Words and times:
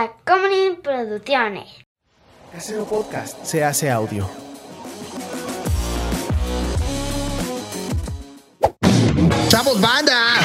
Tacomunin 0.00 0.80
Producciones. 0.80 1.68
Casero 2.50 2.86
Podcast 2.86 3.44
se 3.44 3.62
hace 3.62 3.90
audio. 3.90 4.26
¡Chavos, 9.48 9.78
banda! 9.78 10.40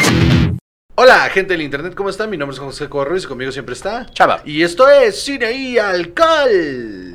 Hola, 0.95 1.29
gente 1.29 1.53
del 1.53 1.61
internet, 1.61 1.95
¿cómo 1.95 2.09
están? 2.09 2.29
Mi 2.29 2.35
nombre 2.35 2.53
es 2.53 2.59
José 2.59 2.89
Cobarruiz 2.89 3.23
y 3.23 3.27
conmigo 3.27 3.53
siempre 3.53 3.75
está 3.75 4.07
Chava. 4.11 4.41
Y 4.43 4.61
esto 4.61 4.89
es 4.89 5.23
Cine 5.23 5.53
y 5.53 5.77
Alcohol. 5.77 7.14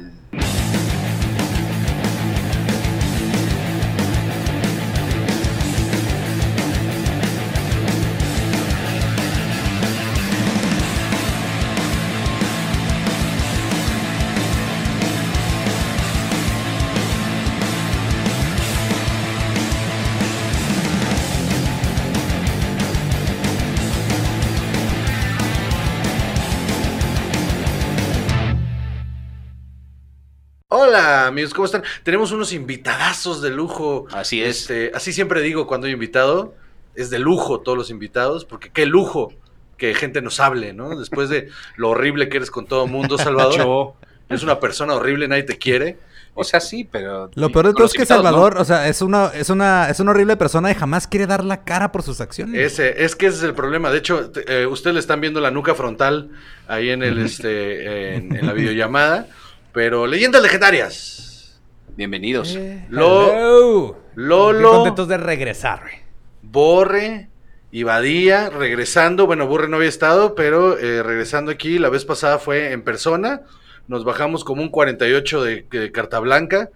Amigos, 31.30 31.55
¿cómo 31.55 31.65
están? 31.66 31.83
Tenemos 32.02 32.30
unos 32.33 32.52
invitadazos 32.52 33.41
de 33.43 33.51
lujo. 33.51 34.07
Así 34.12 34.43
es. 34.43 34.61
Este, 34.62 34.93
así 34.95 35.12
siempre 35.12 35.41
digo 35.41 35.66
cuando 35.66 35.87
hay 35.87 35.93
invitado, 35.95 36.55
es 36.95 37.11
de 37.11 37.19
lujo 37.19 37.61
todos 37.61 37.79
los 37.79 37.91
invitados, 37.91 38.45
porque 38.45 38.70
qué 38.70 38.87
lujo 38.87 39.33
que 39.77 39.95
gente 39.95 40.20
nos 40.20 40.41
hable, 40.41 40.75
¿no? 40.75 40.98
Después 40.98 41.30
de 41.30 41.48
lo 41.77 41.91
horrible 41.91 42.29
que 42.29 42.37
eres 42.37 42.51
con 42.51 42.66
todo 42.66 42.84
el 42.84 42.91
mundo, 42.91 43.16
Salvador. 43.19 43.56
Yo. 43.56 43.97
Eres 44.29 44.43
una 44.45 44.61
persona 44.61 44.95
horrible, 44.95 45.27
nadie 45.27 45.43
te 45.43 45.59
quiere. 45.59 45.98
O 46.34 46.45
sea, 46.45 46.61
sí, 46.61 46.84
pero. 46.89 47.28
Lo 47.34 47.51
peor 47.51 47.67
de 47.67 47.73
todo 47.75 47.86
es 47.86 47.92
que. 47.92 48.06
Salvador, 48.06 48.56
o 48.58 48.64
sea, 48.64 48.86
es 48.86 49.03
una, 49.03 49.27
es 49.34 49.51
una, 49.51 49.91
es 49.91 49.98
una 49.98 50.12
horrible 50.12 50.36
persona 50.36 50.70
y 50.70 50.75
jamás 50.77 51.08
quiere 51.08 51.27
dar 51.27 51.45
la 51.45 51.64
cara 51.64 51.91
por 51.91 52.05
sus 52.05 52.20
acciones. 52.20 52.55
Ese, 52.61 53.03
es 53.05 53.17
que 53.17 53.27
ese 53.27 53.39
es 53.39 53.42
el 53.42 53.55
problema. 53.55 53.91
De 53.91 53.98
hecho, 53.98 54.31
te- 54.31 54.62
eh, 54.62 54.67
ustedes 54.67 54.95
le 54.95 55.01
están 55.01 55.20
viendo 55.20 55.41
la 55.41 55.51
nuca 55.51 55.75
frontal 55.75 56.31
ahí 56.69 56.91
en 56.91 57.03
el 57.03 57.19
este 57.19 58.14
en, 58.14 58.36
en 58.36 58.47
la 58.47 58.53
videollamada. 58.53 59.27
Pero 59.73 60.07
leyendas 60.07 60.43
legendarias. 60.43 61.61
Bienvenidos. 61.97 62.57
Eh, 62.57 62.87
Lo-. 62.89 63.97
Lolo. 64.15 64.59
Qué 64.59 64.77
contentos 64.77 65.09
de 65.09 65.17
regresar, 65.17 65.83
güey. 65.83 65.95
Borre 66.43 67.29
y 67.71 67.85
Badía 67.85 68.51
regresando. 68.51 69.27
Bueno, 69.27 69.47
Borre 69.47 69.69
no 69.69 69.77
había 69.77 69.89
estado, 69.89 70.35
pero 70.35 70.79
eh, 70.79 71.03
regresando 71.03 71.53
aquí. 71.53 71.79
La 71.79 71.89
vez 71.89 72.05
pasada 72.05 72.39
fue 72.39 72.73
en 72.73 72.83
persona. 72.83 73.43
Nos 73.87 74.05
bajamos 74.05 74.45
como 74.45 74.63
un 74.63 74.71
48 74.71 75.45
de, 75.45 75.67
de 75.71 75.93
carta 75.93 76.19
blanca. 76.19 76.71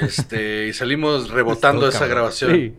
Este, 0.00 0.68
y 0.68 0.72
salimos 0.72 1.30
rebotando 1.30 1.88
esa 1.88 2.00
cabrón. 2.00 2.14
grabación. 2.14 2.74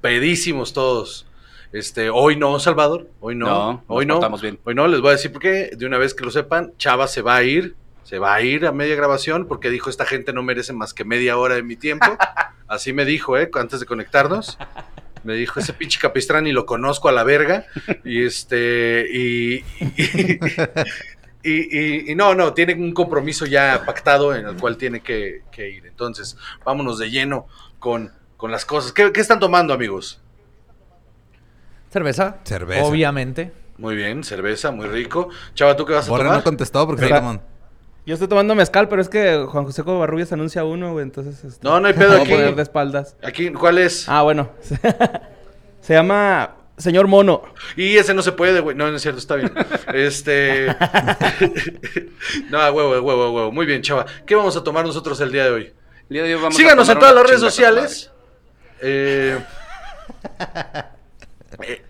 Pedísimos 0.00 0.72
todos. 0.72 1.26
Este, 1.72 2.08
hoy 2.08 2.36
no, 2.36 2.58
Salvador. 2.60 3.08
Hoy 3.20 3.34
no. 3.34 3.46
No, 3.46 3.84
hoy 3.88 4.06
no. 4.06 4.20
bien. 4.38 4.58
Hoy 4.64 4.74
no, 4.74 4.86
les 4.86 5.00
voy 5.00 5.10
a 5.10 5.12
decir 5.12 5.32
por 5.32 5.42
qué. 5.42 5.70
De 5.76 5.84
una 5.84 5.98
vez 5.98 6.14
que 6.14 6.24
lo 6.24 6.30
sepan, 6.30 6.72
Chava 6.78 7.06
se 7.08 7.20
va 7.20 7.36
a 7.36 7.42
ir. 7.42 7.74
Se 8.04 8.18
va 8.18 8.34
a 8.34 8.42
ir 8.42 8.66
a 8.66 8.72
media 8.72 8.94
grabación 8.96 9.46
porque 9.46 9.70
dijo: 9.70 9.90
Esta 9.90 10.04
gente 10.06 10.32
no 10.32 10.42
merece 10.42 10.72
más 10.72 10.94
que 10.94 11.04
media 11.04 11.36
hora 11.36 11.54
de 11.56 11.62
mi 11.62 11.74
tiempo. 11.76 12.06
Así 12.68 12.92
me 12.92 13.04
dijo, 13.04 13.36
¿eh? 13.38 13.50
Antes 13.54 13.80
de 13.80 13.86
conectarnos. 13.86 14.56
Me 15.24 15.34
dijo: 15.34 15.58
Ese 15.58 15.72
pinche 15.72 15.98
capistrán 15.98 16.46
y 16.46 16.52
lo 16.52 16.66
conozco 16.66 17.08
a 17.08 17.12
la 17.12 17.24
verga. 17.24 17.66
Y 18.04 18.24
este. 18.24 19.06
Y. 19.10 19.64
y- 19.80 20.38
y- 21.42 21.78
y- 21.78 22.12
y 22.12 22.14
no, 22.14 22.34
no, 22.34 22.54
tiene 22.54 22.74
un 22.74 22.92
compromiso 22.92 23.44
ya 23.44 23.82
pactado 23.84 24.34
en 24.34 24.46
el 24.46 24.56
cual 24.56 24.76
tiene 24.78 25.00
que, 25.00 25.42
que 25.50 25.68
ir. 25.68 25.84
Entonces, 25.86 26.36
vámonos 26.64 26.98
de 26.98 27.10
lleno 27.10 27.46
con, 27.78 28.12
con 28.38 28.50
las 28.50 28.64
cosas. 28.64 28.92
¿Qué, 28.92 29.12
qué 29.12 29.20
están 29.20 29.40
tomando, 29.40 29.74
amigos? 29.74 30.20
Cerveza. 31.90 32.38
Cerveza. 32.44 32.84
Obviamente. 32.84 33.52
Muy 33.76 33.94
bien, 33.96 34.24
cerveza, 34.24 34.70
muy 34.70 34.86
rico. 34.86 35.28
Chava, 35.54 35.76
¿tú 35.76 35.84
qué 35.84 35.92
vas 35.94 36.06
a 36.06 36.10
Borre 36.10 36.24
tomar? 36.24 36.38
no 36.38 36.44
contestó 36.44 36.86
porque 36.86 37.04
está 37.04 37.16
tomando. 37.18 37.42
Yo 38.06 38.14
estoy 38.14 38.28
tomando 38.28 38.54
mezcal, 38.54 38.88
pero 38.88 39.00
es 39.00 39.08
que 39.08 39.46
Juan 39.48 39.64
José 39.64 39.82
Covarrubias 39.82 40.30
anuncia 40.32 40.62
uno, 40.64 40.92
güey, 40.92 41.04
entonces... 41.04 41.42
Este, 41.42 41.66
No, 41.66 41.80
no 41.80 41.86
hay 41.88 41.94
pedo 41.94 42.10
me 42.10 42.16
voy 42.16 42.18
a 42.18 42.22
aquí. 42.24 42.32
poner 42.32 42.54
de 42.54 42.62
espaldas. 42.62 43.16
Aquí, 43.22 43.50
¿cuál 43.50 43.78
es? 43.78 44.06
Ah, 44.08 44.22
bueno. 44.22 44.50
Se 45.80 45.94
llama 45.94 46.54
Señor 46.76 47.06
Mono. 47.08 47.42
Y 47.76 47.96
ese 47.96 48.12
no 48.12 48.20
se 48.22 48.32
puede, 48.32 48.60
güey. 48.60 48.76
No, 48.76 48.90
no 48.90 48.96
es 48.96 49.02
cierto, 49.02 49.18
está 49.20 49.36
bien. 49.36 49.52
Este. 49.92 50.66
no, 52.50 52.58
huevo, 52.72 52.90
huevo, 53.00 53.30
huevo. 53.32 53.52
Muy 53.52 53.64
bien, 53.66 53.80
chava. 53.82 54.04
¿Qué 54.26 54.34
vamos 54.34 54.56
a 54.56 54.64
tomar 54.64 54.84
nosotros 54.84 55.20
el 55.20 55.30
día 55.32 55.44
de 55.44 55.50
hoy? 55.50 55.62
El 56.08 56.14
día 56.14 56.22
de 56.24 56.34
hoy 56.34 56.40
vamos 56.42 56.54
a 56.54 56.58
Síganos 56.58 56.88
en 56.88 56.98
todas 56.98 57.14
las 57.14 57.24
redes 57.26 57.40
sociales. 57.40 58.10
Eh. 58.80 59.38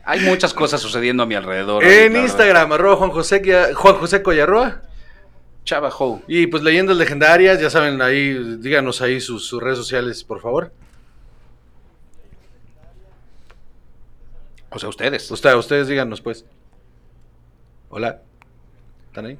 Hay 0.05 0.21
muchas 0.21 0.53
cosas 0.53 0.81
sucediendo 0.81 1.23
a 1.23 1.27
mi 1.27 1.35
alrededor. 1.35 1.83
en. 1.83 2.17
Instagram, 2.17 2.73
arroba 2.73 2.97
Juan 2.97 3.11
José, 3.11 3.43
Juan 3.75 3.95
José 3.97 4.23
Coyarroa. 4.23 4.83
Chava 5.65 5.91
Ho. 5.99 6.23
Y 6.29 6.47
pues 6.47 6.63
leyendas 6.63 6.97
legendarias, 6.97 7.61
ya 7.61 7.71
saben, 7.71 8.01
ahí, 8.03 8.57
díganos 8.59 9.01
ahí 9.01 9.21
sus, 9.21 9.47
sus 9.47 9.63
redes 9.63 9.79
sociales, 9.79 10.23
por 10.23 10.41
favor. 10.41 10.73
O 14.71 14.79
sea, 14.79 14.89
ustedes. 14.89 15.31
Usted, 15.31 15.55
ustedes 15.55 15.89
díganos, 15.89 16.21
pues. 16.21 16.45
Hola. 17.89 18.23
¿Están 19.07 19.27
ahí? 19.27 19.39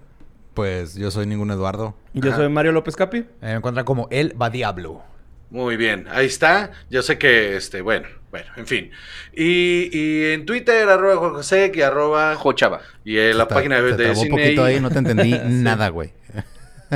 Pues 0.55 0.95
yo 0.95 1.11
soy 1.11 1.27
ningún 1.27 1.51
Eduardo. 1.51 1.95
Yo 2.13 2.29
Ajá. 2.31 2.39
soy 2.39 2.49
Mario 2.49 2.73
López 2.73 2.95
Capi. 2.95 3.19
Eh, 3.19 3.29
Me 3.41 3.53
encuentran 3.55 3.85
como 3.85 4.07
el 4.11 4.41
va 4.41 4.51
Diablo. 4.51 5.03
Muy 5.51 5.77
bien, 5.77 6.07
ahí 6.11 6.27
está. 6.27 6.71
Yo 6.91 7.03
sé 7.03 7.19
que, 7.19 7.57
este, 7.57 7.81
bueno, 7.81 8.09
bueno, 8.35 8.51
en 8.57 8.67
fin. 8.67 8.91
Y, 9.33 9.91
y 9.97 10.33
en 10.33 10.45
Twitter, 10.45 10.89
arroba 10.89 11.17
Juan 11.19 11.35
José, 11.35 11.71
y 11.73 11.81
arroba... 11.83 12.37
Ho 12.43 12.53
Chava. 12.53 12.81
Y 13.05 13.17
en 13.17 13.39
la 13.39 13.47
Te- 13.47 13.55
página 13.55 13.81
de, 13.81 13.93
te 13.93 13.97
de 13.97 14.05
trabó 14.07 14.21
un 14.23 14.27
cine. 14.27 14.31
poquito 14.43 14.63
y- 14.69 14.73
ahí, 14.73 14.81
no 14.81 14.91
te 14.91 14.99
entendí 14.99 15.39
nada, 15.45 15.89
güey. 15.91 16.13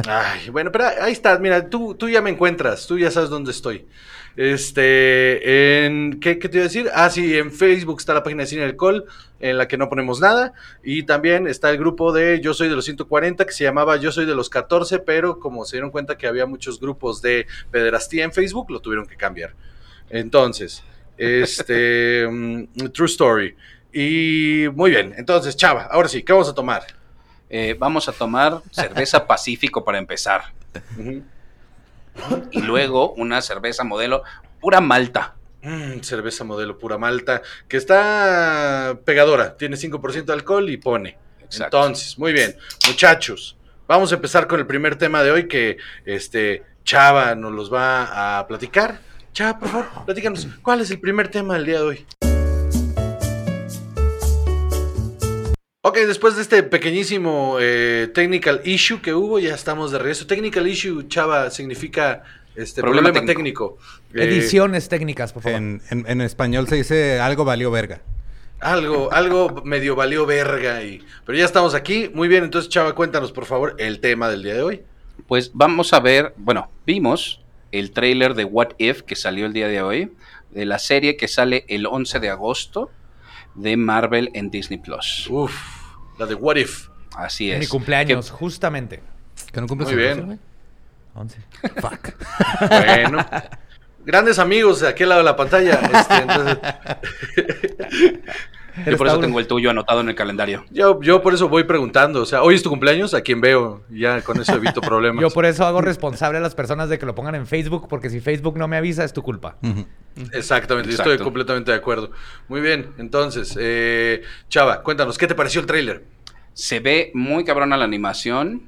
Ay, 0.08 0.50
bueno, 0.50 0.72
pero 0.72 0.86
ahí 1.00 1.12
estás, 1.12 1.38
mira, 1.38 1.70
tú, 1.70 1.94
tú 1.94 2.08
ya 2.08 2.20
me 2.20 2.30
encuentras, 2.30 2.88
tú 2.88 2.98
ya 2.98 3.12
sabes 3.12 3.30
dónde 3.30 3.52
estoy. 3.52 3.86
Este, 4.36 5.84
en, 5.86 6.18
¿qué, 6.20 6.38
qué 6.40 6.48
te 6.48 6.56
iba 6.58 6.64
a 6.64 6.68
decir? 6.68 6.90
Ah, 6.94 7.10
sí, 7.10 7.36
en 7.36 7.52
Facebook 7.52 7.98
está 8.00 8.14
la 8.14 8.22
página 8.24 8.42
de 8.42 8.48
Cine 8.48 8.64
Alcohol, 8.64 9.04
en 9.40 9.58
la 9.58 9.68
que 9.68 9.76
no 9.76 9.88
ponemos 9.88 10.20
nada, 10.20 10.52
y 10.82 11.04
también 11.04 11.46
está 11.46 11.70
el 11.70 11.78
grupo 11.78 12.12
de 12.12 12.40
Yo 12.40 12.54
Soy 12.54 12.68
de 12.68 12.74
los 12.74 12.84
140, 12.84 13.44
que 13.46 13.52
se 13.52 13.62
llamaba 13.64 13.96
Yo 13.96 14.10
Soy 14.10 14.26
de 14.26 14.34
los 14.34 14.50
14, 14.50 14.98
pero 15.00 15.38
como 15.38 15.64
se 15.64 15.76
dieron 15.76 15.90
cuenta 15.92 16.16
que 16.18 16.26
había 16.26 16.46
muchos 16.46 16.80
grupos 16.80 17.22
de 17.22 17.46
pederastía 17.70 18.24
en 18.24 18.32
Facebook, 18.32 18.70
lo 18.70 18.80
tuvieron 18.80 19.06
que 19.06 19.16
cambiar. 19.16 19.54
Entonces, 20.10 20.82
este, 21.18 22.26
mm, 22.26 22.90
True 22.92 23.06
Story. 23.06 23.56
Y 23.92 24.66
muy 24.74 24.90
bien, 24.90 25.14
entonces, 25.16 25.56
Chava, 25.56 25.88
ahora 25.90 26.08
sí, 26.08 26.22
¿qué 26.22 26.32
vamos 26.32 26.48
a 26.48 26.54
tomar? 26.54 26.84
Eh, 27.50 27.74
vamos 27.78 28.08
a 28.08 28.12
tomar 28.12 28.62
cerveza 28.70 29.26
Pacífico 29.26 29.84
para 29.84 29.98
empezar. 29.98 30.52
Y 32.50 32.62
luego 32.62 33.12
una 33.12 33.40
cerveza 33.40 33.84
modelo 33.84 34.22
pura 34.60 34.80
malta. 34.80 35.34
Mm, 35.62 36.00
cerveza 36.00 36.44
modelo 36.44 36.78
pura 36.78 36.98
malta, 36.98 37.42
que 37.66 37.76
está 37.76 38.98
pegadora, 39.04 39.56
tiene 39.56 39.76
5% 39.76 40.24
de 40.24 40.32
alcohol 40.32 40.70
y 40.70 40.76
pone. 40.76 41.18
Exacto. 41.42 41.78
Entonces, 41.78 42.18
muy 42.18 42.32
bien, 42.32 42.54
muchachos, 42.86 43.56
vamos 43.88 44.12
a 44.12 44.16
empezar 44.16 44.46
con 44.46 44.60
el 44.60 44.66
primer 44.66 44.96
tema 44.96 45.22
de 45.22 45.32
hoy 45.32 45.48
que 45.48 45.78
este 46.04 46.62
Chava 46.84 47.34
nos 47.34 47.52
los 47.52 47.72
va 47.72 48.38
a 48.38 48.46
platicar. 48.46 49.00
Chava, 49.38 49.56
por 49.56 49.68
favor, 49.68 49.86
platícanos, 50.04 50.48
¿cuál 50.62 50.80
es 50.80 50.90
el 50.90 50.98
primer 50.98 51.28
tema 51.28 51.54
del 51.54 51.64
día 51.64 51.76
de 51.76 51.82
hoy? 51.84 52.06
Ok, 55.82 55.96
después 56.08 56.34
de 56.34 56.42
este 56.42 56.64
pequeñísimo 56.64 57.58
eh, 57.60 58.10
technical 58.12 58.60
issue 58.64 59.00
que 59.00 59.14
hubo, 59.14 59.38
ya 59.38 59.54
estamos 59.54 59.92
de 59.92 59.98
regreso. 59.98 60.26
Technical 60.26 60.66
issue, 60.66 61.06
Chava, 61.06 61.52
significa 61.52 62.24
este 62.56 62.80
Problema 62.80 63.12
problema, 63.12 63.32
técnico. 63.32 63.78
Eh, 64.12 64.24
Ediciones 64.24 64.88
técnicas, 64.88 65.32
por 65.32 65.44
favor. 65.44 65.56
En, 65.58 65.82
en- 65.90 66.04
en 66.08 66.20
español 66.20 66.66
se 66.66 66.74
dice 66.74 67.20
algo 67.20 67.44
valió 67.44 67.70
verga. 67.70 68.00
Algo, 68.58 69.12
algo 69.12 69.62
medio 69.64 69.94
valió 69.94 70.26
verga 70.26 70.82
y. 70.82 71.00
Pero 71.24 71.38
ya 71.38 71.44
estamos 71.44 71.74
aquí. 71.76 72.10
Muy 72.12 72.26
bien, 72.26 72.42
entonces, 72.42 72.68
Chava, 72.68 72.92
cuéntanos, 72.96 73.30
por 73.30 73.44
favor, 73.46 73.76
el 73.78 74.00
tema 74.00 74.28
del 74.30 74.42
día 74.42 74.54
de 74.54 74.62
hoy. 74.62 74.82
Pues 75.28 75.52
vamos 75.54 75.92
a 75.92 76.00
ver, 76.00 76.34
bueno, 76.36 76.72
vimos 76.84 77.40
el 77.72 77.90
tráiler 77.92 78.34
de 78.34 78.44
What 78.44 78.70
If 78.78 79.02
que 79.02 79.16
salió 79.16 79.46
el 79.46 79.52
día 79.52 79.68
de 79.68 79.82
hoy, 79.82 80.12
de 80.50 80.64
la 80.64 80.78
serie 80.78 81.16
que 81.16 81.28
sale 81.28 81.64
el 81.68 81.86
11 81.86 82.20
de 82.20 82.30
agosto 82.30 82.90
de 83.54 83.76
Marvel 83.76 84.30
en 84.34 84.50
Disney 84.50 84.78
Plus. 84.78 85.26
Uf, 85.30 85.54
la 86.18 86.26
de 86.26 86.34
What 86.34 86.56
If. 86.56 86.88
Así 87.16 87.50
es. 87.50 87.58
mi 87.58 87.66
cumpleaños, 87.66 88.30
justamente. 88.30 89.02
¿Que 89.52 89.60
no 89.60 89.66
cumples 89.66 89.90
Muy 89.90 89.98
bien. 89.98 90.14
fecha, 90.14 90.26
güey? 90.26 90.38
11. 91.14 91.38
Fuck. 91.80 92.68
Bueno. 92.68 93.26
Grandes 94.04 94.38
amigos 94.38 94.80
de 94.80 94.88
aquel 94.88 95.08
lado 95.10 95.20
de 95.20 95.24
la 95.24 95.36
pantalla. 95.36 95.74
este, 95.74 96.14
entonces- 96.16 96.58
Yo 98.86 98.96
por 98.96 99.06
eso 99.06 99.18
tengo 99.20 99.38
el 99.40 99.46
tuyo 99.46 99.70
anotado 99.70 100.00
en 100.00 100.08
el 100.08 100.14
calendario. 100.14 100.64
Yo, 100.70 101.00
yo 101.02 101.22
por 101.22 101.34
eso 101.34 101.48
voy 101.48 101.64
preguntando. 101.64 102.22
O 102.22 102.26
sea, 102.26 102.42
hoy 102.42 102.54
es 102.54 102.62
tu 102.62 102.70
cumpleaños, 102.70 103.14
a 103.14 103.20
quien 103.20 103.40
veo. 103.40 103.82
Ya 103.90 104.20
con 104.22 104.40
eso 104.40 104.54
evito 104.54 104.80
problemas. 104.80 105.20
Yo 105.22 105.30
por 105.30 105.44
eso 105.46 105.64
hago 105.66 105.80
responsable 105.80 106.38
a 106.38 106.40
las 106.40 106.54
personas 106.54 106.88
de 106.88 106.98
que 106.98 107.06
lo 107.06 107.14
pongan 107.14 107.34
en 107.34 107.46
Facebook, 107.46 107.88
porque 107.88 108.10
si 108.10 108.20
Facebook 108.20 108.56
no 108.58 108.68
me 108.68 108.76
avisa, 108.76 109.04
es 109.04 109.12
tu 109.12 109.22
culpa. 109.22 109.56
Exactamente, 110.32 110.88
yo 110.88 110.94
Exacto. 110.94 111.12
estoy 111.12 111.24
completamente 111.24 111.70
de 111.70 111.76
acuerdo. 111.76 112.10
Muy 112.48 112.60
bien, 112.60 112.90
entonces, 112.98 113.56
eh, 113.60 114.22
Chava, 114.48 114.82
cuéntanos, 114.82 115.16
¿qué 115.18 115.26
te 115.26 115.34
pareció 115.34 115.60
el 115.60 115.66
tráiler? 115.66 116.04
Se 116.54 116.80
ve 116.80 117.10
muy 117.14 117.44
cabrona 117.44 117.76
la 117.76 117.84
animación. 117.84 118.62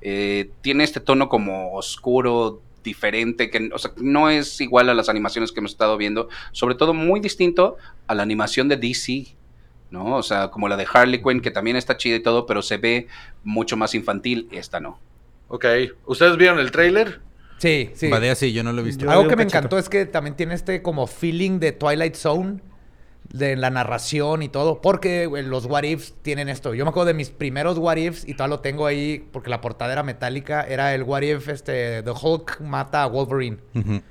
eh, 0.00 0.50
tiene 0.62 0.82
este 0.84 0.98
tono 1.00 1.28
como 1.28 1.74
oscuro, 1.74 2.60
diferente, 2.82 3.50
que 3.50 3.70
o 3.72 3.78
sea, 3.78 3.92
no 3.98 4.28
es 4.30 4.60
igual 4.60 4.88
a 4.88 4.94
las 4.94 5.08
animaciones 5.08 5.52
que 5.52 5.60
hemos 5.60 5.72
estado 5.72 5.96
viendo. 5.96 6.28
Sobre 6.52 6.74
todo 6.74 6.92
muy 6.94 7.20
distinto 7.20 7.76
a 8.06 8.14
la 8.14 8.22
animación 8.22 8.68
de 8.68 8.76
DC. 8.76 9.36
¿No? 9.92 10.16
O 10.16 10.22
sea, 10.22 10.48
como 10.50 10.68
la 10.68 10.76
de 10.76 10.86
Harley 10.92 11.22
Quinn, 11.22 11.40
que 11.40 11.50
también 11.52 11.76
está 11.76 11.96
chida 11.96 12.16
y 12.16 12.20
todo, 12.20 12.46
pero 12.46 12.62
se 12.62 12.78
ve 12.78 13.06
mucho 13.44 13.76
más 13.76 13.94
infantil. 13.94 14.48
Esta 14.50 14.80
no. 14.80 14.98
Ok, 15.48 15.64
¿ustedes 16.06 16.36
vieron 16.36 16.58
el 16.58 16.70
tráiler? 16.72 17.20
Sí, 17.58 17.90
sí. 17.94 18.08
Badea 18.08 18.34
sí, 18.34 18.52
yo 18.52 18.64
no 18.64 18.72
lo 18.72 18.80
he 18.80 18.84
visto. 18.84 19.04
Yo- 19.04 19.10
Algo 19.10 19.24
vi 19.24 19.28
que 19.28 19.36
me 19.36 19.42
encantó 19.44 19.78
es 19.78 19.88
que 19.88 20.06
también 20.06 20.34
tiene 20.34 20.54
este 20.54 20.82
como 20.82 21.06
feeling 21.06 21.60
de 21.60 21.70
Twilight 21.72 22.16
Zone, 22.16 22.58
de 23.28 23.54
la 23.56 23.70
narración 23.70 24.42
y 24.42 24.48
todo, 24.48 24.80
porque 24.82 25.28
los 25.46 25.66
what 25.66 25.84
ifs 25.84 26.14
tienen 26.22 26.48
esto. 26.48 26.74
Yo 26.74 26.84
me 26.84 26.90
acuerdo 26.90 27.06
de 27.08 27.14
mis 27.14 27.30
primeros 27.30 27.78
what 27.78 27.96
ifs 27.96 28.26
y 28.26 28.34
todavía 28.34 28.56
lo 28.56 28.60
tengo 28.60 28.84
ahí 28.86 29.24
porque 29.32 29.48
la 29.48 29.60
portada 29.60 29.92
era 29.92 30.02
metálica, 30.02 30.62
era 30.62 30.94
el 30.94 31.02
what 31.04 31.22
if 31.22 31.48
este 31.48 32.02
The 32.02 32.10
Hulk 32.10 32.60
mata 32.60 33.04
a 33.04 33.06
Wolverine. 33.06 33.58
Entonces 33.74 34.02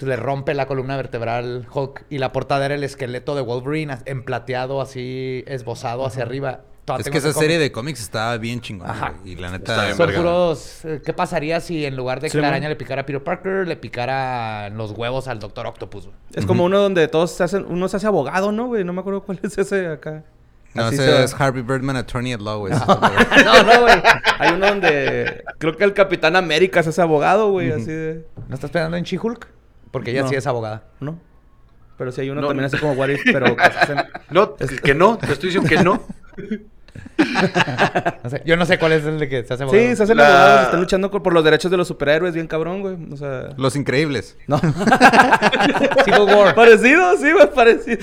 le 0.00 0.16
rompe 0.16 0.54
la 0.54 0.66
columna 0.66 0.96
vertebral 0.96 1.66
Hulk 1.72 2.04
y 2.10 2.18
la 2.18 2.32
portada 2.32 2.64
era 2.66 2.74
el 2.74 2.82
esqueleto 2.84 3.34
de 3.36 3.42
Wolverine 3.42 3.98
en 4.04 4.24
plateado 4.24 4.80
así 4.80 5.44
esbozado 5.46 6.04
hacia 6.04 6.22
arriba. 6.24 6.60
Todavía 6.84 7.02
Es 7.04 7.10
que 7.12 7.18
ese 7.18 7.28
esa 7.28 7.38
serie 7.38 7.60
de 7.60 7.70
cómics 7.70 8.00
estaba 8.00 8.36
bien 8.38 8.60
chingona. 8.60 8.90
Ajá. 8.90 9.14
Y 9.24 9.36
la 9.36 9.54
Está 9.54 9.86
neta. 9.86 9.94
Son 9.94 10.12
puros. 10.12 10.84
eh, 10.84 11.00
¿Qué 11.04 11.12
pasaría 11.12 11.60
si 11.60 11.86
en 11.86 11.94
lugar 11.96 12.18
de 12.20 12.26
que 12.26 12.32
Sí, 12.32 12.38
la 12.38 12.42
man. 12.48 12.54
araña 12.54 12.68
le 12.68 12.74
picara 12.74 13.02
a 13.02 13.06
Peter 13.06 13.22
Parker, 13.22 13.68
le 13.68 13.76
picara 13.76 14.68
los 14.70 14.90
huevos 14.90 15.28
al 15.28 15.38
Doctor 15.38 15.68
Octopus? 15.68 16.06
güey? 16.06 16.16
Es 16.34 16.44
como 16.44 16.64
uno 16.64 16.80
donde 16.80 17.06
todos 17.06 17.30
se 17.30 17.44
hacen... 17.44 17.64
Uno 17.68 17.86
se 17.86 17.98
hace 17.98 18.08
abogado, 18.08 18.50
¿no, 18.50 18.66
güey? 18.66 18.82
No 18.82 18.92
me 18.92 18.98
acuerdo 19.00 19.22
cuál 19.22 19.38
es 19.44 19.56
ese 19.56 19.86
acá. 19.86 20.24
No, 20.74 20.86
Así 20.86 20.96
ese 20.96 21.22
es 21.22 21.34
Harvey 21.40 21.62
Birdman, 21.62 21.94
Attorney 21.96 22.32
at 22.32 22.40
Law. 22.40 22.58
güey. 22.58 22.72
no, 23.44 23.62
no, 23.62 23.80
güey. 23.82 24.02
Hay 24.40 24.52
uno 24.54 24.66
donde... 24.66 25.44
Creo 25.58 25.76
que 25.76 25.84
el 25.84 25.94
Capitán 25.94 26.34
América 26.34 26.82
se 26.82 26.88
hace 26.88 27.00
abogado, 27.02 27.52
güey. 27.52 27.70
Así 27.70 27.92
de... 27.92 28.26
¿No 28.48 28.56
estás 28.56 28.72
pensando 28.72 28.96
en 28.96 29.04
She-Hulk? 29.04 29.46
Porque 29.92 30.10
ella 30.10 30.22
No. 30.22 30.28
sí 30.28 30.34
es 30.34 30.46
abogada. 30.48 30.82
¿No? 30.98 31.20
Pero 31.98 32.10
sí 32.10 32.22
hay 32.22 32.30
uno 32.30 32.40
No. 32.40 32.48
también 32.48 32.64
así 32.64 32.78
como 32.78 32.94
What 32.94 33.10
If, 33.10 33.20
pero... 33.24 33.46
hacen- 33.58 34.04
No, 34.30 34.56
que 34.56 34.94
no, 34.94 35.18
te 35.18 35.32
estoy 35.32 35.50
diciendo 35.50 35.68
que 35.68 35.82
no. 35.84 36.04
No 38.24 38.28
sé, 38.30 38.42
yo 38.44 38.56
no 38.56 38.66
sé 38.66 38.78
cuál 38.78 38.92
es 38.92 39.04
el 39.04 39.18
de 39.18 39.28
que 39.28 39.44
se 39.44 39.54
hace 39.54 39.62
abogado. 39.62 39.82
Sí, 39.82 39.96
se 39.96 40.02
hacen 40.02 40.16
La- 40.16 40.26
abogados. 40.26 40.64
Están 40.64 40.80
luchando 40.80 41.10
por 41.10 41.32
los 41.32 41.42
derechos 41.44 41.70
de 41.70 41.76
los 41.76 41.88
superhéroes. 41.88 42.34
Bien 42.34 42.46
cabrón, 42.46 42.80
güey. 42.82 42.96
O 43.12 43.16
sea... 43.16 43.50
Los 43.56 43.76
Increíbles. 43.76 44.36
No. 44.46 44.58
Civil 46.04 46.20
War. 46.34 46.54
parecido, 46.54 47.16
sí, 47.16 47.32
güey, 47.32 47.50
parecido. 47.54 47.98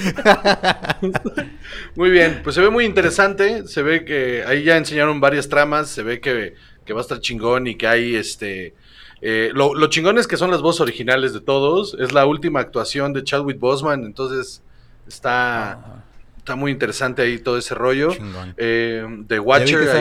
Muy 1.95 2.09
bien, 2.09 2.42
pues 2.44 2.56
se 2.56 2.62
ve 2.62 2.69
muy 2.69 2.85
interesante. 2.85 3.68
Se 3.68 3.81
ve 3.83 4.06
que 4.06 4.44
ahí 4.47 4.63
ya 4.63 4.77
enseñaron 4.77 5.19
varias 5.19 5.50
tramas. 5.50 5.89
Se 5.89 6.01
ve 6.03 6.19
que, 6.19 6.56
que 6.85 6.94
va 6.94 7.00
a 7.00 7.03
estar 7.03 7.19
chingón 7.19 7.68
y 7.68 7.75
que 7.75 7.88
hay 7.88 8.15
este. 8.15 8.74
Eh, 9.21 9.51
lo, 9.54 9.74
lo 9.75 9.88
chingón 9.88 10.18
es 10.18 10.27
que 10.27 10.38
son 10.38 10.51
las 10.51 10.62
voces 10.62 10.81
originales 10.81 11.33
de 11.33 11.42
todos. 11.42 11.95
Es 12.00 12.12
la 12.13 12.25
última 12.25 12.60
actuación 12.60 13.13
de 13.13 13.24
Chadwick 13.24 13.60
Boseman. 13.60 14.04
Entonces 14.06 14.62
está, 15.07 16.04
está 16.38 16.56
muy 16.56 16.71
interesante 16.71 17.21
ahí 17.21 17.39
todo 17.39 17.57
ese 17.57 17.75
rollo. 17.75 18.12
Chingón. 18.13 18.54
Eh, 18.57 19.04
The 19.27 19.36
¿Ya 19.36 19.42
vi 19.42 19.45
Watcher. 19.48 19.80
que 19.80 19.89
ahí- 19.89 19.92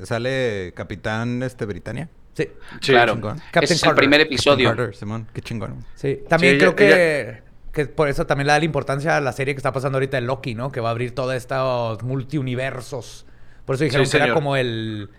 sale, 0.00 0.06
sale 0.06 0.72
Capitán 0.74 1.42
este, 1.42 1.64
Britannia? 1.66 2.08
Sí, 2.34 2.48
Sí, 2.80 2.92
claro. 2.92 3.36
Ese 3.60 3.74
es 3.74 3.82
el 3.84 3.94
primer 3.94 4.20
episodio. 4.22 4.70
Carter, 4.70 4.94
Simón. 4.94 5.26
Qué 5.34 5.42
chingón. 5.42 5.84
sí. 5.94 6.20
También 6.28 6.54
Sí, 6.54 6.58
creo 6.60 6.70
ella- 6.78 6.96
que, 6.96 7.42
que 7.74 7.86
por 7.86 8.08
eso 8.08 8.24
también 8.26 8.46
le 8.46 8.54
da 8.54 8.58
la 8.58 8.64
importancia 8.64 9.18
a 9.18 9.20
la 9.20 9.32
serie 9.32 9.54
que 9.54 9.58
está 9.58 9.70
pasando 9.72 9.96
ahorita 9.96 10.16
de 10.16 10.22
Loki, 10.22 10.54
¿no? 10.54 10.72
Que 10.72 10.80
va 10.80 10.88
a 10.88 10.92
abrir 10.92 11.14
todos 11.14 11.34
estos 11.34 12.02
multiuniversos. 12.02 13.26
Por 13.66 13.74
eso 13.74 13.84
dijeron 13.84 14.06
Sí, 14.06 14.16
que 14.16 14.24
era 14.24 14.32
como 14.34 14.56
el... 14.56 15.10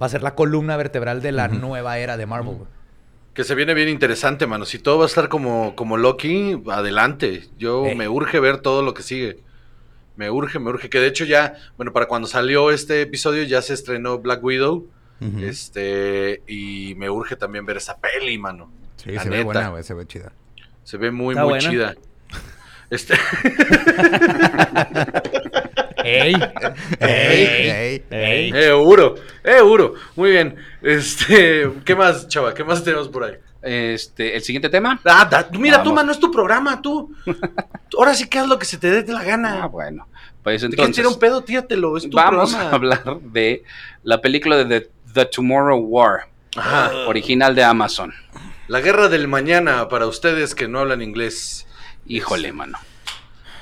Va 0.00 0.06
a 0.06 0.08
ser 0.08 0.22
la 0.22 0.34
columna 0.34 0.76
vertebral 0.76 1.20
de 1.22 1.32
la 1.32 1.48
nueva 1.48 1.98
era 1.98 2.16
de 2.16 2.26
Marvel. 2.26 2.58
Que 3.34 3.44
se 3.44 3.54
viene 3.54 3.74
bien 3.74 3.88
interesante, 3.88 4.46
mano. 4.46 4.64
Si 4.64 4.78
todo 4.78 4.98
va 4.98 5.04
a 5.04 5.06
estar 5.06 5.28
como, 5.28 5.74
como 5.76 5.96
Loki, 5.96 6.60
adelante. 6.70 7.48
Yo 7.58 7.86
Eh. 7.86 7.94
me 7.94 8.08
urge 8.08 8.40
ver 8.40 8.58
todo 8.58 8.82
lo 8.82 8.94
que 8.94 9.02
sigue. 9.02 9.38
Me 10.16 10.30
urge, 10.30 10.58
me 10.58 10.70
urge. 10.70 10.88
Que 10.90 10.98
de 11.00 11.06
hecho 11.06 11.24
ya, 11.24 11.54
bueno, 11.76 11.92
para 11.92 12.06
cuando 12.06 12.26
salió 12.28 12.70
este 12.72 13.02
episodio 13.02 13.44
ya 13.44 13.62
se 13.62 13.74
estrenó 13.74 14.18
Black 14.18 14.42
Widow. 14.42 14.86
Este, 15.40 16.42
y 16.46 16.94
me 16.96 17.10
urge 17.10 17.34
también 17.34 17.66
ver 17.66 17.76
esa 17.78 17.96
peli, 17.98 18.38
mano. 18.38 18.70
Sí, 18.96 19.10
La 19.12 19.22
se 19.22 19.30
ve 19.30 19.42
buena, 19.42 19.68
güey. 19.70 19.82
Se 19.82 19.94
ve 19.94 20.06
chida. 20.06 20.32
Se 20.84 20.96
ve 20.96 21.10
muy, 21.10 21.34
Está 21.34 21.42
muy 21.44 21.50
buena. 21.54 21.70
chida. 21.70 21.94
Este, 22.90 23.14
¡Ey! 26.08 26.34
Ey, 27.00 28.02
ey. 28.10 28.50
¡Ey! 28.52 28.52
euro, 28.54 29.14
euro. 29.44 29.94
Muy 30.16 30.30
bien. 30.32 30.56
Este, 30.82 31.70
¿qué 31.84 31.94
más, 31.94 32.28
chava? 32.28 32.54
¿Qué 32.54 32.64
más 32.64 32.82
tenemos 32.82 33.08
por 33.08 33.24
ahí? 33.24 33.34
Este, 33.60 34.36
el 34.36 34.42
siguiente 34.42 34.68
tema. 34.68 35.00
Ah, 35.04 35.26
da- 35.30 35.48
mira, 35.52 35.78
tú, 35.82 35.90
Vamos. 35.90 35.94
mano, 35.94 36.12
es 36.12 36.20
tu 36.20 36.30
programa, 36.30 36.80
tú. 36.80 37.12
Ahora 37.96 38.14
sí 38.14 38.28
que 38.28 38.38
haz 38.38 38.46
lo 38.48 38.58
que 38.58 38.64
se 38.64 38.78
te 38.78 38.90
dé 39.02 39.12
la 39.12 39.20
Ah, 39.20 39.24
gana. 39.24 39.66
bueno. 39.66 40.06
Pues 40.42 40.60
¿Te 40.62 40.68
quieres 40.68 40.72
entonces. 40.78 40.96
tirar 40.96 41.12
un 41.12 41.18
pedo? 41.18 41.42
Tíratelo, 41.42 41.96
es 41.96 42.04
tu 42.08 42.16
Vamos 42.16 42.50
programa. 42.52 42.70
a 42.70 42.74
hablar 42.74 43.20
de 43.20 43.64
la 44.04 44.20
película 44.20 44.56
de 44.56 44.80
The, 44.80 44.90
The 45.12 45.24
Tomorrow 45.26 45.78
War, 45.80 46.28
Ajá. 46.56 46.90
original 47.08 47.54
de 47.54 47.64
Amazon. 47.64 48.14
La 48.68 48.80
guerra 48.80 49.08
del 49.08 49.28
mañana 49.28 49.88
para 49.88 50.06
ustedes 50.06 50.54
que 50.54 50.68
no 50.68 50.78
hablan 50.78 51.02
inglés. 51.02 51.66
Híjole, 52.06 52.52
mano. 52.52 52.78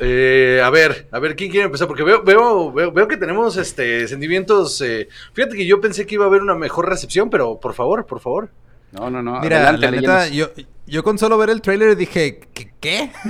Eh, 0.00 0.60
a 0.62 0.68
ver, 0.70 1.08
a 1.10 1.18
ver, 1.18 1.36
¿quién 1.36 1.50
quiere 1.50 1.66
empezar? 1.66 1.88
Porque 1.88 2.02
veo, 2.02 2.22
veo, 2.22 2.72
veo, 2.72 2.92
veo 2.92 3.08
que 3.08 3.16
tenemos 3.16 3.56
este 3.56 4.06
sentimientos. 4.08 4.80
eh, 4.82 5.08
fíjate 5.32 5.56
que 5.56 5.66
yo 5.66 5.80
pensé 5.80 6.06
que 6.06 6.16
iba 6.16 6.24
a 6.24 6.28
haber 6.28 6.42
una 6.42 6.54
mejor 6.54 6.88
recepción, 6.88 7.30
pero 7.30 7.58
por 7.60 7.72
favor, 7.74 8.04
por 8.06 8.20
favor. 8.20 8.50
No, 8.92 9.10
no, 9.10 9.22
no. 9.22 9.40
Mira, 9.40 9.56
Adelante, 9.68 9.80
la 9.86 9.90
neta, 9.90 10.28
yo, 10.28 10.48
yo 10.86 11.02
con 11.02 11.18
solo 11.18 11.38
ver 11.38 11.50
el 11.50 11.60
trailer 11.62 11.96
dije, 11.96 12.40
¿qué? 12.52 12.70
qué? 12.80 13.10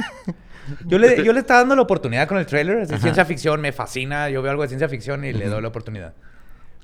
Yo 0.84 0.98
le, 0.98 1.22
yo 1.22 1.32
le 1.32 1.38
estaba 1.38 1.60
dando 1.60 1.76
la 1.76 1.82
oportunidad 1.82 2.26
con 2.26 2.38
el 2.38 2.46
trailer. 2.46 2.78
Es 2.78 2.88
de 2.88 2.98
ciencia 2.98 3.24
ficción, 3.24 3.60
me 3.60 3.70
fascina. 3.70 4.28
Yo 4.30 4.42
veo 4.42 4.50
algo 4.50 4.62
de 4.64 4.68
ciencia 4.68 4.88
ficción 4.88 5.24
y 5.24 5.32
le 5.32 5.46
doy 5.46 5.62
la 5.62 5.68
oportunidad. 5.68 6.12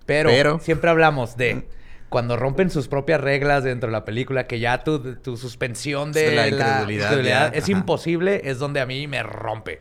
Pero, 0.07 0.29
Pero- 0.31 0.61
siempre 0.61 0.89
hablamos 0.89 1.37
de 1.37 1.67
cuando 2.13 2.37
rompen 2.37 2.71
sus 2.71 2.87
propias 2.87 3.21
reglas 3.21 3.65
dentro 3.65 3.89
de 3.89 3.93
la 3.93 4.05
película, 4.05 4.47
que 4.47 4.61
ya 4.61 4.85
tu, 4.85 5.17
tu 5.17 5.37
suspensión 5.37 6.13
de, 6.13 6.31
De 6.31 6.37
la 6.37 6.43
la, 6.43 6.49
incredulidad, 6.49 7.07
incredulidad 7.07 7.53
ya, 7.53 7.59
es 7.59 7.65
ajá. 7.65 7.73
imposible, 7.73 8.41
es 8.45 8.59
donde 8.61 8.81
a 8.81 8.87
mí 8.87 9.07
me 9.09 9.23
rompe. 9.25 9.81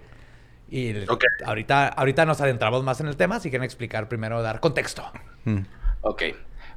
Y 0.69 0.87
el- 0.87 1.07
ahorita, 1.45 1.89
ahorita 1.89 2.25
nos 2.25 2.41
adentramos 2.41 2.83
más 2.83 2.99
en 3.01 3.07
el 3.07 3.17
tema, 3.17 3.39
si 3.39 3.49
quieren 3.49 3.65
explicar 3.65 4.07
primero, 4.07 4.41
dar 4.41 4.59
contexto. 4.61 5.03
Mm. 5.45 5.59
Ok. 6.01 6.23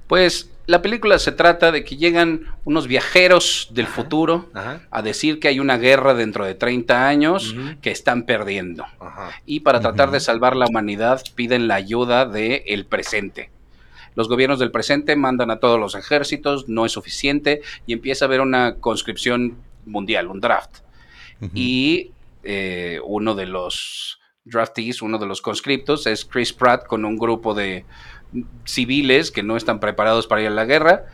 Pues 0.07 0.50
la 0.67 0.83
película 0.83 1.19
se 1.19 1.33
trata 1.33 1.73
de 1.73 1.83
que 1.83 1.97
llegan 1.97 2.43
unos 2.64 2.87
viajeros 2.87 3.69
del 3.73 3.87
futuro 3.87 4.50
Ajá. 4.52 4.81
a 4.90 5.00
decir 5.00 5.40
que 5.40 5.49
hay 5.49 5.61
una 5.61 5.78
guerra 5.78 6.12
dentro 6.12 6.45
de 6.45 6.55
30 6.55 7.09
años 7.09 7.55
que 7.81 7.90
están 7.90 8.25
perdiendo. 8.25 8.85
Ajá. 9.00 9.31
Y 9.47 9.61
para 9.61 9.81
tratar 9.81 10.11
de 10.11 10.21
salvar 10.21 10.57
la 10.57 10.67
humanidad 10.67 11.23
piden 11.35 11.69
la 11.69 11.76
ayuda 11.76 12.26
del 12.26 12.85
presente. 12.85 13.50
Los 14.14 14.28
gobiernos 14.28 14.59
del 14.59 14.71
presente 14.71 15.16
mandan 15.16 15.50
a 15.50 15.59
todos 15.59 15.78
los 15.78 15.94
ejércitos, 15.94 16.68
no 16.68 16.87
es 16.87 16.92
suficiente 16.92 17.62
y 17.87 17.92
empieza 17.92 18.25
a 18.25 18.28
haber 18.28 18.40
una 18.40 18.76
conscripción 18.76 19.56
mundial, 19.87 20.28
un 20.28 20.40
draft. 20.40 20.78
Y 21.52 22.12
eh, 22.42 23.00
uno 23.04 23.35
de 23.35 23.44
los 23.44 24.18
draftees, 24.44 25.02
uno 25.02 25.18
de 25.18 25.26
los 25.26 25.42
conscriptos 25.42 26.06
es 26.06 26.25
Chris 26.25 26.52
Pratt 26.52 26.87
con 26.87 27.04
un 27.04 27.18
grupo 27.18 27.54
de 27.54 27.85
civiles 28.64 29.30
que 29.30 29.42
no 29.42 29.56
están 29.56 29.80
preparados 29.80 30.26
para 30.26 30.42
ir 30.42 30.49
a 30.49 30.50
la 30.50 30.64
guerra 30.64 31.06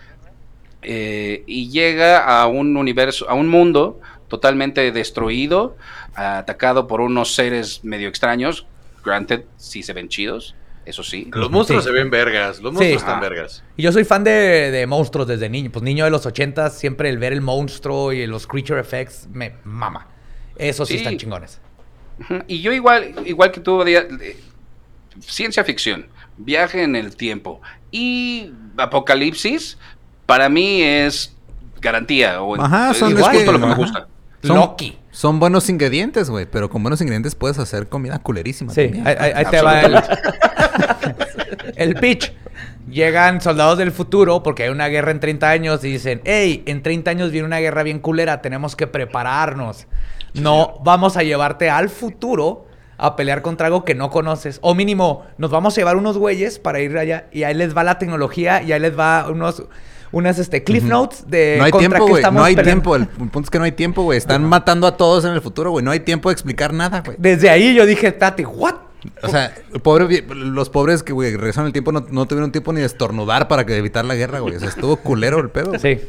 eh, 0.82 1.42
y 1.46 1.68
llega 1.68 2.24
a 2.24 2.46
un 2.46 2.76
universo, 2.76 3.28
a 3.28 3.34
un 3.34 3.48
mundo 3.48 4.00
totalmente 4.28 4.92
destruido, 4.92 5.76
atacado 6.14 6.86
por 6.86 7.00
unos 7.00 7.34
seres 7.34 7.84
medio 7.84 8.08
extraños. 8.08 8.66
Granted, 9.04 9.44
sí 9.56 9.82
se 9.82 9.92
ven 9.92 10.08
chidos, 10.08 10.54
eso 10.90 11.02
sí. 11.02 11.28
Los 11.32 11.50
monstruos 11.50 11.82
Sí. 11.84 11.88
se 11.88 11.94
ven 11.94 12.10
vergas. 12.10 12.60
Los 12.60 12.72
monstruos 12.74 12.88
Sí. 12.88 12.96
están 12.96 13.20
vergas. 13.20 13.64
Y 13.76 13.82
yo 13.82 13.90
soy 13.92 14.04
fan 14.04 14.22
de, 14.24 14.70
de 14.70 14.86
monstruos 14.86 15.26
desde 15.26 15.48
niño. 15.48 15.70
Pues 15.72 15.82
niño 15.82 16.04
de 16.04 16.10
los 16.10 16.26
ochentas, 16.26 16.78
siempre 16.78 17.08
el 17.08 17.18
ver 17.18 17.32
el 17.32 17.40
monstruo 17.40 18.12
y 18.12 18.26
los 18.26 18.46
creature 18.46 18.78
effects 18.80 19.26
me 19.32 19.54
mama. 19.64 20.06
Esos 20.56 20.86
sí, 20.88 20.94
Sí. 20.94 20.98
están 20.98 21.16
chingones. 21.16 21.60
Y 22.46 22.60
yo 22.60 22.72
igual, 22.72 23.14
igual 23.24 23.50
que 23.50 23.60
tú, 23.60 23.82
eh, 23.82 24.36
ciencia 25.20 25.64
ficción, 25.64 26.06
viaje 26.36 26.82
en 26.82 26.94
el 26.96 27.16
tiempo 27.16 27.60
y 27.90 28.52
apocalipsis, 28.76 29.78
para 30.26 30.48
mí 30.48 30.82
es 30.82 31.34
garantía. 31.80 32.42
O 32.42 32.60
Ajá, 32.60 32.90
es 32.90 32.98
son- 32.98 33.12
es 33.16 33.18
justo 33.24 33.38
que- 33.38 33.46
lo 33.52 33.60
que 33.60 33.66
me 33.66 33.74
gusta. 33.74 34.06
Son- 34.44 34.56
Loki. 34.56 34.96
Son 35.10 35.40
buenos 35.40 35.68
ingredientes, 35.68 36.30
güey. 36.30 36.46
Pero 36.46 36.70
con 36.70 36.82
buenos 36.82 37.00
ingredientes 37.00 37.34
puedes 37.34 37.58
hacer 37.58 37.88
comida 37.88 38.18
culerísima. 38.20 38.72
Sí, 38.72 38.82
también. 38.84 39.06
ahí, 39.06 39.16
ahí- 39.18 39.32
ahí 39.36 39.44
te 39.50 39.60
va 39.62 39.80
el, 39.82 39.96
el 41.76 41.94
pitch. 41.96 42.32
Llegan 42.88 43.40
soldados 43.40 43.78
del 43.78 43.92
futuro 43.92 44.42
porque 44.42 44.64
hay 44.64 44.68
una 44.70 44.88
guerra 44.88 45.10
en 45.12 45.20
30 45.20 45.48
años 45.48 45.84
y 45.84 45.92
dicen, 45.92 46.20
hey, 46.24 46.62
en 46.66 46.82
30 46.82 47.10
años 47.10 47.30
viene 47.30 47.46
una 47.46 47.58
guerra 47.58 47.82
bien 47.82 48.00
culera, 48.00 48.42
tenemos 48.42 48.74
que 48.76 48.86
prepararnos. 48.86 49.86
No 50.34 50.74
vamos 50.84 51.16
a 51.16 51.22
llevarte 51.22 51.70
al 51.70 51.88
futuro 51.88 52.66
a 52.98 53.16
pelear 53.16 53.42
contra 53.42 53.66
algo 53.66 53.84
que 53.84 53.94
no 53.94 54.10
conoces. 54.10 54.58
O 54.62 54.74
mínimo, 54.74 55.24
nos 55.38 55.50
vamos 55.50 55.76
a 55.76 55.80
llevar 55.80 55.96
unos 55.96 56.18
güeyes 56.18 56.58
para 56.58 56.80
ir 56.80 56.96
allá 56.98 57.26
y 57.32 57.44
ahí 57.44 57.54
les 57.54 57.76
va 57.76 57.84
la 57.84 57.98
tecnología 57.98 58.62
y 58.62 58.72
ahí 58.72 58.80
les 58.80 58.98
va 58.98 59.26
unos... 59.30 59.62
Unas 60.12 60.38
este, 60.38 60.64
cliff 60.64 60.82
notes 60.84 61.24
de 61.28 61.56
No 61.58 61.64
hay 61.64 61.70
contra 61.70 61.88
tiempo, 61.88 62.06
güey. 62.08 62.20
estamos 62.20 62.40
No 62.40 62.44
hay 62.44 62.56
peleando. 62.56 62.82
tiempo. 62.90 62.96
El 62.96 63.28
punto 63.28 63.40
es 63.46 63.50
que 63.50 63.58
no 63.58 63.64
hay 63.64 63.72
tiempo, 63.72 64.02
güey. 64.02 64.18
Están 64.18 64.44
matando 64.44 64.86
a 64.86 64.96
todos 64.96 65.24
en 65.24 65.32
el 65.32 65.40
futuro, 65.40 65.70
güey. 65.70 65.84
No 65.84 65.90
hay 65.90 66.00
tiempo 66.00 66.28
de 66.30 66.32
explicar 66.32 66.72
nada, 66.72 67.02
güey. 67.04 67.16
Desde 67.20 67.48
ahí 67.50 67.74
yo 67.74 67.86
dije, 67.86 68.10
Tati, 68.12 68.44
¿what? 68.44 68.74
O 69.22 69.28
sea, 69.28 69.54
pobre, 69.82 70.22
los 70.34 70.68
pobres 70.68 71.02
que, 71.02 71.12
güey, 71.12 71.34
regresaron 71.36 71.66
el 71.68 71.72
tiempo 71.72 71.90
no, 71.92 72.04
no 72.10 72.26
tuvieron 72.26 72.52
tiempo 72.52 72.72
ni 72.72 72.80
de 72.80 72.86
estornudar 72.86 73.48
para 73.48 73.64
que 73.64 73.76
evitar 73.76 74.04
la 74.04 74.14
guerra, 74.14 74.40
güey. 74.40 74.56
O 74.56 74.60
sea, 74.60 74.68
estuvo 74.68 74.96
culero 74.96 75.38
el 75.38 75.48
pedo. 75.50 75.78
Sí. 75.78 76.00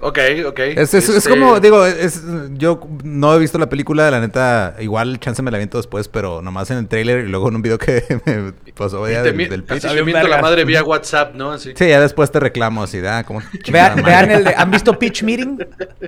Ok, 0.00 0.18
ok. 0.46 0.58
Es, 0.60 0.94
es- 0.94 1.08
es 1.08 1.16
Este, 1.16 1.30
como, 1.30 1.58
digo, 1.58 1.84
es, 1.84 2.22
yo 2.52 2.80
no 3.02 3.34
he 3.34 3.38
visto 3.40 3.58
la 3.58 3.68
película, 3.68 4.10
la 4.12 4.20
neta, 4.20 4.76
igual 4.78 5.18
chance 5.18 5.42
me 5.42 5.50
la 5.50 5.58
viento 5.58 5.76
después, 5.76 6.06
pero 6.06 6.40
nomás 6.40 6.70
en 6.70 6.78
el 6.78 6.86
trailer 6.86 7.24
y 7.24 7.28
luego 7.28 7.48
en 7.48 7.56
un 7.56 7.62
video 7.62 7.78
que 7.78 8.04
me 8.24 8.52
pasó 8.74 9.04
del, 9.06 9.36
del 9.36 9.64
pitch. 9.64 9.84
así 9.84 9.94
le 9.96 10.04
miento 10.04 10.24
a 10.26 10.28
la 10.28 10.40
madre 10.40 10.64
vía 10.64 10.84
WhatsApp, 10.84 11.34
¿no? 11.34 11.50
Así. 11.50 11.72
Sí, 11.74 11.88
ya 11.88 12.00
después 12.00 12.30
te 12.30 12.38
reclamo 12.38 12.82
así, 12.84 13.00
da, 13.02 13.24
como... 13.24 13.42
Vean, 13.72 14.02
vean 14.04 14.30
el 14.30 14.44
de- 14.44 14.54
¿Han 14.56 14.70
visto 14.70 14.96
Pitch 14.98 15.22
Meeting? 15.24 15.58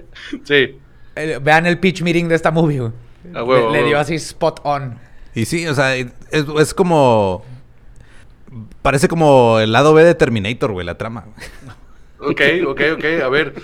Sí. 0.45 0.79
Vean 1.43 1.67
el 1.67 1.79
pitch 1.79 2.03
meeting 2.03 2.29
de 2.29 2.37
esta 2.37 2.51
movie, 2.53 2.79
güey. 2.79 2.93
A 3.35 3.43
huevo, 3.45 3.71
le, 3.73 3.83
dio 3.83 3.99
así 3.99 4.15
spot 4.15 4.61
on. 4.63 4.99
Y 5.35 5.45
sí, 5.45 5.67
o 5.67 5.75
sea, 5.75 5.97
es, 5.97 6.07
es 6.31 6.73
como... 6.73 7.45
Parece 8.83 9.09
como 9.09 9.59
el 9.61 9.73
lado 9.73 9.93
B 9.93 10.03
de 10.05 10.15
Terminator, 10.15 10.73
güey, 10.73 10.87
la 10.87 10.97
trama. 10.97 11.25
Ok, 12.23 12.41
ok, 12.67 12.81
ok. 12.97 13.05
A 13.25 13.29
ver. 13.29 13.55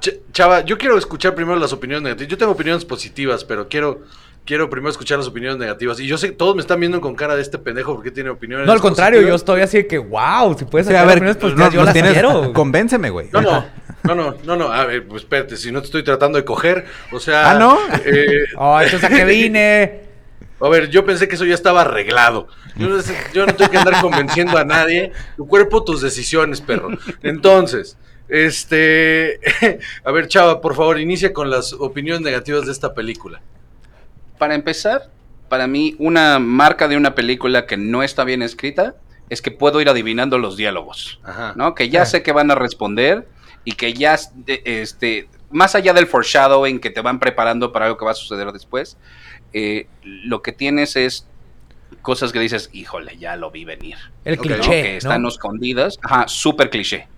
Ch- 0.00 0.18
Chava, 0.32 0.60
yo 0.64 0.78
quiero 0.78 0.96
escuchar 0.96 1.34
primero 1.34 1.58
las 1.58 1.72
opiniones 1.72 2.02
negativas. 2.02 2.30
Yo 2.30 2.38
tengo 2.38 2.52
opiniones 2.52 2.84
positivas, 2.84 3.44
pero 3.44 3.68
quiero, 3.68 4.00
quiero 4.44 4.70
primero 4.70 4.90
escuchar 4.90 5.18
las 5.18 5.26
opiniones 5.26 5.58
negativas. 5.58 5.98
Y 6.00 6.06
yo 6.06 6.16
sé 6.16 6.28
que 6.28 6.32
todos 6.36 6.54
me 6.54 6.60
están 6.62 6.78
viendo 6.80 7.00
con 7.00 7.14
cara 7.14 7.36
de 7.36 7.42
este 7.42 7.58
pendejo 7.58 7.94
porque 7.94 8.10
tiene 8.10 8.30
opiniones 8.30 8.66
No, 8.66 8.72
al 8.72 8.80
contrario, 8.80 9.20
yo 9.22 9.34
estoy 9.34 9.60
así 9.62 9.78
de 9.78 9.86
que, 9.86 9.98
wow, 9.98 10.56
si 10.58 10.64
puedes 10.64 10.86
Sí, 10.86 10.92
a 10.92 10.96
sacar 10.96 11.06
ver, 11.08 11.16
opiniones 11.16 11.36
positivas, 11.36 11.72
yo 11.72 11.78
nos 11.80 11.86
las 11.86 11.94
tienes- 11.94 12.12
quiero. 12.12 12.52
Convénceme, 12.52 13.10
güey. 13.10 13.28
No, 13.32 13.40
no, 13.42 13.64
no, 14.04 14.14
no, 14.14 14.34
no, 14.44 14.56
no. 14.56 14.72
A 14.72 14.86
ver, 14.86 15.06
pues 15.06 15.22
espérate, 15.22 15.56
si 15.56 15.70
no 15.72 15.80
te 15.80 15.86
estoy 15.86 16.02
tratando 16.02 16.38
de 16.38 16.44
coger. 16.44 16.84
O 17.12 17.20
sea. 17.20 17.50
Ah, 17.52 17.58
¿no? 17.58 17.78
eh, 18.04 18.44
Oh, 18.56 18.80
entonces 18.80 19.04
a 19.10 19.14
qué 19.14 19.24
vine. 19.24 20.09
A 20.60 20.68
ver, 20.68 20.90
yo 20.90 21.04
pensé 21.04 21.26
que 21.28 21.34
eso 21.36 21.44
ya 21.44 21.54
estaba 21.54 21.82
arreglado. 21.82 22.48
Yo 22.76 22.88
no, 22.88 23.00
sé- 23.02 23.16
yo 23.32 23.46
no 23.46 23.54
tengo 23.54 23.70
que 23.70 23.78
andar 23.78 24.00
convenciendo 24.00 24.56
a 24.58 24.64
nadie. 24.64 25.12
Tu 25.36 25.46
cuerpo, 25.46 25.82
tus 25.84 26.00
decisiones, 26.02 26.60
perro. 26.60 26.88
Entonces, 27.22 27.96
este. 28.28 29.40
A 30.04 30.10
ver, 30.12 30.28
Chava, 30.28 30.60
por 30.60 30.74
favor, 30.74 30.98
inicia 30.98 31.32
con 31.32 31.50
las 31.50 31.72
opiniones 31.72 32.22
negativas 32.22 32.66
de 32.66 32.72
esta 32.72 32.94
película. 32.94 33.40
Para 34.38 34.54
empezar, 34.54 35.10
para 35.48 35.66
mí, 35.66 35.96
una 35.98 36.38
marca 36.38 36.88
de 36.88 36.96
una 36.96 37.14
película 37.14 37.66
que 37.66 37.76
no 37.76 38.02
está 38.02 38.24
bien 38.24 38.42
escrita 38.42 38.94
es 39.28 39.42
que 39.42 39.50
puedo 39.50 39.80
ir 39.80 39.88
adivinando 39.88 40.38
los 40.38 40.56
diálogos. 40.56 41.20
Ajá. 41.24 41.52
¿no? 41.56 41.74
Que 41.74 41.88
ya 41.88 42.04
sé 42.06 42.22
que 42.22 42.32
van 42.32 42.50
a 42.50 42.54
responder 42.54 43.28
y 43.64 43.72
que 43.72 43.92
ya, 43.92 44.18
este, 44.46 45.28
más 45.50 45.74
allá 45.74 45.92
del 45.92 46.06
foreshadowing 46.06 46.80
que 46.80 46.90
te 46.90 47.00
van 47.00 47.20
preparando 47.20 47.72
para 47.72 47.86
algo 47.86 47.98
que 47.98 48.04
va 48.04 48.10
a 48.12 48.14
suceder 48.14 48.50
después, 48.52 48.96
eh, 49.52 49.86
lo 50.02 50.42
que 50.42 50.52
tienes 50.52 50.96
es 50.96 51.26
cosas 52.02 52.32
que 52.32 52.40
dices, 52.40 52.70
híjole, 52.72 53.16
ya 53.18 53.36
lo 53.36 53.50
vi 53.50 53.64
venir. 53.64 53.96
El 54.24 54.38
Ok. 54.38 54.46
¿no? 54.46 54.54
cliché, 54.56 54.82
Que 54.82 54.90
¿no? 54.92 54.98
están 54.98 55.26
escondidas. 55.26 55.98
Ajá, 56.02 56.28
súper 56.28 56.70
cliché. 56.70 57.08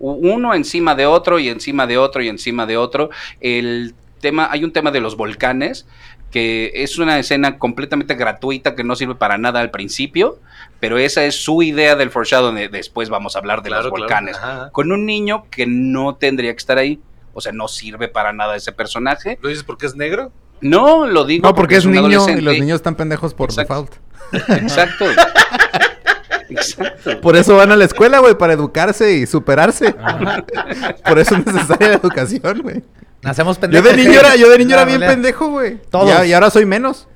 Uno 0.00 0.54
encima 0.54 0.94
de 0.94 1.06
otro 1.06 1.38
y 1.40 1.48
encima 1.48 1.86
de 1.86 1.98
otro 1.98 2.22
y 2.22 2.28
encima 2.28 2.66
de 2.66 2.76
otro. 2.76 3.10
El 3.40 3.94
tema, 4.20 4.48
hay 4.50 4.62
un 4.64 4.72
tema 4.72 4.90
de 4.92 5.00
los 5.00 5.16
volcanes 5.16 5.86
que 6.30 6.70
es 6.74 6.98
una 6.98 7.18
escena 7.18 7.58
completamente 7.58 8.14
gratuita 8.14 8.76
que 8.76 8.84
no 8.84 8.94
sirve 8.94 9.14
para 9.14 9.38
nada 9.38 9.60
al 9.60 9.70
principio, 9.70 10.38
pero 10.78 10.98
esa 10.98 11.24
es 11.24 11.36
su 11.42 11.62
idea 11.62 11.96
del 11.96 12.10
foreshadowing. 12.10 12.54
de 12.54 12.68
después 12.68 13.08
vamos 13.08 13.34
a 13.34 13.38
hablar 13.38 13.62
de 13.62 13.70
Claro, 13.70 13.84
los 13.84 13.90
volcanes. 13.90 14.36
Con 14.72 14.92
un 14.92 15.06
niño 15.06 15.46
que 15.50 15.66
no 15.66 16.14
tendría 16.16 16.52
que 16.52 16.58
estar 16.58 16.76
ahí. 16.78 17.00
O 17.32 17.40
sea, 17.40 17.52
no 17.52 17.66
sirve 17.66 18.08
para 18.08 18.32
nada 18.32 18.56
ese 18.56 18.72
personaje. 18.72 19.38
¿Lo 19.40 19.48
dices 19.48 19.64
porque 19.64 19.86
es 19.86 19.96
negro? 19.96 20.30
No, 20.60 21.06
lo 21.06 21.24
digo 21.24 21.46
No, 21.48 21.54
porque 21.54 21.76
es 21.76 21.84
un 21.84 21.92
niño 21.92 22.28
y 22.28 22.40
los 22.40 22.54
niños 22.58 22.76
están 22.76 22.94
pendejos 22.96 23.34
por 23.34 23.50
Exacto. 23.50 23.88
default. 24.32 24.50
Exacto. 24.62 25.04
Exacto. 26.50 27.20
Por 27.20 27.36
eso 27.36 27.56
van 27.56 27.70
a 27.72 27.76
la 27.76 27.84
escuela, 27.84 28.18
güey, 28.20 28.34
para 28.36 28.54
educarse 28.54 29.12
y 29.12 29.26
superarse. 29.26 29.94
Por 31.06 31.18
eso 31.18 31.36
es 31.36 31.46
necesaria 31.46 31.88
la 31.88 31.94
educación, 31.94 32.60
güey. 32.62 32.82
Nacemos 33.22 33.56
Yo 33.56 33.60
pendejos. 33.60 33.90
de 33.90 33.96
niño 33.96 34.20
era, 34.20 34.36
yo 34.36 34.48
de 34.48 34.58
niño 34.58 34.70
No, 34.70 34.74
era 34.76 34.84
bien 34.86 35.00
realidad. 35.00 35.14
pendejo, 35.22 35.48
güey. 35.48 35.76
Todos. 35.90 36.08
Ya- 36.08 36.24
Y, 36.24 36.32
ahora 36.32 36.50
soy 36.50 36.64
menos. 36.64 37.06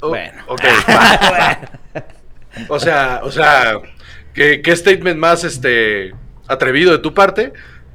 Oh, 0.00 0.08
Bueno. 0.10 0.42
ok. 0.48 0.62
O 2.68 2.78
sea, 2.78 3.20
o 3.24 3.30
sea, 3.30 3.78
¿qué, 4.34 4.60
qué 4.62 4.76
statement 4.76 5.18
más 5.18 5.42
este 5.42 6.12
atrevido 6.46 6.92
de 6.92 6.98
tu 6.98 7.14
parte, 7.14 7.54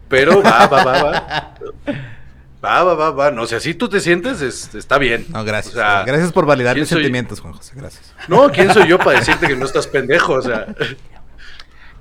pero 0.09 0.41
va, 0.41 0.65
va, 0.65 0.83
va, 0.83 1.03
va. 1.03 1.53
Va, 2.67 2.83
va, 2.83 2.93
va, 2.95 3.11
va. 3.11 3.31
No 3.31 3.45
sé, 3.47 3.59
si 3.61 3.73
tú 3.73 3.87
te 3.87 3.99
sientes, 3.99 4.41
es- 4.41 4.75
está 4.75 4.97
bien. 4.97 5.25
No, 5.29 5.43
gracias. 5.45 5.73
O 5.75 5.77
sea, 5.77 6.03
gracias 6.03 6.31
por 6.33 6.45
validar 6.45 6.73
¿quién 6.73 6.81
mis 6.83 6.89
soy? 6.89 6.97
sentimientos, 6.99 7.39
Juan 7.39 7.53
José. 7.53 7.73
Gracias. 7.75 8.13
No, 8.27 8.49
¿quién 8.51 8.73
soy 8.73 8.87
yo 8.87 8.97
para 8.97 9.19
decirte 9.19 9.47
que 9.47 9.55
no 9.55 9.65
estás 9.65 9.87
pendejo? 9.87 10.33
O 10.33 10.41
sea, 10.41 10.67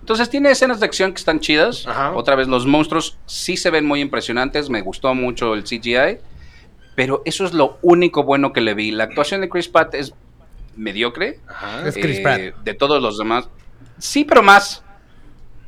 Entonces 0.00 0.30
tiene 0.30 0.50
escenas 0.50 0.78
de 0.80 0.87
acción 0.87 1.12
que 1.12 1.18
están 1.18 1.40
chidas. 1.40 1.87
Ajá. 1.87 2.12
Otra 2.14 2.35
vez, 2.37 2.46
los 2.49 2.66
monstruos 2.66 3.18
sí 3.26 3.56
se 3.56 3.70
ven 3.70 3.85
muy 3.87 4.00
impresionantes. 4.00 4.70
Me 4.70 4.80
gustó 4.80 5.14
mucho 5.14 5.54
el 5.54 5.64
CGI. 5.64 6.18
Pero 6.94 7.23
eso 7.25 7.44
es 7.44 7.52
lo 7.52 7.78
único 7.82 8.23
bueno 8.23 8.52
que 8.52 8.61
le 8.61 8.75
vi. 8.75 8.90
La 8.90 9.04
actuación 9.04 9.40
de 9.40 9.49
Chris 9.49 9.68
Pratt 9.68 9.94
es 9.94 10.14
mediocre. 10.76 11.40
ajá. 11.49 11.87
Es 11.88 11.94
Chris 11.94 12.18
Eh, 12.18 12.23
Pratt. 12.23 12.40
De 12.64 12.75
todos 12.75 13.02
los 13.02 13.18
demás. 13.18 13.49
Sí, 13.99 14.25
pero 14.25 14.42
más. 14.42 14.82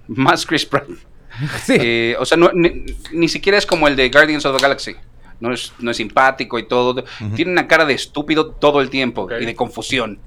Más 0.06 0.46
Chris 0.46 0.64
Pratt. 0.64 0.88
Sí. 1.64 1.76
Eh, 1.78 2.16
o 2.18 2.24
sea, 2.24 2.36
no- 2.36 2.50
ni, 2.54 2.84
ni 3.12 3.28
siquiera 3.28 3.58
es 3.58 3.66
como 3.66 3.88
el 3.88 3.96
de 3.96 4.08
Guardians 4.10 4.44
of 4.46 4.56
the 4.56 4.62
Galaxy. 4.62 4.94
No 5.40 5.52
es, 5.52 5.72
no 5.78 5.90
es 5.92 5.96
simpático 5.96 6.58
y 6.58 6.66
todo. 6.66 7.04
Tiene 7.36 7.52
una 7.52 7.68
cara 7.68 7.84
de 7.84 7.94
estúpido 7.94 8.46
todo 8.50 8.80
el 8.80 8.90
tiempo 8.90 9.28
y 9.40 9.46
de 9.46 9.54
confusión. 9.54 10.18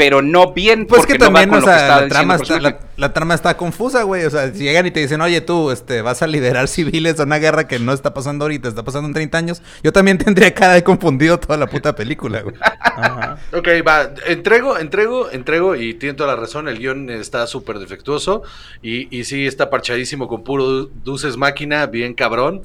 Pero 0.00 0.22
no 0.22 0.52
bien 0.54 0.86
Pues 0.86 1.00
porque 1.00 1.12
que 1.12 1.18
no 1.18 1.26
va 1.26 1.40
también, 1.40 1.50
con 1.50 1.58
o 1.58 1.60
lo 1.60 1.66
que 1.66 1.78
sea, 1.78 1.88
está 1.88 2.00
la 2.00 2.08
trama, 2.08 2.34
está, 2.36 2.46
personaje. 2.54 2.78
la, 2.96 3.06
la 3.08 3.12
trama 3.12 3.34
está 3.34 3.56
confusa, 3.58 4.02
güey. 4.04 4.24
O 4.24 4.30
sea, 4.30 4.50
si 4.52 4.64
llegan 4.64 4.86
y 4.86 4.90
te 4.90 5.00
dicen, 5.00 5.20
oye, 5.20 5.42
tú, 5.42 5.70
este, 5.70 6.00
vas 6.00 6.22
a 6.22 6.26
liderar 6.26 6.68
civiles 6.68 7.20
a 7.20 7.24
una 7.24 7.36
guerra 7.38 7.68
que 7.68 7.78
no 7.78 7.92
está 7.92 8.14
pasando 8.14 8.44
ahorita, 8.46 8.68
está 8.68 8.82
pasando 8.82 9.08
en 9.08 9.14
30 9.14 9.36
años, 9.36 9.62
yo 9.82 9.92
también 9.92 10.16
tendría 10.24 10.54
cara 10.54 10.72
de 10.72 10.82
confundido 10.82 11.38
toda 11.38 11.58
la 11.58 11.66
puta 11.66 11.94
película, 11.94 12.40
güey. 12.40 12.54
Ajá. 12.80 13.36
Ok, 13.52 13.68
va, 13.86 14.10
entrego, 14.26 14.78
entrego, 14.78 15.30
entrego 15.30 15.76
y 15.76 15.92
tiene 15.94 16.14
toda 16.14 16.34
la 16.34 16.40
razón, 16.40 16.66
el 16.68 16.78
guion 16.78 17.10
está 17.10 17.46
súper 17.46 17.78
defectuoso 17.78 18.42
y, 18.82 19.14
y 19.16 19.24
sí 19.24 19.46
está 19.46 19.68
parchadísimo 19.70 20.28
con 20.28 20.44
puro 20.44 20.64
du- 20.64 20.90
dulces 21.04 21.36
máquina, 21.36 21.86
bien 21.86 22.14
cabrón, 22.14 22.62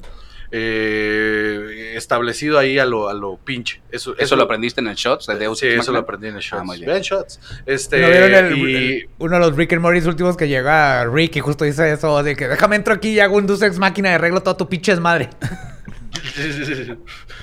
eh, 0.50 1.92
establecido 1.96 2.58
ahí 2.58 2.78
a 2.78 2.86
lo, 2.86 3.08
a 3.08 3.14
lo 3.14 3.36
pinche. 3.36 3.80
Eso, 3.90 4.14
¿Eso 4.18 4.36
lo 4.36 4.44
aprendiste 4.44 4.80
en 4.80 4.88
el 4.88 4.94
Shots 4.96 5.26
de 5.26 5.36
Deus 5.36 5.58
Sí, 5.58 5.66
Ex 5.66 5.80
eso 5.82 5.92
lo 5.92 5.98
aprendí 5.98 6.28
en 6.28 6.36
el 6.36 6.40
Shots. 6.42 6.60
Ah, 6.60 6.64
muy 6.64 6.76
bien. 6.76 6.88
Vean 6.88 7.02
Shots. 7.02 7.40
Este, 7.66 8.00
¿No 8.00 8.08
vieron 8.08 8.34
el- 8.34 8.58
y- 8.58 8.74
el- 9.02 9.08
uno 9.18 9.34
de 9.34 9.40
los 9.40 9.56
Rick 9.56 9.72
and 9.72 9.82
Morty 9.82 10.06
últimos 10.06 10.36
que 10.36 10.48
llega 10.48 11.04
Rick 11.06 11.36
y 11.36 11.40
justo 11.40 11.64
dice 11.64 11.92
eso 11.92 12.22
de 12.22 12.36
que 12.36 12.48
déjame 12.48 12.76
entro 12.76 12.94
aquí 12.94 13.10
y 13.10 13.20
hago 13.20 13.36
un 13.36 13.46
Deus 13.46 13.62
Ex 13.62 13.78
máquina 13.78 14.10
y 14.10 14.14
arreglo 14.14 14.42
todo 14.42 14.56
tu 14.56 14.68
pinche 14.68 14.94
madre. 14.96 15.30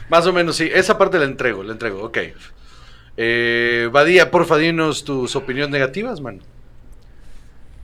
Más 0.10 0.26
o 0.28 0.34
menos, 0.34 0.56
sí. 0.56 0.70
Esa 0.74 0.98
parte 0.98 1.20
la 1.20 1.26
entrego, 1.26 1.64
la 1.64 1.74
entrego, 1.74 2.04
ok. 2.04 2.18
Eh, 3.18 3.90
Badía, 3.92 4.32
porfa, 4.32 4.58
dinos 4.58 5.04
tus 5.04 5.36
opiniones 5.36 5.72
negativas, 5.72 6.22
man. 6.22 6.42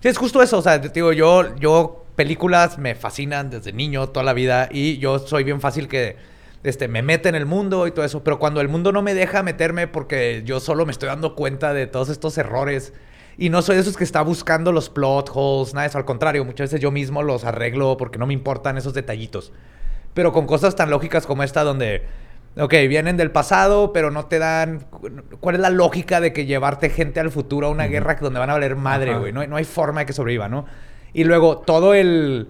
Sí, 0.02 0.08
es 0.08 0.18
justo 0.18 0.42
eso. 0.42 0.58
O 0.58 0.62
sea, 0.62 0.80
te 0.82 0.90
digo, 0.90 1.14
yo, 1.14 1.56
yo 1.58 2.06
películas 2.20 2.78
me 2.78 2.96
fascinan 2.96 3.50
desde 3.50 3.72
niño, 3.72 4.10
toda 4.10 4.26
la 4.26 4.34
vida, 4.34 4.68
y 4.70 4.98
yo 4.98 5.20
soy 5.20 5.46
bien 5.46 5.62
fácil 5.62 5.88
que 5.88 6.18
este, 6.64 6.90
me 6.90 7.02
mete 7.02 7.30
en 7.30 7.36
el 7.36 7.46
mundo 7.46 7.88
y 7.88 7.92
todo 7.92 8.04
eso. 8.04 8.26
Pero 8.26 8.40
cuando 8.40 8.60
el 8.60 8.68
mundo 8.68 8.92
no 8.92 9.02
me 9.02 9.14
deja 9.14 9.42
meterme 9.42 9.88
porque 9.88 10.42
yo 10.44 10.60
solo 10.60 10.86
me 10.86 10.92
estoy 10.92 11.08
dando 11.08 11.34
cuenta 11.34 11.74
de 11.74 11.88
todos 11.88 12.10
estos 12.10 12.38
errores. 12.38 12.92
Y 13.38 13.48
no 13.48 13.62
soy 13.62 13.76
de 13.76 13.84
esos 13.84 13.96
que 13.96 14.04
está 14.04 14.22
buscando 14.22 14.74
los 14.74 14.90
plot 14.90 15.32
holes, 15.34 15.74
nada 15.74 15.84
de 15.84 15.88
eso. 15.92 15.98
Al 15.98 16.04
contrario, 16.04 16.44
muchas 16.44 16.66
veces 16.66 16.82
yo 16.82 16.92
mismo 16.92 17.24
los 17.24 17.46
arreglo 17.46 17.96
porque 17.96 18.20
no 18.20 18.28
me 18.28 18.34
importan 18.34 18.78
esos 18.78 18.94
detallitos. 18.94 19.54
Pero 20.14 20.34
con 20.34 20.46
cosas 20.46 20.76
tan 20.76 20.90
lógicas 20.90 21.26
como 21.26 21.44
esta 21.44 21.64
donde... 21.64 22.06
Ok, 22.58 22.74
vienen 22.90 23.16
del 23.16 23.32
pasado, 23.32 23.94
pero 23.94 24.12
no 24.12 24.26
te 24.26 24.40
dan... 24.40 24.88
¿Cuál 25.40 25.56
es 25.56 25.62
la 25.62 25.70
lógica 25.70 26.20
de 26.20 26.34
que 26.34 26.46
llevarte 26.46 26.90
gente 26.90 27.22
al 27.22 27.32
futuro 27.32 27.68
a 27.68 27.70
una 27.70 27.88
guerra 27.88 28.16
donde 28.16 28.42
van 28.42 28.50
a 28.50 28.54
valer 28.56 28.76
madre, 28.76 29.18
güey? 29.18 29.32
No, 29.32 29.48
no 29.48 29.56
hay 29.56 29.64
forma 29.64 30.02
de 30.02 30.06
que 30.06 30.12
sobreviva, 30.12 30.50
¿no? 30.50 30.66
Y 31.13 31.24
luego 31.24 31.58
todo 31.60 31.94
el... 31.94 32.50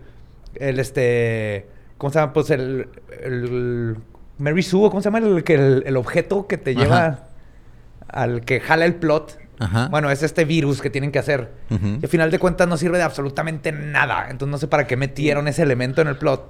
El 0.56 0.80
este... 0.80 1.68
¿Cómo 1.98 2.12
se 2.12 2.20
llama? 2.20 2.34
Pues 2.34 2.50
el... 2.50 2.88
el 3.24 3.98
Mary 4.38 4.64
Sue, 4.64 4.90
¿cómo 4.90 5.02
se 5.02 5.06
llama 5.12 5.20
el, 5.20 5.44
que 5.44 5.56
el, 5.56 5.84
el 5.86 5.98
objeto 5.98 6.48
que 6.48 6.58
te 6.58 6.74
lleva 6.74 7.06
Ajá. 7.06 7.28
al 8.08 8.42
que 8.42 8.62
jala 8.62 8.86
el 8.86 8.96
plot? 8.96 9.38
Ajá. 9.60 9.90
Bueno, 9.90 10.10
es 10.10 10.24
este 10.24 10.46
virus 10.46 10.82
que 10.82 10.90
tienen 10.90 11.12
que 11.12 11.20
hacer. 11.20 11.52
Y 11.70 12.06
al 12.06 12.08
final 12.08 12.32
de 12.32 12.40
cuentas 12.40 12.66
no 12.68 12.78
sirve 12.78 12.98
de 12.98 13.04
absolutamente 13.04 13.74
nada. 13.74 14.28
Entonces 14.30 14.52
no 14.52 14.58
sé 14.58 14.68
para 14.68 14.88
qué 14.88 14.96
metieron 14.96 15.50
ese 15.50 15.64
elemento 15.64 16.02
en 16.02 16.08
el 16.08 16.16
plot. 16.16 16.50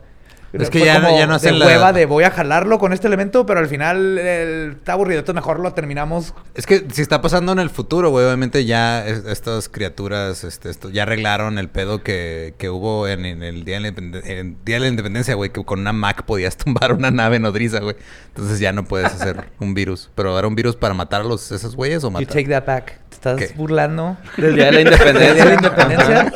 Es 0.54 0.70
que 0.70 0.80
ya 0.84 1.00
no- 1.00 1.08
como 1.08 1.20
ya 1.20 1.28
no 1.28 1.36
hacen 1.36 1.54
de 1.54 1.60
la- 1.60 1.66
hueva 1.68 1.94
de 1.94 2.06
voy 2.06 2.24
a 2.24 2.32
jalarlo 2.32 2.80
con 2.80 2.92
este 2.94 3.08
elemento, 3.08 3.46
pero 3.46 3.60
al 3.60 3.68
final 3.68 4.18
el- 4.18 4.72
está 4.78 4.94
aburrido. 4.94 5.20
Entonces 5.20 5.36
mejor 5.36 5.60
lo 5.60 5.74
terminamos. 5.74 6.34
Es 6.56 6.66
que 6.66 6.86
si 6.92 7.02
está 7.02 7.22
pasando 7.22 7.52
en 7.52 7.60
el 7.60 7.70
futuro, 7.70 8.10
güey, 8.10 8.26
obviamente 8.26 8.66
ya 8.66 9.06
es- 9.06 9.26
estas 9.26 9.70
criaturas 9.70 10.44
este, 10.44 10.70
esto, 10.70 10.90
ya 10.90 11.04
arreglaron 11.04 11.60
el 11.60 11.70
pedo 11.70 12.02
que, 12.04 12.56
que 12.58 12.70
hubo 12.70 13.08
en, 13.08 13.26
en 13.26 13.44
el 13.44 13.64
Día 13.64 13.76
de, 13.76 13.82
la 13.82 13.88
Independen- 13.90 14.24
en 14.26 14.58
Día 14.66 14.76
de 14.78 14.80
la 14.82 14.88
Independencia, 14.88 15.36
güey, 15.36 15.52
que 15.52 15.64
con 15.64 15.80
una 15.82 15.94
Mac 15.94 16.24
podías 16.24 16.58
tumbar 16.58 16.94
una 16.94 17.12
nave 17.12 17.40
nodriza, 17.40 17.80
güey. 17.80 17.96
Entonces 18.30 18.60
ya 18.60 18.72
no 18.72 18.86
puedes 18.86 19.08
hacer 19.14 19.50
un 19.60 19.74
virus. 19.74 20.10
Pero 20.16 20.38
era 20.40 20.48
un 20.48 20.56
virus 20.56 20.76
para 20.76 20.94
matar 20.94 21.22
a 21.22 21.24
los, 21.26 21.52
esos 21.52 21.76
güeyes 21.76 22.04
o 22.04 22.08
You 22.08 22.12
matar. 22.12 22.28
take 22.28 22.48
that 22.50 22.66
back. 22.66 23.00
¿Te 23.10 23.16
estás 23.16 23.38
¿Qué? 23.38 23.52
burlando? 23.56 24.18
Del 24.38 24.56
Día 24.56 24.66
de 24.66 24.72
la 24.72 24.78
¿Del 24.80 24.88
Independencia. 24.88 25.34
Día 25.34 25.44
de 25.44 25.50
la 25.50 25.56
Independencia? 25.56 26.34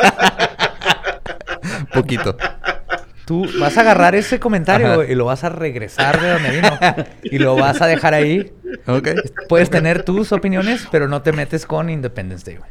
Poquito. 1.93 2.35
Tú 3.25 3.47
vas 3.59 3.77
a 3.77 3.81
agarrar 3.81 4.15
ese 4.15 4.39
comentario 4.39 5.01
Ajá. 5.01 5.05
y 5.05 5.15
lo 5.15 5.25
vas 5.25 5.43
a 5.45 5.49
regresar 5.49 6.19
de 6.21 6.29
donde 6.29 6.51
vino. 6.51 6.77
y 7.23 7.37
lo 7.39 7.55
vas 7.55 7.81
a 7.81 7.87
dejar 7.87 8.13
ahí. 8.13 8.51
Ok. 8.85 9.09
Puedes 9.47 9.69
tener 9.69 10.03
tus 10.03 10.31
opiniones, 10.33 10.85
pero 10.91 11.07
no 11.07 11.21
te 11.21 11.31
metes 11.31 11.65
con 11.65 11.89
Independence 11.89 12.43
Day, 12.45 12.57
güey. 12.57 12.69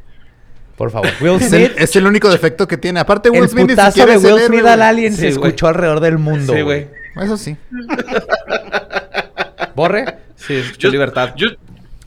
Por 0.76 0.90
favor. 0.90 1.08
Will 1.20 1.36
Es 1.40 1.48
Smith. 1.48 1.72
el, 1.76 1.82
es 1.82 1.96
el 1.96 2.06
único 2.06 2.30
defecto 2.30 2.68
que 2.68 2.76
tiene. 2.76 3.00
Aparte, 3.00 3.30
Will 3.30 3.44
el 3.44 3.48
Smith 3.48 3.68
putazo 3.70 3.90
siquiera 3.92 4.12
de 4.12 4.18
es 4.18 4.24
el 4.24 4.32
Will 4.34 4.42
Smith 4.46 4.66
al 4.66 4.82
alien 4.82 5.14
se 5.14 5.22
Sí, 5.22 5.26
escuchó 5.28 5.68
alrededor 5.68 6.00
del 6.00 6.18
mundo. 6.18 6.52
Sí, 6.54 6.60
güey. 6.62 6.88
Eso 7.22 7.36
sí. 7.36 7.56
Borre. 9.74 10.04
Sí, 10.36 10.54
escuchó 10.54 10.88
libertad. 10.88 11.34
Yo, 11.36 11.48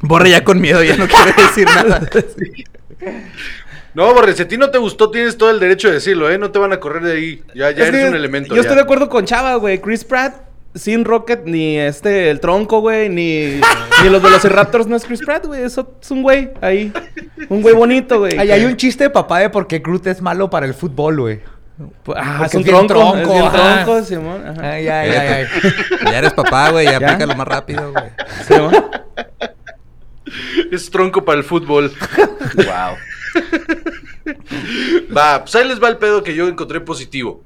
Borre 0.02 0.30
ya 0.32 0.44
con 0.44 0.60
miedo, 0.62 0.84
ya 0.84 0.98
no 0.98 1.08
quiere 1.08 1.34
decir 1.48 1.68
nada. 1.74 2.02
no, 3.96 4.14
Borre, 4.14 4.36
si 4.36 4.44
a 4.44 4.48
ti 4.48 4.58
no 4.58 4.70
te 4.70 4.78
gustó, 4.78 5.10
tienes 5.10 5.38
todo 5.38 5.50
el 5.52 5.60
derecho 5.60 5.88
de 5.88 5.96
decirlo, 5.96 6.30
¿eh? 6.30 6.38
No 6.38 6.52
te 6.52 6.60
van 6.60 6.74
a 6.74 6.80
correr 6.80 7.04
de 7.04 7.14
ahí. 7.14 7.44
Ya, 7.56 7.72
ya 7.72 7.84
Es 7.84 7.90
eres 7.90 8.04
que 8.04 8.10
un 8.10 8.16
elemento. 8.16 8.50
Yo 8.50 8.56
ya. 8.56 8.62
estoy 8.62 8.76
de 8.76 8.82
acuerdo 8.82 9.10
con 9.10 9.26
Chava, 9.26 9.56
güey. 9.56 9.80
Chris 9.80 10.04
Pratt, 10.04 10.36
sin 10.74 11.06
Rocket, 11.06 11.46
ni 11.46 11.78
este, 11.78 12.30
el 12.30 12.40
tronco, 12.40 12.82
güey, 12.82 13.08
ni, 13.10 13.62
ni 14.04 14.10
los 14.10 14.22
Velociraptors 14.22 14.88
no 14.88 14.96
es 14.96 15.06
Chris 15.06 15.22
Pratt, 15.22 15.46
güey. 15.46 15.64
Eso 15.64 15.96
es 16.02 16.12
un 16.12 16.24
güey 16.24 16.52
ahí. 16.62 16.92
Un 17.50 17.62
güey 17.62 17.74
bonito, 17.74 18.20
güey. 18.20 18.38
Ahí 18.38 18.52
hay 18.52 18.66
un 18.66 18.76
chiste 18.76 19.06
de 19.06 19.10
papá 19.10 19.40
de 19.40 19.50
por 19.50 19.66
qué 19.68 19.80
Groot 19.80 20.06
es 20.08 20.22
malo 20.22 20.50
para 20.50 20.66
el 20.66 20.74
fútbol, 20.74 21.20
güey. 21.22 21.40
Ah, 22.16 22.36
porque 22.40 22.46
es 22.46 22.56
un 22.56 22.64
tronco. 22.64 22.88
tronco, 22.94 23.18
es 23.20 23.28
bien 23.28 23.52
tronco, 23.52 24.04
Simón. 24.04 24.48
Ajá. 24.48 24.72
Ay, 24.72 24.88
ay, 24.88 25.10
ay, 25.12 25.28
ay. 25.28 25.46
Ya 26.12 26.18
eres 26.20 26.34
papá, 26.34 26.72
güey, 26.72 26.86
ya, 26.86 27.00
¿Ya? 27.00 27.08
aplícalo 27.08 27.36
más 27.36 27.48
rápido, 27.48 27.92
güey. 27.92 28.06
Simón. 28.48 28.86
Es 30.72 30.90
tronco 30.90 31.24
para 31.24 31.38
el 31.38 31.44
fútbol. 31.44 31.92
Wow. 32.56 32.96
Va, 35.16 35.42
pues 35.44 35.56
ahí 35.56 35.68
les 35.68 35.82
va 35.82 35.90
el 35.90 35.98
pedo 35.98 36.24
que 36.24 36.36
yo 36.36 36.48
encontré 36.48 36.82
positivo. 36.82 37.44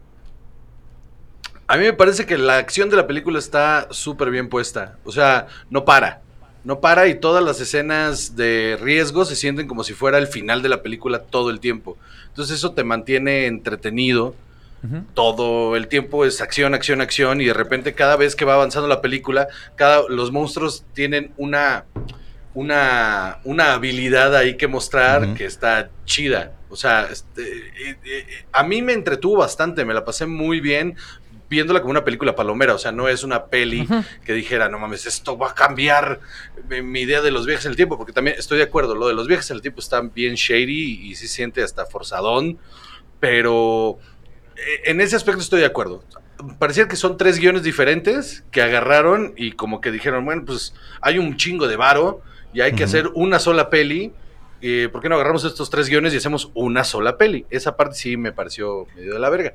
A 1.68 1.78
mí 1.78 1.84
me 1.84 1.94
parece 1.94 2.26
que 2.26 2.38
la 2.38 2.58
acción 2.58 2.90
de 2.90 2.96
la 2.96 3.06
película 3.06 3.38
está 3.38 3.88
súper 3.92 4.32
bien 4.32 4.50
puesta. 4.50 4.98
O 5.04 5.12
sea, 5.12 5.48
no 5.70 5.86
para. 5.86 6.22
No 6.64 6.82
para 6.82 7.08
y 7.08 7.20
todas 7.20 7.44
las 7.44 7.62
escenas 7.62 8.36
de 8.36 8.78
riesgo 8.82 9.24
se 9.24 9.36
sienten 9.36 9.68
como 9.68 9.84
si 9.84 9.94
fuera 9.94 10.18
el 10.18 10.28
final 10.28 10.62
de 10.62 10.70
la 10.70 10.82
película 10.82 11.20
todo 11.20 11.52
el 11.52 11.60
tiempo. 11.60 11.98
Entonces 12.28 12.58
eso 12.58 12.72
te 12.72 12.84
mantiene 12.84 13.46
entretenido. 13.46 14.36
Todo 15.14 15.76
el 15.76 15.90
tiempo 15.90 16.24
es 16.24 16.40
acción, 16.40 16.74
acción, 16.74 17.02
acción 17.02 17.42
y 17.42 17.46
de 17.46 17.54
repente 17.54 17.94
cada 17.94 18.16
vez 18.16 18.34
que 18.34 18.46
va 18.46 18.54
avanzando 18.54 18.88
la 18.88 19.02
película, 19.02 19.50
cada, 19.76 20.04
los 20.08 20.32
monstruos 20.32 20.86
tienen 20.94 21.34
una, 21.36 21.84
una, 22.60 23.40
una 23.46 23.74
habilidad 23.74 24.36
ahí 24.36 24.58
que 24.58 24.68
mostrar 24.68 25.34
que 25.34 25.46
está 25.46 25.90
chida. 26.04 26.58
O 26.70 26.76
sea, 26.76 27.08
este, 27.10 27.42
eh, 27.42 27.98
eh, 28.06 28.26
a 28.52 28.64
mí 28.64 28.82
me 28.82 28.92
entretuvo 28.92 29.38
bastante, 29.38 29.86
me 29.86 29.94
la 29.94 30.04
pasé 30.04 30.26
muy 30.26 30.60
bien 30.60 30.96
viéndola 31.50 31.80
como 31.80 31.92
una 31.92 32.04
película 32.04 32.36
palomera, 32.36 32.76
o 32.76 32.78
sea, 32.78 32.92
no 32.92 33.10
es 33.10 33.24
una 33.24 33.46
peli 33.46 33.88
que 34.24 34.34
dijera, 34.34 34.70
no 34.70 34.78
mames, 34.78 35.08
esto 35.08 35.36
va 35.36 35.50
a 35.50 35.56
cambiar 35.56 36.20
mi, 36.70 36.84
mi 36.84 37.02
idea 37.02 37.22
de 37.22 37.32
los 37.32 37.48
viajes 37.48 37.66
en 37.66 37.72
el 37.72 37.76
tiempo, 37.76 37.98
porque 37.98 38.14
también 38.14 38.36
estoy 38.38 38.60
de 38.60 38.66
acuerdo, 38.66 38.94
lo 38.94 39.08
de 39.08 39.16
los 39.16 39.28
viajes 39.28 39.50
en 39.50 39.56
el 39.56 39.64
tiempo 39.64 39.80
está 39.80 40.00
bien 40.02 40.36
shady 40.36 41.10
y, 41.10 41.16
sí 41.16 41.28
se 41.28 41.34
siente 41.34 41.64
hasta 41.64 41.88
forzadón, 41.88 42.60
pero 43.20 43.98
eh, 44.56 44.92
en 44.92 45.02
ese 45.02 45.16
aspecto 45.16 45.42
estoy 45.42 45.62
de 45.62 45.66
acuerdo. 45.66 46.04
Parecía 46.60 46.88
que 46.88 46.96
son 46.96 47.18
tres 47.18 47.40
guiones 47.40 47.64
diferentes 47.64 48.44
que 48.52 48.62
agarraron 48.62 49.34
y 49.36 49.54
como 49.54 49.82
que 49.82 49.92
dijeron, 49.92 50.24
bueno, 50.24 50.44
pues 50.46 50.76
hay 51.02 51.18
un 51.18 51.36
chingo 51.36 51.68
de 51.68 51.78
varo 51.78 52.22
y 52.54 52.62
hay 52.62 52.74
que 52.74 52.84
hacer 52.84 53.08
una 53.14 53.40
sola 53.40 53.70
peli. 53.70 54.12
eh, 54.62 54.90
¿Por 54.92 55.02
qué 55.02 55.08
no 55.10 55.16
agarramos 55.16 55.44
estos 55.46 55.70
tres 55.70 55.88
guiones 55.88 56.14
y 56.14 56.18
hacemos 56.18 56.52
una 56.54 56.84
sola 56.84 57.18
peli? 57.18 57.46
Esa 57.50 57.78
parte 57.78 57.96
sí 57.96 58.18
me 58.18 58.32
pareció 58.34 58.88
medio 58.96 59.14
de 59.14 59.20
la 59.20 59.30
verga. 59.30 59.54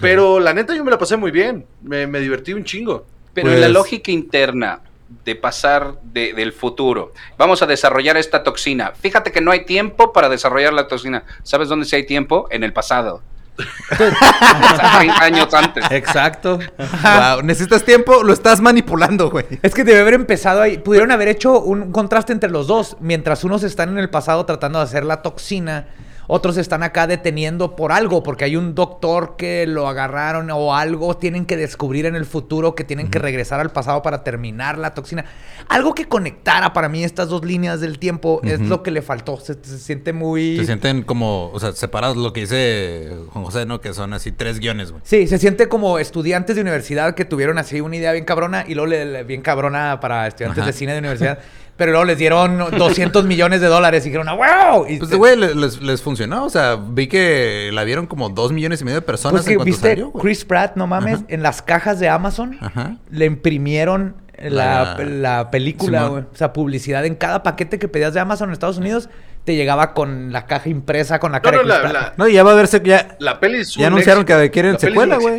Pero 0.00 0.40
la 0.40 0.52
neta 0.52 0.74
yo 0.74 0.84
me 0.84 0.90
la 0.90 0.98
pasé 0.98 1.16
muy 1.16 1.30
bien. 1.30 1.66
Me, 1.82 2.06
me 2.06 2.18
divertí 2.20 2.52
un 2.52 2.64
chingo. 2.64 3.06
Pero 3.32 3.48
Pues- 3.48 3.60
la 3.60 3.68
lógica 3.68 4.10
interna 4.10 4.80
de 5.24 5.34
pasar 5.36 6.00
de- 6.02 6.32
del 6.34 6.52
futuro, 6.52 7.12
vamos 7.36 7.62
a 7.62 7.66
desarrollar 7.66 8.16
esta 8.16 8.42
toxina. 8.44 8.92
Fíjate 8.92 9.32
que 9.32 9.40
no 9.40 9.50
hay 9.50 9.64
tiempo 9.64 10.12
para 10.12 10.28
desarrollar 10.28 10.72
la 10.72 10.86
toxina. 10.88 11.24
¿Sabes 11.42 11.68
dónde 11.68 11.84
sí 11.86 11.96
hay 11.96 12.06
tiempo? 12.06 12.46
En 12.50 12.62
el 12.64 12.72
pasado. 12.72 13.22
O 13.60 14.76
sea, 14.76 14.98
30 14.98 15.22
años 15.22 15.54
antes. 15.54 15.84
Exacto. 15.90 16.58
Wow, 16.78 17.42
necesitas 17.42 17.84
tiempo, 17.84 18.22
lo 18.22 18.32
estás 18.32 18.60
manipulando, 18.60 19.30
güey. 19.30 19.46
Es 19.62 19.74
que 19.74 19.84
debe 19.84 20.00
haber 20.00 20.14
empezado 20.14 20.62
ahí. 20.62 20.78
Pudieron 20.78 21.10
haber 21.10 21.28
hecho 21.28 21.60
un 21.60 21.92
contraste 21.92 22.32
entre 22.32 22.50
los 22.50 22.66
dos. 22.66 22.96
Mientras 23.00 23.44
unos 23.44 23.62
están 23.62 23.90
en 23.90 23.98
el 23.98 24.10
pasado 24.10 24.44
tratando 24.46 24.78
de 24.78 24.84
hacer 24.84 25.04
la 25.04 25.22
toxina, 25.22 25.86
otros 26.30 26.56
están 26.56 26.82
acá 26.82 27.06
deteniendo 27.06 27.74
por 27.76 27.92
algo, 27.92 28.22
porque 28.22 28.44
hay 28.44 28.56
un 28.56 28.74
doctor 28.74 29.34
que 29.36 29.66
lo 29.66 29.88
agarraron 29.88 30.50
o 30.50 30.74
algo 30.74 31.16
tienen 31.16 31.44
que 31.46 31.56
descubrir 31.56 32.06
en 32.06 32.14
el 32.14 32.24
futuro 32.24 32.74
que 32.74 32.84
tienen 32.84 33.08
que 33.10 33.18
regresar 33.18 33.60
al 33.60 33.70
pasado 33.70 34.02
para 34.02 34.22
terminar 34.24 34.78
la 34.78 34.94
toxina. 34.94 35.24
Algo 35.68 35.94
que 35.94 36.06
conectara 36.06 36.72
para 36.72 36.88
mí 36.88 37.04
estas 37.04 37.28
dos 37.28 37.44
líneas 37.44 37.80
del 37.80 37.98
tiempo 37.98 38.40
es 38.44 38.60
lo 38.60 38.82
que 38.82 38.90
le 38.90 39.02
faltó. 39.02 39.38
Se, 39.38 39.54
se 39.62 39.78
siente 39.78 40.12
muy... 40.12 40.56
Se 40.56 40.66
sienten 40.66 41.02
como, 41.02 41.50
o 41.52 41.60
sea, 41.60 41.72
separados 41.72 42.16
lo 42.16 42.32
que 42.32 42.40
dice 42.40 43.10
Juan 43.32 43.44
José, 43.44 43.66
¿no? 43.66 43.80
Que 43.80 43.92
son 43.92 44.12
así 44.12 44.32
tres 44.32 44.58
guiones, 44.60 44.90
güey. 44.90 45.02
Sí, 45.04 45.26
se 45.26 45.38
siente 45.38 45.68
como 45.68 45.98
estudiantes 45.98 46.56
de 46.56 46.62
universidad 46.62 47.14
que 47.14 47.24
tuvieron 47.24 47.58
así 47.58 47.80
una 47.80 47.96
idea 47.96 48.12
bien 48.12 48.24
cabrona 48.24 48.64
y 48.66 48.74
luego 48.74 48.88
le, 48.90 49.04
le- 49.04 49.24
bien 49.24 49.42
cabrona 49.42 49.98
para 50.00 50.26
estudiantes 50.26 50.58
Ajá. 50.62 50.66
de 50.66 50.72
cine 50.72 50.92
de 50.92 50.98
universidad. 51.00 51.38
Pero 51.80 51.92
luego 51.92 52.04
les 52.04 52.18
dieron 52.18 52.58
200 52.78 53.24
millones 53.24 53.62
de 53.62 53.68
dólares 53.68 54.04
y 54.04 54.10
dijeron, 54.10 54.28
¡ah, 54.28 54.34
wow! 54.74 54.84
Y 54.86 54.98
Pues, 54.98 55.14
güey, 55.14 55.34
le- 55.34 55.54
les, 55.54 55.80
les 55.80 56.02
funcionó. 56.02 56.44
O 56.44 56.50
sea, 56.50 56.76
vi 56.76 57.06
que 57.06 57.70
la 57.72 57.84
vieron 57.84 58.06
como 58.06 58.28
dos 58.28 58.52
millones 58.52 58.82
y 58.82 58.84
medio 58.84 58.96
de 59.00 59.06
personas 59.06 59.40
pues 59.40 59.46
que 59.46 59.52
en 59.52 59.56
cuanto 59.60 59.70
viste, 59.72 59.88
salió. 59.88 60.12
Chris 60.12 60.44
Pratt, 60.44 60.76
no 60.76 60.86
mames, 60.86 61.14
Ajá. 61.20 61.24
en 61.28 61.42
las 61.42 61.62
cajas 61.62 61.98
de 61.98 62.10
Amazon 62.10 62.58
Ajá. 62.60 62.96
le 63.10 63.24
imprimieron 63.24 64.14
la, 64.38 64.94
La- 64.98 65.04
la 65.04 65.50
película, 65.50 66.08
güey. 66.08 66.22
O 66.24 66.36
sea, 66.36 66.52
publicidad 66.52 67.06
en 67.06 67.14
cada 67.14 67.42
paquete 67.42 67.78
que 67.78 67.88
pedías 67.88 68.12
de 68.12 68.20
Amazon 68.20 68.50
en 68.50 68.52
Estados 68.52 68.76
Unidos, 68.76 69.08
te 69.44 69.56
llegaba 69.56 69.94
con 69.94 70.32
la 70.32 70.44
caja 70.44 70.68
impresa 70.68 71.18
con 71.18 71.32
la 71.32 71.38
No, 71.38 71.42
cara 71.42 71.56
no, 71.56 71.62
de 71.62 71.68
Chris 71.80 71.82
la, 71.82 71.90
Pratt. 72.02 72.18
No, 72.18 72.28
y 72.28 72.34
ya 72.34 72.42
va 72.42 72.52
a 72.52 72.54
verse, 72.56 72.82
ya... 72.84 73.16
la 73.20 73.40
peli 73.40 73.60
es 73.60 73.74
Ya 73.74 73.86
un 73.86 73.94
anunciaron 73.94 74.24
éxito. 74.24 74.38
que 74.38 74.50
quieren 74.50 74.78
secuela, 74.78 75.16
güey. 75.16 75.38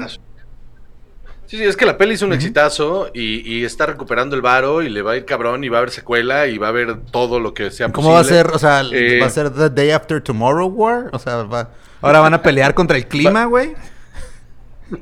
Sí, 1.52 1.58
sí, 1.58 1.66
es 1.66 1.76
que 1.76 1.86
la 1.86 1.98
peli 1.98 2.14
es 2.14 2.22
un 2.22 2.32
exitazo 2.32 3.12
y, 3.14 3.42
y 3.46 3.66
está 3.66 3.86
recuperando 3.86 4.38
el 4.38 4.42
varo 4.42 4.82
y 4.82 4.88
le 4.88 5.02
va 5.02 5.12
a 5.12 5.18
ir 5.18 5.26
cabrón 5.26 5.66
y 5.66 5.68
va 5.68 5.80
a 5.80 5.82
haber 5.82 5.92
secuela 5.92 6.48
y 6.48 6.58
va 6.58 6.68
a 6.68 6.70
haber 6.70 7.02
todo 7.12 7.42
lo 7.42 7.54
que 7.54 7.72
sea 7.72 7.92
¿Cómo 7.92 8.14
va 8.14 8.22
a 8.22 8.24
ser? 8.24 8.48
O 8.54 8.58
sea, 8.58 8.84
Eh, 8.90 9.20
¿va 9.22 9.26
a 9.26 9.30
ser 9.30 9.50
The 9.50 9.70
Day 9.70 9.92
After 9.92 10.22
Tomorrow 10.22 10.70
War? 10.70 11.10
O 11.12 11.20
sea, 11.20 11.44
va... 11.44 11.72
ahora 12.00 12.22
van 12.22 12.36
a 12.36 12.42
pelear 12.42 12.74
contra 12.74 12.96
el 12.96 13.06
clima, 13.06 13.44
güey. 13.44 13.74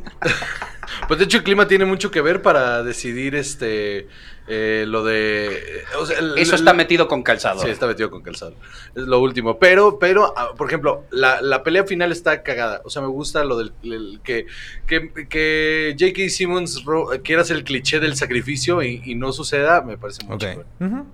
Pues 1.07 1.19
de 1.19 1.25
hecho 1.25 1.38
el 1.38 1.43
clima 1.43 1.67
tiene 1.67 1.85
mucho 1.85 2.09
que 2.09 2.19
ver 2.19 2.41
para 2.41 2.81
decidir 2.81 3.35
este 3.35 4.07
eh, 4.49 4.85
lo 4.88 5.03
de... 5.03 5.83
o 5.99 6.05
sea, 6.05 6.17
el- 6.19 6.38
Eso 6.38 6.55
el- 6.55 6.59
está 6.62 6.73
metido 6.73 7.07
con 7.07 7.21
calzado. 7.23 7.62
Sí, 7.62 7.69
está 7.69 7.85
metido 7.88 8.09
con 8.09 8.21
calzado. 8.23 8.55
Es 8.95 9.03
lo 9.03 9.19
último. 9.19 9.59
Pero, 9.59 9.99
pero, 9.99 10.33
ah, 10.35 10.53
por 10.57 10.67
ejemplo, 10.67 11.05
la, 11.12 11.41
la 11.41 11.62
pelea 11.63 11.85
final 11.85 12.12
está 12.12 12.41
cagada. 12.43 12.81
O 12.83 12.89
sea, 12.89 13.01
me 13.03 13.07
gusta 13.07 13.43
lo 13.43 13.57
del 13.59 13.71
el- 13.83 14.19
que, 14.23 14.47
que, 14.88 15.12
que 15.29 15.95
J.K. 15.99 16.29
Simmons 16.29 16.83
ro- 16.83 17.09
quiera 17.23 17.43
hacer 17.43 17.57
el 17.57 17.63
cliché 17.63 17.99
del 17.99 18.15
sacrificio 18.15 18.81
y, 18.81 19.01
y 19.05 19.15
no 19.15 19.31
suceda, 19.31 19.81
me 19.81 19.97
parece 19.97 20.25
muy 20.25 20.35
Ok. 20.35 20.41
chingón. 20.41 20.65
Ujú. 20.79 21.05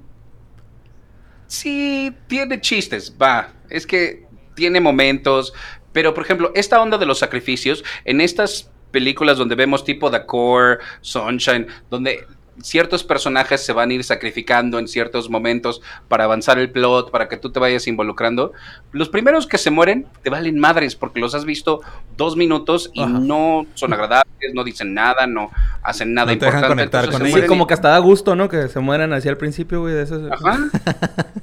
Sí, 1.48 2.12
tiene 2.28 2.60
chistes, 2.62 3.16
va. 3.22 3.54
Es 3.70 3.86
que 3.86 4.26
tiene 4.56 4.80
momentos. 4.80 5.54
Pero, 5.94 6.14
por 6.14 6.24
ejemplo, 6.24 6.52
esta 6.56 6.82
onda 6.82 6.98
de 6.98 7.06
los 7.06 7.20
sacrificios, 7.20 7.84
en 8.04 8.20
estas 8.22 8.70
películas 8.92 9.38
donde 9.38 9.56
vemos 9.56 9.84
tipo 9.84 10.10
The 10.10 10.26
Core, 10.26 10.80
Sunshine, 11.02 11.68
donde 11.90 12.26
ciertos 12.62 13.04
personajes 13.04 13.66
se 13.66 13.74
van 13.74 13.90
a 13.90 13.94
ir 13.94 14.04
sacrificando 14.04 14.80
en 14.80 14.88
ciertos 14.88 15.30
momentos 15.30 15.82
para 16.08 16.24
avanzar 16.24 16.58
el 16.60 16.72
plot, 16.72 17.12
para 17.12 17.28
que 17.28 17.38
tú 17.38 17.52
te 17.52 17.60
vayas 17.60 17.88
involucrando. 17.88 18.54
Los 18.92 19.10
primeros 19.10 19.46
que 19.48 19.58
se 19.58 19.72
mueren 19.72 20.08
te 20.24 20.30
valen 20.30 20.60
madres 20.60 20.96
porque 20.96 21.20
los 21.20 21.36
has 21.36 21.46
visto 21.46 21.82
dos 22.18 22.36
minutos 22.38 22.92
y 22.94 23.06
no 23.06 23.66
son 23.74 23.94
agradables, 23.94 24.26
no 24.54 24.64
dicen 24.64 24.94
nada, 24.94 25.28
no 25.28 25.52
hacen 25.84 26.14
nada 26.14 26.32
No 26.34 26.38
te 26.40 26.46
dejan 26.46 26.60
importante. 26.64 26.90
conectar 26.90 27.06
con 27.12 27.22
se 27.22 27.28
ellos. 27.28 27.42
Sí, 27.42 27.48
como 27.48 27.64
y- 27.64 27.68
que 27.68 27.74
hasta 27.74 27.90
da 27.90 27.98
gusto, 28.00 28.36
¿no? 28.36 28.48
Que 28.50 28.68
se 28.70 28.80
mueran 28.80 29.12
así 29.14 29.28
al 29.28 29.38
principio, 29.38 29.82
güey, 29.82 29.94
de 29.94 30.04
esos. 30.04 30.32
Ajá, 30.32 30.58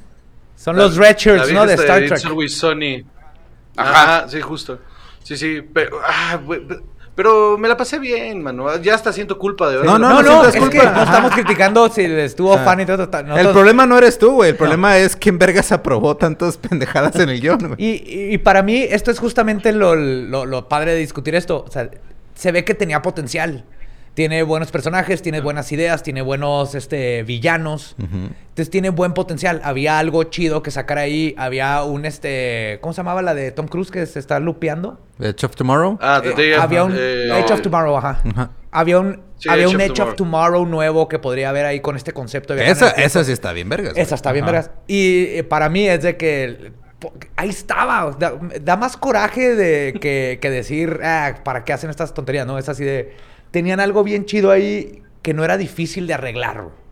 Son 0.56 0.76
los 0.76 0.96
red 0.96 1.06
La 1.06 1.12
shirts, 1.18 1.46
vieja 1.48 1.60
¿no? 1.60 1.66
De 1.66 1.74
Star 1.74 2.04
Trek. 2.06 2.24
Always 2.24 2.56
Sunny. 2.56 3.04
Ajá. 3.76 4.18
Ajá, 4.20 4.28
sí, 4.28 4.40
justo. 4.40 4.78
Sí, 5.24 5.36
sí, 5.36 5.60
pero, 5.72 5.98
ah, 6.06 6.36
güey, 6.44 6.60
pero 7.14 7.58
me 7.58 7.68
la 7.68 7.76
pasé 7.76 7.98
bien, 7.98 8.42
mano. 8.42 8.76
Ya 8.80 8.94
hasta 8.94 9.12
siento 9.12 9.38
culpa 9.38 9.68
de 9.68 9.74
No, 9.84 9.92
haberla- 9.94 9.98
no, 9.98 10.08
No, 10.08 10.22
no, 10.22 10.28
sientas 10.28 10.54
es 10.54 10.60
culpa. 10.60 10.78
que 10.78 10.86
no 10.90 11.02
estamos 11.02 11.32
criticando 11.32 11.88
si 11.88 12.02
estuvo 12.04 12.54
Ah. 12.54 12.58
fan 12.64 12.80
y 12.80 12.86
todo. 12.86 13.08
todo, 13.08 13.36
El 13.36 13.48
problema 13.50 13.86
no 13.86 13.98
eres 13.98 14.18
tú, 14.18 14.32
güey. 14.32 14.50
El 14.50 14.56
problema 14.56 14.96
es 14.98 15.14
quién 15.16 15.38
vergas 15.38 15.72
aprobó 15.72 16.16
tantas 16.16 16.56
pendejadas 16.56 17.16
en 17.16 17.28
el 17.28 17.40
guion, 17.40 17.58
güey. 17.58 17.74
Y, 17.78 17.90
y- 18.06 18.34
y 18.34 18.38
para 18.38 18.62
mí, 18.62 18.82
esto 18.82 19.10
es 19.10 19.18
justamente 19.18 19.72
lo, 19.72 19.94
lo- 19.94 20.46
lo 20.46 20.68
padre 20.68 20.92
de 20.92 20.98
discutir 20.98 21.34
esto. 21.34 21.64
O 21.66 21.70
sea, 21.70 21.90
se 22.34 22.50
ve 22.52 22.64
que 22.64 22.74
tenía 22.74 23.02
potencial. 23.02 23.64
Tiene 24.14 24.42
buenos 24.42 24.70
personajes, 24.70 25.22
tiene 25.22 25.40
buenas 25.40 25.72
ideas, 25.72 26.02
tiene 26.02 26.20
buenos 26.20 26.74
este, 26.74 27.22
villanos. 27.22 27.96
Entonces 27.98 28.68
tiene 28.68 28.90
buen 28.90 29.14
potencial. 29.14 29.62
Había 29.64 29.98
algo 29.98 30.24
chido 30.24 30.62
que 30.62 30.70
sacar 30.70 30.98
ahí. 30.98 31.34
Había 31.38 31.82
un 31.82 32.04
este. 32.04 32.78
¿Cómo 32.82 32.92
se 32.92 32.98
llamaba 32.98 33.22
la 33.22 33.32
de 33.34 33.52
Tom 33.52 33.68
Cruise 33.68 33.90
que 33.90 34.04
se 34.04 34.18
está 34.18 34.38
lupeando? 34.38 35.00
Edge 35.18 35.44
of 35.46 35.56
Tomorrow. 35.56 35.98
Ah, 36.02 36.20
The 36.22 36.30
Eh, 36.30 36.34
Day 36.36 36.52
of- 36.52 36.60
había 36.62 36.84
un 36.84 36.94
eh, 36.94 37.38
Edge 37.38 37.52
of 37.54 37.62
Tomorrow, 37.62 37.96
ajá. 37.96 38.20
Había 38.70 39.00
un, 39.00 39.22
Sí, 39.38 39.48
había 39.48 39.64
Edge 39.64 39.74
un 39.76 39.80
of 39.80 39.86
Edge 39.88 40.00
of 40.02 40.14
Tomorrow 40.16 40.66
nuevo 40.66 41.08
que 41.08 41.18
podría 41.18 41.48
haber 41.48 41.64
ahí 41.64 41.80
con 41.80 41.96
este 41.96 42.12
concepto 42.12 42.54
de 42.54 42.70
Esa, 42.70 42.90
esa 42.90 43.24
sí 43.24 43.32
está 43.32 43.52
bien 43.54 43.68
vergas. 43.70 43.92
güey. 43.94 44.02
Esa 44.02 44.14
está 44.14 44.32
bien, 44.32 44.44
vergas. 44.44 44.70
Y 44.86 45.24
eh, 45.38 45.44
para 45.44 45.70
mí 45.70 45.88
es 45.88 46.02
de 46.02 46.18
que. 46.18 46.72
Ahí 47.36 47.48
estaba. 47.48 48.14
Da, 48.18 48.34
da 48.60 48.76
más 48.76 48.98
coraje 48.98 49.54
de 49.56 49.94
que, 49.98 50.38
que 50.40 50.50
decir, 50.50 51.00
ah, 51.02 51.36
¿para 51.42 51.64
qué 51.64 51.72
hacen 51.72 51.88
estas 51.88 52.12
tonterías? 52.12 52.46
No, 52.46 52.58
es 52.58 52.68
así 52.68 52.84
de. 52.84 53.16
Tenían 53.52 53.78
algo 53.78 54.02
bien 54.02 54.24
chido 54.26 54.50
ahí 54.50 55.02
que 55.22 55.32
no 55.34 55.44
era 55.44 55.56
difícil 55.56 56.08
de 56.08 56.14
arreglar. 56.14 56.62
güey. 56.62 56.82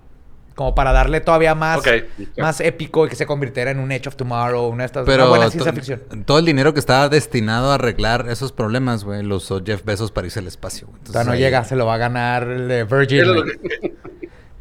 Como 0.54 0.74
para 0.74 0.92
darle 0.92 1.20
todavía 1.22 1.54
más, 1.54 1.80
más 2.36 2.60
épico 2.60 3.06
y 3.06 3.08
que 3.08 3.16
se 3.16 3.24
convirtiera 3.24 3.70
en 3.70 3.78
un 3.78 3.90
Edge 3.92 4.08
of 4.08 4.16
Tomorrow, 4.16 4.66
una 4.68 4.82
de 4.82 4.86
estas. 4.86 5.06
Pero 5.06 5.22
una 5.22 5.30
buena 5.30 5.50
ciencia 5.50 5.72
ficción. 5.72 6.02
todo 6.26 6.38
el 6.38 6.44
dinero 6.44 6.74
que 6.74 6.80
estaba 6.80 7.08
destinado 7.08 7.70
a 7.70 7.76
arreglar 7.76 8.26
esos 8.28 8.52
problemas, 8.52 9.02
güey, 9.04 9.22
lo 9.22 9.36
usó 9.36 9.62
Jeff 9.64 9.84
Bezos 9.84 10.12
para 10.12 10.26
irse 10.26 10.38
al 10.40 10.46
espacio. 10.48 10.86
güey. 10.88 10.96
O 11.00 11.12
sea, 11.12 11.22
Entonces, 11.22 11.26
no 11.28 11.32
ahí- 11.32 11.38
llega, 11.40 11.64
se 11.64 11.76
lo 11.76 11.86
va 11.86 11.94
a 11.94 11.98
ganar 11.98 12.42
el 12.42 12.68
de 12.68 12.84
Virgin. 12.84 13.24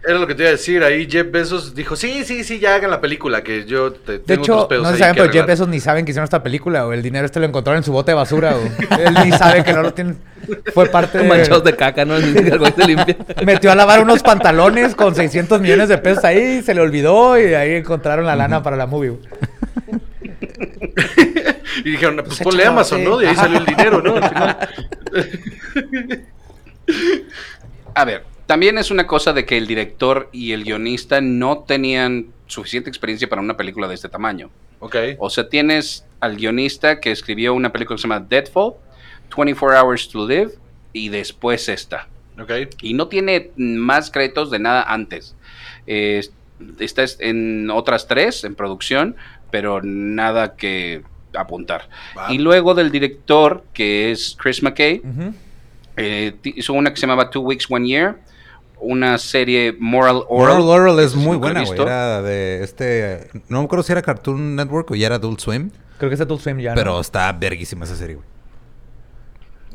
Era 0.10 0.18
lo, 0.18 0.26
que, 0.26 0.34
te 0.34 0.42
iba 0.42 0.50
a 0.50 0.54
decir. 0.54 0.84
Ahí 0.84 1.08
Jeff 1.08 1.30
Bezos 1.30 1.76
dijo, 1.76 1.96
sí, 1.96 2.24
sí, 2.24 2.44
sí, 2.44 2.58
ya 2.58 2.74
hagan 2.74 2.90
la 2.90 3.00
película, 3.00 3.44
que 3.44 3.66
yo 3.66 3.94
te, 3.94 4.14
De 4.14 4.20
tengo 4.20 4.42
hecho, 4.42 4.54
otros 4.54 4.68
pedos 4.70 4.84
no 4.84 4.92
se 4.92 4.98
saben, 4.98 5.14
pero 5.14 5.26
Jeff 5.26 5.36
arreglar". 5.36 5.48
Bezos 5.48 5.68
ni 5.68 5.80
saben 5.80 6.04
que 6.04 6.12
hicieron 6.12 6.24
esta 6.24 6.42
película, 6.42 6.88
o 6.88 6.94
El 6.94 7.04
dinero 7.04 7.28
este 7.28 7.40
lo 7.40 7.46
encontraron 7.46 7.78
en 7.78 7.84
su 7.84 7.92
bote 7.92 8.10
de 8.10 8.16
basura. 8.16 8.56
Él 9.00 9.14
ni 9.24 9.32
sabe 9.32 9.64
que 9.64 9.72
no 9.72 9.84
lo 9.84 9.94
tienen. 9.94 10.18
Fue 10.74 10.88
parte 10.88 11.20
de... 11.20 11.28
Manchados 11.28 11.64
de 11.64 11.76
caca, 11.76 12.06
¿no? 12.06 12.18
Limpia. 12.18 13.18
Metió 13.46 13.72
a 13.72 13.76
lavar 13.76 14.02
unos 14.02 14.24
pantalones 14.24 14.96
con 14.96 15.14
600 15.14 15.62
millones 15.62 15.90
de 15.90 16.00
pesos 16.00 16.24
ahí, 16.26 16.64
se 16.64 16.74
le 16.74 16.82
olvidó 16.82 17.40
y 17.40 17.54
ahí 17.54 17.76
encontraron 17.76 18.26
la 18.26 18.36
lana 18.36 18.64
para 18.64 18.76
la 18.76 18.88
movie. 18.88 19.14
Y 21.86 21.92
dijeron, 21.92 22.16
pues 22.18 22.28
Pues 22.30 22.40
ponle 22.42 22.66
Amazon. 22.66 23.04
¿no? 23.04 23.18
De 23.18 23.28
ahí 23.28 23.36
salió 23.36 23.60
el 23.60 23.66
dinero, 23.66 24.02
¿no? 24.02 24.16
Al 24.18 24.30
final. 24.30 24.70
A 27.94 28.06
ver, 28.06 28.24
también 28.50 28.80
es 28.80 28.90
una 28.90 29.06
cosa 29.06 29.32
de 29.32 29.46
que 29.46 29.58
el 29.58 29.68
director 29.68 30.28
y 30.32 30.54
el 30.54 30.64
guionista 30.64 31.22
no 31.22 31.60
tenían 31.60 32.34
suficiente 32.48 32.90
experiencia 32.90 33.30
para 33.30 33.44
una 33.44 33.56
película 33.56 33.88
de 33.88 33.94
este 33.94 34.10
tamaño. 34.10 34.50
ok. 34.80 34.96
O 35.20 35.30
sea, 35.30 35.48
tienes 35.50 36.04
al 36.20 36.36
guionista 36.36 37.00
que 37.00 37.12
escribió 37.12 37.54
una 37.54 37.72
película 37.72 37.96
que 37.96 38.02
se 38.02 38.08
llama 38.08 38.26
Deadfall, 38.28 38.74
24 39.38 39.80
Hours 39.80 40.10
to 40.10 40.28
Live 40.28 40.54
y 40.94 41.10
después 41.10 41.70
esta. 41.70 42.08
Ok. 42.42 42.52
Y 42.82 42.96
no 42.96 43.08
tiene 43.08 43.52
más 43.56 44.10
créditos 44.10 44.50
de 44.50 44.58
nada 44.58 44.82
antes. 44.82 45.36
Eh, 45.86 46.26
está 46.80 47.04
es- 47.04 47.18
en 47.20 47.70
otras 47.70 48.08
tres 48.08 48.44
en 48.46 48.56
producción, 48.56 49.16
pero 49.52 49.82
nada 49.84 50.56
que 50.56 51.04
apuntar. 51.36 51.88
Y 52.30 52.40
luego 52.40 52.74
del 52.74 52.90
director, 52.90 53.64
que 53.76 54.10
es 54.10 54.36
Chris 54.42 54.64
McKay, 54.64 55.04
eh, 55.98 56.34
hizo 56.44 56.74
una 56.74 56.90
que 56.90 56.96
se 56.96 57.02
llamaba 57.06 57.30
Two 57.30 57.44
Weeks, 57.44 57.70
One 57.70 57.88
Year, 57.88 58.18
una 58.80 59.18
serie 59.18 59.76
Moral 59.80 60.24
Oral. 60.28 60.62
Oral 60.62 60.82
Oral 60.82 61.00
es 61.00 61.16
muy 61.16 61.38
buena, 61.38 61.64
güey. 61.64 61.80
Era 61.80 62.22
de 62.22 62.64
este... 62.64 63.30
No 63.48 63.60
me 63.60 63.66
acuerdo 63.66 63.84
si 63.84 63.92
era 63.92 64.02
Cartoon 64.02 64.56
Network 64.56 64.92
o 64.92 64.96
ya 64.96 65.08
era 65.08 65.16
Adult 65.16 65.40
Swim. 65.40 65.72
Creo 65.98 66.10
que 66.10 66.16
es 66.16 66.22
Adult 66.22 66.42
Swim 66.42 66.60
ya, 66.60 66.72
¿no? 66.72 66.76
Pero 66.76 67.00
está 67.00 67.32
verguísima 67.32 67.86
esa 67.86 67.96
serie, 67.96 68.16
güey. 68.16 68.28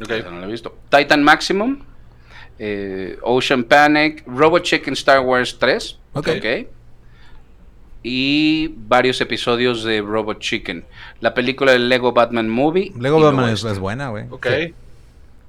Ok. 0.01 0.25
No 0.31 0.41
la 0.41 0.47
he 0.47 0.51
visto. 0.51 0.77
Titan 0.89 1.23
Maximum, 1.23 1.81
eh, 2.59 3.19
Ocean 3.23 3.65
Panic, 3.65 4.25
Robot 4.27 4.63
Chicken 4.63 4.95
Star 4.95 5.21
Wars 5.21 5.59
3. 5.59 5.99
Ok. 6.15 6.29
ok. 6.39 6.69
Y 8.03 8.69
varios 8.77 9.21
episodios 9.21 9.83
de 9.85 10.03
Robot 10.03 10.39
Chicken. 10.39 10.85
La 11.21 11.33
película 11.33 11.73
de 11.73 11.79
Lego 11.79 12.13
Batman 12.13 12.51
Movie. 12.51 12.93
Lego 12.99 13.21
Batman 13.21 13.53
luego 13.53 13.69
es, 13.69 13.79
buena, 13.79 14.09
güey. 14.09 14.27
Ok. 14.31 14.47
Sí. 14.47 14.75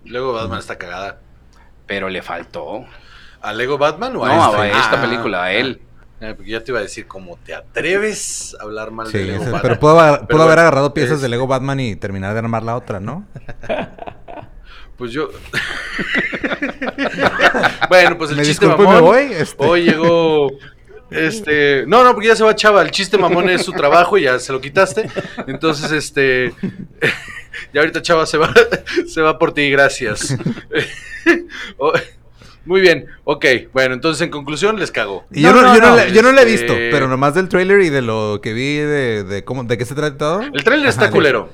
Luego 0.06 0.34
Batman 0.34 0.60
está 0.60 0.78
cagada. 0.78 1.20
Pero 1.86 2.10
le 2.10 2.22
faltó. 2.22 2.86
¿A 3.46 3.54
Lego 3.54 3.78
Batman 3.78 4.16
o 4.16 4.26
a 4.26 4.36
No, 4.36 4.64
este? 4.64 4.76
a 4.76 4.80
esta 4.82 5.00
Ah, 5.00 5.02
película, 5.02 5.44
a 5.44 5.54
él. 5.54 5.82
ah, 6.22 6.34
porque 6.36 6.52
ya 6.52 6.64
te 6.64 6.72
iba 6.72 6.80
a 6.80 6.84
decir, 6.84 7.08
¿cómo 7.08 7.38
te 7.46 7.54
atreves 7.54 8.56
a 8.60 8.64
hablar 8.64 8.92
mal 8.92 9.08
Sí, 9.08 9.18
de 9.20 9.26
Lego 9.26 9.44
ese- 9.44 9.52
Batman? 9.52 9.62
pero 9.62 9.80
pudo, 9.80 10.00
haber- 10.00 10.20
Pero 10.20 10.28
pudo 10.28 10.42
haber 10.44 10.56
bueno, 10.56 10.62
agarrado 10.62 10.94
piezas 10.94 11.16
es- 11.18 11.22
de 11.22 11.30
Lego 11.30 11.48
Batman 11.48 11.80
y 11.80 11.96
terminar 11.96 12.34
de 12.34 12.40
armar 12.40 12.64
la 12.64 12.76
otra, 12.76 13.00
¿no? 13.00 13.26
Pues 14.98 15.12
yo. 15.12 15.28
bueno, 17.90 18.18
pues 18.18 18.30
el 18.32 18.38
Me 18.38 18.44
chiste 18.44 18.66
disculpo 18.66 18.90
mamón. 18.90 18.96
me 18.96 19.02
voy, 19.02 19.34
este. 19.34 19.66
Hoy 19.66 19.84
llegó. 19.84 20.50
Este. 21.12 21.84
No, 21.86 22.02
no, 22.06 22.14
porque 22.14 22.30
ya 22.30 22.36
se 22.38 22.46
va 22.46 22.56
Chava. 22.56 22.82
El 22.82 22.92
chiste 22.92 23.18
mamón 23.18 23.50
es 23.50 23.66
su 23.66 23.74
trabajo 23.74 24.18
y 24.18 24.22
ya 24.24 24.40
se 24.40 24.54
lo 24.54 24.62
quitaste. 24.62 25.10
Entonces, 25.48 25.92
este. 25.92 26.54
ya 27.74 27.82
ahorita 27.82 28.02
Chava 28.02 28.26
se 28.26 28.38
va, 28.38 28.54
se 29.06 29.22
va 29.22 29.38
por 29.38 29.54
ti, 29.54 29.70
gracias. 29.70 30.34
Muy 32.66 32.82
bien, 32.82 33.06
ok. 33.24 33.46
Bueno, 33.74 33.94
entonces 33.94 34.22
en 34.24 34.30
conclusión 34.32 34.80
les 34.80 34.92
cago. 34.92 35.26
Y 35.32 35.42
yo, 35.44 35.54
No, 35.54 35.62
no, 35.62 35.68
no, 35.70 35.76
yo, 35.76 35.82
no, 35.82 35.90
no, 35.92 35.96
la- 35.98 36.08
yo 36.08 36.22
no 36.24 36.32
la 36.32 36.42
he 36.42 36.54
este- 36.54 36.66
visto, 36.66 36.74
pero 36.92 37.08
nomás 37.08 37.36
del 37.36 37.48
trailer 37.50 37.82
y 37.82 37.90
de 37.90 38.02
lo 38.02 38.40
que 38.42 38.54
vi 38.54 38.78
de, 38.78 39.24
de 39.24 39.44
cómo, 39.44 39.64
de 39.64 39.78
qué 39.78 39.86
se 39.86 39.94
trata 39.96 40.18
todo. 40.18 40.42
El 40.42 40.64
tráiler 40.64 40.88
está 40.90 41.10
culero. 41.12 41.50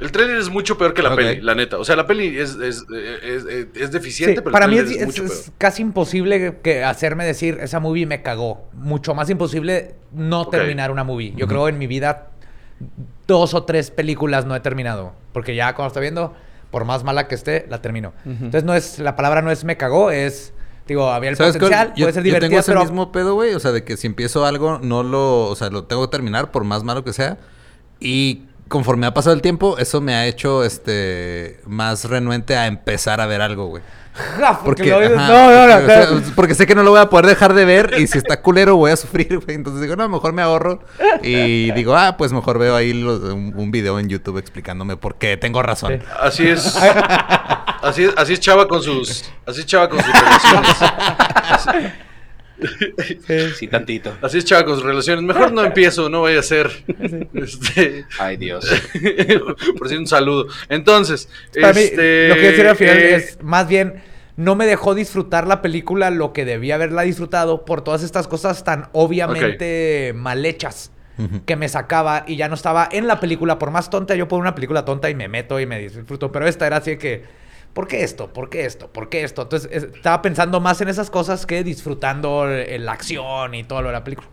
El 0.00 0.10
tráiler 0.10 0.36
es 0.38 0.50
mucho 0.50 0.76
peor 0.76 0.92
que 0.92 1.02
la 1.02 1.14
peli, 1.14 1.40
la 1.40 1.54
neta. 1.54 1.78
O 1.78 1.84
sea, 1.84 1.94
la 1.94 2.04
peli 2.06 2.36
es, 2.36 2.56
es, 2.56 2.84
es- 3.22 3.44
es- 3.46 3.66
es 3.74 3.90
deficiente, 3.92 4.34
Sí, 4.36 4.40
pero 4.42 4.50
para 4.52 4.64
el 4.66 4.72
mí 4.72 4.76
tráiler 4.78 4.96
es, 4.96 5.02
es, 5.02 5.08
es- 5.14 5.20
mucho 5.22 5.32
es 5.32 5.40
peor. 5.42 5.54
casi 5.56 5.82
imposible 5.82 6.56
que 6.62 6.82
hacerme 6.84 7.24
decir 7.24 7.58
esa 7.62 7.78
movie 7.80 8.04
me 8.04 8.20
cagó. 8.20 8.66
Mucho 8.74 9.14
más 9.14 9.30
imposible 9.30 9.94
no 10.12 10.48
terminar 10.48 10.90
una 10.90 11.04
movie. 11.04 11.32
Yo 11.36 11.46
creo 11.46 11.68
en 11.68 11.78
mi 11.78 11.86
vida 11.86 12.30
dos 13.26 13.54
o 13.54 13.62
tres 13.64 13.90
películas 13.92 14.44
no 14.46 14.54
he 14.56 14.60
terminado. 14.60 15.12
Porque 15.32 15.54
ya 15.54 15.74
cuando 15.74 15.88
estoy 15.88 16.02
viendo, 16.02 16.34
por 16.74 16.84
más 16.84 17.04
mala 17.04 17.28
que 17.28 17.36
esté, 17.36 17.66
la 17.70 17.80
termino. 17.80 18.14
Entonces 18.26 18.64
no 18.64 18.74
es, 18.74 18.98
la 18.98 19.14
palabra 19.14 19.42
no 19.42 19.52
es 19.52 19.62
me 19.62 19.76
cagó, 19.76 20.10
es 20.10 20.52
digo, 20.88 21.08
había 21.08 21.30
el 21.30 21.36
¿Sabes 21.36 21.52
cuál? 21.52 21.70
potencial, 21.70 21.92
Yo, 21.94 22.06
puede 22.06 22.14
ser 22.14 22.24
yo 22.24 22.32
tengo 22.32 22.38
divertida, 22.40 22.58
ese 22.58 22.72
pero 22.72 22.80
mismo 22.80 23.12
pedo, 23.12 23.34
güey. 23.34 23.54
O 23.54 23.60
sea, 23.60 23.70
de 23.70 23.84
que 23.84 23.96
si 23.96 24.08
empiezo 24.08 24.44
algo, 24.44 24.80
no 24.82 25.04
lo... 25.04 25.44
O 25.44 25.54
sea, 25.54 25.70
lo 25.70 25.84
tengo 25.84 26.02
que 26.02 26.10
terminar 26.10 26.50
por 26.50 26.64
más 26.64 26.82
malo 26.82 27.04
que 27.04 27.12
sea. 27.12 27.38
Y 28.00 28.42
conforme 28.66 29.06
ha 29.06 29.14
pasado 29.14 29.36
el 29.36 29.40
tiempo, 29.40 29.78
eso 29.78 30.00
me 30.00 30.16
ha 30.16 30.26
hecho, 30.26 30.64
este... 30.64 31.60
Más 31.64 32.06
renuente 32.06 32.56
a 32.56 32.66
empezar 32.66 33.20
a 33.20 33.26
ver 33.26 33.40
algo, 33.40 33.66
güey. 33.66 33.84
Ja, 34.14 34.60
porque 34.64 34.84
Porque, 34.84 34.90
lo 34.90 35.00
dices, 35.00 35.18
ajá, 35.18 35.28
no, 35.28 35.50
no, 35.50 35.66
no, 35.66 35.74
porque, 35.74 35.92
o 35.92 36.20
sea, 36.20 36.32
porque 36.36 36.54
sé 36.54 36.66
que 36.68 36.74
no 36.76 36.84
lo 36.84 36.90
voy 36.92 37.00
a 37.00 37.10
poder 37.10 37.26
dejar 37.26 37.52
de 37.52 37.64
ver 37.64 37.94
y 37.98 38.06
si 38.06 38.18
está 38.18 38.40
culero 38.40 38.76
voy 38.76 38.92
a 38.92 38.96
sufrir, 38.96 39.40
güey. 39.40 39.56
Entonces 39.56 39.82
digo, 39.82 39.96
no, 39.96 40.08
mejor 40.08 40.32
me 40.32 40.40
ahorro 40.42 40.78
y 41.22 41.72
digo, 41.72 41.96
ah, 41.96 42.16
pues 42.16 42.32
mejor 42.32 42.58
veo 42.60 42.76
ahí 42.76 42.92
los- 42.92 43.20
un, 43.20 43.52
un 43.56 43.70
video 43.72 43.98
en 43.98 44.08
YouTube 44.08 44.38
explicándome 44.38 44.96
por 44.96 45.16
qué 45.16 45.36
tengo 45.36 45.62
razón. 45.62 46.00
Sí. 46.00 46.06
Así 46.20 46.48
es. 46.48 46.76
así 47.82 48.04
es, 48.04 48.12
así 48.16 48.32
es 48.34 48.40
Chava 48.40 48.68
con 48.68 48.80
sus, 48.82 49.24
así 49.46 49.60
es 49.60 49.66
Chava 49.66 49.88
con 49.88 49.98
sus 50.00 50.12
relaciones. 50.12 51.92
Sí, 53.56 53.68
tantito. 53.68 54.16
Así 54.22 54.38
es 54.38 54.44
sus 54.44 54.82
relaciones. 54.82 55.24
Mejor 55.24 55.52
no 55.52 55.64
empiezo, 55.64 56.08
no 56.08 56.20
voy 56.20 56.36
a 56.36 56.40
hacer. 56.40 56.70
Este, 57.34 58.04
Ay, 58.18 58.36
Dios. 58.36 58.64
por 59.78 59.82
decir 59.82 59.98
un 59.98 60.06
saludo. 60.06 60.46
Entonces, 60.68 61.28
Para 61.60 61.72
mí, 61.72 61.80
este, 61.80 62.28
lo 62.28 62.34
que 62.34 62.40
decir 62.40 62.66
al 62.66 62.76
final 62.76 62.96
eh, 62.98 63.14
es 63.16 63.38
más 63.42 63.68
bien 63.68 64.02
no 64.36 64.56
me 64.56 64.66
dejó 64.66 64.94
disfrutar 64.94 65.46
la 65.46 65.62
película 65.62 66.10
lo 66.10 66.32
que 66.32 66.44
debía 66.44 66.74
haberla 66.74 67.02
disfrutado 67.02 67.64
por 67.64 67.82
todas 67.82 68.02
estas 68.02 68.26
cosas 68.26 68.64
tan 68.64 68.88
obviamente 68.92 70.12
mal 70.14 70.44
hechas 70.44 70.90
que 71.46 71.54
me 71.54 71.68
sacaba 71.68 72.24
y 72.26 72.34
ya 72.34 72.48
no 72.48 72.54
estaba 72.54 72.88
en 72.90 73.06
la 73.06 73.20
película. 73.20 73.56
Por 73.58 73.70
más 73.70 73.88
tonta, 73.88 74.16
yo 74.16 74.26
pongo 74.26 74.40
una 74.40 74.54
película 74.56 74.84
tonta 74.84 75.08
y 75.10 75.14
me 75.14 75.28
meto 75.28 75.60
y 75.60 75.66
me 75.66 75.78
disfruto. 75.78 76.32
Pero 76.32 76.48
esta 76.48 76.66
era 76.66 76.78
así 76.78 76.92
de 76.92 76.98
que 76.98 77.24
¿por 77.74 77.86
qué 77.86 78.02
esto? 78.02 78.32
¿Por 78.32 78.48
qué 78.48 78.64
esto? 78.64 78.88
¿Por 78.90 79.08
qué 79.10 79.22
esto? 79.24 79.42
Entonces 79.42 79.68
es- 79.70 79.82
estaba 79.94 80.22
pensando 80.22 80.60
más 80.60 80.80
en 80.80 80.88
esas 80.88 81.10
cosas 81.10 81.44
que 81.44 81.62
disfrutando 81.62 82.46
la 82.46 82.92
acción 82.92 83.54
y 83.54 83.64
todo 83.64 83.82
lo 83.82 83.88
de 83.88 83.92
la 83.94 84.04
película. 84.04 84.28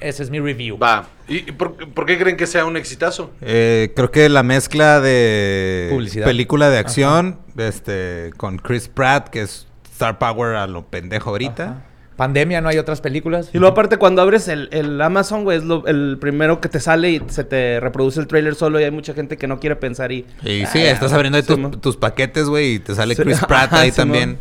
Ese 0.00 0.22
es 0.22 0.30
mi 0.30 0.40
review. 0.40 0.78
Va. 0.78 1.06
¿Y 1.28 1.52
por, 1.52 1.76
por 1.92 2.06
qué 2.06 2.18
creen 2.18 2.36
que 2.38 2.46
sea 2.46 2.64
un 2.64 2.76
exitazo? 2.78 3.32
Eh, 3.42 3.92
creo 3.94 4.10
que 4.10 4.28
la 4.30 4.42
mezcla 4.42 4.98
de 4.98 5.88
Publicidad. 5.90 6.24
película 6.24 6.70
de 6.70 6.78
acción, 6.78 7.38
este, 7.58 8.32
con 8.38 8.56
Chris 8.56 8.88
Pratt, 8.88 9.28
que 9.28 9.42
es 9.42 9.66
Star 9.92 10.18
Power 10.18 10.56
a 10.56 10.66
lo 10.66 10.86
pendejo 10.86 11.28
ahorita. 11.30 11.64
Ajá. 11.64 11.82
Pandemia, 12.20 12.60
no 12.60 12.68
hay 12.68 12.76
otras 12.76 13.00
películas. 13.00 13.48
Y 13.54 13.58
luego 13.58 13.72
aparte 13.72 13.96
cuando 13.96 14.20
abres 14.20 14.46
el, 14.48 14.68
el 14.72 15.00
Amazon, 15.00 15.42
güey, 15.42 15.56
es 15.56 15.64
lo- 15.64 15.86
el 15.86 16.18
primero 16.20 16.60
que 16.60 16.68
te 16.68 16.78
sale 16.78 17.10
y 17.12 17.22
se 17.28 17.44
te 17.44 17.80
reproduce 17.80 18.20
el 18.20 18.26
trailer 18.26 18.54
solo 18.54 18.78
y 18.78 18.84
hay 18.84 18.90
mucha 18.90 19.14
gente 19.14 19.38
que 19.38 19.46
no 19.46 19.58
quiere 19.58 19.74
pensar 19.76 20.12
y... 20.12 20.26
Y 20.44 20.66
sí, 20.66 20.80
estás 20.82 21.14
abriendo 21.14 21.38
ahí 21.38 21.44
tus, 21.80 21.96
paquetes, 21.96 22.44
güey, 22.44 22.74
y 22.74 22.78
te 22.78 22.94
sale 22.94 23.14
Sí. 23.14 23.22
Chris 23.22 23.40
Pratt 23.48 23.72
ahí 23.72 23.90
también. 24.02 24.36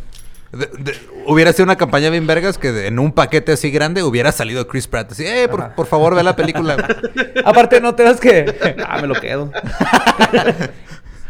De- 0.52 0.66
de- 0.78 0.94
hubiera 1.28 1.54
sido 1.54 1.64
una 1.64 1.78
campaña 1.78 2.10
bien 2.10 2.28
vergas 2.28 2.58
que 2.58 2.74
de- 2.74 2.88
en 2.88 3.00
un 3.00 3.14
paquete 3.14 3.54
así 3.54 3.72
grande 3.72 4.04
hubiera 4.04 4.34
salido 4.34 4.68
Chris 4.68 4.88
Pratt. 4.88 5.14
Así, 5.14 5.24
eh, 5.26 5.48
por, 5.50 5.74
por 5.74 5.86
favor, 5.88 6.16
ve 6.16 6.24
la 6.24 6.36
película. 6.36 6.76
Aparte, 7.46 7.80
no 7.80 7.96
te 7.96 8.04
das 8.04 8.20
que 8.20 8.76
Ah, 8.86 9.00
me 9.00 9.08
lo 9.08 9.16
quedo. 9.16 9.52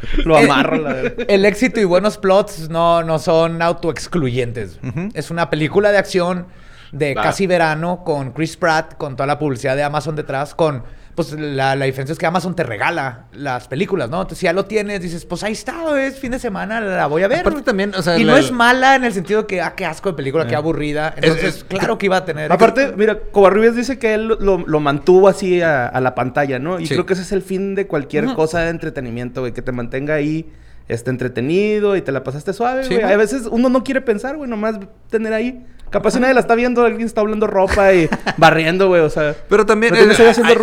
lo 0.26 0.38
amarro, 0.38 0.78
la 0.78 0.94
verdad. 0.94 1.26
el 1.28 1.46
éxito 1.46 1.80
y 1.80 1.84
buenos 1.84 2.18
plots 2.18 2.70
no, 2.70 3.04
no 3.04 3.20
son 3.20 3.62
autoexcluyentes. 3.62 4.80
Ujú. 4.84 5.10
Es 5.14 5.32
una 5.32 5.50
película 5.50 5.92
de 5.92 5.98
acción 5.98 6.48
de 6.92 7.14
Va. 7.14 7.22
casi 7.22 7.48
verano 7.48 8.04
con 8.04 8.32
Chris 8.32 8.58
Pratt, 8.58 8.96
con 8.98 9.16
toda 9.16 9.28
la 9.28 9.40
publicidad 9.40 9.76
de 9.76 9.84
Amazon 9.84 10.16
detrás, 10.16 10.56
con... 10.56 10.84
Pues 11.16 11.34
la, 11.34 11.76
la 11.76 11.86
diferencia 11.86 12.14
es 12.14 12.20
que 12.20 12.26
Amazon 12.26 12.56
te 12.56 12.64
regala 12.64 13.26
las 13.34 13.68
películas, 13.68 14.10
¿no? 14.10 14.18
Entonces, 14.22 14.38
si 14.40 14.46
ya 14.46 14.54
lo 14.54 14.66
tienes, 14.66 15.02
dices, 15.02 15.26
pues 15.26 15.44
ahí 15.44 15.52
está, 15.52 16.02
es 16.02 16.18
fin 16.18 16.32
de 16.32 16.40
semana, 16.40 16.80
la 16.80 17.08
voy 17.08 17.24
a 17.24 17.28
ver. 17.28 17.40
Aparte 17.42 17.62
también, 17.62 17.94
o 17.96 18.02
sea, 18.02 18.18
y 18.18 18.24
la- 18.24 18.34
no 18.34 18.38
es 18.38 18.52
mala 18.52 18.96
en 18.96 19.04
el 19.04 19.12
sentido 19.14 19.46
que, 19.46 19.62
ah, 19.62 19.74
qué 19.76 19.86
asco 19.86 20.10
de 20.12 20.16
película, 20.16 20.48
qué 20.48 20.56
aburrida. 20.56 21.14
Entonces, 21.18 21.58
es- 21.58 21.64
claro 21.66 21.98
que 21.98 22.06
iba 22.06 22.18
a 22.18 22.26
tener... 22.26 22.52
Aparte, 22.52 22.94
mira, 22.96 23.20
Covarrubias 23.32 23.76
dice 23.76 24.00
que 24.00 24.14
él 24.14 24.28
lo, 24.28 24.60
lo- 24.66 24.80
mantuvo 24.80 25.28
así 25.28 25.62
a, 25.62 25.88
a 25.88 26.00
la 26.00 26.16
pantalla, 26.16 26.58
¿no? 26.60 26.80
Y 26.80 26.88
Sí. 26.88 26.94
creo 26.94 27.06
que 27.06 27.14
ese 27.14 27.24
es 27.24 27.32
el 27.34 27.42
fin 27.42 27.76
de 27.76 27.86
cualquier 27.88 28.34
cosa 28.34 28.62
de 28.62 28.70
entretenimiento, 28.70 29.42
güey, 29.42 29.52
que 29.52 29.62
te 29.62 29.72
mantenga 29.74 30.14
ahí 30.14 30.50
este, 30.90 31.10
entretenido 31.10 31.96
y 31.96 32.02
te 32.02 32.12
la 32.12 32.24
pasaste 32.24 32.52
suave, 32.52 32.84
Sí, 32.84 32.90
güey. 32.90 33.02
güey. 33.04 33.14
A 33.14 33.18
veces 33.18 33.44
uno 33.50 33.70
no 33.70 33.84
quiere 33.86 34.02
pensar, 34.02 34.36
güey, 34.36 34.50
nomás 34.50 34.78
tener 35.10 35.32
ahí. 35.34 35.66
Capaz 35.90 36.12
si 36.12 36.20
nadie 36.20 36.34
la 36.36 36.42
está 36.42 36.54
viendo, 36.54 36.84
alguien 36.84 37.08
está 37.08 37.22
hablando 37.22 37.48
ropa 37.48 37.94
y 37.94 38.08
barriendo, 38.38 38.88
güey, 38.90 39.02
o 39.02 39.10
sea... 39.10 39.36
Pero 39.50 39.66
también 39.66 39.94
No 39.94 40.00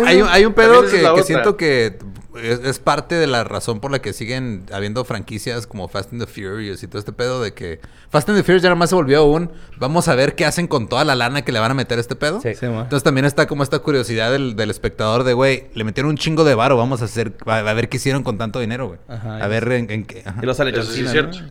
hay, 0.05 0.21
un- 0.21 0.27
hay 0.29 0.45
un 0.45 0.53
pedo 0.53 0.83
que, 0.83 1.23
siento 1.23 1.57
que 1.57 1.97
es, 2.41 2.59
es 2.59 2.79
parte 2.79 3.15
de 3.15 3.27
la 3.27 3.43
razón 3.43 3.79
por 3.79 3.91
la 3.91 3.99
que 3.99 4.13
siguen 4.13 4.65
habiendo 4.71 5.03
franquicias 5.05 5.67
como 5.67 5.87
Fast 5.87 6.11
and 6.13 6.21
the 6.25 6.27
Furious 6.27 6.83
y 6.83 6.87
todo 6.87 6.99
este 6.99 7.11
pedo 7.11 7.41
de 7.41 7.53
que 7.53 7.79
Fast 8.09 8.29
and 8.29 8.37
the 8.37 8.43
Furious 8.43 8.61
ya 8.63 8.69
nada 8.69 8.75
más 8.79 8.89
se 8.89 8.95
volvió 8.95 9.25
un 9.25 9.51
vamos 9.77 10.07
a 10.07 10.15
ver 10.15 10.35
qué 10.35 10.45
hacen 10.45 10.67
con 10.67 10.87
toda 10.87 11.03
la 11.05 11.15
lana 11.15 11.43
que 11.43 11.51
le 11.51 11.59
van 11.59 11.71
a 11.71 11.73
meter 11.73 11.97
a 11.97 12.01
este 12.01 12.15
pedo. 12.15 12.41
Sí. 12.41 12.55
Sí. 12.55 12.65
Entonces 12.65 13.03
también 13.03 13.25
está 13.25 13.47
como 13.47 13.63
esta 13.63 13.79
curiosidad 13.79 14.31
del, 14.31 14.55
del 14.55 14.69
espectador 14.69 15.23
de, 15.23 15.33
güey, 15.33 15.65
le 15.73 15.83
metieron 15.83 16.09
un 16.11 16.17
chingo 16.17 16.43
de 16.43 16.55
varo, 16.55 16.77
vamos 16.77 17.01
a 17.01 17.05
hacer, 17.05 17.33
a, 17.45 17.57
a 17.57 17.73
ver 17.73 17.89
qué 17.89 17.97
hicieron 17.97 18.23
con 18.23 18.37
tanto 18.37 18.59
dinero, 18.59 18.87
güey. 18.87 18.99
Ajá, 19.07 19.37
A 19.43 19.47
ver 19.47 19.71
en, 19.71 19.89
en 19.91 20.05
qué... 20.05 20.23
ajá. 20.25 20.39
Y 20.41 20.45
lo 20.45 20.53
sale 20.53 20.71
Eso 20.71 20.81
John 20.83 20.93
sí 20.93 21.07
cierto. 21.07 21.37
¿no? 21.41 21.47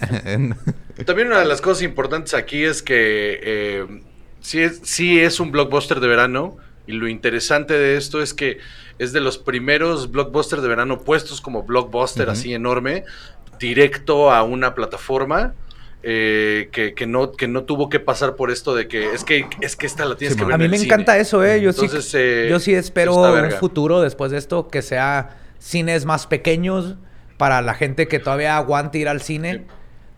En- 0.24 0.56
También 1.06 1.28
una 1.28 1.38
de 1.40 1.44
las 1.46 1.60
cosas 1.60 1.82
importantes 1.82 2.34
aquí 2.34 2.64
es 2.64 2.82
que 2.82 3.40
eh, 3.42 3.86
sí, 4.40 4.60
es, 4.60 4.80
sí 4.82 5.20
es 5.20 5.40
un 5.40 5.50
blockbuster 5.52 6.00
de 6.00 6.08
verano. 6.08 6.56
Y 6.86 6.92
lo 6.92 7.08
interesante 7.08 7.72
de 7.72 7.96
esto 7.96 8.20
es 8.20 8.34
que 8.34 8.58
es 8.98 9.12
de 9.12 9.20
los 9.20 9.38
primeros 9.38 10.10
blockbusters 10.10 10.62
de 10.62 10.68
verano 10.68 11.00
puestos 11.00 11.40
como 11.40 11.62
blockbuster 11.64 12.30
así 12.30 12.54
enorme, 12.54 13.04
directo 13.58 14.30
a 14.32 14.42
una 14.42 14.74
plataforma. 14.74 15.54
eh, 16.06 16.68
que, 16.70 16.92
que 16.94 17.06
no, 17.06 17.32
que 17.32 17.48
no 17.48 17.64
tuvo 17.64 17.88
que 17.88 17.98
pasar 17.98 18.36
por 18.36 18.50
esto 18.50 18.74
de 18.74 18.88
que 18.88 19.14
es 19.14 19.24
que 19.24 19.46
es 19.62 19.74
que 19.74 19.86
esta 19.86 20.04
la 20.04 20.16
tienes 20.16 20.34
Sí, 20.34 20.38
que 20.38 20.44
ver 20.44 20.54
A 20.54 20.58
mí 20.58 20.66
en 20.66 20.70
me 20.70 20.76
el 20.76 20.82
encanta 20.84 21.12
cine. 21.12 21.22
eso, 21.22 21.42
¿eh? 21.42 21.62
Yo 21.62 21.70
Entonces, 21.70 22.04
sí, 22.04 22.18
eh, 22.20 22.46
yo 22.50 22.60
sí 22.60 22.74
espero 22.74 23.14
un 23.16 23.50
futuro 23.52 24.02
después 24.02 24.30
de 24.30 24.36
esto 24.38 24.68
que 24.68 24.82
sea 24.82 25.38
cines 25.58 26.04
más 26.04 26.26
pequeños 26.26 26.96
para 27.38 27.62
la 27.62 27.72
gente 27.74 28.06
que 28.06 28.18
todavía 28.18 28.56
aguante 28.58 28.98
ir 28.98 29.08
al 29.08 29.22
cine. 29.22 29.64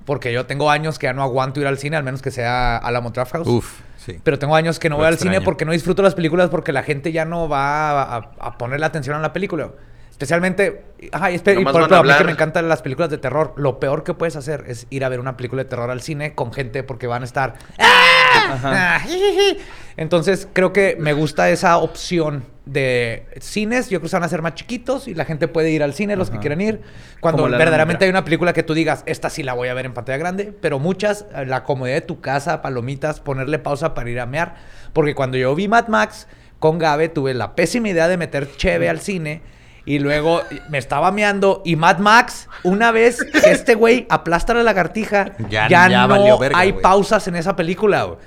Porque 0.07 0.33
yo 0.33 0.47
tengo 0.47 0.71
años 0.71 0.99
que 0.99 1.07
ya 1.09 1.13
no 1.13 1.23
aguanto 1.23 1.61
ir 1.61 1.67
al 1.67 1.77
cine, 1.77 1.97
al 1.99 2.05
menos 2.05 2.23
que 2.23 2.31
sea 2.31 2.79
a 2.79 2.91
la 2.91 3.01
Draft 3.03 3.33
House. 3.33 3.47
Uf, 3.49 3.81
sí. 3.99 4.19
Pero 4.23 4.39
tengo 4.39 4.57
años 4.57 4.79
que 4.79 4.89
no 4.89 4.95
Lo 4.95 5.01
voy 5.01 5.09
al 5.09 5.19
cine 5.19 5.41
porque 5.43 5.65
no 5.67 5.73
disfruto 5.73 6.03
las 6.03 6.15
películas 6.15 6.49
porque 6.49 6.73
la 6.73 6.83
gente 6.83 7.13
ya 7.13 7.25
no 7.27 7.49
va 7.49 7.91
a, 7.91 8.17
a- 8.17 8.31
a 8.39 8.57
ponerle 8.57 8.87
atención 8.87 9.17
a 9.17 9.21
la 9.21 9.33
película. 9.35 9.71
Especialmente, 10.11 10.87
ajá, 11.13 11.31
y, 11.31 11.37
Nomás 11.37 11.73
por 11.73 11.83
ejemplo, 11.83 11.97
a 11.99 12.03
mí 12.03 12.09
que 12.17 12.25
me 12.25 12.33
encantan 12.33 12.71
las 12.71 12.81
películas 12.81 13.11
de 13.11 13.19
terror, 13.19 13.53
lo 13.59 13.79
peor 13.79 14.03
que 14.03 14.15
puedes 14.15 14.35
hacer 14.37 14.65
es 14.67 14.87
ir 14.89 15.05
a 15.05 15.11
ver 15.11 15.21
una 15.21 15.37
película 15.37 15.63
de 15.63 15.69
terror 15.69 15.91
al 15.91 16.01
cine 16.01 16.35
con 16.35 16.55
gente 16.55 16.83
porque 16.83 17.07
van 17.07 17.21
a 17.21 17.27
estar... 17.27 17.53
¡Ah! 17.79 18.59
¡Ah! 18.65 19.01
jijiji! 19.05 19.59
Entonces, 19.99 20.49
creo 20.53 20.73
que 20.73 20.97
me 20.99 21.13
gusta 21.13 21.51
esa 21.51 21.77
opción 21.77 22.45
de 22.67 23.27
cines. 23.41 23.89
Yo 23.89 23.99
creo 23.99 24.03
que 24.03 24.09
se 24.09 24.17
van 24.17 24.25
a 24.25 24.27
hacer 24.27 24.43
más 24.43 24.55
chiquitos 24.55 25.09
y 25.09 25.15
la 25.15 25.25
gente 25.25 25.49
puede 25.49 25.71
ir 25.71 25.83
al 25.83 25.95
cine, 25.95 26.17
los 26.17 26.31
que 26.31 26.39
quieran 26.41 26.61
ir. 26.61 26.81
Cuando 27.21 27.45
verdaderamente 27.59 28.05
hay 28.05 28.11
una 28.11 28.25
película 28.25 28.53
que 28.53 28.63
tú 28.63 28.75
digas, 28.75 29.03
esta 29.07 29.31
sí 29.31 29.43
la 29.43 29.55
voy 29.55 29.69
a 29.69 29.75
ver 29.75 29.87
en 29.87 29.95
pantalla 29.95 30.19
grande, 30.19 30.53
pero 30.61 30.79
muchas, 30.79 31.27
eh, 31.35 31.47
la 31.47 31.63
comodidad 31.65 31.95
de 31.97 32.01
tu 32.03 32.21
casa, 32.21 32.61
palomitas, 32.63 33.21
ponerle 33.21 33.59
pausa 33.59 33.95
para 33.95 34.11
ir 34.11 34.21
a 34.21 34.27
mear. 34.27 34.57
Porque 34.93 35.15
cuando 35.15 35.37
yo 35.39 35.55
vi 35.55 35.69
Mad 35.69 35.89
Max 35.89 36.27
con 36.59 36.79
Gabe, 36.79 37.09
tuve 37.09 37.35
la 37.35 37.55
pésima 37.55 37.89
idea 37.89 38.09
de 38.09 38.17
meter 38.17 38.49
cheve 38.57 38.89
al 38.89 39.01
cine. 39.01 39.43
Y 39.85 40.01
luego 40.01 40.43
me 40.69 40.79
estaba 40.79 41.13
meando. 41.13 41.63
Y 41.65 41.77
Mad 41.77 41.99
Max, 41.99 42.49
una 42.65 42.91
vez 42.91 43.23
que 43.23 43.53
este 43.53 43.77
güey 43.77 44.05
aplasta 44.11 44.53
la 44.53 44.65
lagartija, 44.65 45.37
Ya- 45.49 45.69
ya, 45.69 45.89
ya 45.89 46.03
no 46.03 46.09
valió 46.09 46.39
verga, 46.39 46.59
hay 46.59 46.73
pausas 46.73 47.29
en 47.29 47.37
esa 47.37 47.55
película, 47.55 48.03
güey. 48.03 48.19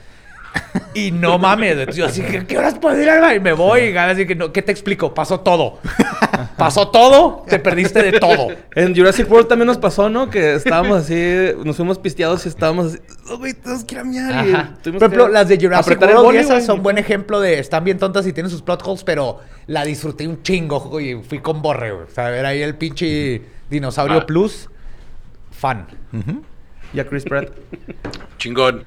Y 0.94 1.12
no 1.12 1.38
mames, 1.38 1.96
yo 1.96 2.06
así 2.06 2.22
que, 2.22 2.46
¿qué 2.46 2.58
horas 2.58 2.78
puedo 2.80 3.02
ir 3.02 3.10
a 3.10 3.36
Y 3.36 3.40
me 3.40 3.54
voy, 3.54 3.82
y 3.82 3.98
así 3.98 4.26
que, 4.26 4.36
no, 4.36 4.52
¿qué 4.52 4.62
te 4.62 4.72
explico? 4.72 5.14
Pasó 5.14 5.40
todo. 5.40 5.80
Pasó 6.58 6.90
todo, 6.90 7.46
te 7.48 7.60
perdiste 7.60 8.02
de 8.04 8.20
todo. 8.20 8.50
En 8.76 8.96
Jurassic 8.96 9.30
World 9.32 9.48
también 9.48 9.68
nos 9.68 9.78
pasó, 9.78 10.10
¿no? 10.10 10.30
Que 10.30 10.56
estábamos 10.56 11.04
así, 11.04 11.52
nos 11.64 11.76
fuimos 11.76 11.98
pisteados 12.00 12.46
y 12.46 12.50
estábamos 12.50 12.88
así, 12.88 13.00
oh, 13.30 13.38
güey, 13.38 13.54
tenemos 13.54 13.84
que 13.86 13.96
ir 13.96 14.02
a 14.02 14.04
miar. 14.04 14.48
y. 14.48 14.52
Por 14.52 14.82
tuvimos 14.82 15.02
ejemplo, 15.04 15.28
que 15.28 15.32
las 15.34 15.48
de 15.48 15.58
Jurassic 15.58 16.02
World 16.02 16.14
y 16.14 16.24
boli, 16.24 16.38
esas 16.40 16.66
son 16.66 16.84
buen 16.84 16.98
ejemplo 16.98 17.40
de 17.40 17.60
están 17.60 17.84
bien 17.84 17.98
tontas 17.98 18.26
y 18.28 18.34
tienen 18.34 18.50
sus 18.50 18.62
plot 18.62 18.82
holes, 18.86 19.04
pero 19.04 19.40
la 19.68 19.86
disfruté 19.86 20.28
un 20.28 20.42
chingo 20.44 21.00
y 21.00 21.16
fui 21.24 21.40
con 21.40 21.62
Borre, 21.62 21.92
güey. 21.92 22.06
O 22.06 22.10
sea, 22.10 22.30
ver 22.30 22.46
ahí 22.46 22.62
el 22.62 22.76
pinche 22.76 23.42
Dinosaurio 23.70 24.18
Ah. 24.18 24.26
Plus, 24.26 24.70
fan. 25.52 25.88
Y 26.94 27.00
a 27.00 27.08
Chris 27.08 27.24
Pratt. 27.24 27.50
Chingón. 28.38 28.84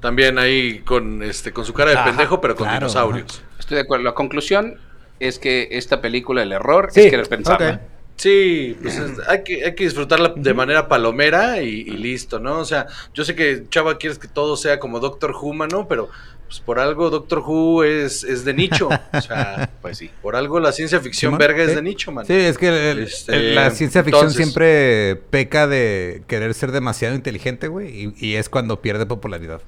También 0.00 0.38
ahí 0.38 0.78
con 0.80 1.22
este 1.22 1.52
con 1.52 1.64
su 1.64 1.72
cara 1.74 1.90
de 1.90 1.96
Ajá, 1.96 2.06
pendejo, 2.06 2.40
pero 2.40 2.54
con 2.56 2.64
claro, 2.66 2.86
dinosaurios. 2.86 3.42
Estoy 3.58 3.76
de 3.76 3.82
acuerdo. 3.82 4.04
La 4.04 4.14
conclusión 4.14 4.78
es 5.18 5.38
que 5.38 5.68
esta 5.72 6.00
película, 6.00 6.42
el 6.42 6.52
error, 6.52 6.88
Sí, 6.92 7.00
es 7.00 7.10
querer 7.10 7.28
pensarla. 7.28 7.70
ok. 7.74 7.80
Sí, 8.16 8.76
pues 8.82 8.98
es- 8.98 9.18
hay, 9.28 9.42
que, 9.44 9.64
hay 9.64 9.74
que 9.74 9.84
disfrutarla 9.84 10.34
de 10.36 10.52
manera 10.54 10.88
palomera 10.88 11.62
y, 11.62 11.68
y 11.80 11.90
listo, 11.96 12.38
¿no? 12.38 12.58
O 12.58 12.64
sea, 12.66 12.86
yo 13.14 13.24
sé 13.24 13.34
que 13.34 13.64
Chava 13.70 13.96
quieres 13.96 14.18
que 14.18 14.28
todo 14.28 14.56
sea 14.58 14.78
como 14.78 15.00
Doctor 15.00 15.32
Who, 15.32 15.54
mano, 15.54 15.88
pero 15.88 16.10
pues 16.46 16.60
por 16.60 16.80
algo 16.80 17.08
Doctor 17.08 17.38
Who 17.38 17.84
es, 17.84 18.24
es 18.24 18.44
de 18.44 18.52
nicho. 18.52 18.88
O 19.12 19.20
sea, 19.22 19.70
Pues 19.82 19.96
sí. 19.98 20.10
por 20.20 20.36
algo 20.36 20.60
la 20.60 20.72
ciencia 20.72 21.00
ficción 21.00 21.38
verga 21.38 21.62
es 21.62 21.74
de 21.74 21.80
nicho, 21.82 22.12
man. 22.12 22.26
Sí, 22.26 22.34
es 22.34 22.58
que 22.58 22.90
el- 22.90 22.98
Este, 23.04 23.36
el- 23.36 23.54
la 23.54 23.70
ciencia 23.70 24.02
ficción 24.04 24.24
entonces- 24.26 24.36
siempre 24.44 25.16
peca 25.30 25.66
de 25.66 26.22
querer 26.26 26.52
ser 26.52 26.72
demasiado 26.72 27.14
inteligente, 27.14 27.68
güey, 27.68 27.88
y, 27.88 28.14
y 28.26 28.34
es 28.34 28.48
cuando 28.50 28.82
pierde 28.82 29.06
popularidad. 29.06 29.62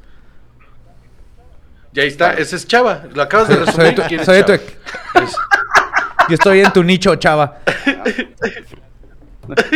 Y 1.94 2.00
ahí 2.00 2.08
está, 2.08 2.34
ese 2.34 2.56
es 2.56 2.66
Chava. 2.66 3.04
Lo 3.14 3.22
acabas 3.22 3.48
de 3.48 3.54
Soy 3.56 3.64
resumir. 3.66 3.94
tu- 3.94 4.02
¿Quién 4.08 4.20
es 4.20 4.26
soy 4.26 4.42
Chava? 4.42 4.58
tu- 4.58 4.62
Es- 5.22 5.36
Yo 6.28 6.34
estoy 6.34 6.60
en 6.60 6.72
tu 6.72 6.82
nicho, 6.84 7.14
chava. 7.16 7.58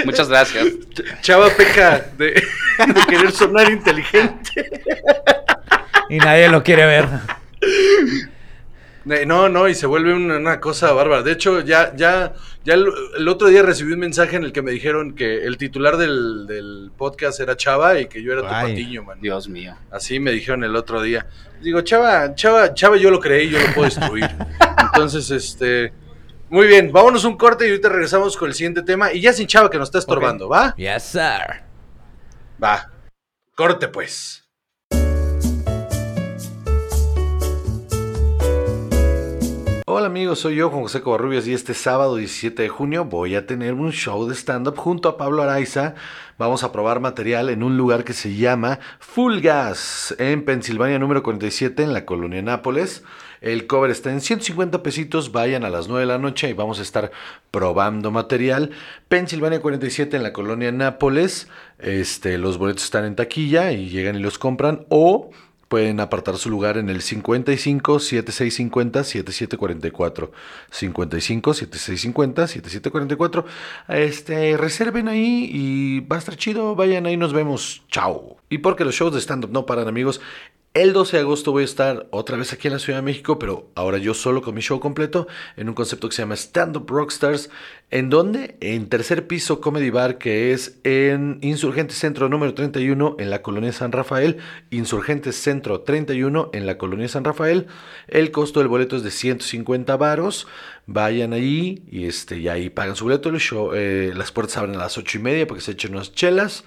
Muchas 0.05 0.29
gracias. 0.29 0.65
Ch- 0.65 1.21
Chava 1.21 1.49
peca 1.51 2.07
de, 2.17 2.27
de 2.79 3.07
querer 3.09 3.33
sonar 3.33 3.69
inteligente. 3.71 4.71
Y 6.09 6.19
nadie 6.19 6.49
lo 6.49 6.63
quiere 6.63 6.87
ver. 6.87 7.09
Eh, 9.09 9.25
No, 9.27 9.49
no, 9.49 9.69
y 9.69 9.75
se 9.75 9.87
vuelve 9.87 10.12
una, 10.14 10.37
una 10.37 10.61
cosa 10.61 10.92
bárbara. 10.92 11.23
De 11.23 11.33
hecho, 11.33 11.61
ya, 11.61 11.95
ya, 11.95 12.35
ya 12.64 12.75
el, 12.75 12.87
el 13.19 13.29
otro 13.29 13.49
día 13.49 13.62
recibí 13.62 13.92
un 13.92 14.01
mensaje 14.01 14.37
en 14.37 14.45
el 14.45 14.53
que 14.53 14.62
me 14.62 14.71
dijeron 14.73 15.14
que 15.14 15.45
el 15.45 15.57
titular 15.57 15.97
del, 15.97 16.47
del 16.47 16.90
podcast 16.97 17.40
era 17.40 17.57
Chava 17.57 17.99
y 18.01 18.07
que 18.07 18.23
yo 18.23 18.33
era 18.33 18.42
tu 18.42 18.49
Ay. 18.49 18.71
patiño, 18.73 19.05
man. 19.05 19.21
Dios 19.21 19.49
mío. 19.49 19.77
Así 19.90 20.19
me 20.21 20.33
dijeron 20.33 20.64
el 20.64 20.75
otro 20.77 21.01
día. 21.03 21.27
Digo, 21.62 21.81
Chava, 21.83 22.35
Chava, 22.35 22.75
Chava, 22.75 22.97
yo 22.97 23.11
lo 23.11 23.21
creí, 23.21 23.49
yo 23.49 23.59
lo 23.59 23.66
puedo 23.75 23.85
destruir. 23.85 24.29
Entonces, 24.92 25.31
este. 25.31 25.92
Muy 26.49 26.69
bien, 26.69 26.92
vámonos 26.92 27.25
un 27.25 27.37
corte 27.37 27.66
y 27.66 27.71
ahorita 27.71 27.88
regresamos 27.88 28.37
con 28.37 28.49
el 28.49 28.55
siguiente 28.55 28.83
tema. 28.83 29.12
Y 29.12 29.21
ya 29.21 29.33
sin 29.33 29.47
Chava 29.47 29.69
que 29.69 29.79
nos 29.79 29.88
está 29.88 29.99
estorbando, 29.99 30.49
¿va? 30.49 30.75
Yes, 30.77 31.03
sir. 31.03 31.64
Va. 32.62 32.90
Corte, 33.55 33.88
pues. 33.88 34.46
Hola 39.88 40.09
amigos, 40.09 40.40
soy 40.40 40.57
yo, 40.57 40.68
Juan 40.68 40.83
José 40.83 41.01
Covarrubias, 41.01 41.46
y 41.46 41.55
este 41.55 41.72
sábado 41.72 42.16
17 42.16 42.61
de 42.61 42.68
junio 42.68 43.05
voy 43.05 43.37
a 43.37 43.46
tener 43.46 43.75
un 43.75 43.92
show 43.92 44.27
de 44.27 44.35
stand-up 44.35 44.75
junto 44.77 45.09
a 45.09 45.16
Pablo 45.16 45.44
Araiza. 45.44 45.94
Vamos 46.38 46.64
a 46.64 46.72
probar 46.72 46.99
material 46.99 47.51
en 47.51 47.62
un 47.62 47.77
lugar 47.77 48.03
que 48.03 48.12
se 48.12 48.35
llama 48.35 48.81
Full 48.99 49.38
Gas, 49.38 50.12
en 50.18 50.44
Pensilvania 50.44 50.99
número 50.99 51.22
47, 51.22 51.85
en 51.85 51.92
la 51.92 52.05
colonia 52.05 52.42
Nápoles. 52.42 53.05
El 53.40 53.68
cover 53.68 53.92
está 53.92 54.11
en 54.11 54.20
150 54.20 54.83
pesitos, 54.83 55.31
vayan 55.31 55.64
a 55.64 55.70
las 55.70 55.87
9 55.87 56.01
de 56.01 56.07
la 56.07 56.18
noche 56.18 56.51
y 56.51 56.53
vamos 56.53 56.81
a 56.81 56.83
estar 56.83 57.12
probando 57.53 58.11
material. 58.11 58.72
Pensilvania 59.07 59.61
47 59.61 60.16
en 60.16 60.25
la 60.25 60.33
colonia 60.33 60.72
Nápoles. 60.72 61.46
Este, 61.79 62.38
los 62.38 62.59
boletos 62.59 62.83
están 62.83 63.05
en 63.05 63.14
taquilla 63.14 63.70
y 63.70 63.88
llegan 63.88 64.16
y 64.16 64.18
los 64.18 64.37
compran 64.37 64.85
o 64.88 65.31
Pueden 65.69 65.99
apartar 65.99 66.37
su 66.37 66.49
lugar 66.49 66.79
en 66.79 66.89
el 66.89 67.03
55 67.03 67.99
7650 67.99 69.03
7744. 69.03 70.33
55 70.71 71.55
7650 71.55 72.47
7744. 72.47 73.45
Este, 73.89 74.57
reserven 74.57 75.09
ahí 75.09 75.51
y 75.53 76.01
va 76.01 76.17
a 76.17 76.19
estar 76.21 76.37
chido. 76.37 76.77
Vayan 76.77 77.07
ahí, 77.07 77.17
nos 77.17 77.33
vemos. 77.33 77.83
Chao. 77.91 78.37
Y 78.49 78.59
porque 78.59 78.85
los 78.85 78.95
shows 78.95 79.15
de 79.15 79.21
stand-up 79.21 79.51
no 79.51 79.67
paran, 79.67 79.89
amigos. 79.89 80.21
El 80.77 80.93
12 80.93 81.17
de 81.17 81.23
agosto 81.23 81.53
voy 81.53 81.62
a 81.62 81.65
estar 81.65 82.07
otra 82.11 82.37
vez 82.37 82.53
aquí 82.53 82.69
en 82.69 82.75
la 82.75 82.79
Ciudad 82.79 82.99
de 82.99 83.03
México, 83.03 83.39
pero 83.39 83.71
ahora 83.75 83.97
yo 83.97 84.12
solo 84.12 84.43
con 84.43 84.55
mi 84.55 84.61
show 84.61 84.79
completo 84.79 85.27
en 85.57 85.71
un 85.71 85.75
concepto 85.75 86.07
que 86.07 86.15
se 86.15 86.21
llama 86.21 86.37
Stand 86.37 86.77
Up 86.77 86.91
Rockstars. 86.91 87.49
¿En 87.91 88.11
donde 88.11 88.59
En 88.61 88.91
tercer 88.91 89.27
piso 89.27 89.62
Comedy 89.62 89.89
Bar, 89.89 90.19
que 90.19 90.53
es 90.53 90.79
en 90.85 91.39
Insurgentes 91.41 91.97
Centro 91.97 92.29
número 92.29 92.53
31 92.53 93.17
en 93.19 93.31
la 93.31 93.41
colonia 93.41 93.73
San 93.73 93.91
Rafael. 93.91 94.37
Insurgentes 94.69 95.37
Centro 95.37 95.81
31 95.81 96.51
en 96.53 96.67
la 96.67 96.77
colonia 96.77 97.09
San 97.09 97.25
Rafael. 97.25 97.69
El 98.07 98.31
costo 98.31 98.61
del 98.61 98.69
boleto 98.69 98.97
es 98.97 99.03
de 99.03 99.12
150 99.12 99.97
varos. 99.97 100.47
Vayan 100.85 101.33
ahí 101.33 101.85
y, 101.91 102.05
este, 102.05 102.37
y 102.37 102.49
ahí 102.49 102.69
pagan 102.69 102.97
su 102.97 103.05
boleto. 103.05 103.31
El 103.31 103.41
show, 103.41 103.71
eh, 103.73 104.12
las 104.15 104.31
puertas 104.31 104.59
abren 104.59 104.75
a 104.75 104.81
las 104.81 104.99
8 104.99 105.17
y 105.17 105.23
media 105.23 105.47
para 105.47 105.57
que 105.57 105.65
se 105.65 105.73
echen 105.73 105.95
unas 105.95 106.12
chelas. 106.12 106.65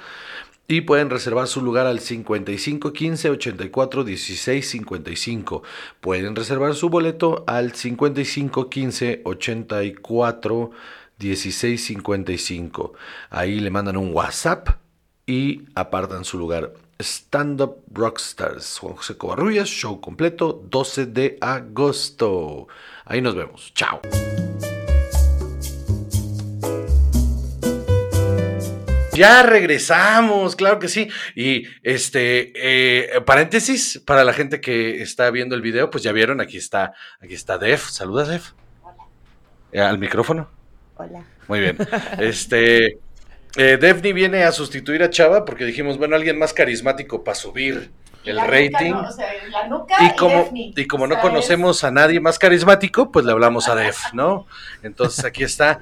Y 0.72 0.82
pueden 0.82 1.10
reservar 1.10 1.48
su 1.48 1.64
lugar 1.64 1.88
al 1.88 2.00
55 2.00 2.94
15 2.94 3.32
84 3.32 4.04
16 4.04 4.70
55. 4.70 5.64
Pueden 6.00 6.36
reservar 6.36 6.76
su 6.76 6.92
boleto 6.92 7.44
al 7.48 7.74
55 7.74 8.70
15 8.70 9.22
84 9.26 10.72
16 11.18 11.84
55. 11.84 12.94
Ahí 13.32 13.60
le 13.60 13.72
mandan 13.72 13.98
un 13.98 14.14
WhatsApp 14.14 14.70
y 15.26 15.64
apartan 15.74 16.24
su 16.24 16.38
lugar. 16.38 16.72
Stand 17.00 17.62
Up 17.62 17.78
Rockstars, 17.92 18.78
Juan 18.78 18.94
José 18.94 19.18
Covarrubias, 19.18 19.70
show 19.70 20.00
completo, 20.00 20.64
12 20.70 21.08
de 21.08 21.38
agosto. 21.42 22.68
Ahí 23.06 23.22
nos 23.22 23.34
vemos. 23.34 23.74
Chao. 23.74 24.02
Ya 29.20 29.44
regresamos, 29.44 30.56
claro 30.56 30.80
que 30.80 30.88
sí. 30.88 31.10
Y 31.36 31.64
este, 31.84 32.54
eh, 32.56 33.20
paréntesis, 33.26 34.02
para 34.06 34.24
la 34.24 34.32
gente 34.32 34.62
que 34.62 35.02
está 35.02 35.30
viendo 35.30 35.56
el 35.56 35.62
video, 35.62 35.90
pues 35.90 36.06
ya 36.06 36.14
vieron, 36.14 36.40
aquí 36.40 36.56
está, 36.56 36.94
aquí 37.20 37.34
está 37.34 37.58
Def. 37.58 37.90
Saluda, 37.90 38.24
Def. 38.24 38.52
Eh, 39.74 39.82
al 39.82 39.98
micrófono. 40.00 40.50
Hola. 40.96 41.26
Muy 41.50 41.60
bien. 41.60 41.78
Este, 42.20 43.00
eh, 43.58 43.78
Defni 43.78 44.14
viene 44.14 44.46
a 44.46 44.54
sustituir 44.54 45.04
a 45.04 45.10
Chava 45.10 45.44
porque 45.44 45.66
dijimos, 45.66 45.98
bueno, 45.98 46.16
alguien 46.16 46.40
más 46.40 46.54
carismático 46.54 47.22
para 47.22 47.36
subir 47.36 47.92
el 48.24 48.38
La 48.38 48.46
nuca, 48.46 48.56
rating. 48.56 48.92
¿no? 48.92 49.02
O 49.02 49.12
sea, 49.12 49.28
la 49.50 49.68
nuca 49.68 49.96
Y 50.00 50.16
como, 50.16 50.50
y 50.54 50.88
como 50.88 51.04
O 51.04 51.08
no 51.08 51.20
conocemos 51.20 51.84
a 51.84 51.92
nadie 51.92 52.22
más 52.22 52.40
carismático, 52.40 53.12
pues 53.12 53.26
le 53.26 53.34
hablamos 53.34 53.68
a 53.68 53.76
Def, 53.76 54.14
¿no? 54.14 54.48
Entonces 54.82 55.26
aquí 55.26 55.44
está 55.44 55.82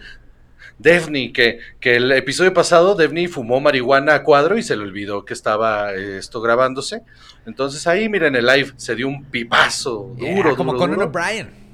Defni, 0.80 1.34
que, 1.34 1.60
que 1.80 1.96
el 1.96 2.12
episodio 2.12 2.54
pasado 2.54 2.94
Defni 2.96 3.28
fumó 3.28 3.60
marihuana 3.60 4.14
a 4.16 4.24
cuadro 4.24 4.58
y 4.58 4.64
se 4.64 4.76
le 4.76 4.84
olvidó 4.84 5.26
que 5.26 5.34
estaba 5.34 5.94
eh, 5.94 6.18
esto 6.20 6.40
grabándose. 6.42 7.02
Entonces 7.46 7.88
ahí, 7.88 8.10
miren 8.10 8.36
el 8.36 8.46
live, 8.46 8.74
se 8.78 8.94
dio 8.96 9.08
un 9.08 9.26
pipazo 9.26 10.14
Yeah, 10.18 10.36
duro, 10.36 10.56
como 10.56 10.74
duro, 10.74 10.80
Conan 10.84 10.96
duro. 11.00 11.08
O'Brien. 11.08 11.68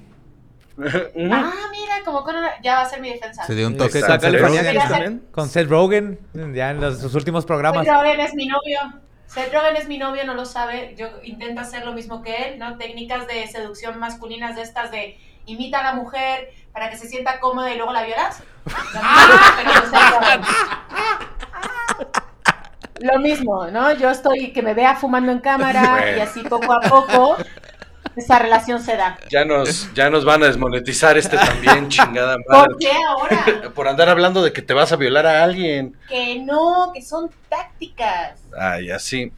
Ah, 1.32 1.54
mira, 1.72 1.96
como 2.04 2.24
con 2.24 2.36
una- 2.36 2.60
ya 2.64 2.76
va 2.76 2.82
a 2.82 2.90
ser 2.90 3.00
mi 3.00 3.10
defensa. 3.12 3.44
Se 3.46 3.54
dio 3.54 3.68
un 3.68 3.78
toque 3.78 4.00
Exacto. 4.00 4.28
con 4.28 4.40
Rogen. 4.40 5.24
Con 5.32 5.48
Seth 5.50 5.70
Rogen, 5.70 6.20
ya 6.54 6.72
en 6.72 6.82
los- 6.82 7.00
sus 7.00 7.14
últimos 7.14 7.46
programas. 7.46 7.86
Seth 7.86 7.94
Rogen 7.94 8.20
es 8.20 8.34
mi 8.34 8.48
novio. 8.48 8.80
Seth 9.28 9.54
Rogen 9.54 9.76
es 9.76 9.88
mi 9.88 9.98
novio, 10.00 10.24
no 10.26 10.34
lo 10.34 10.46
sabe. 10.46 10.96
Yo 10.98 11.08
intento 11.24 11.62
hacer 11.62 11.86
lo 11.86 11.94
mismo 11.94 12.22
que 12.24 12.36
él, 12.50 12.60
¿no? 12.60 12.78
Técnicas 12.78 13.28
de 13.28 13.46
seducción 13.48 14.00
masculinas 14.00 14.56
de 14.56 14.64
estas 14.64 14.90
de 14.92 15.18
imita 15.46 15.80
a 15.80 15.84
la 15.84 15.94
mujer 15.94 16.50
para 16.72 16.90
que 16.90 16.98
se 16.98 17.08
sienta 17.08 17.40
cómoda 17.40 17.72
y 17.72 17.78
luego 17.78 17.94
la 17.94 18.04
violas. 18.04 18.42
Lo 23.02 23.20
mismo, 23.20 23.68
¿no? 23.68 23.94
Yo 23.98 24.10
estoy 24.10 24.54
que 24.54 24.62
me 24.62 24.74
vea 24.74 24.96
fumando 24.96 25.32
en 25.32 25.40
cámara 25.40 25.98
Bueno. 26.00 26.18
y 26.18 26.22
así 26.22 26.42
poco 26.44 26.72
a 26.74 26.80
poco 26.80 27.38
esa 28.16 28.40
relación 28.40 28.82
se 28.82 28.96
da. 28.96 29.18
Ya 29.30 29.44
nos, 29.44 29.92
ya 29.94 30.10
nos 30.10 30.24
van 30.24 30.44
a 30.44 30.48
desmonetizar 30.48 31.18
este 31.18 31.36
también, 31.36 31.90
chingada 31.90 32.38
¿Por 32.38 32.56
madre. 32.56 32.76
qué 32.80 32.92
ahora? 33.08 33.46
Por 33.76 33.88
andar 33.88 34.10
hablando 34.10 34.42
de 34.44 34.54
que 34.54 34.62
te 34.62 34.74
vas 34.74 34.92
a 34.92 34.96
violar 34.96 35.26
a 35.26 35.44
alguien. 35.44 35.98
Que 36.08 36.40
no, 36.40 36.92
que 36.94 37.02
son 37.02 37.30
tácticas. 37.50 38.40
Ay, 38.58 38.92
así. 38.92 39.34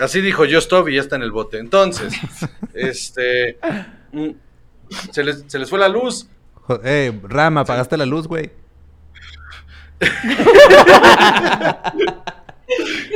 Así 0.00 0.20
dijo 0.20 0.44
Justov 0.48 0.88
y 0.88 0.96
ya 0.96 1.00
está 1.00 1.16
en 1.16 1.22
el 1.22 1.32
bote. 1.32 1.58
Entonces, 1.58 2.12
este. 2.74 3.58
mm, 4.12 4.30
Se 5.10 5.24
les, 5.24 5.44
se 5.48 5.58
les 5.58 5.68
fue 5.70 5.78
la 5.78 5.88
luz. 5.88 6.28
Eh, 6.84 7.18
Ram, 7.24 7.58
apagaste 7.58 7.96
la 7.96 8.06
luz, 8.06 8.28
güey. 8.28 8.52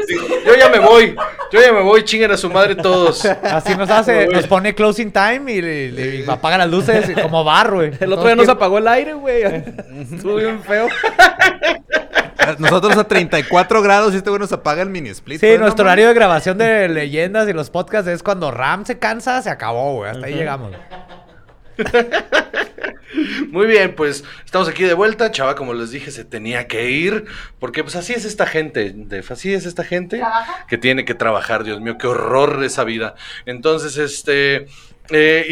Dijo, 0.09 0.27
yo 0.47 0.57
ya 0.57 0.68
me 0.68 0.79
voy. 0.81 1.14
Yo 1.53 1.61
ya 1.61 1.73
me 1.73 1.81
voy. 1.83 2.05
Chinguen 2.05 2.31
a 2.33 2.37
su 2.37 2.51
madre 2.51 2.75
todos. 2.75 3.25
Así 3.25 3.75
nos 3.77 3.88
hace, 3.90 4.27
nos 4.27 4.47
pone 4.47 4.75
closing 4.75 5.12
time 5.12 5.53
y, 5.53 5.62
le- 5.62 5.92
le- 5.92 6.16
y 6.16 6.25
apaga 6.29 6.59
las 6.59 6.68
luces 6.70 7.11
como 7.23 7.44
bar, 7.44 7.73
güey. 7.73 7.92
El 8.01 8.12
otro 8.12 8.27
día 8.27 8.35
nos 8.37 8.49
apagó 8.49 8.79
el 8.79 8.88
aire, 8.88 9.14
güey. 9.14 9.42
Estuvo 9.44 10.37
bien 10.37 10.61
feo. 10.62 10.88
Nosotros 12.59 12.97
a 12.99 13.05
34 13.05 13.81
grados 13.81 14.12
y 14.12 14.18
este 14.18 14.29
güey 14.29 14.40
nos 14.40 14.53
apaga 14.53 14.83
el 14.83 14.90
mini 14.90 15.09
split. 15.11 15.40
Sí, 15.40 15.47
güey, 15.47 15.59
no 15.59 15.64
nuestro 15.64 15.85
horario 15.87 16.09
de 16.09 16.14
grabación 16.14 16.59
de 16.59 16.88
leyendas 16.88 17.49
y 17.49 17.53
los 17.55 17.70
podcasts 17.70 18.09
es 18.11 18.23
cuando 18.23 18.51
Ram 18.51 18.85
se 18.85 18.99
cansa, 18.99 19.40
se 19.40 19.49
acabó, 19.51 19.94
güey. 19.94 20.11
Hasta 20.11 20.27
ahí 20.27 20.35
llegamos. 20.35 20.73
Muy 23.50 23.66
bien, 23.66 23.94
pues 23.94 24.24
estamos 24.44 24.68
aquí 24.68 24.82
de 24.84 24.94
vuelta. 24.94 25.30
Chava, 25.30 25.54
como 25.54 25.72
les 25.74 25.90
dije, 25.90 26.10
se 26.10 26.24
tenía 26.24 26.66
que 26.66 26.90
ir. 26.90 27.26
Porque 27.60 27.82
pues 27.84 27.94
así 27.96 28.12
es 28.12 28.24
esta 28.24 28.46
gente. 28.46 28.92
Def, 28.94 29.30
así 29.30 29.52
es 29.54 29.66
esta 29.66 29.84
gente. 29.84 30.18
¿Trabaja? 30.18 30.66
que 30.66 30.78
tiene 30.78 31.04
que 31.04 31.14
trabajar, 31.14 31.62
Dios 31.64 31.80
mío, 31.80 31.96
qué 31.98 32.06
horror 32.08 32.62
esa 32.64 32.82
vida. 32.84 33.14
Entonces, 33.46 33.96
este, 33.96 34.66
eh, 35.10 35.46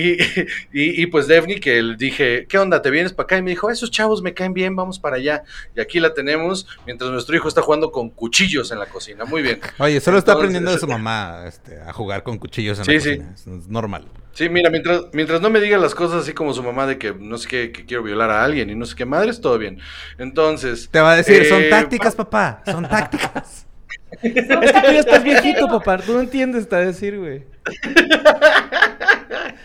y, 0.73 0.81
y, 0.83 1.03
y, 1.03 1.07
pues 1.07 1.29
Devni, 1.29 1.61
que 1.61 1.81
le 1.83 1.97
dije, 1.97 2.47
¿qué 2.49 2.59
onda? 2.59 2.83
¿Te 2.83 2.91
vienes 2.91 3.13
para 3.13 3.25
acá? 3.25 3.39
Y 3.39 3.43
me 3.43 3.51
dijo, 3.51 3.71
esos 3.71 3.91
chavos 3.93 4.23
me 4.23 4.35
caen 4.35 4.55
bien, 4.55 4.75
vamos 4.75 4.99
para 4.99 5.17
allá. 5.17 5.45
Y 5.77 5.81
aquí 5.81 6.01
la 6.01 6.13
tenemos, 6.15 6.67
mientras 6.85 7.11
nuestro 7.13 7.37
hijo 7.37 7.47
está 7.49 7.63
jugando 7.63 7.93
con 7.93 8.11
cuchillos 8.11 8.73
en 8.73 8.81
la 8.81 8.87
cocina. 8.87 9.25
Muy 9.25 9.43
bien. 9.43 9.61
Oye, 9.79 10.01
solo 10.01 10.19
está 10.19 10.33
aprendiendo 10.33 10.73
de 10.73 10.79
su 10.79 10.89
mamá 10.89 11.45
este, 11.47 11.81
a 11.81 11.93
jugar 11.93 12.25
con 12.25 12.39
cuchillos 12.39 12.79
en 12.81 12.85
Sí, 12.87 12.95
la 12.95 13.01
sí. 13.01 13.09
cocina. 13.19 13.33
Es- 13.35 13.47
Es 13.47 13.69
normal. 13.69 14.07
Sí, 14.33 14.49
mira, 14.49 14.71
mientras, 14.71 15.03
mientras 15.13 15.41
no 15.41 15.51
me 15.51 15.61
diga 15.61 15.77
las 15.79 15.95
cosas 15.95 16.23
así 16.23 16.33
como 16.33 16.55
su 16.55 16.63
mamá 16.63 16.87
de 16.87 16.99
que 16.99 17.13
no 17.13 17.37
sé 17.39 17.49
qué, 17.49 17.73
que 17.73 17.85
quiero 17.85 18.03
violar 18.03 18.31
a 18.31 18.43
alguien 18.45 18.71
y 18.71 18.75
no 18.75 18.87
sé 18.87 18.97
qué 18.97 19.05
madres, 19.05 19.41
todo 19.41 19.59
bien. 19.59 19.79
Entonces... 20.19 20.89
Te 20.91 21.01
va 21.01 21.13
a 21.13 21.17
decir, 21.17 21.45
son 21.47 21.63
eh, 21.63 21.69
tácticas, 21.69 22.15
papá. 22.15 22.63
Son 22.67 22.89
tácticas. 22.89 23.67
Es 24.23 24.33
que 24.35 24.43
tú 24.43 24.61
ya 24.93 25.01
estás 25.01 25.25
viejito, 25.25 25.67
papá. 25.69 25.97
Tú 25.99 26.13
no 26.13 26.21
entiendes, 26.21 26.69
te 26.69 26.77
va 26.77 26.83
a 26.83 26.85
decir, 26.87 27.19
güey. 27.19 27.45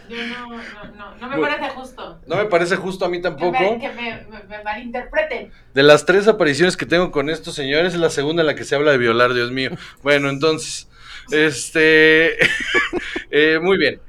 Yo 0.10 0.18
no, 0.26 0.48
no, 0.50 0.58
no, 0.96 1.16
no 1.18 1.28
me 1.30 1.38
Bueno. 1.38 1.56
parece 1.58 1.76
justo. 1.76 2.22
No 2.28 2.36
me 2.38 2.46
parece 2.46 2.76
justo 2.78 3.06
a 3.06 3.10
mí 3.10 3.18
Que 3.18 3.24
tampoco. 3.24 3.52
me, 3.60 3.80
que 3.80 3.90
me, 3.90 4.26
me- 4.30 4.44
me 4.48 4.64
malinterpreten. 4.64 5.52
De 5.74 5.84
las 5.84 6.06
tres 6.06 6.28
apariciones 6.28 6.78
que 6.78 6.86
tengo 6.86 7.12
con 7.12 7.30
estos 7.30 7.56
señores, 7.56 7.94
es 7.94 8.00
la 8.00 8.10
segunda 8.10 8.42
en 8.42 8.48
la 8.48 8.56
que 8.56 8.64
se 8.64 8.76
habla 8.76 8.92
de 8.92 8.98
violar, 8.98 9.34
Dios 9.34 9.52
mío. 9.52 9.72
Bueno, 10.02 10.30
entonces, 10.30 10.88
este, 11.32 12.38
eh, 13.32 13.60
muy 13.62 13.78
bien. 13.78 14.00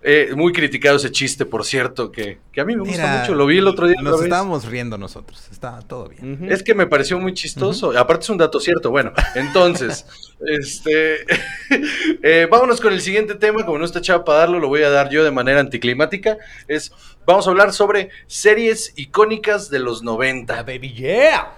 Eh, 0.00 0.32
muy 0.36 0.52
criticado 0.52 0.96
ese 0.96 1.10
chiste, 1.10 1.44
por 1.44 1.64
cierto, 1.64 2.12
que, 2.12 2.38
que 2.52 2.60
a 2.60 2.64
mí 2.64 2.76
me 2.76 2.82
gusta 2.82 3.02
Mira, 3.02 3.20
mucho. 3.20 3.34
Lo 3.34 3.46
vi 3.46 3.58
el 3.58 3.66
otro 3.66 3.88
día. 3.88 4.00
Nos 4.00 4.22
estábamos 4.22 4.64
riendo 4.64 4.96
nosotros. 4.96 5.48
Está 5.50 5.80
todo 5.80 6.08
bien. 6.08 6.46
Es 6.48 6.62
que 6.62 6.74
me 6.74 6.86
pareció 6.86 7.18
muy 7.18 7.34
chistoso. 7.34 7.96
Aparte 7.98 8.22
es 8.22 8.30
un 8.30 8.38
dato 8.38 8.60
cierto. 8.60 8.90
Bueno, 8.90 9.12
entonces, 9.34 10.06
este, 10.46 11.26
eh, 12.22 12.46
vámonos 12.48 12.80
con 12.80 12.92
el 12.92 13.00
siguiente 13.00 13.34
tema. 13.34 13.64
Como 13.64 13.78
no 13.78 13.84
está 13.84 13.98
echado 13.98 14.24
para 14.24 14.40
darlo, 14.40 14.60
lo 14.60 14.68
voy 14.68 14.82
a 14.82 14.90
dar 14.90 15.10
yo 15.10 15.24
de 15.24 15.32
manera 15.32 15.58
anticlimática. 15.58 16.38
Es, 16.68 16.92
vamos 17.26 17.48
a 17.48 17.50
hablar 17.50 17.72
sobre 17.72 18.10
series 18.28 18.92
icónicas 18.96 19.68
de 19.68 19.80
los 19.80 20.04
90. 20.04 20.62
baby, 20.62 20.92
yeah. 20.94 21.57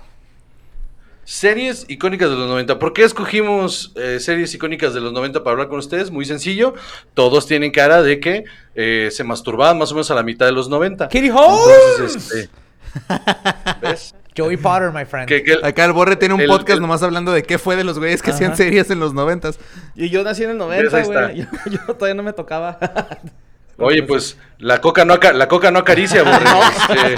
Series 1.30 1.84
icónicas 1.86 2.28
de 2.28 2.34
los 2.34 2.48
90. 2.48 2.80
¿Por 2.80 2.92
qué 2.92 3.04
escogimos 3.04 3.92
eh, 3.94 4.18
series 4.18 4.52
icónicas 4.52 4.94
de 4.94 5.00
los 5.00 5.12
90 5.12 5.44
para 5.44 5.52
hablar 5.52 5.68
con 5.68 5.78
ustedes? 5.78 6.10
Muy 6.10 6.24
sencillo. 6.24 6.74
Todos 7.14 7.46
tienen 7.46 7.70
cara 7.70 8.02
de 8.02 8.18
que 8.18 8.42
eh, 8.74 9.10
se 9.12 9.22
masturbaban 9.22 9.78
más 9.78 9.92
o 9.92 9.94
menos 9.94 10.10
a 10.10 10.16
la 10.16 10.24
mitad 10.24 10.46
de 10.46 10.50
los 10.50 10.68
90. 10.68 11.06
Kitty 11.08 11.30
Holmes. 11.30 11.68
Entonces, 11.98 12.32
este, 12.34 12.50
¿ves? 13.80 14.12
Joey 14.36 14.56
Potter, 14.56 14.90
my 14.92 15.04
friend. 15.04 15.28
Que- 15.28 15.44
que 15.44 15.52
el- 15.52 15.64
Acá 15.64 15.84
el 15.84 15.92
Borre 15.92 16.16
tiene 16.16 16.34
un 16.34 16.40
El- 16.40 16.48
podcast 16.48 16.70
el- 16.78 16.80
nomás 16.80 17.00
hablando 17.04 17.30
de 17.30 17.44
qué 17.44 17.58
fue 17.58 17.76
de 17.76 17.84
los 17.84 18.00
güeyes 18.00 18.22
que 18.22 18.32
hacían 18.32 18.56
series 18.56 18.90
en 18.90 18.98
los 18.98 19.14
noventas. 19.14 19.60
Y 19.94 20.08
yo 20.10 20.24
nací 20.24 20.42
en 20.42 20.50
el 20.50 20.58
Ves, 20.58 20.92
90, 20.92 20.96
ahí 20.96 21.04
güey. 21.04 21.36
Yo, 21.70 21.70
yo 21.86 21.94
todavía 21.94 22.14
no 22.16 22.24
me 22.24 22.32
tocaba. 22.32 22.76
Oye, 23.78 24.02
pues 24.02 24.36
la 24.58 24.80
coca 24.80 25.04
no, 25.04 25.16
la 25.16 25.46
coca 25.46 25.70
no 25.70 25.78
acaricia, 25.78 26.24
Borre. 26.24 26.44
Este, 27.04 27.16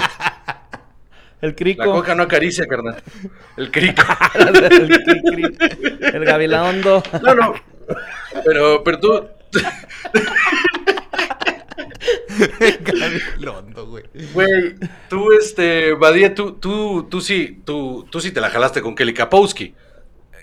El 1.43 1.49
la 1.49 1.55
crico. 1.55 1.83
coca 1.91 2.15
no 2.15 2.23
acaricia, 2.23 2.65
carnal. 2.67 3.03
El 3.57 3.69
crico. 3.69 4.01
el, 4.35 4.47
cri- 4.53 5.21
cri- 5.23 6.15
el 6.15 6.25
gabilondo. 6.25 7.03
No, 7.21 7.35
no. 7.35 7.53
Pero, 8.45 8.81
pero 8.83 8.99
tú, 8.99 9.27
Londo, 13.39 13.87
güey. 13.87 14.03
güey, 14.33 14.75
tú, 15.09 15.31
este, 15.33 15.93
Badía, 15.93 16.33
tú, 16.33 16.53
tú, 16.53 17.03
tú 17.09 17.21
sí, 17.21 17.61
tú, 17.65 18.05
tú 18.09 18.19
sí 18.19 18.31
te 18.31 18.41
la 18.41 18.49
jalaste 18.49 18.81
con 18.81 18.95
Kelly 18.95 19.13
Kapowski. 19.13 19.75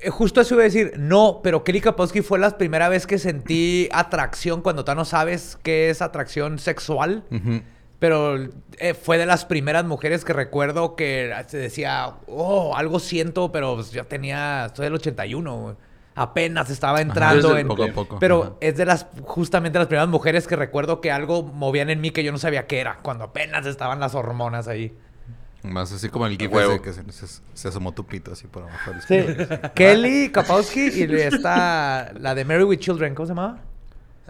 Eh, 0.02 0.10
Justo 0.10 0.40
eso 0.40 0.54
iba 0.54 0.62
a 0.62 0.64
decir, 0.64 0.92
no, 0.96 1.40
pero 1.42 1.64
Kelly 1.64 1.80
Kapowski 1.80 2.22
fue 2.22 2.38
la 2.38 2.56
primera 2.56 2.88
vez 2.88 3.06
que 3.06 3.18
sentí 3.18 3.88
atracción 3.92 4.62
cuando 4.62 4.84
tú 4.84 4.94
no 4.94 5.04
sabes 5.04 5.58
qué 5.62 5.90
es 5.90 6.02
atracción 6.02 6.58
sexual. 6.58 7.24
Ujú. 7.30 7.62
Pero 8.00 8.36
eh, 8.78 8.94
fue 8.94 9.18
de 9.18 9.26
las 9.26 9.44
primeras 9.44 9.84
mujeres 9.84 10.24
que 10.24 10.32
recuerdo 10.32 10.96
que 10.96 11.32
se 11.46 11.58
decía, 11.58 12.14
oh, 12.26 12.74
algo 12.74 12.98
siento, 12.98 13.52
pero 13.52 13.76
pues, 13.76 13.92
yo 13.92 14.04
tenía, 14.06 14.72
soy 14.74 14.84
del 14.86 14.94
81, 14.94 15.56
güey. 15.56 15.74
apenas 16.14 16.70
estaba 16.70 17.00
entrando 17.02 17.48
desde 17.50 17.60
en... 17.60 17.68
poco 17.68 17.84
a 17.84 17.88
poco, 17.92 18.18
Pero 18.18 18.42
ajá. 18.42 18.52
es 18.60 18.76
de 18.78 18.86
las, 18.86 19.06
justamente 19.22 19.78
las 19.78 19.86
primeras 19.86 20.08
mujeres 20.08 20.46
que 20.46 20.56
recuerdo 20.56 21.00
que 21.02 21.12
algo 21.12 21.42
movían 21.42 21.90
en 21.90 22.00
mí 22.00 22.10
que 22.10 22.24
yo 22.24 22.32
no 22.32 22.38
sabía 22.38 22.66
qué 22.66 22.80
era, 22.80 22.96
cuando 23.02 23.24
apenas 23.24 23.66
estaban 23.66 24.00
las 24.00 24.14
hormonas 24.14 24.66
ahí. 24.66 24.96
Más 25.62 25.92
así 25.92 26.08
como 26.08 26.26
el 26.26 26.38
gif 26.38 26.50
que 26.82 26.92
se, 26.94 27.12
se- 27.12 27.42
se 27.52 27.68
asomó 27.68 27.92
tu 27.92 28.06
pito 28.06 28.32
así 28.32 28.46
por 28.46 28.62
abajo. 28.62 28.92
Sí. 29.06 29.26
Kelly 29.74 30.30
Kapowski 30.32 30.88
y 30.88 31.02
está 31.20 32.12
la 32.18 32.34
de 32.34 32.46
Mary 32.46 32.64
with 32.64 32.78
Children, 32.78 33.14
¿cómo 33.14 33.26
se 33.26 33.32
llamaba? 33.32 33.58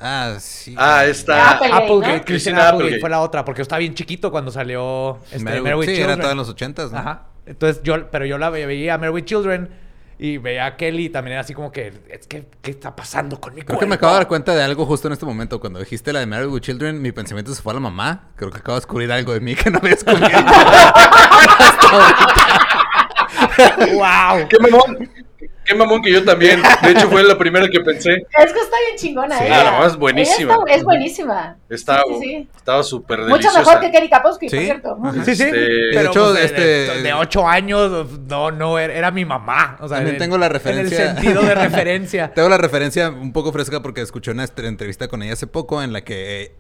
Ah, 0.01 0.37
sí. 0.41 0.75
Ah, 0.79 1.05
está. 1.05 1.51
Applegate, 1.53 1.85
Applegate, 1.85 2.19
¿no? 2.19 2.25
Christina 2.25 2.57
Applegate 2.57 2.77
Applegate. 2.77 3.01
fue 3.01 3.11
la 3.11 3.21
otra, 3.21 3.45
porque 3.45 3.63
estaba 3.63 3.79
bien 3.81 3.95
chiquito 3.95 4.31
cuando 4.31 4.51
salió 4.51 5.19
este, 5.31 5.41
Mary- 5.41 5.59
sí, 5.59 5.67
era 5.67 5.85
Children. 5.97 6.21
toda 6.21 6.33
en 6.33 6.39
los 6.39 6.49
ochentas, 6.49 6.93
¿no? 6.93 6.99
Ajá. 6.99 7.27
Entonces 7.47 7.83
yo, 7.83 8.11
pero 8.11 8.25
yo 8.25 8.39
la 8.39 8.51
ve- 8.51 8.67
veía 8.67 8.95
a 8.95 8.99
Mary 8.99 9.13
with 9.13 9.25
Children 9.25 9.69
y 10.19 10.39
veía 10.39 10.67
a 10.67 10.77
Kelly 10.77 11.07
y 11.07 11.11
también 11.11 11.33
era 11.33 11.41
así 11.41 11.55
como 11.55 11.73
que, 11.73 11.93
es 12.11 12.27
que, 12.27 12.47
¿qué 12.63 12.71
está 12.71 12.95
pasando 12.95 13.41
con 13.41 13.55
mi 13.55 13.63
Creo 13.63 13.79
que 13.79 13.87
me 13.87 13.95
acabo 13.97 14.13
de 14.13 14.19
dar 14.21 14.29
cuenta 14.29 14.55
de 14.55 14.63
algo 14.63 14.87
justo 14.87 15.09
en 15.09 15.13
este 15.13 15.27
momento. 15.27 15.61
Cuando 15.61 15.79
dijiste 15.81 16.13
la 16.13 16.21
de 16.21 16.27
Married 16.27 16.49
with 16.49 16.61
Children, 16.61 17.01
mi 17.03 17.13
pensamiento 17.13 17.53
se 17.55 17.61
fue 17.63 17.73
a 17.73 17.75
la 17.75 17.81
mamá. 17.81 18.29
Creo 18.37 18.51
que 18.51 18.59
acabo 18.59 18.77
de 18.77 18.81
descubrir 18.81 19.11
algo 19.13 19.33
de 19.33 19.41
mí 19.41 19.55
que 19.55 19.71
no 19.71 19.79
había 19.79 19.91
descubierto. 19.91 20.29
¡Wow! 23.95 24.49
¡Qué 24.49 24.57
mamón! 24.61 25.11
¡Qué 25.71 25.75
mamón 25.77 26.03
que 26.03 26.13
yo 26.13 26.25
también! 26.25 26.61
De 26.83 26.91
hecho, 26.91 27.09
fue 27.09 27.23
la 27.23 27.39
primera 27.39 27.69
que 27.69 27.81
pensé. 27.81 28.11
Es 28.15 28.53
que 28.53 28.59
está 28.61 28.77
bien 28.87 28.97
chingona, 28.97 29.39
Sí, 29.39 29.45
ella. 29.47 29.71
no, 29.71 29.87
es 29.87 29.97
buenísima. 29.97 30.55
Ella 30.55 30.63
está- 30.65 30.75
es 30.77 30.85
buenísima. 30.85 31.57
Estaba, 31.69 32.03
Sí, 32.09 32.15
sí, 32.15 32.25
sí. 32.29 32.49
estaba 32.57 32.83
súper 32.83 33.19
Mucho 33.21 33.33
deliciosa. 33.35 33.59
mejor 33.61 33.81
que 33.81 33.91
Kelly 33.93 34.09
Kapowski, 34.11 34.49
por 34.49 34.59
cierto. 34.59 34.99
Sí, 35.25 35.37
sí. 35.37 35.43
Este, 35.45 35.57
De 35.61 36.01
hecho, 36.03 36.23
pues, 36.25 36.35
de, 36.35 36.45
este- 36.45 36.61
de- 36.61 37.03
de 37.03 37.13
ocho 37.15 37.47
años, 37.47 38.11
no, 38.29 38.51
no, 38.51 38.79
era, 38.79 38.93
era 38.95 39.11
mi 39.13 39.25
mamá. 39.25 39.77
O 39.81 39.87
sea, 39.89 39.99
También 39.99 40.17
en- 40.17 40.21
tengo 40.21 40.39
la 40.39 40.47
En 40.47 40.53
referencia. 40.53 41.11
el 41.11 41.17
sentido 41.17 41.43
de 41.43 41.55
referencia. 41.55 42.33
Tengo 42.35 42.49
la 42.49 42.59
referencia 42.59 43.11
un 43.11 43.33
poco 43.33 43.53
fresca 43.53 43.81
porque 43.81 44.01
escuché 44.01 44.31
una 44.33 44.45
entrevista 44.45 45.07
con 45.09 45.23
ella 45.23 45.35
hace 45.35 45.47
poco 45.47 45.83
en 45.83 45.93
la 45.93 46.03
que 46.03 46.43
eh, 46.43 46.53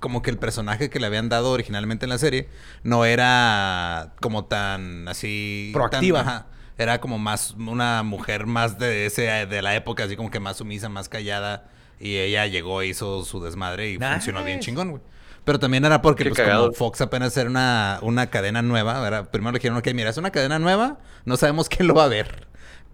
como 0.00 0.20
que 0.20 0.30
el 0.30 0.36
personaje 0.38 0.90
que 0.90 0.98
le 1.00 1.06
habían 1.06 1.28
dado 1.28 1.52
originalmente 1.52 2.06
en 2.06 2.10
la 2.10 2.18
serie 2.18 2.48
no 2.82 3.04
era 3.04 4.14
como 4.20 4.44
tan 4.46 5.06
así 5.08 5.70
tan- 5.72 5.80
Proactiva. 5.80 6.20
ajá. 6.20 6.46
Era 6.82 7.00
como 7.00 7.18
más 7.18 7.54
una 7.58 8.02
mujer 8.02 8.46
más 8.46 8.78
de 8.78 9.06
ese 9.06 9.22
de 9.46 9.62
la 9.62 9.74
época 9.74 10.04
así 10.04 10.16
como 10.16 10.30
que 10.30 10.40
más 10.40 10.56
sumisa, 10.58 10.88
más 10.88 11.08
callada 11.08 11.68
y 12.00 12.16
ella 12.16 12.46
llegó 12.46 12.82
e 12.82 12.88
hizo 12.88 13.24
su 13.24 13.40
desmadre 13.42 13.90
y 13.90 13.98
Nice. 13.98 14.12
funcionó 14.14 14.44
bien 14.44 14.60
chingón, 14.60 14.90
güey. 14.90 15.02
Pero 15.44 15.58
también 15.58 15.84
era 15.84 16.02
porque 16.02 16.24
Qué 16.24 16.30
pues 16.30 16.38
cagado. 16.40 16.64
como 16.66 16.74
Fox 16.74 17.00
apenas 17.00 17.36
era 17.36 17.48
una, 17.50 17.98
una 18.02 18.28
cadena 18.28 18.62
nueva, 18.62 19.04
era, 19.06 19.30
primero 19.30 19.52
le 19.52 19.58
dijeron, 19.58 19.76
ok, 19.78 19.88
mira, 19.94 20.10
es 20.10 20.16
una 20.16 20.30
cadena 20.30 20.58
nueva, 20.60 20.98
no 21.24 21.36
sabemos 21.36 21.68
quién 21.68 21.88
lo 21.88 21.94
va 21.94 22.04
a 22.04 22.08
ver. 22.08 22.46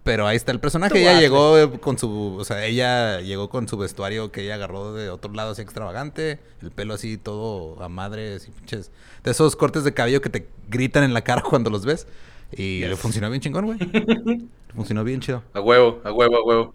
Pero 0.05 0.27
ahí 0.27 0.37
está 0.37 0.53
el 0.53 0.61
personaje. 0.61 0.95
Tú 0.95 0.97
Ella 0.97 1.11
hazle. 1.11 1.23
llegó 1.23 1.59
eh, 1.59 1.81
con 1.81 1.99
su. 1.99 2.37
O 2.39 2.45
sea, 2.45 2.65
ella 2.65 3.21
llegó 3.21 3.51
con 3.51 3.69
su 3.69 3.77
vestuario 3.77 4.33
que 4.33 4.43
ella 4.43 4.55
agarró 4.55 4.95
de 4.95 5.11
otro 5.11 5.31
lado 5.35 5.51
así 5.51 5.61
extravagante. 5.61 6.41
El 6.63 6.71
pelo 6.71 6.95
así 6.95 7.19
todo 7.19 7.83
a 7.83 7.91
madre, 7.91 8.37
así 8.37 8.51
pinches. 8.51 8.91
De 9.23 9.33
esos 9.33 9.55
cortes 9.55 9.85
de 9.85 9.93
cabello 9.93 10.23
que 10.23 10.31
te 10.31 10.49
gritan 10.69 11.03
en 11.05 11.13
la 11.13 11.23
cara 11.23 11.43
cuando 11.51 11.69
los 11.69 11.85
ves. 11.85 12.07
Y 12.53 12.81
le 12.81 12.97
funcionó 12.97 13.29
bien 13.31 13.41
chingón, 13.41 13.67
güey. 13.67 13.79
Le 13.79 14.41
funcionó 14.75 15.05
bien 15.05 15.21
chido. 15.21 15.43
A 15.53 15.61
huevo, 15.61 16.01
a 16.05 16.13
huevo, 16.13 16.37
a 16.37 16.43
huevo. 16.45 16.75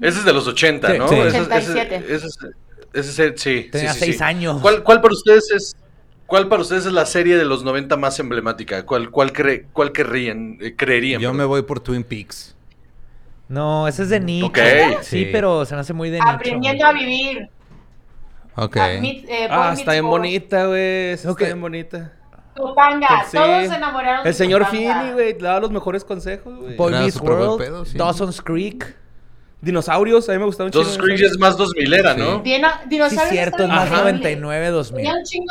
Ese 0.00 0.18
es 0.18 0.24
de 0.24 0.32
los 0.32 0.46
80, 0.46 0.92
Sí, 0.92 0.98
¿no? 0.98 1.08
sí. 1.08 1.14
Ese, 1.14 1.28
ese- 1.28 1.40
87. 1.46 1.96
ese 1.96 2.14
es- 2.26 2.38
ese 2.92 3.10
es 3.10 3.18
el- 3.18 3.38
sí. 3.38 3.68
Tenía 3.72 3.92
sí, 3.94 4.00
seis 4.00 4.18
sí. 4.18 4.22
años. 4.24 4.60
¿Cuál, 4.60 4.82
cuál 4.82 5.00
para 5.00 5.12
ustedes 5.14 5.50
es, 5.50 5.76
cuál 6.26 6.48
para 6.48 6.62
ustedes 6.62 6.86
es 6.86 6.92
la 6.92 7.06
serie 7.06 7.36
de 7.36 7.44
los 7.44 7.64
90 7.64 7.96
más 7.96 8.18
emblemática? 8.18 8.84
¿Cuál, 8.84 9.10
cuál, 9.10 9.32
cre- 9.32 9.66
cuál 9.72 9.92
querrían, 9.92 10.58
eh, 10.60 10.74
creerían? 10.76 11.20
Yo 11.20 11.28
perdón? 11.28 11.36
me 11.38 11.44
voy 11.44 11.62
por 11.62 11.80
Twin 11.80 12.04
Peaks. 12.04 12.54
No, 13.48 13.86
ese 13.86 14.02
es 14.02 14.08
de 14.10 14.20
nicho. 14.20 14.50
Sí, 15.02 15.24
Sí. 15.24 15.28
pero 15.32 15.64
se 15.64 15.74
me 15.74 15.80
hace 15.80 15.92
muy 15.92 16.10
de 16.10 16.18
nicho. 16.18 16.28
Aprendiendo 16.30 16.84
a 16.86 16.92
vivir. 16.92 17.48
Ok. 18.56 18.76
Ah, 18.78 18.92
eh, 18.94 19.46
Ah, 19.50 19.74
está 19.76 19.92
bien 19.92 20.06
bonita, 20.06 20.66
güey. 20.66 21.10
Está 21.12 21.32
bien 21.34 21.60
bonita. 21.60 22.12
Topanga. 22.56 23.24
Sí. 23.30 23.36
Todos 23.36 23.68
se 23.68 23.74
enamoraron 23.76 24.24
de 24.24 24.30
El 24.30 24.34
señor 24.34 24.64
Topanga. 24.64 24.94
Finney, 25.00 25.12
güey, 25.12 25.32
daba 25.38 25.60
los 25.60 25.70
mejores 25.70 26.04
consejos, 26.04 26.56
güey. 26.58 26.76
Boy 26.76 26.92
Meets 26.92 27.20
World, 27.20 27.58
pedo, 27.58 27.84
sí. 27.84 27.96
Dawson's 27.98 28.40
Creek. 28.42 28.96
Dinosaurios, 29.60 30.28
a 30.28 30.32
mí 30.32 30.38
me 30.38 30.44
gustaban 30.44 30.70
Dos 30.70 30.94
Screens 30.94 31.22
es 31.22 31.38
más 31.38 31.56
2000 31.56 31.92
era, 31.94 32.14
¿no? 32.14 32.40
Dino- 32.40 32.68
Sí, 32.82 32.88
dinosaurios 32.88 33.28
cierto, 33.30 33.62
es 33.64 33.68
más 33.68 33.86
increíbles. 33.86 34.12
99, 34.12 34.68
2000. 34.68 34.96
Tenía 34.96 35.14
un 35.18 35.24
chingo, 35.24 35.46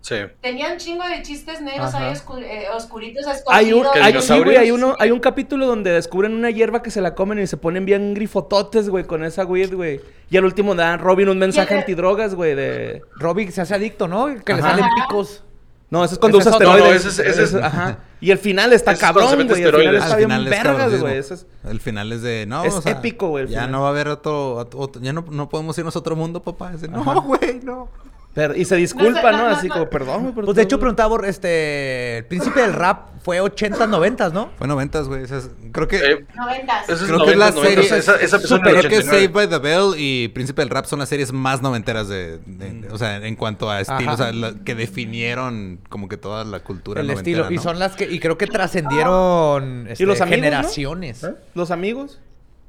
Sí. 0.00 0.16
tenía 0.40 0.72
un 0.72 0.78
chingo 0.78 1.04
de 1.06 1.22
chistes 1.22 1.60
negros 1.60 1.94
Ajá. 1.94 2.08
ahí 2.08 2.14
oscu- 2.14 2.42
eh, 2.42 2.66
oscuritos 2.74 3.24
Hay 3.46 3.72
un, 3.72 3.80
escondidos. 3.80 3.92
¿Qué 3.92 3.98
hay, 4.00 4.04
sí, 4.04 4.12
dinosaurios? 4.12 4.44
güey, 4.46 4.56
hay, 4.56 4.70
uno, 4.70 4.96
hay 4.98 5.10
un 5.10 5.20
capítulo 5.20 5.66
donde 5.66 5.92
descubren 5.92 6.34
una 6.34 6.50
hierba 6.50 6.82
que 6.82 6.90
se 6.90 7.00
la 7.02 7.14
comen 7.14 7.38
y 7.38 7.46
se 7.46 7.56
ponen 7.58 7.84
bien 7.84 8.14
grifototes, 8.14 8.88
güey, 8.88 9.04
con 9.04 9.22
esa 9.22 9.44
weed, 9.44 9.74
güey. 9.74 10.00
Y 10.30 10.36
al 10.38 10.44
último 10.46 10.74
dan 10.74 10.98
Robin 10.98 11.28
un 11.28 11.38
mensaje 11.38 11.74
antidrogas, 11.76 12.34
güey, 12.34 12.54
de... 12.54 13.02
Robbie 13.16 13.50
se 13.52 13.60
hace 13.60 13.74
adicto, 13.74 14.08
¿no? 14.08 14.26
Que 14.44 14.54
le 14.54 14.60
Ajá. 14.60 14.70
salen 14.70 14.84
Ajá. 14.86 14.94
picos. 15.08 15.44
No, 15.90 16.04
ese 16.04 16.14
es 16.14 16.18
cuando 16.18 16.38
Ese 16.38 16.48
usa 16.48 16.58
es 16.58 16.62
esteroides. 16.62 17.04
No, 17.04 17.10
ese 17.10 17.22
es- 17.22 17.38
ese 17.38 17.42
es- 17.58 17.62
Ajá. 17.62 17.98
Y 18.20 18.30
el 18.30 18.38
final 18.38 18.72
está 18.72 18.92
Ese 18.92 19.00
cabrón, 19.00 19.26
güey. 19.46 19.62
El 19.62 19.74
final 19.74 19.96
está 19.96 20.16
bien 20.16 20.30
es 20.32 20.50
vergas, 20.50 21.00
güey. 21.00 21.18
Ese 21.18 21.34
es- 21.34 21.46
El 21.64 21.80
final 21.80 22.10
es 22.12 22.22
de. 22.22 22.46
No, 22.46 22.64
Es 22.64 22.74
o 22.74 22.82
sea, 22.82 22.92
épico, 22.92 23.28
güey, 23.28 23.44
Ya 23.46 23.60
final. 23.60 23.72
no 23.72 23.80
va 23.82 23.88
a 23.88 23.90
haber 23.90 24.08
otro. 24.08 24.54
otro- 24.56 25.00
ya 25.00 25.12
no, 25.12 25.24
no 25.30 25.48
podemos 25.48 25.76
irnos 25.78 25.94
a 25.94 25.98
otro 25.98 26.16
mundo, 26.16 26.42
papá. 26.42 26.72
Ese, 26.74 26.88
no, 26.88 27.04
güey, 27.22 27.60
no. 27.62 27.88
Pero- 28.34 28.56
y 28.56 28.64
se 28.64 28.74
disculpa, 28.76 29.10
No 29.10 29.16
sé, 29.20 29.32
¿no? 29.32 29.38
no, 29.44 29.50
no, 29.50 29.56
Así 29.56 29.68
no. 29.68 29.74
como, 29.74 29.90
perdón, 29.90 30.22
güey. 30.32 30.34
Pues 30.46 30.56
de 30.56 30.62
hecho 30.62 30.76
güey". 30.76 30.80
preguntaba, 30.80 31.08
por, 31.10 31.24
este, 31.24 32.18
el 32.18 32.24
príncipe 32.26 32.60
del 32.62 32.72
rap 32.72 33.10
fue 33.22 33.40
80s, 33.40 33.88
90s, 33.88 34.32
¿no? 34.32 34.50
Fue 34.58 34.66
noventas, 34.66 35.06
güey. 35.08 35.22
esa 35.22 35.38
es- 35.38 35.50
Creo 35.72 35.86
que. 35.88 35.96
Eh, 35.96 36.26
Noventas. 36.34 36.84
ese 36.88 36.92
es 36.94 37.02
Creo 37.10 37.24
que 37.24 37.30
es 37.30 37.36
la 37.38 37.50
90, 37.52 37.68
serie. 37.68 37.76
90, 37.90 37.96
esa, 37.96 38.16
esa 38.16 38.38
Creo 38.38 38.60
que 38.60 38.78
89. 38.78 39.02
Saved 39.04 39.32
by 39.32 39.48
the 39.48 39.58
Bell 39.58 39.94
y 39.96 40.28
Príncipe 40.28 40.62
del 40.62 40.68
Rap 40.70 40.84
son 40.86 40.98
las 40.98 41.08
series 41.08 41.32
más 41.32 41.62
noventeras 41.62 42.08
de. 42.08 42.38
de- 42.38 42.88
o 42.90 42.98
sea, 42.98 43.16
en 43.16 43.36
cuanto 43.36 43.70
a 43.70 43.80
estilo. 43.80 44.10
Ajá. 44.10 44.12
O 44.12 44.16
sea, 44.16 44.32
la- 44.32 44.54
que 44.64 44.74
definieron 44.74 45.78
como 45.88 46.08
que 46.08 46.16
toda 46.16 46.44
la 46.44 46.60
cultura 46.60 47.00
El 47.00 47.06
noventera, 47.06 47.42
estilo. 47.42 47.60
Y 47.60 47.62
son 47.62 47.78
las 47.78 47.94
que, 47.96 48.04
y 48.12 48.18
creo 48.18 48.36
que 48.36 48.46
trascendieron 48.48 49.86
este, 49.88 50.02
¿Y 50.02 50.06
los 50.06 50.20
amigos, 50.20 50.38
no? 50.38 50.42
generaciones. 50.44 51.24
¿Eh? 51.24 51.34
¿Los 51.54 51.70
amigos? 51.70 52.20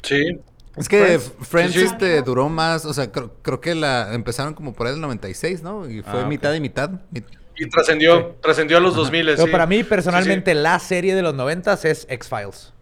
Sí. 0.04 0.40
Es 0.78 0.90
que 0.90 0.98
Friends. 1.20 1.32
Friends, 1.48 1.74
Sí, 1.74 1.80
sí. 1.80 1.86
este, 1.86 2.22
duró 2.22 2.50
más, 2.50 2.86
o 2.86 2.94
sea, 2.94 3.12
creo, 3.12 3.32
creo 3.42 3.62
que 3.62 3.76
la 3.76 4.14
empezaron 4.14 4.54
como 4.54 4.74
por 4.74 4.88
ahí 4.88 4.94
del 4.94 5.02
96, 5.02 5.64
¿no? 5.64 5.90
Y 5.90 6.02
fue 6.02 6.22
Ah, 6.22 6.26
mitad 6.26 6.54
y 6.54 6.60
mitad. 6.60 6.90
Mi- 7.12 7.24
Y 7.58 7.70
trascendió, 7.70 8.36
trascendió 8.42 8.78
a 8.78 8.80
los 8.82 8.96
2000. 8.96 9.28
Pero 9.28 9.46
sí. 9.46 9.52
para 9.52 9.66
mí, 9.66 9.84
personalmente, 9.86 10.52
Sí, 10.52 10.58
la 10.60 10.78
serie 10.80 11.16
de 11.16 11.22
los 11.22 11.34
90s 11.34 11.86
es 11.86 12.06
X-Files. 12.10 12.74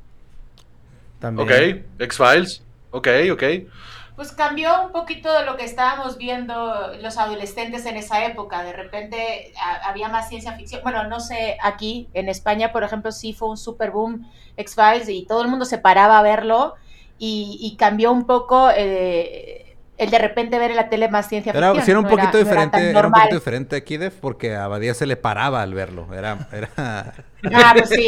También. 1.19 1.47
Ok, 1.47 2.01
X-Files. 2.01 2.63
Ok, 2.91 3.07
ok. 3.31 3.43
Pues 4.15 4.31
cambió 4.31 4.83
un 4.85 4.91
poquito 4.91 5.33
de 5.33 5.43
lo 5.45 5.57
que 5.57 5.65
estábamos 5.65 6.17
viendo 6.17 6.91
los 7.01 7.17
adolescentes 7.17 7.85
en 7.87 7.97
esa 7.97 8.25
época. 8.25 8.63
De 8.63 8.73
repente 8.73 9.53
a- 9.59 9.89
había 9.89 10.07
más 10.09 10.29
ciencia 10.29 10.53
ficción. 10.53 10.81
Bueno, 10.83 11.03
no 11.07 11.19
sé, 11.19 11.57
aquí 11.63 12.07
en 12.13 12.29
España, 12.29 12.71
por 12.71 12.83
ejemplo, 12.83 13.11
sí 13.11 13.33
fue 13.33 13.49
un 13.49 13.57
super 13.57 13.89
boom 13.91 14.29
X-Files 14.57 15.09
y 15.09 15.25
todo 15.25 15.41
el 15.41 15.47
mundo 15.47 15.65
se 15.65 15.79
paraba 15.79 16.19
a 16.19 16.21
verlo 16.21 16.75
y, 17.25 17.57
y 17.61 17.75
cambió 17.77 18.11
un 18.11 18.25
poco 18.25 18.69
eh, 18.75 19.59
el 19.95 20.09
de 20.09 20.17
repente 20.17 20.57
ver 20.57 20.71
en 20.71 20.75
la 20.77 20.89
tele 20.89 21.07
más 21.07 21.29
ciencia 21.29 21.51
Era, 21.53 21.67
ficción. 21.67 21.85
sí 21.85 21.91
era 21.91 21.99
un 21.99 22.05
no 22.05 22.09
poquito 22.09 22.31
no 22.33 22.39
era 22.39 22.43
diferente, 22.43 22.89
era, 22.89 23.07
un 23.07 23.13
poquito 23.13 23.35
diferente 23.35 23.75
aquí, 23.75 23.97
Def, 23.97 24.15
porque 24.19 24.55
a 24.55 24.65
Abadía 24.65 24.93
se 24.95 25.05
le 25.05 25.15
paraba 25.15 25.61
al 25.61 25.73
verlo. 25.75 26.07
Era, 26.13 26.49
era... 26.51 27.13
Ah, 27.53 27.73
pues 27.77 27.89
sí. 27.89 28.07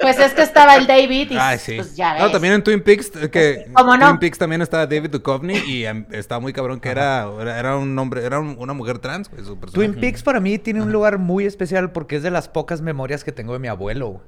Pues 0.00 0.18
es 0.18 0.32
que 0.34 0.42
estaba 0.42 0.76
el 0.76 0.86
David 0.86 1.32
y 1.32 1.36
Ay, 1.38 1.58
sí. 1.58 1.76
pues 1.76 1.96
ya 1.96 2.14
ves. 2.14 2.22
no, 2.22 2.30
también 2.30 2.54
en 2.54 2.62
Twin 2.64 2.80
Peaks, 2.82 3.12
eh, 3.20 3.28
que 3.30 3.66
¿Cómo 3.74 3.96
no? 3.96 4.06
Twin 4.06 4.18
Peaks 4.20 4.38
también 4.38 4.62
estaba 4.62 4.86
David 4.86 5.10
Duchovny 5.10 5.58
y 5.66 5.84
em, 5.84 6.06
estaba 6.12 6.40
muy 6.40 6.52
cabrón 6.52 6.80
que 6.80 6.88
era, 6.88 7.28
era, 7.40 7.58
era 7.58 7.76
un 7.76 7.96
hombre, 7.98 8.24
era 8.24 8.40
un- 8.40 8.56
una 8.58 8.72
mujer 8.72 8.98
trans, 8.98 9.30
su. 9.44 9.56
Twin 9.56 9.94
Peaks 9.96 10.22
para 10.22 10.40
mí 10.40 10.58
tiene 10.58 10.80
un 10.80 10.92
lugar 10.92 11.18
muy 11.18 11.44
especial 11.44 11.90
porque 11.92 12.16
es 12.16 12.22
de 12.22 12.30
las 12.30 12.48
pocas 12.48 12.80
memorias 12.80 13.22
que 13.22 13.32
tengo 13.32 13.52
de 13.52 13.58
mi 13.58 13.68
abuelo. 13.68 14.22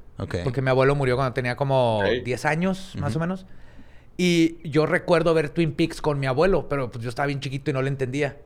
Porque 0.45 0.61
mi 0.62 0.69
abuelo 0.71 0.95
murió 0.95 1.17
cuando 1.17 1.33
tenía 1.33 1.57
como 1.57 2.01
Ok. 2.01 2.25
10 2.25 2.45
años, 2.45 2.95
más 2.99 3.17
o 3.17 3.21
menos. 3.21 3.47
Y 4.17 4.69
yo 4.69 4.87
recuerdo 4.87 5.35
ver 5.35 5.51
Twin 5.51 5.73
Peaks 5.73 6.01
con 6.01 6.21
mi 6.21 6.27
abuelo, 6.27 6.69
pero 6.69 6.91
pues 6.91 7.03
yo 7.03 7.09
estaba 7.09 7.27
bien 7.27 7.41
chiquito 7.41 7.71
y 7.71 7.75
no 7.75 7.83
le 7.83 7.89
entendía. 7.89 8.37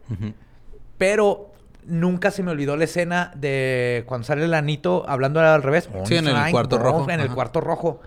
Pero 0.97 1.53
nunca 1.85 2.31
se 2.31 2.43
me 2.43 2.51
olvidó 2.51 2.77
la 2.77 2.85
escena 2.85 3.33
de 3.35 4.05
cuando 4.07 4.27
sale 4.27 4.45
el 4.45 4.55
anito 4.55 5.05
hablando 5.09 5.41
al 5.41 5.63
revés. 5.63 5.89
Sí, 6.05 6.17
en 6.17 6.29
el 6.29 6.51
cuarto 6.51 6.79
rojo. 6.79 7.11
En 7.11 7.21
el 7.21 7.31
cuarto 7.31 7.61
rojo. 7.61 8.01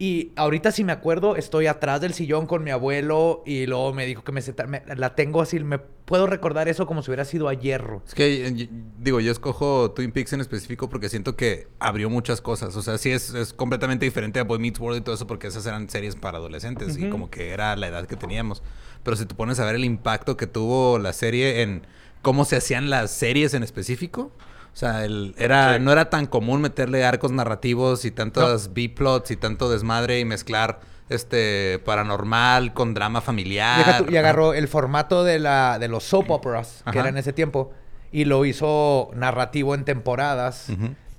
Y 0.00 0.30
ahorita 0.36 0.70
si 0.70 0.84
me 0.84 0.92
acuerdo, 0.92 1.34
estoy 1.34 1.66
atrás 1.66 2.00
del 2.00 2.14
sillón 2.14 2.46
con 2.46 2.62
mi 2.62 2.70
abuelo 2.70 3.42
y 3.44 3.66
luego 3.66 3.92
me 3.92 4.06
dijo 4.06 4.22
que 4.22 4.30
me, 4.30 4.40
senta- 4.42 4.66
me- 4.68 4.82
la 4.96 5.16
tengo 5.16 5.42
así, 5.42 5.58
me 5.58 5.78
puedo 5.80 6.28
recordar 6.28 6.68
eso 6.68 6.86
como 6.86 7.02
si 7.02 7.10
hubiera 7.10 7.24
sido 7.24 7.48
ayer. 7.48 7.84
Es 8.06 8.14
que, 8.14 8.46
eh, 8.46 8.68
digo, 9.00 9.18
yo 9.18 9.32
escojo 9.32 9.90
Twin 9.90 10.12
Peaks 10.12 10.32
en 10.34 10.40
específico 10.40 10.88
porque 10.88 11.08
siento 11.08 11.34
que 11.34 11.66
abrió 11.80 12.10
muchas 12.10 12.40
cosas. 12.40 12.76
O 12.76 12.82
sea, 12.82 12.96
sí 12.96 13.10
es, 13.10 13.34
es 13.34 13.52
completamente 13.52 14.04
diferente 14.04 14.38
a 14.38 14.44
Boy 14.44 14.60
Meets 14.60 14.78
World 14.78 14.98
y 15.00 15.00
todo 15.02 15.16
eso 15.16 15.26
porque 15.26 15.48
esas 15.48 15.66
eran 15.66 15.90
series 15.90 16.14
para 16.14 16.38
adolescentes 16.38 16.96
y 16.96 17.10
como 17.10 17.28
que 17.28 17.50
era 17.50 17.74
la 17.74 17.88
edad 17.88 18.06
que 18.06 18.14
teníamos. 18.14 18.62
Pero 19.02 19.16
si 19.16 19.26
te 19.26 19.34
pones 19.34 19.58
a 19.58 19.64
ver 19.64 19.74
el 19.74 19.84
impacto 19.84 20.36
que 20.36 20.46
tuvo 20.46 21.00
la 21.00 21.12
serie 21.12 21.62
en 21.62 21.82
cómo 22.22 22.44
se 22.44 22.54
hacían 22.54 22.88
las 22.88 23.10
series 23.10 23.52
en 23.54 23.64
específico. 23.64 24.30
O 24.72 24.76
sea, 24.78 25.04
el, 25.04 25.34
era, 25.38 25.74
Sí. 25.74 25.80
no 25.80 25.90
era 25.92 26.08
tan 26.10 26.26
común 26.26 26.60
meterle 26.60 27.04
arcos 27.04 27.32
narrativos 27.32 28.04
y 28.04 28.10
tantos 28.10 28.72
B-plots 28.74 29.30
y 29.32 29.36
tanto 29.36 29.68
desmadre 29.70 30.20
y 30.20 30.24
mezclar 30.24 30.80
este 31.08 31.80
paranormal 31.84 32.74
con 32.74 32.94
drama 32.94 33.20
familiar. 33.20 34.04
Y 34.08 34.16
agarró 34.16 34.54
el 34.54 34.68
formato 34.68 35.24
de, 35.24 35.38
la, 35.38 35.78
de 35.78 35.88
los 35.88 36.04
soap 36.04 36.30
operas, 36.30 36.82
que 36.92 36.98
era 36.98 37.08
en 37.08 37.16
ese 37.16 37.32
tiempo, 37.32 37.72
y 38.12 38.24
lo 38.24 38.44
hizo 38.44 39.10
narrativo 39.14 39.74
en 39.74 39.84
temporadas. 39.84 40.68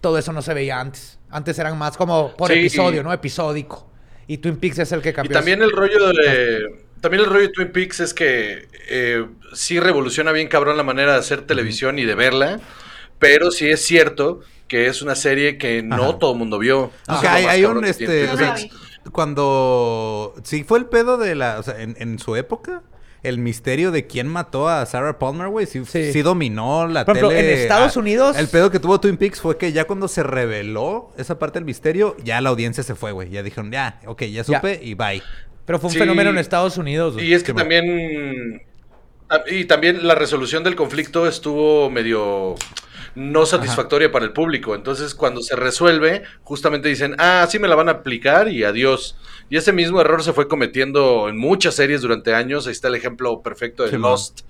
Todo 0.02 0.18
eso 0.18 0.32
no 0.32 0.42
se 0.42 0.54
veía 0.54 0.80
antes. 0.80 1.20
Antes 1.30 1.60
eran 1.60 1.78
más 1.78 1.98
como 1.98 2.36
por 2.38 2.48
Sí. 2.52 2.60
episodio, 2.60 3.04
¿no? 3.04 3.12
Episódico. 3.12 3.88
Y 4.28 4.38
Twin 4.38 4.58
Peaks 4.58 4.80
es 4.80 4.92
el 4.94 5.02
que 5.02 5.10
Y 5.10 5.14
cambió. 5.14 5.34
también 5.36 5.62
el 5.62 5.72
rollo 5.72 6.10
de. 6.14 6.86
También 7.02 7.24
el 7.24 7.30
rollo 7.30 7.42
de 7.48 7.50
Twin 7.50 7.72
Peaks 7.72 8.00
es 8.00 8.14
que 8.14 8.68
eh, 8.90 9.26
sí 9.54 9.80
revoluciona 9.80 10.32
bien 10.32 10.48
cabrón 10.48 10.78
la 10.78 10.84
manera 10.84 11.14
de 11.14 11.20
hacer 11.20 11.42
televisión 11.48 11.98
y 12.00 12.06
de 12.06 12.16
verla. 12.16 12.60
Pero 13.20 13.52
sí 13.52 13.70
es 13.70 13.84
cierto 13.86 14.40
que 14.68 14.88
es 14.88 15.02
una 15.02 15.16
serie 15.16 15.58
que 15.58 15.82
no 15.84 15.96
Ajá. 15.96 16.20
todo 16.20 16.34
el 16.34 16.38
mundo 16.40 16.58
vio. 16.60 16.92
Aunque 17.08 17.28
hay, 17.28 17.46
hay 17.46 17.66
un, 17.66 17.84
este, 17.86 18.30
o 18.30 18.38
sea, 18.38 18.56
cuando, 19.12 20.36
sí 20.44 20.64
fue 20.64 20.80
el 20.80 20.86
pedo 20.86 21.18
de 21.18 21.36
la, 21.36 21.60
o 21.60 21.64
sea, 21.64 21.82
en, 21.82 21.96
en 22.00 22.20
su 22.20 22.36
época, 22.36 22.84
el 23.24 23.38
misterio 23.38 23.92
de 23.92 24.08
quién 24.08 24.28
mató 24.28 24.70
a 24.70 24.86
Sarah 24.86 25.20
Palmer, 25.20 25.48
güey, 25.50 25.66
sí, 25.66 25.84
Sí. 25.86 26.14
sí 26.14 26.22
dominó 26.22 26.88
la 26.88 27.04
Por 27.06 27.18
ejemplo, 27.18 27.36
tele. 27.36 27.54
en 27.54 27.60
Estados 27.60 27.98
Ah, 27.98 28.00
Unidos- 28.00 28.38
El 28.38 28.48
pedo 28.48 28.72
que 28.72 28.80
tuvo 28.80 29.00
Twin 29.00 29.18
Peaks 29.18 29.42
fue 29.42 29.58
que 29.58 29.72
ya 29.74 29.86
cuando 29.86 30.08
se 30.08 30.24
reveló 30.24 31.12
esa 31.18 31.38
parte 31.38 31.60
del 31.60 31.66
misterio, 31.66 32.16
ya 32.24 32.40
la 32.40 32.50
audiencia 32.50 32.84
se 32.84 32.96
fue, 32.96 33.12
güey. 33.12 33.30
Ya 33.30 33.44
dijeron, 33.44 33.72
ya, 33.72 34.00
ok, 34.06 34.24
ya 34.24 34.44
supe 34.44 34.80
y 34.82 34.94
bye. 34.94 35.22
Pero 35.66 35.80
fue 35.80 35.90
un 35.90 35.94
Sí. 35.94 36.00
fenómeno 36.00 36.30
en 36.30 36.38
Estados 36.38 36.78
Unidos. 36.78 37.16
Y 37.22 37.34
es 37.34 37.44
que 37.44 37.54
también. 37.54 38.62
Y 39.52 39.66
también 39.66 40.08
la 40.08 40.16
resolución 40.16 40.64
del 40.64 40.76
conflicto 40.76 41.28
estuvo 41.28 41.90
medio 41.92 42.56
no 43.16 43.46
satisfactoria 43.46 44.12
para 44.12 44.26
el 44.26 44.32
público. 44.34 44.76
Entonces, 44.76 45.16
cuando 45.16 45.42
se 45.42 45.56
resuelve, 45.56 46.24
justamente 46.44 46.90
dicen, 46.90 47.16
ah, 47.18 47.48
sí 47.50 47.60
me 47.60 47.68
la 47.68 47.76
van 47.76 47.90
a 47.90 47.94
aplicar 47.94 48.48
y 48.50 48.64
adiós. 48.64 49.18
Y 49.50 49.58
ese 49.58 49.74
mismo 49.74 50.00
error 50.02 50.24
se 50.24 50.34
fue 50.34 50.48
cometiendo 50.48 51.28
en 51.30 51.38
muchas 51.38 51.76
series 51.76 52.02
durante 52.02 52.34
años. 52.34 52.68
Ahí 52.68 52.72
está 52.72 52.88
el 52.88 52.96
ejemplo 52.96 53.42
perfecto 53.42 53.84
de 53.84 53.90
Sí, 53.90 53.98
man. 53.98 54.12
Lost, 54.12 54.42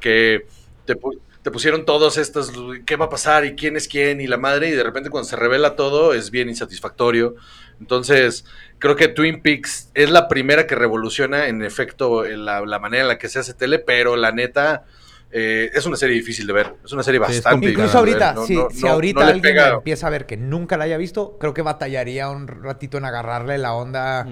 que 0.00 0.46
te, 0.84 0.94
pu- 0.96 1.18
te 1.42 1.50
pusieron 1.50 1.84
todos 1.84 2.18
estas, 2.18 2.52
qué 2.84 2.96
va 2.96 3.06
a 3.06 3.10
pasar 3.10 3.44
y 3.44 3.54
quién 3.54 3.76
es 3.76 3.88
quién 3.88 4.20
y 4.20 4.26
la 4.26 4.36
madre, 4.36 4.68
y 4.68 4.72
de 4.72 4.82
repente 4.82 5.10
cuando 5.10 5.28
se 5.28 5.36
revela 5.36 5.74
todo 5.76 6.12
es 6.14 6.30
bien 6.30 6.48
insatisfactorio. 6.48 7.34
Entonces, 7.80 8.44
creo 8.78 8.94
que 8.94 9.08
Twin 9.08 9.42
Peaks 9.42 9.90
es 9.94 10.10
la 10.10 10.28
primera 10.28 10.66
que 10.66 10.74
revoluciona 10.76 11.48
en 11.48 11.62
efecto 11.62 12.24
en 12.24 12.44
la, 12.44 12.60
la 12.64 12.78
manera 12.78 13.02
en 13.02 13.08
la 13.08 13.18
que 13.18 13.28
se 13.28 13.38
hace 13.40 13.54
tele, 13.54 13.78
pero 13.80 14.14
la 14.16 14.30
neta 14.32 14.84
eh, 15.32 15.70
es 15.74 15.86
una 15.86 15.96
serie 15.96 16.14
difícil 16.16 16.46
de 16.46 16.52
ver. 16.52 16.74
Es 16.84 16.92
una 16.92 17.02
serie 17.02 17.18
Sí, 17.18 17.22
bastante 17.22 17.50
complicada 17.50 17.84
Incluso 17.86 17.98
ahorita. 17.98 18.32
No- 18.34 18.46
si, 18.46 18.54
no- 18.56 18.68
si 18.70 18.82
no- 18.82 18.90
ahorita 18.92 19.20
no 19.20 19.26
alguien 19.26 19.42
pega- 19.42 19.74
empieza 19.74 20.06
a 20.06 20.10
ver 20.10 20.26
que 20.26 20.36
nunca 20.36 20.76
la 20.76 20.84
haya 20.84 20.96
visto, 20.98 21.36
creo 21.40 21.54
que 21.54 21.62
batallaría 21.62 22.28
un 22.30 22.46
ratito 22.48 22.98
en 22.98 23.04
agarrarle 23.06 23.58
la 23.58 23.74
onda. 23.74 24.26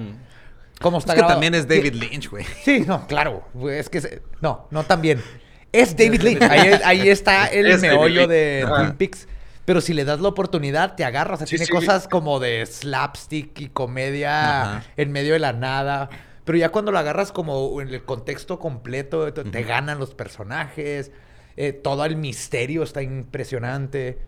¿Cómo 0.81 0.99
está 0.99 1.13
Es 1.13 1.15
que 1.17 1.19
grabado? 1.21 1.35
también 1.35 1.55
es 1.55 1.63
Sí, 1.63 1.69
David 1.69 1.95
Lynch, 1.95 2.31
güey. 2.31 2.45
Sí, 2.65 2.85
no, 2.87 3.07
claro. 3.07 3.45
Es 3.71 3.89
que... 3.91 4.01
se- 4.01 4.23
No, 4.41 4.67
no 4.71 4.85
también. 4.85 5.23
Es 5.73 5.97
David 5.97 6.23
Lynch. 6.23 6.43
Ahí, 6.43 6.73
ahí 6.85 7.09
está 7.09 7.47
el 7.47 7.67
Es 7.67 7.81
meollo 7.81 8.27
de. 8.27 8.67
Twin 8.69 8.93
Peaks. 8.97 9.29
Pero 9.65 9.81
si 9.81 9.93
le 9.95 10.05
das 10.05 10.19
la 10.19 10.27
oportunidad, 10.29 10.97
te 10.97 11.05
agarras. 11.05 11.35
O 11.37 11.39
sea, 11.39 11.47
Sí, 11.47 11.51
tiene 11.57 11.67
sí. 11.67 11.73
cosas 11.73 12.09
como 12.09 12.41
de 12.41 12.67
slapstick 12.67 13.61
y 13.61 13.69
comedia 13.69 14.63
Ajá. 14.63 14.85
en 14.97 15.13
medio 15.13 15.35
de 15.35 15.39
la 15.39 15.53
nada. 15.53 16.11
Pero 16.51 16.59
ya 16.59 16.71
cuando 16.71 16.91
lo 16.91 16.99
agarras 16.99 17.31
como 17.31 17.81
en 17.81 17.91
el 17.91 18.03
contexto 18.03 18.59
completo, 18.59 19.33
te, 19.33 19.63
ganan 19.63 20.01
los 20.01 20.15
personajes. 20.15 21.13
eh, 21.57 21.73
todo 21.73 22.05
el 22.05 22.17
misterio 22.17 22.83
está 22.83 23.03
impresionante. 23.03 24.19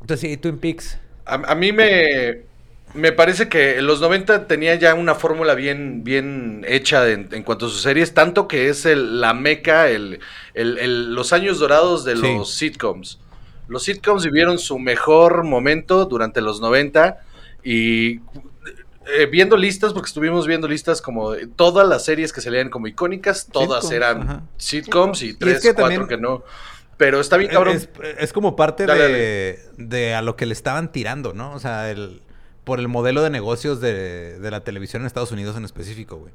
Entonces, 0.00 0.28
sí, 0.28 0.36
Twin 0.38 0.58
Peaks. 0.58 0.98
A, 1.24 1.34
a 1.34 1.54
mí 1.54 1.70
me, 1.70 2.42
me 2.94 3.12
parece 3.12 3.48
que 3.48 3.78
en 3.78 3.86
los 3.86 4.00
90 4.00 4.48
tenía 4.48 4.74
ya 4.74 4.96
una 4.96 5.14
fórmula 5.14 5.54
bien, 5.54 6.02
bien 6.02 6.64
hecha 6.66 7.08
en, 7.08 7.28
en 7.30 7.44
cuanto 7.44 7.66
a 7.66 7.68
sus 7.68 7.80
series, 7.82 8.12
tanto 8.12 8.48
que 8.48 8.68
es 8.68 8.84
el- 8.84 9.20
la 9.20 9.32
meca, 9.32 9.88
el, 9.88 10.18
el- 10.54 10.78
el- 10.78 11.14
los 11.14 11.32
años 11.32 11.60
dorados 11.60 12.04
de 12.04 12.16
Sí. 12.16 12.22
los 12.22 12.54
sitcoms. 12.54 13.20
Los 13.68 13.84
sitcoms 13.84 14.24
vivieron 14.24 14.58
su 14.58 14.80
mejor 14.80 15.44
momento 15.44 16.06
durante 16.06 16.40
los 16.40 16.60
90 16.60 17.20
y 17.62 18.18
eh, 19.06 19.26
viendo 19.26 19.56
listas, 19.56 19.92
porque 19.92 20.08
estuvimos 20.08 20.46
viendo 20.46 20.66
listas 20.68 21.00
como 21.02 21.32
de 21.32 21.46
todas 21.46 21.86
las 21.88 22.04
series 22.04 22.32
que 22.32 22.40
salían 22.40 22.70
como 22.70 22.86
icónicas, 22.86 23.46
todas 23.52 23.84
Sitcoms, 23.84 23.92
eran 23.92 24.22
ajá. 24.22 24.42
sitcoms 24.56 25.22
y 25.22 25.34
tres, 25.34 25.60
que 25.62 25.74
cuatro 25.74 25.82
también- 25.84 26.08
que 26.08 26.16
no. 26.16 26.42
Pero 26.96 27.20
está 27.20 27.36
bien 27.36 27.50
cabrón. 27.50 27.76
Es, 27.76 27.88
es 28.18 28.32
como 28.32 28.56
parte 28.56 28.86
Dale, 28.86 29.08
de, 29.08 29.58
de 29.76 30.14
a 30.14 30.22
lo 30.22 30.34
que 30.36 30.46
le 30.46 30.54
estaban 30.54 30.90
tirando, 30.92 31.34
¿no? 31.34 31.52
O 31.52 31.58
sea, 31.60 31.90
el, 31.90 32.22
por 32.64 32.78
el 32.80 32.88
modelo 32.88 33.22
de 33.22 33.28
negocios 33.30 33.80
de, 33.82 34.38
de 34.40 34.50
la 34.50 34.60
televisión 34.60 35.02
en 35.02 35.06
Estados 35.06 35.30
Unidos 35.30 35.56
en 35.58 35.64
específico, 35.66 36.16
güey. 36.16 36.32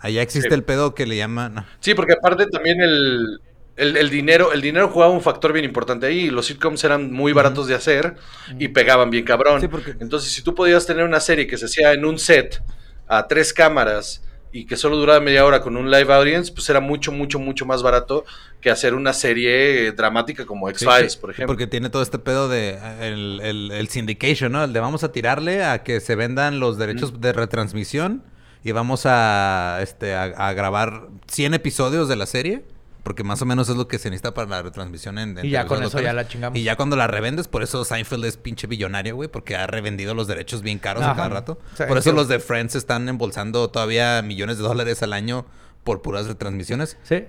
Allá 0.00 0.22
existe 0.22 0.48
Sí. 0.48 0.54
el 0.54 0.62
pedo 0.64 0.94
que 0.94 1.06
le 1.06 1.16
llaman... 1.16 1.66
Sí, 1.80 1.92
porque 1.94 2.14
aparte 2.14 2.46
también 2.46 2.80
el, 2.80 3.40
el, 3.78 3.96
el 3.96 4.10
dinero, 4.10 4.52
el 4.52 4.60
dinero 4.60 4.88
jugaba 4.88 5.12
un 5.12 5.22
factor 5.22 5.52
bien 5.52 5.64
importante 5.64 6.06
ahí. 6.06 6.26
y 6.26 6.30
Los 6.30 6.46
sitcoms 6.46 6.82
eran 6.84 7.12
muy 7.12 7.32
baratos 7.32 7.66
de 7.66 7.74
hacer 7.74 8.16
y 8.58 8.68
pegaban 8.68 9.10
bien 9.10 9.24
cabrón. 9.24 9.60
Sí, 9.60 9.68
porque- 9.68 9.94
Entonces, 10.00 10.30
si 10.32 10.42
tú 10.42 10.54
podías 10.54 10.84
tener 10.86 11.04
una 11.04 11.20
serie 11.20 11.46
que 11.46 11.56
se 11.56 11.66
hacía 11.66 11.92
en 11.92 12.04
un 12.04 12.18
set 12.18 12.62
a 13.06 13.26
tres 13.26 13.52
cámaras 13.52 14.22
y 14.50 14.64
que 14.64 14.76
solo 14.76 14.96
duraba 14.96 15.20
media 15.20 15.44
hora 15.44 15.60
con 15.60 15.76
un 15.76 15.90
live 15.90 16.12
audience, 16.12 16.50
pues 16.52 16.68
era 16.70 16.80
mucho, 16.80 17.12
mucho, 17.12 17.38
mucho 17.38 17.66
más 17.66 17.82
barato 17.82 18.24
que 18.62 18.70
hacer 18.70 18.94
una 18.94 19.12
serie 19.12 19.92
dramática 19.92 20.46
como 20.46 20.68
X-Files, 20.70 21.12
Sí, 21.12 21.18
por 21.20 21.30
ejemplo. 21.30 21.52
Porque 21.54 21.66
tiene 21.66 21.90
todo 21.90 22.02
este 22.02 22.18
pedo 22.18 22.48
de 22.48 22.70
eh, 22.70 22.78
el, 23.02 23.40
el, 23.42 23.70
el 23.70 23.88
syndication, 23.88 24.50
¿no? 24.52 24.64
El 24.64 24.72
de 24.72 24.80
vamos 24.80 25.04
a 25.04 25.12
tirarle 25.12 25.64
a 25.64 25.82
que 25.82 26.00
se 26.00 26.14
vendan 26.16 26.60
los 26.60 26.78
derechos 26.78 27.20
de 27.20 27.32
retransmisión 27.34 28.22
y 28.64 28.72
vamos 28.72 29.02
a, 29.04 29.78
este, 29.82 30.14
a, 30.14 30.24
a 30.24 30.52
grabar 30.54 31.08
100 31.30 31.54
episodios 31.54 32.08
de 32.08 32.16
la 32.16 32.26
serie. 32.26 32.64
Porque 33.08 33.24
más 33.24 33.40
o 33.40 33.46
menos 33.46 33.70
es 33.70 33.76
lo 33.76 33.88
que 33.88 33.98
se 33.98 34.10
necesita 34.10 34.34
para 34.34 34.46
la 34.50 34.60
retransmisión 34.60 35.16
en, 35.18 35.38
en 35.38 35.46
Y 35.46 35.48
ya 35.48 35.64
con 35.64 35.82
eso 35.82 35.98
ya 35.98 36.12
la 36.12 36.28
chingamos. 36.28 36.58
Y 36.58 36.62
ya 36.62 36.76
cuando 36.76 36.94
la 36.94 37.06
revendes, 37.06 37.48
por 37.48 37.62
eso 37.62 37.82
Seinfeld 37.82 38.22
es 38.26 38.36
pinche 38.36 38.66
billonario, 38.66 39.16
güey, 39.16 39.30
porque 39.30 39.56
ha 39.56 39.66
revendido 39.66 40.12
los 40.12 40.26
derechos 40.26 40.60
bien 40.60 40.78
caros 40.78 41.04
a 41.04 41.14
cada 41.16 41.30
rato. 41.30 41.58
O 41.72 41.76
sea, 41.78 41.88
por 41.88 41.96
eso 41.96 42.10
que- 42.10 42.16
los 42.16 42.28
de 42.28 42.38
Friends 42.38 42.74
están 42.74 43.08
embolsando 43.08 43.70
todavía 43.70 44.20
millones 44.20 44.58
de 44.58 44.64
dólares 44.64 45.02
al 45.02 45.14
año 45.14 45.46
por 45.84 46.02
puras 46.02 46.26
retransmisiones. 46.26 46.98
Sí. 47.02 47.24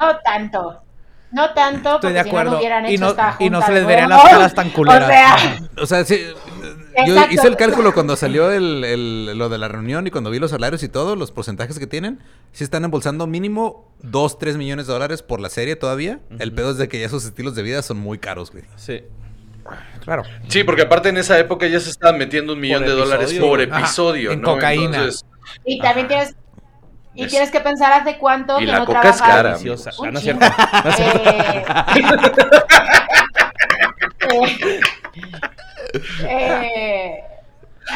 No 0.00 0.16
tanto. 0.24 0.82
No 1.30 1.54
tanto, 1.54 1.94
Estoy 1.94 2.10
porque 2.12 2.12
de 2.14 2.24
si 2.24 2.30
no, 2.50 2.58
hubieran 2.58 2.84
Y 2.86 2.94
hecho 2.94 3.04
no- 3.04 3.10
esta 3.10 3.36
y 3.38 3.48
no 3.48 3.58
junta 3.58 3.66
se 3.68 3.72
les 3.74 3.86
verían 3.86 4.08
las 4.10 4.22
caras 4.24 4.54
tan 4.56 4.70
culeras. 4.70 5.04
O 5.04 5.06
sea, 5.06 5.82
O 5.82 5.86
sea, 5.86 6.04
sí. 6.04 6.20
Yo 7.06 7.14
Exacto. 7.14 7.34
hice 7.34 7.48
el 7.48 7.56
cálculo 7.56 7.94
cuando 7.94 8.16
salió 8.16 8.50
el, 8.52 8.84
el- 8.84 9.38
lo 9.38 9.48
de 9.48 9.58
la 9.58 9.68
reunión 9.68 10.06
y 10.06 10.10
cuando 10.10 10.30
vi 10.30 10.38
los 10.38 10.50
salarios 10.50 10.82
y 10.82 10.88
todo, 10.88 11.16
los 11.16 11.32
porcentajes 11.32 11.78
que 11.78 11.86
tienen, 11.86 12.20
sí 12.52 12.64
están 12.64 12.84
embolsando 12.84 13.26
mínimo 13.26 13.90
2, 14.02 14.38
3 14.38 14.56
millones 14.58 14.86
de 14.86 14.92
dólares 14.92 15.22
por 15.22 15.40
la 15.40 15.48
serie 15.48 15.76
todavía. 15.76 16.20
El 16.38 16.52
pedo 16.52 16.70
es 16.72 16.76
de 16.78 16.88
que 16.88 17.00
ya 17.00 17.08
sus 17.08 17.24
estilos 17.24 17.54
de 17.54 17.62
vida 17.62 17.82
son 17.82 17.98
muy 17.98 18.18
caros, 18.18 18.50
güey. 18.52 18.64
Sí. 18.76 19.02
Claro. 20.04 20.24
Sí, 20.48 20.64
porque 20.64 20.82
aparte 20.82 21.08
en 21.08 21.16
esa 21.16 21.38
época 21.38 21.66
ya 21.68 21.78
se 21.80 21.88
estaban 21.90 22.18
metiendo 22.18 22.52
un 22.52 22.60
millón 22.60 22.80
Por 22.82 22.88
de 22.90 22.94
dólares 22.96 23.30
episodio. 23.30 23.48
por 23.50 23.60
Ajá, 23.62 23.78
episodio, 23.80 24.32
en 24.32 24.40
¿no? 24.42 24.52
cocaína. 24.54 24.96
Entonces, 24.98 25.24
y 25.64 25.78
también 25.78 26.08
tienes, 26.08 26.34
Y 27.14 27.24
Es- 27.24 27.30
tienes 27.30 27.50
que 27.50 27.60
pensar 27.60 27.92
hace 27.92 28.16
cuánto 28.16 28.58
Y 28.58 28.64
que 28.64 28.72
la 28.72 28.78
no 28.80 28.86
coca 28.86 29.10
es 29.10 29.16
trabajas. 29.18 29.36
cara. 29.36 29.56
Un 29.58 30.06
Ah, 30.06 30.10
no 30.10 30.18
es 30.18 30.24
cierto. 30.24 30.46
No 30.84 30.90
es 30.90 30.96
cierto. 30.96 31.30
Eh, 31.30 31.64
eh, 34.32 34.80
eh, 36.28 37.24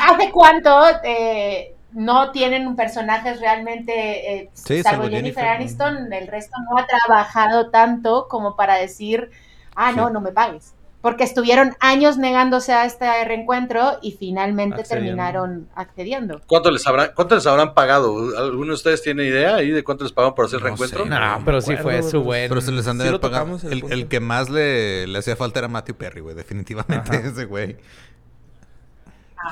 ¿Hace 0.09 0.31
cuánto 0.33 0.81
eh, 1.05 1.75
no 1.93 2.31
tienen 2.33 2.75
personajes 2.77 3.41
realmente, 3.41 4.35
eh, 4.35 4.51
Sí, 4.53 4.83
salvo 4.83 5.05
salvo 5.05 5.17
Jennifer, 5.17 5.45
Jennifer. 5.45 5.49
Aniston, 5.49 6.13
el 6.13 6.27
resto 6.27 6.57
no 6.71 6.79
ha 6.79 6.87
trabajado 6.87 7.71
tanto 7.71 8.27
como 8.29 8.57
para 8.57 8.77
decir, 8.77 9.31
ah, 9.75 9.93
no, 9.93 10.09
Sí. 10.09 10.13
no 10.13 10.21
me 10.21 10.33
pagues? 10.33 10.73
Porque 11.03 11.23
estuvieron 11.23 11.77
años 11.79 12.19
negándose 12.19 12.73
a 12.73 12.85
este 12.85 13.07
reencuentro 13.25 13.99
y 14.03 14.13
finalmente 14.13 14.81
Accediendo. 14.81 15.05
terminaron 15.07 15.69
accediendo. 15.77 16.41
¿Cuánto 16.49 16.73
les, 16.73 16.85
habrán, 16.85 17.11
¿Cuánto 17.15 17.37
les 17.37 17.47
habrán 17.47 17.75
pagado? 17.75 18.37
¿Alguno 18.37 18.69
de 18.69 18.75
ustedes 18.75 19.03
tiene 19.03 19.23
idea 19.25 19.55
ahí 19.55 19.71
de 19.71 19.85
cuánto 19.85 20.03
les 20.03 20.13
pagaron 20.13 20.35
por 20.35 20.47
hacer 20.47 20.59
No 20.59 20.65
reencuentro? 20.67 21.05
sé. 21.05 21.11
No, 21.11 21.43
pero 21.45 21.61
sí 21.61 21.77
fue 21.77 22.03
su 22.03 22.11
pero- 22.11 22.23
buen... 22.25 22.49
Pero 22.49 22.61
se 22.61 22.73
les 22.73 22.89
han 22.89 22.99
de 22.99 23.05
Sí 23.05 23.09
haber 23.09 23.21
pagado. 23.21 23.57
el 23.63 23.85
El, 23.85 23.93
el 23.93 24.09
que 24.09 24.19
más 24.19 24.51
le, 24.51 25.07
le 25.07 25.17
hacía 25.19 25.37
falta 25.37 25.61
era 25.61 25.69
Matthew 25.69 25.95
Perry, 25.95 26.21
güey. 26.23 26.35
Definitivamente 26.35 27.17
ese 27.25 27.45
güey. 27.45 27.77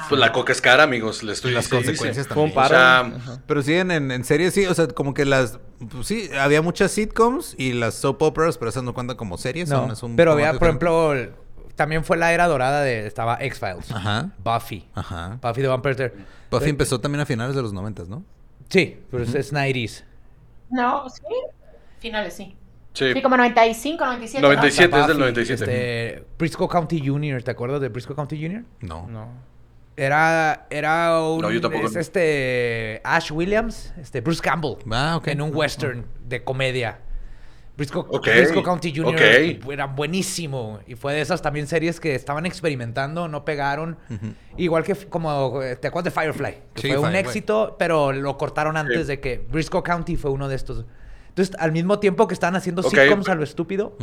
Pues 0.09 0.21
la 0.21 0.33
coca 0.33 0.53
es 0.53 0.61
cara, 0.61 0.83
amigos. 0.83 1.23
Les 1.23 1.39
estoy 1.39 1.53
Las 1.53 1.69
consecuencias 1.69 2.27
Fue 2.29 2.43
un 2.43 2.53
también. 2.53 2.55
paro. 3.11 3.17
O 3.17 3.21
sea. 3.21 3.43
Pero 3.47 3.63
sí, 3.63 3.75
en, 3.75 3.91
en, 3.91 4.11
en 4.11 4.25
serie 4.25 4.51
sí, 4.51 4.67
o 4.67 4.75
sea, 4.75 4.89
como 4.89 5.15
que 5.15 5.25
las... 5.25 5.59
Pues 5.91 6.07
sí, 6.07 6.31
había 6.39 6.63
muchas 6.63 6.91
sitcoms 6.93 7.55
y 7.59 7.73
las 7.73 7.95
soap 7.95 8.23
operas, 8.23 8.59
pero 8.59 8.69
esas 8.71 8.83
no 8.83 8.95
cuentan 8.95 9.17
como 9.17 9.39
series. 9.39 9.69
No, 9.69 9.83
son- 9.83 9.91
es 9.93 10.03
un 10.03 10.17
pero 10.17 10.33
había, 10.33 10.53
por 10.55 10.69
ejemplo, 10.69 11.15
también 11.77 12.05
fue 12.05 12.17
la 12.17 12.33
era 12.33 12.47
dorada 12.47 12.83
de... 12.83 13.07
Estaba 13.07 13.37
X-Files. 13.41 13.91
Ajá. 13.91 14.31
Buffy. 14.43 14.89
Ajá. 14.95 15.39
Buffy 15.43 15.63
the 15.63 15.69
Vampire 15.69 15.95
Slayer. 15.95 16.15
Buffy 16.51 16.71
empezó 16.71 17.01
también 17.01 17.21
a 17.21 17.27
finales 17.27 17.55
de 17.57 17.63
los 17.63 17.73
noventas, 17.73 18.09
¿no? 18.09 18.25
Sí, 18.69 18.99
pero 19.11 19.23
es- 19.25 19.35
es 19.35 19.53
90s. 19.53 20.05
No, 20.71 21.09
sí. 21.09 21.23
Finales, 22.01 22.35
sí. 22.35 22.57
sí. 22.95 23.13
Sí, 23.15 23.23
como 23.23 23.37
95, 23.37 24.05
97. 24.05 24.41
¿no? 24.43 24.49
97 24.49 25.01
es 25.01 25.07
del 25.07 25.17
Buffy, 25.17 25.21
97. 25.21 25.65
Este, 25.65 26.27
Briscoe 26.39 26.69
County 26.69 27.07
Jr., 27.07 27.43
¿te 27.43 27.51
acuerdas 27.51 27.81
de 27.81 27.89
Briscoe 27.89 28.15
County 28.17 28.41
Jr.? 28.43 28.65
No. 28.81 29.07
No. 29.09 29.54
Era, 29.97 30.67
era 30.71 31.21
un... 31.21 31.41
No, 31.41 31.51
yo 31.51 31.61
tampoco. 31.61 31.87
es 31.87 31.97
este... 31.97 33.01
Ash 33.05 33.31
Williams, 33.31 33.95
este, 34.01 34.21
Bruce 34.21 34.43
Campbell. 34.43 34.77
Ah, 34.91 35.17
ok. 35.17 35.29
En 35.29 35.41
un 35.41 35.55
western 35.55 36.05
de 36.27 36.43
comedia. 36.43 36.99
Briscoe, 37.77 38.05
Ok, 38.09 38.27
Briscoe 38.27 38.63
County 38.63 38.95
Jr. 38.95 39.15
ok. 39.15 39.71
era 39.73 39.87
buenísimo. 39.87 40.79
Y 40.87 40.95
fue 40.95 41.13
de 41.15 41.21
esas 41.21 41.43
también 41.43 41.67
series 41.67 41.99
que 41.99 42.15
estaban 42.15 42.47
experimentando, 42.47 43.27
no 43.29 43.45
pegaron. 43.45 43.97
Igual 44.57 44.85
que 44.85 44.95
como... 44.95 45.61
¿Te 45.81 45.89
acuerdas 45.89 46.13
de 46.15 46.21
Firefly? 46.21 46.55
Que 46.75 46.83
Sí, 46.83 46.89
fue 46.89 46.99
un 46.99 47.05
Firefly. 47.07 47.19
éxito, 47.29 47.77
pero 47.79 48.13
lo 48.13 48.37
cortaron 48.39 48.77
antes 48.77 49.03
Sí. 49.03 49.05
de 49.07 49.21
que... 49.21 49.39
Briscoe 49.51 49.83
County 49.83 50.17
fue 50.17 50.31
uno 50.31 50.49
de 50.49 50.57
estos. 50.57 50.85
Entonces, 51.29 51.57
al 51.59 51.73
mismo 51.73 51.99
tiempo 51.99 52.29
que 52.29 52.35
estaban 52.35 52.55
haciendo 52.55 52.83
sitcoms 52.85 53.29
a 53.29 53.35
lo 53.35 53.43
estúpido, 53.43 53.97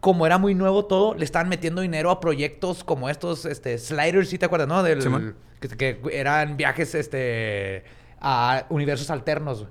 como 0.00 0.26
era 0.26 0.38
muy 0.38 0.54
nuevo 0.54 0.84
todo, 0.84 1.14
le 1.14 1.24
estaban 1.24 1.48
metiendo 1.48 1.82
dinero 1.82 2.10
a 2.10 2.20
proyectos 2.20 2.84
como 2.84 3.08
estos, 3.08 3.44
este, 3.44 3.78
Sliders, 3.78 4.28
¿sí 4.28 4.38
te 4.38 4.46
acuerdas, 4.46 4.68
no? 4.68 4.82
Del, 4.82 5.34
que, 5.60 5.68
que 5.68 6.00
eran 6.12 6.56
viajes, 6.56 6.94
este, 6.94 7.84
a 8.20 8.66
universos 8.68 9.10
alternos. 9.10 9.66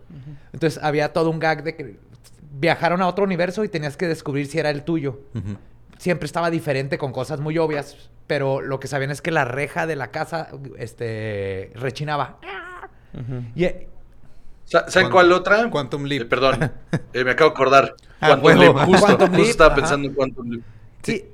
Entonces, 0.54 0.82
había 0.84 1.14
todo 1.14 1.30
un 1.30 1.40
gag 1.40 1.64
de 1.64 1.76
que 1.76 2.00
viajaron 2.60 3.02
a 3.02 3.08
otro 3.08 3.24
universo 3.24 3.64
y 3.64 3.70
tenías 3.70 3.98
que 3.98 4.08
descubrir 4.08 4.48
si 4.48 4.60
era 4.60 4.70
el 4.70 4.84
tuyo. 4.84 5.20
Siempre 5.98 6.26
estaba 6.26 6.50
diferente 6.50 6.98
con 6.98 7.12
cosas 7.12 7.40
muy 7.40 7.58
obvias, 7.58 8.10
pero 8.28 8.62
lo 8.62 8.80
que 8.80 8.88
sabían 8.88 9.12
es 9.12 9.22
que 9.22 9.32
la 9.32 9.46
reja 9.46 9.88
de 9.88 9.96
la 9.96 10.12
casa, 10.12 10.50
este, 10.78 11.72
rechinaba. 11.76 12.40
Y, 13.56 13.66
¿Saben 14.88 15.10
cuál 15.10 15.32
otra? 15.32 15.70
Quantum 15.70 16.04
Leap. 16.04 16.24
Eh, 16.24 16.26
perdón, 16.26 16.72
eh, 17.14 17.24
me 17.24 17.32
acabo 17.32 17.50
de 17.52 17.54
acordar. 17.56 17.96
Ah, 18.20 18.30
Quantum 18.30 18.46
huevo. 18.46 18.62
Leap, 18.64 18.86
justo, 18.88 19.06
Quantum 19.06 19.28
justo 19.28 19.38
Leap, 19.38 19.50
estaba 19.52 19.76
pensando 19.76 20.08
en 20.08 20.14
Quantum 20.16 20.50
Leap. 20.50 20.64
sí, 21.04 21.26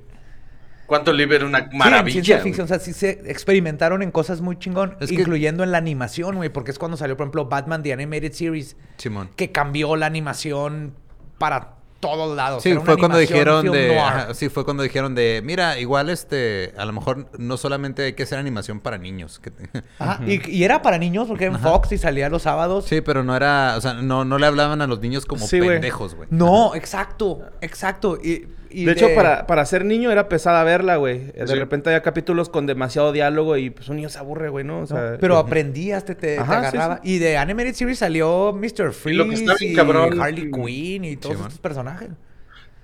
Quantum 0.86 1.14
Leap 1.16 1.32
era 1.32 1.46
una 1.46 1.58
Sí, 1.60 1.64
en 1.72 1.78
maravilla. 1.78 2.12
ciencia 2.12 2.36
güey. 2.36 2.44
ficción, 2.44 2.64
o 2.66 2.68
sea, 2.68 2.78
sí 2.78 2.92
se 2.92 3.10
experimentaron 3.30 4.02
en 4.02 4.10
cosas 4.10 4.42
muy 4.42 4.58
chingón, 4.58 4.94
Es 5.00 5.08
que- 5.08 5.14
incluyendo 5.14 5.64
en 5.64 5.72
la 5.72 5.78
animación, 5.78 6.36
güey, 6.36 6.50
porque 6.50 6.70
es 6.72 6.78
cuando 6.78 6.98
salió, 6.98 7.16
por 7.16 7.24
ejemplo, 7.24 7.46
Batman 7.46 7.82
The 7.82 7.94
Animated 7.94 8.32
Series, 8.32 8.76
Simón. 8.98 9.30
que 9.34 9.50
cambió 9.50 9.96
la 9.96 10.04
animación 10.04 10.92
para 11.38 11.76
todos 12.08 12.36
lados. 12.36 12.62
Sí, 12.62 12.74
fue 12.84 12.96
cuando 12.98 13.18
dijeron 13.18 13.70
de... 13.70 13.98
ajá, 13.98 14.34
sí, 14.34 14.48
fue 14.48 14.64
cuando 14.64 14.82
dijeron 14.82 15.14
de... 15.14 15.40
Mira, 15.44 15.78
igual 15.78 16.10
este... 16.10 16.72
A 16.76 16.84
lo 16.84 16.92
mejor 16.92 17.28
no 17.38 17.56
solamente 17.56 18.04
hay 18.04 18.12
que 18.12 18.24
hacer 18.24 18.38
animación 18.38 18.80
para 18.80 18.98
niños. 18.98 19.38
que- 19.40 19.52
Ajá, 19.98 20.20
y, 20.26 20.50
y 20.50 20.64
era 20.64 20.82
para 20.82 20.98
niños 20.98 21.26
porque 21.28 21.44
era 21.46 21.54
en 21.54 21.60
Fox 21.60 21.92
y 21.92 21.98
salía 21.98 22.28
los 22.28 22.42
sábados. 22.42 22.84
sí, 22.84 23.00
pero 23.00 23.24
no 23.24 23.34
era... 23.34 23.74
O 23.76 23.80
sea, 23.80 23.94
no, 23.94 24.24
no 24.24 24.38
le 24.38 24.46
hablaban 24.46 24.82
a 24.82 24.86
los 24.86 25.00
niños 25.00 25.24
como 25.26 25.46
Sí, 25.46 25.60
pendejos, 25.60 26.14
güey. 26.14 26.28
No, 26.30 26.74
exacto, 26.74 27.40
exacto. 27.60 28.18
Y, 28.22 28.46
y 28.74 28.84
De 28.84 28.92
hecho, 28.92 29.08
para, 29.14 29.46
para 29.46 29.64
ser 29.66 29.84
niño 29.84 30.10
era 30.10 30.28
pesada 30.28 30.64
verla, 30.64 30.96
güey. 30.96 31.26
De 31.32 31.46
Sí. 31.46 31.54
repente 31.54 31.90
había 31.90 32.02
capítulos 32.02 32.48
con 32.48 32.66
demasiado 32.66 33.12
diálogo 33.12 33.56
y 33.56 33.70
pues 33.70 33.88
un 33.88 33.96
niño 33.96 34.08
se 34.08 34.18
aburre, 34.18 34.48
güey, 34.48 34.64
¿no? 34.64 34.80
O 34.80 34.86
sea, 34.86 35.16
Pero 35.20 35.36
aprendías, 35.38 36.04
te, 36.04 36.14
te, 36.14 36.34
te 36.36 36.38
Ajá, 36.38 36.60
sí, 36.70 36.76
agarraba. 36.76 37.00
Y 37.04 37.18
de 37.18 37.36
Animated 37.36 37.74
Series 37.74 37.98
salió 37.98 38.52
Mr. 38.52 38.92
Freeze 38.92 39.16
lo 39.18 39.28
que 39.28 39.34
está 39.34 39.54
bien 39.58 39.72
y 39.72 39.74
cabrón- 39.76 40.20
Harley 40.20 40.50
Quinn 40.50 41.04
y 41.04 41.16
todos 41.16 41.36
estos 41.36 41.58
personajes. 41.58 42.10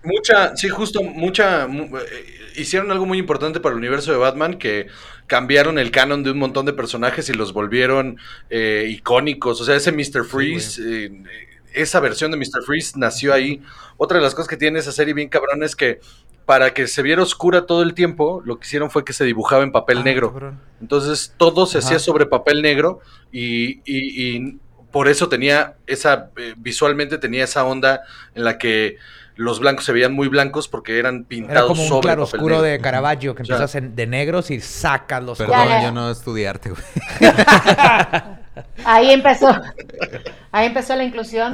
Mucha, 0.03 0.57
sí, 0.57 0.68
justo, 0.70 1.03
mucha. 1.03 1.66
mu- 1.66 1.97
eh, 1.99 2.01
hicieron 2.57 2.91
algo 2.91 3.05
muy 3.05 3.18
importante 3.18 3.61
para 3.61 3.74
el 3.74 3.78
universo 3.78 4.11
de 4.12 4.16
Batman 4.18 4.55
que 4.59 4.86
cambiaron 5.26 5.78
el 5.78 5.91
canon 5.91 6.22
de 6.24 6.30
un 6.30 6.38
montón 6.38 6.64
de 6.66 6.72
personajes 6.72 7.28
y 7.28 7.34
los 7.34 7.53
volvieron 7.53 8.16
eh, 8.49 8.86
icónicos. 8.88 9.61
O 9.61 9.64
sea, 9.64 9.76
ese 9.76 9.93
Mr. 9.93 10.24
Freeze, 10.24 10.80
eh, 10.82 11.12
esa 11.75 12.01
versión 12.01 12.31
de 12.31 12.37
Mr. 12.37 12.62
Freeze 12.64 12.99
nació 12.99 13.33
ahí. 13.33 13.62
Otra 13.97 14.18
de 14.18 14.25
las 14.25 14.35
cosas 14.35 14.49
que 14.49 14.57
tiene 14.57 14.79
esa 14.79 14.93
serie 14.93 15.14
bien 15.14 15.29
cabrón 15.29 15.62
es 15.62 15.75
que 15.77 16.01
para 16.47 16.75
que 16.75 16.89
se 16.89 17.03
viera 17.03 17.23
oscura 17.23 17.66
todo 17.66 17.83
el 17.83 17.95
tiempo, 17.95 18.43
lo 18.45 18.59
que 18.59 18.66
hicieron 18.66 18.91
fue 18.91 19.05
que 19.05 19.12
se 19.12 19.25
dibujaba 19.25 19.62
en 19.62 19.71
papel 19.73 19.99
Ah, 19.99 20.03
negro. 20.05 20.31
cabrón. 20.33 20.61
Entonces 20.81 21.33
todo 21.37 21.66
se 21.66 21.79
hacía 21.79 21.99
sobre 22.01 22.27
papel 22.27 22.61
negro 22.62 23.01
y, 23.31 23.81
y- 23.85 24.37
y 24.37 24.59
por 24.91 25.07
eso 25.07 25.29
tenía 25.29 25.77
esa, 25.87 26.31
eh, 26.37 26.55
visualmente 26.57 27.18
tenía 27.18 27.45
esa 27.45 27.64
onda 27.64 28.01
en 28.35 28.43
la 28.43 28.59
que 28.59 28.97
los 29.41 29.59
blancos 29.59 29.84
se 29.86 29.93
veían 29.93 30.12
muy 30.12 30.28
blancos 30.28 30.68
porque 30.68 30.99
eran 30.99 31.16
Era 31.16 31.24
pintados 31.28 31.68
como 31.68 31.82
un 31.82 31.88
sobre 31.88 32.03
claro 32.03 32.24
papel 32.26 32.38
oscuro 32.41 32.55
negro. 32.57 32.70
de 32.70 32.80
Caravaggio, 32.80 33.34
que 33.34 33.43
empiezas 33.43 33.74
en- 33.74 33.97
de 33.97 34.07
negros 34.07 34.51
y 34.51 34.61
sacas 34.61 35.22
los 35.22 35.38
Perdón, 35.38 35.66
ya. 35.68 35.82
yo 35.82 35.93
no 35.93 36.11
estudié 36.11 36.47
arte, 36.49 36.70
güey. 36.70 36.82
Ahí 38.84 39.11
empezó. 39.12 39.49
Ahí 40.53 40.66
empezó 40.66 40.95
la 40.97 41.05
inclusión. 41.05 41.53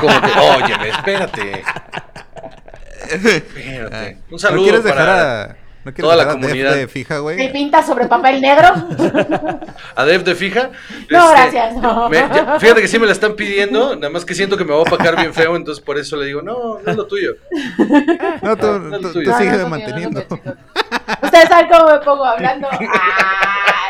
Como 0.00 0.20
que, 0.20 0.32
oye, 0.38 0.88
espérate. 0.88 1.62
Espérate. 3.10 4.18
Un 4.30 4.38
saludo 4.38 4.58
¿No 4.58 4.62
quieres 4.64 4.84
dejar 4.84 4.98
para 5.06 5.42
a... 5.42 5.56
¿No 5.82 5.92
quieres 5.94 6.02
toda 6.12 6.16
la 6.16 6.30
comunidad. 6.32 6.74
de 6.74 6.88
fija, 6.88 7.14
¿Se 7.14 7.20
güey? 7.20 7.52
pinta 7.52 7.82
sobre 7.82 8.06
papel 8.06 8.40
negro? 8.42 8.68
a 9.96 10.04
Dev 10.04 10.24
de 10.24 10.34
fija. 10.34 10.70
No, 11.08 11.32
Este, 11.32 11.40
gracias. 11.58 11.76
No. 11.76 12.08
me- 12.10 12.16
ya- 12.18 12.58
fíjate 12.60 12.82
que 12.82 12.88
sí 12.88 12.98
me 12.98 13.06
la 13.06 13.12
están 13.12 13.34
pidiendo, 13.34 13.96
nada 13.96 14.10
más 14.10 14.24
que 14.26 14.34
siento 14.34 14.58
que 14.58 14.64
me 14.64 14.74
va 14.74 14.82
a 14.82 14.84
pagar 14.84 15.16
bien 15.16 15.32
feo, 15.32 15.56
entonces 15.56 15.82
por 15.82 15.96
eso 15.98 16.16
le 16.16 16.26
digo, 16.26 16.42
no, 16.42 16.80
no 16.84 16.90
es 16.90 16.96
lo 16.96 17.06
tuyo. 17.06 17.34
No, 18.42 18.56
tú, 18.56 18.66
No, 18.78 18.98
tú, 19.00 19.12
tú 19.12 19.22
No, 19.22 19.38
sigue 19.38 19.52
no, 19.52 19.58
no, 19.58 19.68
manteniendo. 19.70 20.20
Ustedes 21.22 21.48
saben 21.48 21.68
cómo 21.70 21.90
me 21.92 21.98
pongo 22.00 22.24
hablando. 22.24 22.68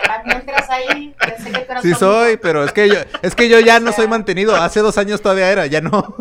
Ah, 0.02 0.16
también 0.22 0.38
entras 0.40 0.68
ahí. 0.70 1.14
Pensé 1.18 1.50
que 1.52 1.60
tú 1.60 1.72
Sí 1.82 1.94
soy, 1.94 2.36
pero 2.36 2.64
es 2.64 2.72
que 2.72 2.88
yo, 2.88 2.96
es 3.22 3.34
que 3.34 3.48
yo 3.48 3.60
ya 3.60 3.78
no 3.80 3.92
soy 3.92 4.06
mantenido. 4.08 4.54
Hace 4.56 4.80
dos 4.80 4.96
años 4.98 5.20
todavía 5.22 5.50
era, 5.50 5.66
ya 5.66 5.80
no. 5.80 6.14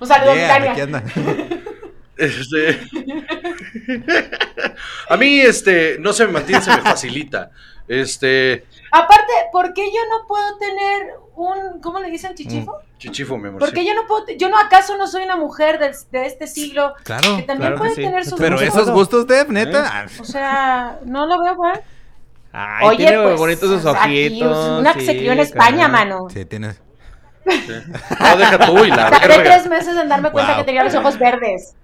Un 0.00 0.06
saludo, 0.06 0.34
Yeah, 0.34 0.48
Tania. 0.48 1.02
Este... 2.16 2.80
a 5.08 5.16
mí, 5.16 5.40
este, 5.40 5.96
no 5.98 6.12
se 6.12 6.26
me 6.26 6.32
mantiene, 6.32 6.62
se 6.62 6.70
me 6.70 6.82
facilita. 6.82 7.50
Este, 7.88 8.64
Aparte, 8.90 9.32
¿por 9.50 9.72
qué 9.74 9.86
yo 9.86 10.00
no 10.08 10.26
puedo 10.26 10.56
tener 10.58 11.14
un. 11.34 11.80
¿Cómo 11.80 11.98
le 12.00 12.10
dicen 12.10 12.34
chichifo? 12.34 12.78
chichifo, 12.98 13.36
mi 13.36 13.48
amor. 13.48 13.58
¿Por 13.58 13.72
qué 13.72 13.80
sí. 13.80 13.86
yo 13.86 13.94
no 13.94 14.06
puedo.? 14.06 14.24
Yo 14.36 14.48
no, 14.48 14.58
¿acaso 14.58 14.96
no 14.96 15.06
soy 15.06 15.24
una 15.24 15.36
mujer 15.36 15.78
de, 15.78 16.26
este 16.26 16.46
siglo 16.46 16.94
Claro, 17.02 17.36
que 17.36 17.42
también 17.42 17.72
claro 17.72 17.74
que 17.74 17.78
puede 17.78 17.94
sí. 17.96 18.02
tener 18.02 18.24
sus 18.24 18.38
Pero 18.38 18.56
gustos? 18.56 18.74
esos 18.74 18.90
gustos, 18.90 19.26
Def, 19.26 19.48
neta. 19.48 20.06
O 20.20 20.24
sea, 20.24 21.00
no 21.04 21.26
lo 21.26 21.42
veo 21.42 21.56
mal. 21.56 21.82
Ay, 22.52 22.86
Oye, 22.86 23.06
tiene 23.06 23.22
pues, 23.22 23.38
bonitos 23.38 23.68
sus 23.82 23.94
aquí, 23.94 24.26
ojitos. 24.26 24.80
una 24.80 24.94
que 24.94 25.00
se 25.06 25.16
crió 25.16 25.32
en 25.32 25.40
España, 25.40 25.88
mano. 25.88 26.28
Sí, 26.30 26.44
tienes. 26.44 26.80
No, 27.44 28.36
deja 28.36 28.66
tú 28.66 28.84
y 28.84 28.90
la 28.90 29.10
Tardé 29.10 29.38
tres 29.42 29.66
meses 29.66 29.96
en 29.96 30.08
darme 30.08 30.30
cuenta 30.30 30.52
Wow. 30.52 30.60
que 30.60 30.64
tenía 30.66 30.84
los 30.84 30.94
ojos 30.94 31.18
verdes. 31.18 31.74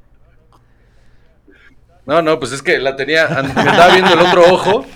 No, 2.08 2.22
no, 2.22 2.38
pues 2.40 2.52
es 2.52 2.62
que 2.62 2.78
la 2.78 2.96
tenía, 2.96 3.28
me 3.28 3.36
andaba 3.60 3.88
viendo 3.92 4.14
el 4.14 4.20
otro 4.20 4.42
ojo 4.52 4.86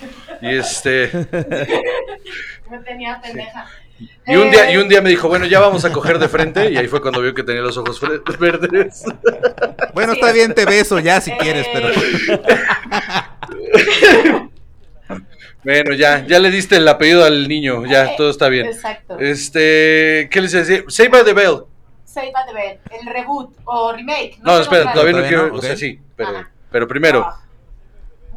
y 0.41 0.57
este, 0.57 1.09
No 2.71 2.81
tenía 2.83 3.21
pendeja. 3.21 3.67
y 4.25 4.35
un 4.35 4.49
día, 4.49 4.69
Eh, 4.69 4.73
y 4.73 4.77
un 4.77 4.89
día 4.89 4.99
me 4.99 5.09
dijo, 5.09 5.27
bueno, 5.27 5.45
ya 5.45 5.59
vamos 5.59 5.85
a 5.85 5.91
coger 5.93 6.17
de 6.17 6.27
frente 6.27 6.71
y 6.71 6.77
ahí 6.77 6.87
fue 6.87 7.01
cuando 7.01 7.21
vio 7.21 7.35
que 7.35 7.43
tenía 7.43 7.61
los 7.61 7.77
ojos 7.77 8.01
verdes. 8.39 9.03
Bueno, 9.93 10.13
Sí, 10.13 10.17
está 10.19 10.29
es- 10.29 10.33
bien, 10.33 10.53
te 10.55 10.65
beso 10.65 10.97
ya 10.97 11.21
si 11.21 11.29
Eh, 11.31 11.37
quieres, 11.39 11.67
pero. 11.71 11.89
Bueno, 15.63 15.93
ya, 15.93 16.25
ya 16.27 16.39
le 16.39 16.51
diste 16.51 16.75
el 16.75 16.87
apellido 16.87 17.23
al 17.23 17.47
niño, 17.47 17.85
ya, 17.85 18.17
todo 18.17 18.29
está 18.31 18.49
bien. 18.49 18.65
Exacto. 18.65 19.17
Este, 19.19 20.27
¿qué 20.29 20.41
les 20.41 20.51
decía? 20.51 20.83
Save 20.89 21.09
by 21.09 21.23
the 21.23 21.33
Bell. 21.33 21.59
Save 22.03 22.31
by 22.33 22.43
the 22.47 22.53
Bell, 22.53 22.79
el 22.99 23.13
reboot 23.13 23.55
o 23.63 23.93
remake. 23.93 24.39
No, 24.43 24.59
espera, 24.59 24.91
todavía 24.91 25.21
no 25.21 25.27
quiero, 25.27 25.47
no, 25.47 25.53
o 25.55 25.61
sea, 25.61 25.77
sí, 25.77 25.99
pero, 26.17 26.29
Ajá. 26.31 26.49
Pero 26.73 26.85
primero, 26.89 27.25
Ah, 27.25 27.39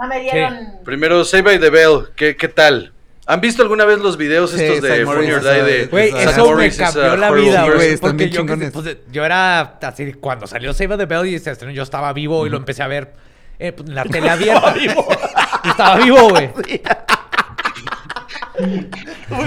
No 0.00 0.06
me 0.06 0.20
dieron. 0.20 0.74
primero 0.84 1.24
Save 1.24 1.42
by 1.42 1.58
the 1.58 1.70
Bell, 1.70 2.08
¿qué, 2.14 2.36
qué 2.36 2.46
tal? 2.48 2.92
¿Han 3.28 3.40
visto 3.40 3.62
alguna 3.62 3.84
vez 3.84 3.98
los 3.98 4.16
videos 4.16 4.50
Sí, 4.52 4.62
estos 4.62 4.82
de 4.82 4.88
Die 4.98 5.04
de 5.64 5.80
esa- 5.82 5.90
Güey, 5.90 6.10
Zack 6.12 6.20
eso 6.20 6.54
me 6.54 6.70
cambió 6.70 7.16
la 7.16 7.30
vida, 7.32 7.64
güey. 7.74 7.96
Porque 7.96 8.28
yo, 8.30 8.46
pues, 8.46 8.98
yo 9.10 9.24
era 9.24 9.60
así, 9.82 10.12
cuando 10.12 10.46
salió 10.46 10.72
Save 10.72 10.86
by 10.88 10.98
the 10.98 11.06
Bell 11.06 11.26
y 11.26 11.36
se 11.40 11.50
estrenó, 11.50 11.72
yo 11.72 11.82
estaba 11.82 12.12
vivo 12.12 12.46
y 12.46 12.50
lo 12.50 12.56
empecé 12.58 12.84
a 12.84 12.86
ver 12.86 13.14
eh, 13.58 13.72
pues, 13.72 13.88
en 13.88 13.94
la 13.96 14.04
tele 14.12 14.30
abierta. 14.30 14.74
estaba 15.64 15.96
vivo, 15.96 16.28
güey. 16.30 16.50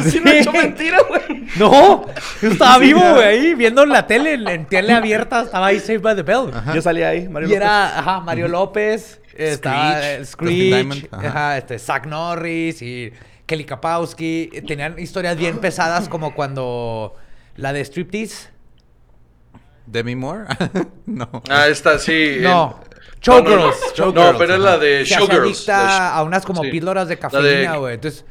si 0.10 0.20
no 0.20 0.32
he 0.32 0.40
hecho 0.40 0.52
mentira, 0.52 1.00
güey. 1.08 1.46
No, 1.58 2.06
yo 2.42 2.50
estaba 2.52 2.78
vivo, 2.78 3.00
güey, 3.00 3.24
ahí 3.26 3.54
viendo 3.56 3.86
la 3.86 4.06
tele, 4.06 4.34
en, 4.54 4.66
tele 4.68 4.94
abierta, 4.94 5.42
estaba 5.42 5.68
ahí 5.68 5.80
Save 5.80 5.98
by 6.00 6.16
the 6.16 6.22
Bell. 6.24 6.52
Yo 6.76 6.82
salí 6.82 7.02
ahí, 7.02 7.28
Mario 7.28 7.48
Y 7.48 7.52
López. 7.54 7.62
era, 7.64 8.00
ajá, 8.00 8.20
Mario 8.20 8.48
López, 8.48 9.20
estaba 9.36 9.94
Screech, 9.94 10.20
Dustin 10.20 10.26
Screech, 10.26 10.74
Diamond, 10.76 11.08
ajá. 11.12 11.28
ajá, 11.28 11.58
este, 11.58 11.80
Zack 11.80 12.06
Norris 12.06 12.82
y 12.84 13.12
Kelly 13.48 13.64
Kapowski. 13.66 14.50
Eh, 14.54 14.62
Tenían 14.62 15.00
historias 15.00 15.38
bien 15.38 15.58
pesadas 15.58 16.08
como 16.08 16.36
cuando 16.36 17.16
la 17.56 17.74
de 17.74 17.84
Striptease. 17.84 18.50
¿Demi 19.88 20.16
Moore? 20.16 20.46
no. 21.08 21.28
Ah, 21.50 21.68
esta 21.68 21.98
sí. 21.98 22.38
No, 22.42 22.80
el- 22.84 23.00
Showgirls. 23.22 23.50
No, 23.50 23.56
no, 23.58 23.68
no. 23.68 23.74
Showgirls, 23.96 24.34
No, 24.34 24.38
pero 24.38 24.54
es 24.54 24.60
la 24.60 24.78
de 24.78 25.04
Showgirls. 25.04 25.68
adicta 25.68 26.14
a 26.16 26.24
unas 26.24 26.46
como 26.46 26.62
sí. 26.64 26.70
píldoras 26.70 27.08
de 27.08 27.18
cafeína, 27.18 27.72
de- 27.74 27.78
güey. 27.80 27.96
Entonces, 27.96 28.24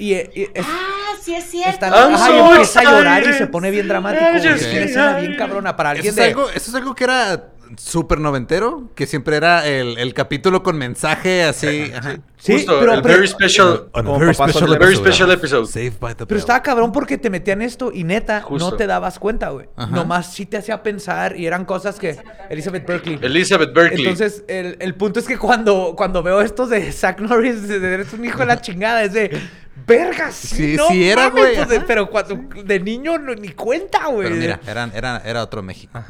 y, 0.00 0.14
eh, 0.14 0.30
y 0.34 0.42
es- 0.42 0.66
Ah, 0.66 1.12
sí 1.22 1.34
es 1.34 1.44
cierto. 1.50 1.70
está, 1.70 1.88
I'm 1.88 2.14
ajá, 2.14 2.30
y 2.30 2.38
empieza 2.38 2.80
a 2.80 2.84
llorar 2.84 3.22
y 3.28 3.32
se 3.34 3.46
pone 3.46 3.70
bien 3.70 3.86
dramático. 3.88 4.24
Es 4.34 4.44
una 4.44 4.54
escena 4.56 5.18
bien 5.18 5.36
cabrona 5.36 5.76
para 5.76 5.90
Eso 5.92 5.98
alguien 5.98 6.10
es, 6.10 6.16
de... 6.16 6.24
algo, 6.24 6.48
eso 6.50 6.70
es 6.70 6.74
algo 6.74 6.94
que 6.94 7.04
era 7.04 7.50
súper 7.76 8.18
noventero, 8.18 8.90
que 8.96 9.06
siempre 9.06 9.36
era 9.36 9.64
el, 9.64 9.96
el 9.98 10.12
capítulo 10.12 10.64
con 10.64 10.76
mensaje 10.76 11.44
así. 11.44 11.92
ajá. 11.96 12.16
Sí, 12.36 12.54
Justo, 12.54 12.80
pero- 12.80 12.94
el 12.94 13.02
pero- 13.02 13.14
very 13.14 13.28
special. 13.28 13.88
On 13.92 14.00
a 14.00 14.04
Como 14.06 14.18
very 14.18 14.34
special 14.34 14.72
episode. 14.74 14.96
special 14.96 15.30
episode. 15.30 15.66
Saved 15.66 16.00
by 16.00 16.14
the 16.16 16.26
Pero 16.26 16.40
estaba 16.40 16.62
cabrón 16.62 16.90
porque 16.90 17.16
te 17.18 17.28
metían 17.30 17.60
esto 17.62 17.92
y 17.94 18.02
neta, 18.02 18.40
Justo. 18.40 18.70
no 18.70 18.76
te 18.76 18.86
dabas 18.88 19.18
cuenta, 19.20 19.50
güey. 19.50 19.68
Nomás 19.90 20.32
sí 20.32 20.46
te 20.46 20.56
hacía 20.56 20.82
pensar 20.82 21.36
y 21.38 21.46
eran 21.46 21.64
cosas 21.64 21.98
que... 22.00 22.16
Elizabeth 22.48 22.86
Berkley. 22.86 23.18
Elizabeth 23.22 23.72
Berkley. 23.74 24.00
Entonces, 24.02 24.42
el, 24.48 24.76
el 24.80 24.94
punto 24.96 25.20
es 25.20 25.26
que 25.28 25.38
cuando, 25.38 25.94
cuando 25.96 26.22
veo 26.24 26.40
estos 26.40 26.70
de 26.70 26.90
Zack 26.90 27.20
Norris, 27.20 27.68
de- 27.68 27.78
de- 27.78 27.94
eres 27.94 28.12
un 28.14 28.24
hijo 28.24 28.38
de 28.38 28.46
la 28.46 28.60
chingada, 28.60 29.04
es 29.04 29.12
de... 29.12 29.38
Verga, 29.86 30.30
sí, 30.32 30.56
Sí, 30.56 30.76
no 30.76 30.88
sí 30.88 31.08
era, 31.08 31.28
mames", 31.30 31.32
güey, 31.42 31.56
pues, 31.56 31.78
ajá. 31.78 31.84
pero 31.86 32.10
cuando 32.10 32.36
de 32.64 32.80
niño 32.80 33.18
no- 33.18 33.34
ni 33.34 33.50
cuenta, 33.50 34.06
güey. 34.06 34.28
Pero 34.28 34.36
mira, 34.40 34.60
eran, 34.66 34.92
era, 34.94 35.22
era 35.24 35.42
otro 35.42 35.62
México. 35.62 35.98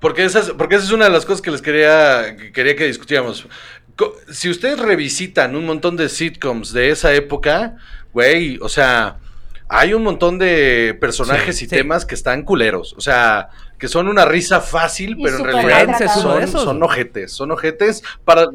Porque, 0.00 0.24
esas, 0.24 0.50
porque 0.52 0.76
esa 0.76 0.84
es 0.84 0.92
una 0.92 1.06
de 1.06 1.10
las 1.10 1.26
cosas 1.26 1.42
que 1.42 1.50
les 1.50 1.60
quería 1.60 2.36
que, 2.36 2.52
quería 2.52 2.76
que 2.76 2.86
discutiéramos. 2.86 3.46
Co- 3.96 4.14
Si 4.30 4.48
ustedes 4.48 4.78
revisitan 4.78 5.56
un 5.56 5.66
montón 5.66 5.96
de 5.96 6.08
sitcoms 6.08 6.72
de 6.72 6.90
esa 6.90 7.12
época, 7.14 7.74
güey, 8.12 8.58
o 8.62 8.68
sea, 8.68 9.16
hay 9.68 9.94
un 9.94 10.04
montón 10.04 10.38
de 10.38 10.96
personajes 11.00 11.56
Sí, 11.56 11.64
y 11.64 11.68
sí. 11.68 11.74
temas 11.76 12.06
que 12.06 12.14
están 12.14 12.44
culeros. 12.44 12.94
O 12.96 13.00
sea, 13.00 13.48
que 13.76 13.88
son 13.88 14.06
una 14.06 14.24
risa 14.24 14.60
fácil, 14.60 15.16
Y 15.18 15.24
pero 15.24 15.38
en 15.38 15.44
realidad 15.66 15.98
son, 16.14 16.46
son 16.46 16.82
ojetes. 16.84 17.32
Son 17.32 17.50
ojetes 17.50 18.04
para... 18.24 18.46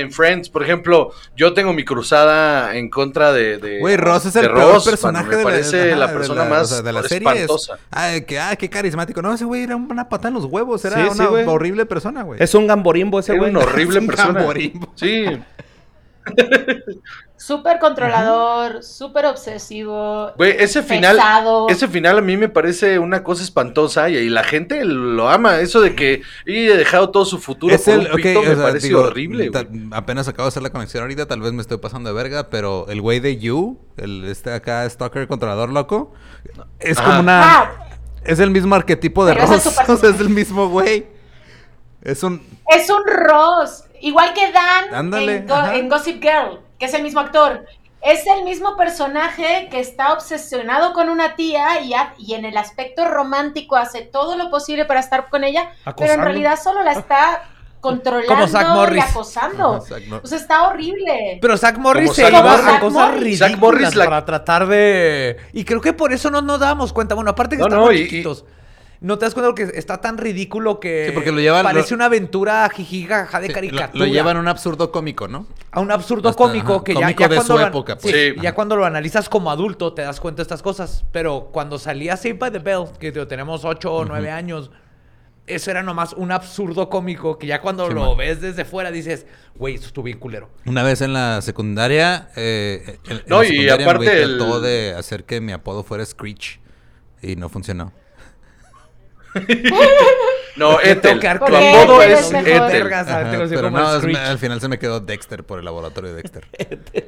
En 0.00 0.12
Friends, 0.12 0.48
por 0.48 0.62
ejemplo, 0.62 1.12
yo 1.36 1.52
tengo 1.54 1.72
mi 1.72 1.84
cruzada 1.84 2.76
en 2.76 2.90
contra 2.90 3.32
de... 3.32 3.58
de- 3.58 3.78
Güey, 3.80 3.96
Ross 3.96 4.26
es 4.26 4.34
de 4.34 4.40
el 4.40 4.46
peor 4.52 4.74
Ross, 4.74 4.84
personaje 4.84 5.26
mano, 5.26 5.30
me 5.30 5.36
de 5.38 5.44
la, 5.44 5.50
parece 5.50 5.96
la 5.96 6.06
de 6.08 6.12
persona 6.14 6.44
la- 6.44 6.50
más 6.50 6.62
o 6.62 6.74
sea, 6.76 6.82
de 6.82 6.92
la 6.92 7.02
serie. 7.02 7.28
es- 7.28 7.36
espantosa. 7.40 7.78
Ay, 7.90 8.22
que, 8.22 8.38
ay, 8.38 8.56
qué 8.56 8.68
carismático. 8.70 9.22
No, 9.22 9.32
ese 9.34 9.44
güey 9.44 9.62
era 9.64 9.76
una 9.76 10.08
patada 10.08 10.28
en 10.28 10.34
los 10.34 10.44
huevos. 10.44 10.84
Era 10.84 10.96
Sí, 10.96 11.02
sí, 11.12 11.20
una 11.20 11.26
güey. 11.28 11.46
horrible 11.46 11.86
persona, 11.86 12.22
güey. 12.22 12.42
Es 12.42 12.54
un 12.54 12.66
gamborimbo 12.66 13.18
ese 13.20 13.36
güey. 13.36 13.50
una 13.50 13.60
horrible 13.60 13.96
Es 13.98 14.02
un 14.02 14.06
persona. 14.06 14.32
gamborimbo. 14.40 14.92
Sí. 14.94 15.24
Súper 17.38 17.78
controlador, 17.78 18.82
súper 18.82 19.26
obsesivo. 19.26 20.32
Güey, 20.36 20.56
ese 20.58 20.82
final, 20.82 21.16
Pesado. 21.16 21.68
ese 21.68 21.86
final 21.86 22.18
a 22.18 22.20
mí 22.22 22.36
me 22.36 22.48
parece 22.48 22.98
una 22.98 23.22
cosa 23.22 23.42
espantosa 23.44 24.08
y, 24.08 24.16
y 24.16 24.28
la 24.30 24.42
gente 24.42 24.84
lo 24.84 25.28
ama. 25.28 25.60
Eso 25.60 25.80
de 25.82 25.94
que 25.94 26.22
haya 26.48 26.76
dejado 26.76 27.10
todo 27.10 27.24
su 27.26 27.38
futuro 27.38 27.74
Es 27.74 27.82
por 27.82 27.94
el, 27.94 28.10
un 28.10 28.16
pito 28.16 28.42
me 28.42 28.54
sea, 28.54 28.64
parece 28.64 28.88
digo, 28.88 29.02
horrible, 29.02 29.50
ta- 29.50 29.64
güey. 29.64 29.82
Apenas 29.92 30.26
acabo 30.28 30.46
de 30.46 30.48
hacer 30.48 30.62
la 30.62 30.70
conexión 30.70 31.02
ahorita, 31.02 31.26
tal 31.26 31.40
vez 31.42 31.52
me 31.52 31.60
estoy 31.60 31.76
pasando 31.76 32.08
de 32.08 32.14
verga, 32.16 32.48
pero 32.48 32.86
el 32.88 33.00
güey 33.02 33.20
de 33.20 33.36
You, 33.36 33.78
el 33.98 34.24
este 34.24 34.52
acá 34.52 34.88
stalker 34.88 35.28
controlador 35.28 35.70
loco, 35.70 36.14
es 36.80 36.98
Ajá. 36.98 37.06
como 37.06 37.20
una 37.20 37.42
Ah, 37.60 37.88
es 38.24 38.40
el 38.40 38.50
mismo 38.50 38.74
arquetipo 38.74 39.24
de 39.26 39.34
es 39.34 39.38
Ross, 39.48 39.66
o 39.88 39.96
sea, 39.98 40.10
es 40.10 40.20
el 40.20 40.30
mismo 40.30 40.68
güey. 40.70 41.06
Es 42.02 42.22
un 42.22 42.40
es 42.74 42.88
un 42.88 43.02
Ross. 43.04 43.84
Igual 44.00 44.32
que 44.34 44.52
Dan 44.52 44.94
Ándale, 44.94 45.36
en, 45.36 45.46
Go- 45.46 45.54
ajá. 45.54 45.74
en 45.76 45.88
Gossip 45.88 46.22
Girl, 46.22 46.60
que 46.78 46.86
es 46.86 46.94
el 46.94 47.02
mismo 47.02 47.20
actor. 47.20 47.64
Es 48.02 48.24
el 48.26 48.44
mismo 48.44 48.76
personaje 48.76 49.68
que 49.70 49.80
está 49.80 50.12
obsesionado 50.12 50.92
con 50.92 51.08
una 51.08 51.34
tía 51.34 51.80
y, 51.80 51.94
ha- 51.94 52.14
y 52.18 52.34
en 52.34 52.44
el 52.44 52.56
aspecto 52.56 53.04
romántico 53.08 53.76
hace 53.76 54.02
todo 54.02 54.36
lo 54.36 54.50
posible 54.50 54.84
para 54.84 55.00
estar 55.00 55.28
con 55.28 55.42
ella, 55.44 55.70
pero 55.70 55.80
en 55.82 55.90
Acosando. 55.90 56.24
realidad 56.24 56.58
solo 56.62 56.82
la 56.82 56.92
está 56.92 57.42
controlando 57.80 58.28
Como 58.34 58.48
Zack 58.48 58.66
y 58.66 58.72
Morris. 58.74 59.04
acosando. 59.10 59.74
Ajá, 59.76 60.20
O 60.22 60.26
sea, 60.26 60.38
está 60.38 60.68
horrible. 60.68 61.38
Pero 61.40 61.56
Zack 61.56 61.78
Morris 61.78 62.12
se 62.14 62.28
iba 62.28 62.42
Morris. 62.42 62.66
a 62.66 62.80
cosas 62.80 63.10
Zack 63.10 63.18
ridículas 63.20 63.58
Morris 63.58 63.94
la- 63.94 64.04
para 64.04 64.24
tratar 64.24 64.66
de... 64.66 65.36
Y 65.52 65.64
creo 65.64 65.80
que 65.80 65.92
por 65.92 66.12
eso 66.12 66.30
no 66.30 66.42
nos 66.42 66.58
dábamos 66.60 66.92
cuenta. 66.92 67.14
Bueno, 67.14 67.30
aparte 67.30 67.56
que 67.56 67.60
No, 67.62 67.68
estamos 67.68 67.86
no, 67.86 67.92
y- 67.92 67.96
y- 68.00 68.04
chiquitos. 68.04 68.44
No 69.00 69.18
te 69.18 69.26
das 69.26 69.34
cuenta 69.34 69.52
de 69.52 69.54
que 69.72 69.78
está 69.78 70.00
tan 70.00 70.16
ridículo 70.16 70.80
que 70.80 71.06
Sí, 71.08 71.12
porque 71.12 71.30
lo 71.32 71.38
llevan- 71.40 71.62
parece 71.64 71.90
lo- 71.90 71.96
una 71.96 72.06
aventura 72.06 72.68
jijijaja 72.70 73.40
de 73.40 73.48
sí, 73.48 73.52
caricatura. 73.52 74.06
lo, 74.06 74.10
llevan 74.10 74.36
a 74.38 74.40
un 74.40 74.48
absurdo 74.48 74.90
cómico, 74.90 75.28
¿no? 75.28 75.46
a 75.70 75.80
un 75.80 75.90
absurdo 75.92 76.30
Hasta, 76.30 76.42
cómico 76.42 76.76
ajá, 76.76 76.84
que 76.84 76.94
ya, 76.94 77.00
cómico 77.00 77.20
ya 77.20 77.28
de 77.28 77.34
cuando 77.36 77.54
su 77.54 77.60
lo, 77.60 77.66
época, 77.66 77.98
pues. 77.98 78.14
Sí. 78.14 78.34
ya 78.40 78.54
cuando 78.54 78.76
lo 78.76 78.86
analizas 78.86 79.28
como 79.28 79.50
adulto 79.50 79.92
te 79.92 80.02
das 80.02 80.18
cuenta 80.20 80.38
de 80.38 80.42
estas 80.44 80.62
cosas. 80.62 81.04
Pero 81.12 81.50
cuando 81.52 81.78
salía 81.78 82.16
Saved 82.16 82.38
by 82.38 82.50
the 82.50 82.58
Bell, 82.58 82.84
que 82.98 83.12
tenemos 83.12 83.64
8 83.66 83.92
o 83.92 84.04
9 84.06 84.30
años, 84.30 84.70
eso 85.46 85.70
era 85.70 85.82
nomás 85.82 86.14
un 86.14 86.32
absurdo 86.32 86.88
cómico 86.88 87.38
que 87.38 87.46
ya 87.46 87.60
cuando 87.60 87.86
Sí, 87.88 87.92
lo 87.94 88.06
man. 88.08 88.16
ves 88.16 88.40
desde 88.40 88.64
fuera 88.64 88.90
dices, 88.90 89.26
güey, 89.56 89.74
eso 89.74 89.86
estuvo 89.88 90.04
bien 90.06 90.18
culero. 90.18 90.48
Una 90.64 90.82
vez 90.82 91.02
en 91.02 91.12
la 91.12 91.42
secundaria, 91.42 92.30
eh, 92.34 92.98
en- 93.06 93.16
en 93.18 93.22
No, 93.26 93.44
y 93.44 93.68
aparte 93.68 94.22
el- 94.22 94.38
trató 94.38 94.60
de 94.62 94.94
hacer 94.98 95.24
que 95.24 95.40
mi 95.42 95.52
apodo 95.52 95.82
fuera 95.84 96.04
Screech 96.04 96.58
y 97.22 97.36
no 97.36 97.48
funcionó. 97.50 97.92
No, 100.56 100.80
Ethel. 100.80 101.20
Tu 101.20 101.28
apodo 101.28 102.02
es. 102.02 102.32
Ethel. 102.32 102.92
Ajá, 102.92 103.30
pero 103.50 103.70
no, 103.70 103.86
al 103.86 104.38
final 104.38 104.58
se 104.60 104.68
me 104.68 104.78
quedó 104.78 105.00
Dexter 105.00 105.44
por 105.44 105.58
el 105.58 105.66
laboratorio 105.66 106.14
de 106.14 106.22
Dexter. 106.22 106.46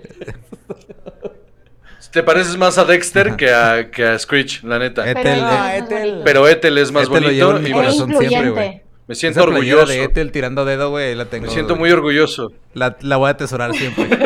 Te 2.12 2.22
pareces 2.22 2.56
más 2.56 2.78
a 2.78 2.84
Dexter 2.84 3.36
que 3.36 3.52
a, 3.52 3.90
que 3.90 4.04
a 4.04 4.18
Screech, 4.18 4.62
la 4.64 4.78
neta. 4.78 5.08
Ethel, 5.10 5.22
Pero 5.24 5.46
eh, 5.46 5.78
Ethel. 5.78 6.20
Pero 6.24 6.48
Ethel 6.48 6.78
es 6.78 6.90
más 6.90 7.08
Ethel 7.08 7.24
bonito 7.24 7.68
y 7.68 7.72
corazón 7.72 8.16
siempre, 8.18 8.50
güey. 8.50 8.82
me 9.06 9.14
siento 9.14 9.40
Esa 9.40 9.48
orgulloso. 9.48 9.86
de 9.92 10.04
Ethel 10.04 10.32
tirando 10.32 10.64
dedo, 10.64 10.90
güey, 10.90 11.14
la 11.14 11.26
tengo. 11.26 11.46
Me 11.46 11.52
siento 11.52 11.76
muy 11.76 11.90
orgulloso. 11.90 12.52
La, 12.72 12.96
la 13.00 13.16
voy 13.18 13.28
a 13.28 13.32
atesorar 13.32 13.74
siempre. 13.74 14.08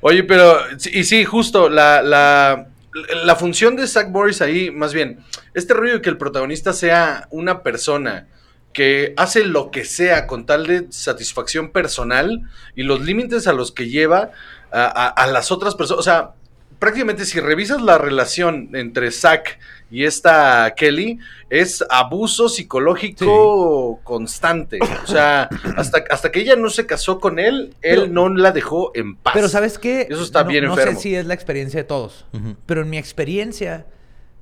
Oye, 0.00 0.22
pero, 0.22 0.58
y 0.92 1.02
sí, 1.02 1.24
justo, 1.24 1.68
la, 1.68 2.00
la, 2.02 2.68
la 3.24 3.36
función 3.36 3.76
de 3.76 3.86
Zack 3.86 4.08
Morris 4.10 4.40
ahí, 4.40 4.70
más 4.70 4.94
bien, 4.94 5.20
este 5.54 5.74
rollo 5.74 5.94
de 5.94 6.02
que 6.02 6.10
el 6.10 6.16
protagonista 6.18 6.72
sea 6.72 7.28
una 7.30 7.62
persona 7.62 8.28
que 8.72 9.14
hace 9.16 9.44
lo 9.44 9.70
que 9.70 9.84
sea 9.84 10.26
con 10.26 10.46
tal 10.46 10.66
de 10.66 10.86
satisfacción 10.90 11.70
personal 11.70 12.42
y 12.76 12.82
los 12.84 13.00
límites 13.00 13.46
a 13.46 13.52
los 13.52 13.72
que 13.72 13.88
lleva 13.88 14.30
a, 14.70 14.84
a- 14.84 15.08
a 15.08 15.26
las 15.26 15.50
otras 15.50 15.74
personas, 15.74 16.00
o 16.00 16.02
sea, 16.02 16.30
prácticamente 16.78 17.24
si 17.24 17.40
revisas 17.40 17.80
la 17.82 17.98
relación 17.98 18.70
entre 18.74 19.10
Zack 19.10 19.58
y 19.90 20.04
esta 20.04 20.74
Kelly, 20.76 21.18
es 21.50 21.84
abuso 21.88 22.48
psicológico 22.48 24.00
constante. 24.04 24.78
O 25.04 25.06
sea, 25.06 25.48
hasta, 25.76 26.04
hasta 26.10 26.30
que 26.30 26.40
ella 26.40 26.56
no 26.56 26.70
se 26.70 26.86
casó 26.86 27.18
con 27.20 27.38
él, 27.38 27.74
él 27.82 28.00
Pero- 28.02 28.06
no 28.08 28.28
la 28.28 28.52
dejó 28.52 28.90
en 28.94 29.16
paz. 29.16 29.32
Pero 29.34 29.48
¿sabes 29.48 29.78
qué? 29.78 30.06
Eso 30.10 30.22
está 30.22 30.42
no, 30.44 30.50
bien 30.50 30.64
no 30.64 30.70
enfermo. 30.72 30.96
sé 30.96 31.02
si 31.02 31.14
es 31.14 31.26
la 31.26 31.34
experiencia 31.34 31.80
de 31.80 31.84
todos. 31.84 32.26
Pero 32.66 32.82
en 32.82 32.90
mi 32.90 32.98
experiencia, 32.98 33.86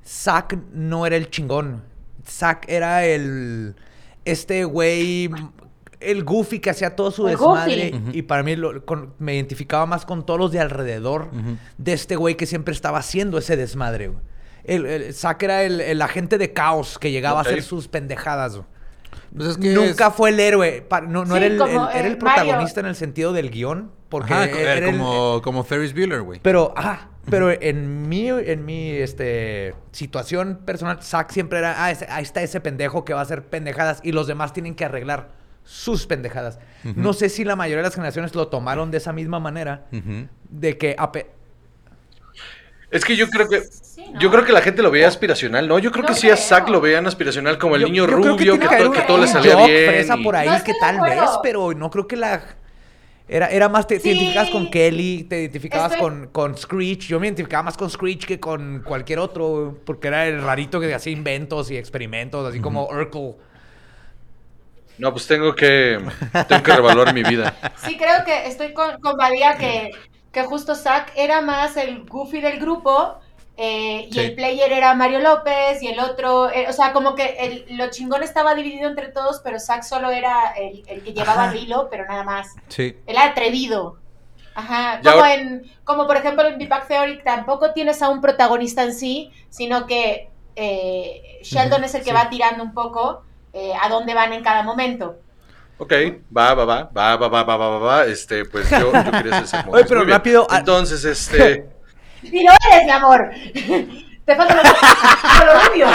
Zack 0.05 0.57
no 0.73 1.05
era 1.05 1.15
el 1.15 1.29
chingón. 1.29 1.83
Zack 2.27 2.65
era 2.69 3.05
el... 3.05 3.75
Este 4.25 4.63
güey... 4.65 5.29
El 5.99 6.23
goofy 6.23 6.59
que 6.59 6.69
hacía 6.69 6.95
todo 6.95 7.09
su 7.09 7.25
El 7.27 7.31
desmadre. 7.33 7.91
Y 8.13 8.21
para 8.21 8.43
mí 8.43 8.55
lo- 8.55 8.85
con- 8.85 9.13
me 9.17 9.33
identificaba 9.33 9.87
más 9.87 10.05
con 10.05 10.25
todos 10.27 10.39
los 10.39 10.51
de 10.51 10.59
alrededor 10.59 11.31
de 11.79 11.93
este 11.93 12.15
güey 12.15 12.35
que 12.37 12.45
siempre 12.45 12.71
estaba 12.73 12.99
haciendo 12.99 13.37
ese 13.39 13.57
desmadre. 13.57 14.09
güey. 14.09 14.19
El, 14.67 14.85
el- 14.85 15.13
Zack 15.13 15.41
era 15.43 15.63
el, 15.63 15.81
el 15.81 16.01
agente 16.01 16.37
de 16.37 16.53
caos 16.53 16.99
que 16.99 17.11
llegaba 17.11 17.39
a 17.39 17.41
hacer 17.41 17.63
sus 17.63 17.87
pendejadas. 17.87 18.59
Pues 19.35 19.49
es 19.49 19.57
que 19.57 19.69
nunca 19.73 20.07
es- 20.07 20.13
fue 20.13 20.29
el 20.29 20.39
héroe. 20.39 20.85
No, 21.07 21.25
no 21.25 21.35
Sí, 21.35 21.37
era, 21.37 21.45
el, 21.47 21.57
como, 21.57 21.89
el- 21.89 21.95
era 21.95 22.07
eh, 22.07 22.11
el 22.11 22.17
protagonista 22.17 22.79
Mario. 22.79 22.79
en 22.81 22.85
el 22.87 22.95
sentido 22.95 23.33
del 23.33 23.49
guion. 23.49 23.91
Porque 24.09 24.33
Ajá, 24.33 24.45
era 24.49 24.85
como, 24.85 25.41
como 25.43 25.63
Ferris 25.65 25.93
Bueller, 25.93 26.21
güey. 26.21 26.39
Pero, 26.41 26.73
ah, 26.77 27.07
pero 27.29 27.51
en 27.51 28.07
mi, 28.07 28.29
en 28.29 28.63
mi 28.63 28.91
este, 28.91 29.75
situación 29.91 30.61
personal, 30.65 31.03
Zack 31.03 31.31
siempre 31.31 31.59
era, 31.59 31.83
ah, 31.83 31.91
ese- 31.91 32.07
ahí 32.09 32.23
está 32.23 32.41
ese 32.41 32.61
pendejo 32.61 33.03
que 33.03 33.13
va 33.13 33.19
a 33.19 33.23
hacer 33.23 33.43
pendejadas 33.43 33.99
y 34.03 34.13
los 34.13 34.25
demás 34.27 34.53
tienen 34.53 34.75
que 34.75 34.85
arreglar 34.85 35.29
sus 35.65 36.07
pendejadas. 36.07 36.57
No 36.95 37.11
sé 37.11 37.27
si 37.27 37.43
la 37.43 37.57
mayoría 37.57 37.79
de 37.79 37.83
las 37.89 37.95
generaciones 37.95 38.33
lo 38.33 38.47
tomaron 38.47 38.91
de 38.91 38.99
esa 38.99 39.11
misma 39.11 39.41
manera, 39.41 39.87
de 40.49 40.77
que 40.77 40.95
ape- 40.95 41.27
Es 42.89 43.03
que 43.03 43.15
yo 43.17 43.27
creo 43.29 43.49
que 43.49 43.61
Sí, 43.61 44.05
¿no? 44.13 44.19
yo 44.19 44.31
creo 44.31 44.45
que 44.45 44.51
la 44.53 44.61
gente 44.61 44.81
lo 44.81 44.89
veía 44.91 45.07
aspiracional, 45.07 45.67
¿no? 45.67 45.77
Yo 45.79 45.91
creo 45.91 46.03
No 46.03 46.09
que 46.09 46.15
sí 46.15 46.29
a. 46.29 46.37
Zack 46.37 46.69
lo 46.69 46.79
veían 46.79 47.05
aspiracional 47.07 47.57
como 47.57 47.75
el 47.75 47.81
Yo- 47.81 47.87
niño 47.87 48.07
yo 48.07 48.15
rubio, 48.15 48.57
que, 48.57 48.67
todo, 48.77 48.91
que 48.91 48.99
un- 49.01 49.07
todo 49.07 49.17
le 49.17 49.27
salía 49.27 49.55
bien. 49.65 49.89
fresa 49.89 50.15
y- 50.17 50.23
por 50.23 50.35
ahí 50.35 50.47
No 50.49 50.63
que 50.63 50.73
tal 50.79 50.99
vez, 51.01 51.19
pero 51.43 51.73
no 51.73 51.89
creo 51.89 52.07
que 52.07 52.15
la... 52.15 52.41
Era, 53.29 53.47
era 53.49 53.67
más, 53.67 53.85
te, 53.87 53.95
identificabas 53.95 54.49
con 54.51 54.71
Kelly, 54.71 55.23
te 55.25 55.41
identificabas 55.41 55.91
Estoy- 55.91 55.99
con, 56.01 56.27
con 56.27 56.57
Screech. 56.57 57.07
Yo 57.07 57.19
me 57.19 57.27
identificaba 57.27 57.63
más 57.63 57.75
con 57.75 57.89
Screech 57.89 58.25
que 58.25 58.39
con 58.39 58.81
cualquier 58.85 59.19
otro, 59.19 59.77
porque 59.85 60.07
era 60.07 60.25
el 60.27 60.41
rarito 60.41 60.79
que 60.79 60.93
hacía 60.93 61.11
inventos 61.11 61.69
y 61.69 61.75
experimentos, 61.75 62.47
así 62.47 62.61
como 62.61 62.85
Urkel. 62.87 63.33
No, 64.97 65.11
pues 65.11 65.27
tengo 65.27 65.53
que 65.53 65.99
tengo 66.47 66.63
que 66.63 66.71
revaluar 66.73 67.13
mi 67.13 67.21
vida. 67.23 67.53
Sí, 67.85 67.97
creo 67.97 68.23
que 68.25 68.47
estoy 68.47 68.73
con, 68.73 68.99
con 69.01 69.15
Badía 69.17 69.57
que, 69.57 69.91
que 70.37 70.43
justo 70.47 70.75
Zack 70.75 71.13
era 71.15 71.41
más 71.41 71.77
el 71.77 72.03
goofy 72.05 72.41
del 72.41 72.59
grupo 72.59 73.15
eh, 73.59 74.05
y 74.07 74.13
Sí. 74.13 74.19
el 74.19 74.35
player 74.35 74.71
era 74.71 74.93
Mario 74.93 75.19
López 75.19 75.81
y 75.81 75.87
el 75.87 75.99
otro, 75.99 76.51
eh, 76.51 76.67
o 76.69 76.73
sea, 76.73 76.93
como 76.93 77.15
que 77.15 77.37
el- 77.39 77.65
lo 77.77 77.89
chingón 77.89 78.21
estaba 78.21 78.53
dividido 78.53 78.87
entre 78.87 79.07
todos, 79.07 79.41
pero 79.43 79.59
Zack 79.59 79.81
solo 79.81 80.11
era 80.11 80.51
el, 80.55 80.83
el 80.87 81.03
que 81.03 81.13
llevaba 81.13 81.45
Ajá. 81.45 81.53
el 81.53 81.63
hilo, 81.63 81.87
pero 81.89 82.05
nada 82.05 82.23
más. 82.23 82.53
Sí. 82.67 82.83
Él 83.07 83.15
era 83.15 83.23
atrevido. 83.25 83.97
Ajá, 84.53 84.99
como 85.03 85.15
ahora- 85.15 85.33
en, 85.33 85.63
como 85.83 86.05
por 86.05 86.17
ejemplo 86.17 86.45
en 86.47 86.59
Big 86.59 86.69
Bang 86.69 86.87
Theory 86.87 87.23
tampoco 87.23 87.73
tienes 87.73 88.01
a 88.03 88.09
un 88.09 88.21
protagonista 88.21 88.83
en 88.83 88.93
sí, 88.93 89.31
sino 89.49 89.87
que 89.87 90.29
eh, 90.55 91.39
Sheldon 91.43 91.83
es 91.83 91.95
el 91.95 92.03
que 92.03 92.13
va 92.13 92.29
tirando 92.29 92.63
un 92.63 92.73
poco 92.75 93.23
a 93.81 93.89
dónde 93.89 94.13
van 94.13 94.33
en 94.33 94.43
cada 94.43 94.61
momento. 94.61 95.15
Ok, 95.79 95.93
va, 96.35 96.53
va, 96.55 96.65
va, 96.65 96.89
va, 96.95 97.15
va, 97.17 97.27
va, 97.27 97.43
va, 97.43 97.55
va, 97.57 97.67
va, 97.69 97.77
va, 97.79 98.05
este, 98.05 98.45
pues 98.45 98.69
yo, 98.69 98.91
yo 98.91 99.11
quería 99.11 99.37
hacer 99.37 99.43
ese 99.43 99.57
Oye, 99.69 99.85
pero 99.87 100.03
Muy 100.03 100.11
rápido, 100.11 100.47
ah- 100.49 100.59
Entonces, 100.59 101.05
este, 101.05 101.65
Y 102.23 102.43
lo 102.43 102.51
eres, 102.71 102.85
mi 102.85 102.91
amor. 102.91 103.29
Te 104.25 104.35
falta 104.35 104.55
lo, 104.55 104.63
lo 105.53 105.69
rubio. 105.69 105.87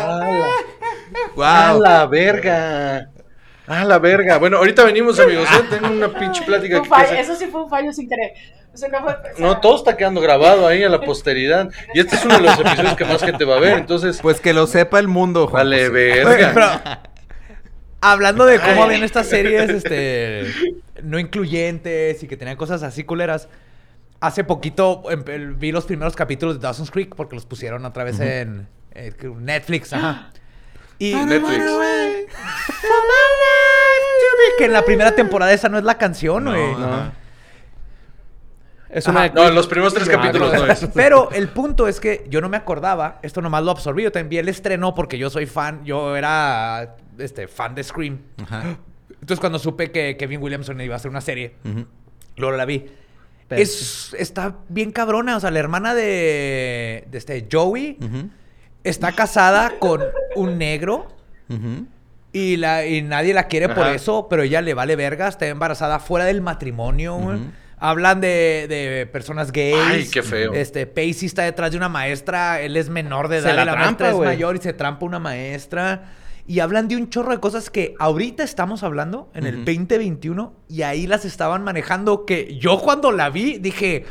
¡A 0.00 1.72
¡Wow! 1.72 1.80
la 1.82 2.06
verga! 2.06 3.10
¡A 3.66 3.84
la 3.84 3.98
verga! 3.98 4.38
Bueno, 4.38 4.56
ahorita 4.58 4.84
venimos, 4.84 5.18
amigos, 5.20 5.46
¿eh? 5.52 5.64
tengo 5.68 5.88
una 5.88 6.08
pinche 6.08 6.42
plática 6.44 6.80
que 6.80 6.88
fallo, 6.88 7.04
hacer. 7.04 7.18
Eso 7.18 7.34
sí 7.34 7.46
fue 7.46 7.62
un 7.64 7.68
fallo 7.68 7.92
sin 7.92 8.08
querer. 8.08 8.32
O 8.72 8.76
sea, 8.76 8.88
no, 8.88 9.00
fue, 9.02 9.16
No, 9.38 9.60
todo 9.60 9.76
está 9.76 9.96
quedando 9.96 10.20
grabado 10.20 10.66
ahí 10.66 10.82
a 10.82 10.88
la 10.88 11.00
posteridad. 11.00 11.68
Y 11.92 12.00
este 12.00 12.16
es 12.16 12.24
uno 12.24 12.36
de 12.36 12.40
los 12.42 12.58
episodios 12.58 12.94
que 12.96 13.04
más 13.04 13.20
gente 13.22 13.44
va 13.44 13.56
a 13.56 13.60
ver, 13.60 13.78
entonces, 13.78 14.20
Pues 14.22 14.40
que 14.40 14.54
lo 14.54 14.66
sepa 14.66 14.98
el 14.98 15.08
mundo, 15.08 15.46
Juan 15.48 15.64
vale 15.64 15.88
José. 15.88 15.90
Verga. 16.24 16.52
pero, 16.54 17.09
hablando 18.00 18.46
de 18.46 18.58
cómo 18.58 18.84
habían 18.84 19.02
estas 19.02 19.26
series 19.26 19.70
este, 19.70 20.52
no 21.02 21.18
incluyentes 21.18 22.22
y 22.22 22.26
que 22.26 22.36
tenían 22.36 22.56
cosas 22.56 22.82
así 22.82 23.04
culeras, 23.04 23.48
hace 24.20 24.44
poquito 24.44 25.02
em, 25.10 25.58
vi 25.58 25.72
los 25.72 25.84
primeros 25.84 26.14
capítulos 26.16 26.56
de 26.56 26.60
Dawson's 26.60 26.90
Creek 26.90 27.14
porque 27.14 27.34
los 27.34 27.46
pusieron 27.46 27.84
otra 27.84 28.04
vez 28.04 28.20
en 28.20 28.68
eh, 28.92 29.12
Netflix. 29.38 29.92
Ajá. 29.92 30.30
Y 30.98 31.14
Netflix. 31.14 31.64
que 34.58 34.64
en 34.66 34.72
la 34.72 34.84
primera 34.84 35.14
temporada 35.14 35.52
esa 35.52 35.68
no 35.68 35.78
es 35.78 35.84
la 35.84 35.96
canción, 35.96 36.44
güey. 36.44 36.74
No. 36.74 37.12
Es 38.92 39.06
una... 39.06 39.28
No, 39.28 39.46
en 39.46 39.54
los 39.54 39.66
primeros 39.68 39.94
tres 39.94 40.08
capítulos 40.08 40.52
no 40.52 40.66
es. 40.66 40.88
Pero 40.94 41.30
el 41.30 41.48
punto 41.48 41.86
es 41.86 42.00
que 42.00 42.26
yo 42.28 42.40
no 42.40 42.48
me 42.48 42.56
acordaba, 42.56 43.18
esto 43.22 43.40
nomás 43.40 43.62
lo 43.62 43.70
absorbí, 43.70 44.02
yo 44.02 44.12
también 44.12 44.28
vi 44.28 44.38
el 44.38 44.48
estreno 44.48 44.94
porque 44.94 45.16
yo 45.18 45.30
soy 45.30 45.46
fan, 45.46 45.84
yo 45.84 46.16
era 46.16 46.96
este, 47.18 47.46
fan 47.46 47.74
de 47.74 47.84
Scream. 47.84 48.18
Ajá. 48.42 48.76
Entonces 49.12 49.38
cuando 49.38 49.58
supe 49.58 49.92
que 49.92 50.16
Kevin 50.16 50.42
Williamson 50.42 50.80
iba 50.80 50.94
a 50.94 50.96
hacer 50.96 51.10
una 51.10 51.20
serie, 51.20 51.54
Ujú. 51.64 51.86
luego 52.36 52.56
la 52.56 52.64
vi. 52.64 52.86
Pero- 53.46 53.62
Es, 53.62 54.14
está 54.18 54.56
bien 54.68 54.92
cabrona, 54.92 55.36
o 55.36 55.40
sea, 55.40 55.50
la 55.50 55.58
hermana 55.58 55.94
de, 55.94 57.04
de 57.10 57.18
este 57.18 57.46
Joey 57.50 57.98
está 58.84 59.12
casada 59.12 59.74
con 59.78 60.00
un 60.36 60.56
negro 60.56 61.08
y, 62.32 62.56
la, 62.56 62.86
y 62.86 63.02
nadie 63.02 63.34
la 63.34 63.48
quiere 63.48 63.68
por 63.68 63.86
eso, 63.88 64.26
pero 64.30 64.42
ella 64.42 64.60
le 64.62 64.72
vale 64.74 64.94
verga, 64.96 65.28
está 65.28 65.46
embarazada 65.48 65.98
fuera 65.98 66.24
del 66.24 66.40
matrimonio, 66.40 67.16
güey. 67.16 67.38
Hablan 67.82 68.20
de, 68.20 68.66
de 68.68 69.08
personas 69.10 69.50
gays. 69.52 69.74
Ay, 69.82 70.08
qué 70.12 70.22
feo. 70.22 70.52
Este, 70.52 70.86
Pacey 70.86 71.24
está 71.26 71.42
detrás 71.44 71.70
de 71.70 71.78
una 71.78 71.88
maestra, 71.88 72.60
él 72.60 72.76
es 72.76 72.90
menor 72.90 73.28
de 73.28 73.40
Se 73.40 73.48
edad, 73.48 73.56
la 73.56 73.62
y 73.62 73.66
la 73.66 73.72
trampa, 73.72 73.84
maestra 73.86 74.10
es 74.10 74.16
mayor 74.18 74.56
y 74.56 74.58
se 74.60 74.72
trampa 74.74 75.06
una 75.06 75.18
maestra. 75.18 76.12
Y 76.46 76.60
hablan 76.60 76.88
de 76.88 76.96
un 76.96 77.08
chorro 77.08 77.30
de 77.32 77.38
cosas 77.40 77.70
que 77.70 77.94
ahorita 77.98 78.42
estamos 78.42 78.82
hablando, 78.82 79.30
en 79.34 79.46
el 79.46 79.54
Ujú. 79.56 79.64
2021, 79.64 80.52
y 80.68 80.82
ahí 80.82 81.06
las 81.06 81.24
estaban 81.24 81.62
manejando 81.64 82.26
que 82.26 82.56
yo 82.58 82.78
cuando 82.80 83.12
la 83.12 83.30
vi 83.30 83.58
dije, 83.58 84.04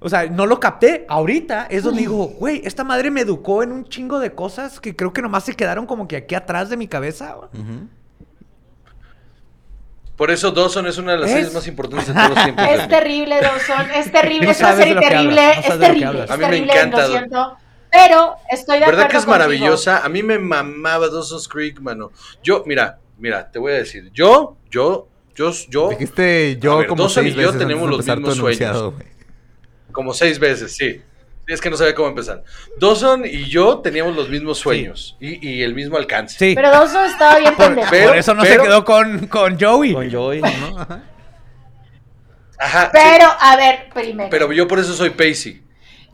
o 0.00 0.08
sea, 0.10 0.26
no 0.26 0.44
lo 0.46 0.60
capté. 0.60 1.06
Ahorita 1.08 1.66
es 1.70 1.84
donde 1.84 2.00
digo, 2.00 2.26
güey, 2.26 2.60
esta 2.64 2.84
madre 2.84 3.10
me 3.10 3.22
educó 3.22 3.62
en 3.62 3.72
un 3.72 3.84
chingo 3.84 4.18
de 4.18 4.34
cosas 4.34 4.78
que 4.80 4.94
creo 4.94 5.12
que 5.12 5.22
nomás 5.22 5.44
se 5.44 5.54
quedaron 5.54 5.86
como 5.86 6.06
que 6.06 6.16
aquí 6.16 6.34
atrás 6.34 6.68
de 6.68 6.76
mi 6.76 6.86
cabeza. 6.88 7.34
güey". 7.34 7.48
Ujú. 7.62 7.88
Por 10.16 10.30
eso 10.30 10.50
Dawson 10.50 10.86
es 10.86 10.96
una 10.98 11.12
de 11.12 11.18
las 11.18 11.26
¿Ves? 11.26 11.34
series 11.34 11.52
más 11.54 11.66
importantes 11.66 12.08
de 12.08 12.14
todos 12.14 12.30
los 12.30 12.42
tiempos. 12.44 12.64
Es 12.70 12.88
terrible, 12.88 13.40
Dawson. 13.40 13.90
Es 13.94 14.10
terrible. 14.12 14.46
No 14.46 14.50
es 14.52 14.60
una 14.60 14.76
serie 14.76 14.94
terrible. 14.94 15.42
no 15.46 15.74
es 15.74 15.78
terrible. 15.78 16.24
Es 16.24 16.30
A 16.30 16.36
mí 16.36 16.40
me 16.42 16.48
terrible, 16.50 16.72
encanta, 16.72 16.96
lo 16.96 17.02
Dawn. 17.02 17.12
siento. 17.18 17.56
Pero 17.92 18.34
estoy 18.50 18.78
de 18.78 18.86
¿Verdad 18.86 19.04
acuerdo 19.04 19.08
que 19.10 19.16
es 19.18 19.24
contigo. 19.24 19.30
maravillosa? 19.30 20.04
A 20.04 20.08
mí 20.08 20.22
me 20.22 20.38
mamaba 20.38 21.08
Dawson's 21.08 21.48
Creek, 21.48 21.80
mano. 21.80 22.10
Yo, 22.42 22.62
mira, 22.66 22.98
mira, 23.18 23.50
te 23.50 23.58
voy 23.58 23.72
a 23.72 23.76
decir. 23.76 24.10
Yo, 24.12 24.56
yo, 24.70 25.08
yo, 25.34 25.50
yo, 25.68 25.90
Dijiste 25.90 26.58
yo 26.60 26.78
ver, 26.78 26.86
como 26.88 27.04
Dawson 27.04 27.24
seis 27.24 27.34
y 27.34 27.38
yo 27.38 27.46
veces 27.48 27.58
tenemos 27.58 27.88
los 27.90 28.06
mismos 28.06 28.40
güey. 28.40 28.58
como 29.92 30.12
seis 30.14 30.38
veces, 30.38 30.74
sí. 30.74 31.00
Es 31.48 31.60
que 31.60 31.70
no 31.70 31.76
sabía 31.76 31.94
cómo 31.94 32.08
empezar. 32.08 32.42
Dawson 32.80 33.24
y 33.24 33.44
yo 33.44 33.78
teníamos 33.78 34.16
los 34.16 34.28
mismos 34.28 34.58
sueños 34.58 35.16
y, 35.20 35.48
y 35.48 35.62
el 35.62 35.74
mismo 35.74 35.96
alcance. 35.96 36.36
Sí. 36.38 36.54
Pero 36.56 36.70
Dawson 36.70 37.04
estaba 37.06 37.38
bien 37.38 37.54
por, 37.54 37.66
pendejo. 37.66 37.88
Pero- 37.90 38.08
por 38.08 38.16
eso 38.16 38.34
no 38.34 38.42
pero- 38.42 38.62
se 38.62 38.68
quedó 38.68 38.84
con, 38.84 39.26
con 39.28 39.58
Joey. 39.60 39.92
Con 39.94 40.10
Joey. 40.10 40.40
¿No? 40.40 40.78
Ajá. 40.78 41.02
Ajá. 42.58 42.84
sí. 42.86 42.90
Pero, 42.92 43.28
a 43.38 43.56
ver, 43.56 43.88
primero. 43.92 44.30
Pero 44.30 44.52
yo 44.52 44.66
por 44.66 44.78
eso 44.78 44.92
soy 44.94 45.10
Pacey. 45.10 45.62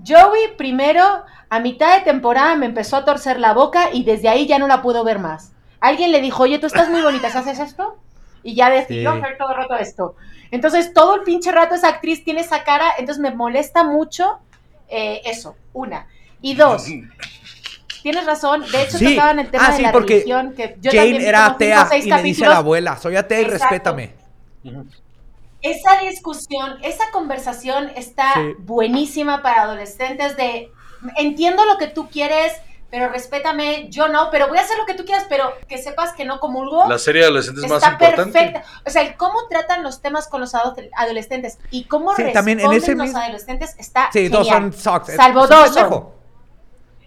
Joey 0.07 0.57
primero, 0.59 1.24
a 1.49 1.61
mitad 1.61 1.97
de 1.99 2.05
temporada, 2.05 2.57
me 2.57 2.66
empezó 2.66 2.97
a 2.97 3.05
torcer 3.05 3.39
la 3.39 3.55
boca 3.55 3.91
y 3.93 4.05
desde 4.05 4.28
ahí 4.28 4.47
ya 4.47 4.59
no 4.59 4.66
la 4.66 4.83
puedo 4.83 5.05
ver 5.05 5.18
más. 5.18 5.53
Alguien 5.80 6.12
le 6.12 6.20
dijo, 6.20 6.43
oye, 6.43 6.59
tú 6.59 6.66
estás 6.66 6.89
muy 6.91 7.03
bonita, 7.03 7.28
¿haces 7.28 7.59
esto? 7.59 7.99
Y 8.43 8.55
ya 8.55 8.70
decidió 8.70 9.12
Sí. 9.12 9.18
hacer 9.18 9.39
todo 9.39 9.51
el 9.51 9.57
rato 9.57 9.76
esto. 9.76 10.16
Entonces, 10.51 10.93
todo 10.93 11.14
el 11.16 11.22
pinche 11.22 11.53
rato 11.53 11.74
esa 11.74 11.89
actriz 11.89 12.24
tiene 12.24 12.41
esa 12.41 12.64
cara, 12.64 12.87
entonces 12.99 13.20
me 13.22 13.30
molesta 13.35 13.85
mucho 13.85 14.39
eh, 14.93 15.22
eso, 15.24 15.57
una. 15.72 16.07
Y 16.40 16.55
dos, 16.55 16.84
tienes 18.03 18.26
razón, 18.26 18.64
de 18.70 18.82
hecho 18.82 18.99
Sí. 18.99 19.14
tocaban 19.14 19.38
el 19.38 19.51
tema 19.51 19.66
Ah, 19.68 19.76
de 19.76 19.82
la 19.82 19.93
porque 19.93 20.14
religión, 20.14 20.55
que 20.55 20.76
yo 20.80 20.90
también 20.90 21.07
Jane 21.12 21.18
vi 21.18 21.24
era 21.24 21.47
atea 21.47 21.88
y 21.99 22.11
le 22.11 22.22
dice 22.22 22.45
a 22.45 22.49
la 22.51 22.57
abuela, 22.59 22.97
soy 22.97 23.16
atea 23.16 23.40
y 23.40 23.45
Exacto. 23.45 23.64
respétame. 23.64 24.14
Esa 25.61 26.01
discusión, 26.01 26.78
esa 26.82 27.05
conversación 27.12 27.90
está 27.95 28.34
Sí. 28.34 28.55
buenísima 28.59 29.43
para 29.43 29.62
adolescentes 29.62 30.36
de 30.36 30.70
entiendo 31.16 31.64
lo 31.64 31.78
que 31.78 31.86
tú 31.86 32.09
quieres, 32.09 32.53
pero 32.93 33.09
respétame, 33.09 33.88
yo 33.88 34.07
no, 34.09 34.28
pero 34.30 34.49
voy 34.49 34.59
a 34.59 34.61
hacer 34.61 34.76
lo 34.76 34.84
que 34.84 34.93
tú 34.93 35.05
quieras, 35.07 35.24
pero 35.26 35.51
que 35.66 35.78
sepas 35.78 36.12
que 36.12 36.26
no 36.26 36.38
comulgo. 36.40 36.86
La 36.88 36.99
serie 36.99 37.22
de 37.22 37.28
adolescentes 37.28 37.64
más 37.68 37.82
Está 37.82 37.93
importante. 37.93 38.32
perfecta. 38.38 38.62
O 38.86 38.90
sea, 38.90 39.01
el 39.03 39.16
cómo 39.16 39.49
tratan 39.49 39.82
los 39.82 40.03
temas 40.03 40.28
con 40.28 40.43
los 40.43 40.55
ado- 40.55 40.76
adolescentes 40.97 41.59
y 41.70 41.84
cómo 41.84 42.11
Sí, 42.14 42.22
responden 42.22 42.34
también 42.34 42.61
en 42.61 42.72
ese 42.72 42.95
los 42.95 43.05
mismo- 43.07 43.18
adolescentes 43.18 43.74
está 43.78 44.11
Sí, 44.12 44.28
genial. 44.28 44.45
Dawson 44.45 44.72
sucks. 44.74 45.16
Salvo 45.16 45.40
Es 45.40 45.45
un 45.45 45.51
Dawson. 45.57 45.74
pendejo. 45.74 46.14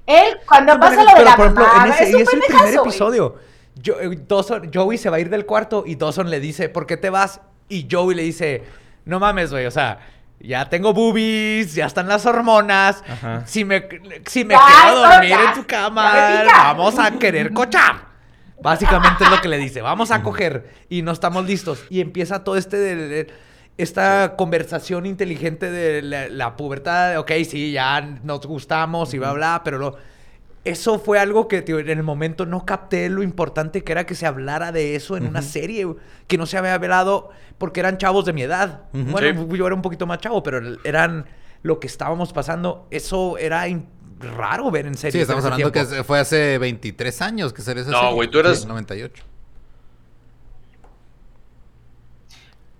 Él, 0.08 0.38
cuando 0.48 0.74
Sí, 0.74 0.80
pasa 0.80 0.96
pero, 0.98 1.12
lo 1.12 1.18
de 1.20 1.24
la 1.24 1.36
por 1.36 1.46
ejemplo, 1.46 1.66
mamá, 1.68 1.86
en 1.86 1.92
ese, 1.94 2.04
es 2.10 2.16
un 2.16 2.22
es 2.22 2.34
el 2.34 2.40
primer 2.42 2.74
episodio. 2.76 3.36
Yo- 3.76 4.00
eh, 4.00 4.10
Dawson- 4.28 4.72
Joey 4.74 4.98
se 4.98 5.10
va 5.10 5.18
a 5.18 5.20
ir 5.20 5.30
del 5.30 5.46
cuarto 5.46 5.84
y 5.86 5.96
Dawson 5.96 6.30
le 6.30 6.40
dice, 6.40 6.68
¿por 6.70 6.88
qué 6.88 6.98
te 6.98 7.10
vas? 7.12 7.42
Y 7.70 7.88
Joey 7.92 8.16
le 8.16 8.24
dice, 8.24 8.64
no 9.06 9.20
mames, 9.20 9.52
güey, 9.52 9.66
o 9.68 9.72
sea, 9.72 10.00
ya 10.40 10.70
tengo 10.70 10.94
boobies, 10.94 11.74
ya 11.76 11.86
están 11.86 12.08
las 12.08 12.26
hormonas. 12.26 13.04
Ajá. 13.08 13.44
Si 13.46 13.64
me, 13.66 13.88
si 14.28 14.44
me 14.46 14.54
Ya, 14.54 14.60
quiero 14.84 15.00
dormir 15.00 15.30
ya, 15.30 15.44
en 15.46 15.54
tu 15.54 15.66
cama, 15.68 16.44
vamos 16.48 17.00
a 17.00 17.12
querer 17.12 17.52
cochar. 17.54 18.06
Básicamente 18.62 19.24
es 19.26 19.30
lo 19.30 19.42
que 19.42 19.48
le 19.48 19.58
dice, 19.58 19.82
vamos 19.82 20.12
a 20.12 20.24
coger 20.24 20.70
y 20.90 21.02
no 21.02 21.12
estamos 21.12 21.46
listos. 21.46 21.84
Y 21.90 22.02
empieza 22.02 22.44
todo 22.44 22.58
este 22.58 22.78
de- 22.78 22.96
de- 23.08 23.34
esta 23.78 24.36
conversación 24.38 25.06
inteligente 25.06 25.70
de 25.70 26.02
la, 26.02 26.30
la 26.30 26.56
pubertad, 26.56 27.18
ok, 27.18 27.32
sí, 27.48 27.74
ya 27.74 28.00
nos 28.24 28.46
gustamos 28.46 29.14
y 29.14 29.20
bla, 29.20 29.34
bla, 29.34 29.62
pero 29.66 29.78
lo- 29.78 29.98
eso 30.66 31.00
fue 31.00 31.20
algo 31.20 31.48
que 31.48 31.62
tío, 31.62 31.80
en 31.80 31.90
el 31.90 32.04
momento 32.04 32.46
no 32.46 32.66
capté 32.66 33.08
lo 33.10 33.24
importante 33.24 33.84
que 33.84 33.92
era 33.92 34.06
que 34.06 34.16
se 34.16 34.26
hablara 34.26 34.72
de 34.72 34.96
eso 34.96 35.16
en 35.16 35.26
una 35.28 35.42
serie, 35.42 35.88
que 36.28 36.38
no 36.38 36.46
se 36.46 36.58
había 36.58 36.74
hablado 36.74 37.30
porque 37.58 37.80
eran 37.80 37.98
chavos 37.98 38.26
de 38.26 38.34
mi 38.34 38.42
edad. 38.42 38.82
Bueno, 38.92 39.48
yo 39.56 39.66
era 39.66 39.76
un 39.76 39.82
poquito 39.82 40.06
más 40.06 40.18
chavo, 40.20 40.44
pero 40.44 40.78
eran 40.84 41.26
lo 41.62 41.80
que 41.80 41.88
estábamos 41.88 42.34
pasando. 42.34 42.88
Eso 42.92 43.38
era 43.38 43.64
raro 44.20 44.72
ver 44.72 44.88
en 44.88 44.96
serie. 44.96 45.12
Sí, 45.14 45.20
estamos 45.22 45.46
hablando 45.46 45.72
que 45.72 45.86
fue 46.04 46.20
hace 46.20 46.58
23 46.58 47.22
años 47.22 47.54
que 47.54 47.62
salió 47.62 47.82
esa 47.84 47.92
No, 47.92 48.00
serie. 48.00 48.14
güey, 48.16 48.30
tú 48.32 48.40
eras- 48.40 48.62
Sí, 48.62 48.68
98. 48.68 49.24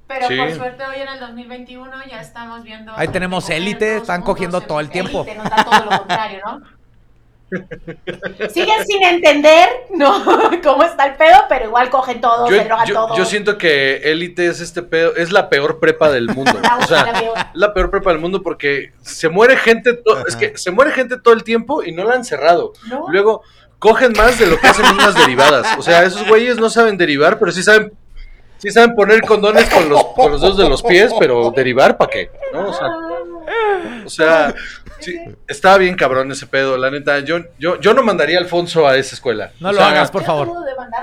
Pero 0.08 0.28
Sí. 0.28 0.38
por 0.38 0.52
suerte 0.54 0.84
hoy 0.86 0.98
en 1.02 1.08
el 1.08 1.20
2021 1.20 1.92
ya 2.10 2.22
estamos 2.22 2.64
viendo... 2.64 2.94
Ahí 2.96 3.08
tenemos 3.08 3.50
élite, 3.50 3.98
están 3.98 4.22
cogiendo 4.22 4.62
todo 4.62 4.80
el 4.80 4.90
tiempo. 4.90 5.24
Élite, 5.24 5.36
nos 5.38 5.50
da 5.50 5.64
todo 5.66 5.84
lo 5.92 5.98
contrario, 6.00 6.42
¿no? 6.46 6.62
Siguen 8.50 8.86
sin 8.86 9.04
entender, 9.04 9.70
¿no? 9.96 10.24
Cómo 10.64 10.84
está 10.84 11.06
el 11.08 11.16
pedo, 11.16 11.38
pero 11.50 11.66
igual 11.66 11.90
cogen 11.90 12.22
todo, 12.22 12.50
Yo, 12.50 12.58
se 12.58 12.64
drogan 12.66 12.88
yo- 12.88 12.94
todo. 12.94 13.18
yo 13.18 13.26
siento 13.26 13.58
que 13.58 13.98
Élite 14.12 14.48
es 14.48 14.60
este 14.62 14.82
pedo, 14.82 15.16
es 15.16 15.32
la 15.32 15.50
peor 15.50 15.80
prepa 15.80 16.10
del 16.12 16.28
mundo. 16.30 16.54
La 16.62 16.78
o 16.78 16.88
sea, 16.88 17.06
la 17.06 17.20
peor. 17.20 17.38
la 17.54 17.74
peor 17.74 17.92
prepa 17.92 18.10
del 18.12 18.20
mundo 18.20 18.42
porque 18.42 18.94
se 19.02 19.30
muere 19.30 19.58
gente, 19.58 20.00
es 20.28 20.36
que 20.36 20.58
se 20.58 20.72
muere 20.72 20.92
gente 20.92 21.18
todo 21.20 21.34
el 21.34 21.44
tiempo 21.44 21.84
y 21.84 21.92
no 21.92 22.04
la 22.04 22.16
han 22.16 22.26
cerrado. 22.26 22.74
¿No? 22.88 23.06
Luego 23.10 23.42
cogen 23.80 24.14
más 24.18 24.40
de 24.40 24.48
lo 24.48 24.58
que 24.60 24.68
hacen 24.68 24.86
unas 24.86 25.16
derivadas. 25.16 25.78
O 25.78 25.82
sea, 25.82 26.04
esos 26.04 26.28
güeyes 26.28 26.58
no 26.58 26.70
saben 26.70 26.98
derivar, 26.98 27.38
pero 27.38 27.52
sí 27.52 27.62
saben, 27.62 27.94
sí 28.58 28.72
saben 28.72 28.96
poner 28.96 29.22
condones 29.22 29.70
con 29.70 29.88
los, 29.90 30.04
con 30.16 30.32
los 30.32 30.42
dedos 30.42 30.58
de 30.58 30.70
los 30.70 30.82
pies, 30.82 31.12
pero 31.20 31.52
derivar 31.52 31.98
¿para 31.98 32.10
qué? 32.10 32.32
¿No? 32.54 32.70
O 32.70 32.74
sea, 32.74 32.88
o 34.06 34.10
sea, 34.10 34.56
sí, 35.00 35.20
estaba 35.48 35.78
bien 35.78 35.96
cabrón 35.96 36.32
ese 36.32 36.48
pedo, 36.48 36.78
la 36.78 36.90
neta. 36.92 37.20
Yo, 37.20 37.40
yo, 37.60 37.80
yo 37.80 37.94
no 37.94 38.04
mandaría 38.04 38.38
a 38.38 38.42
Alfonso 38.42 38.88
a 38.88 38.98
esa 38.98 39.16
escuela. 39.16 39.52
No 39.60 39.70
O 39.70 39.72
lo 39.72 39.78
sea, 39.80 39.88
hagas, 39.90 40.12
por 40.12 40.24
favor. 40.24 40.52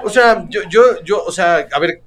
O 0.04 0.10
sea, 0.10 0.44
yo, 0.48 0.60
yo, 0.68 1.02
yo, 1.04 1.22
o 1.24 1.32
sea, 1.32 1.66
a 1.72 1.78
ver, 1.78 2.00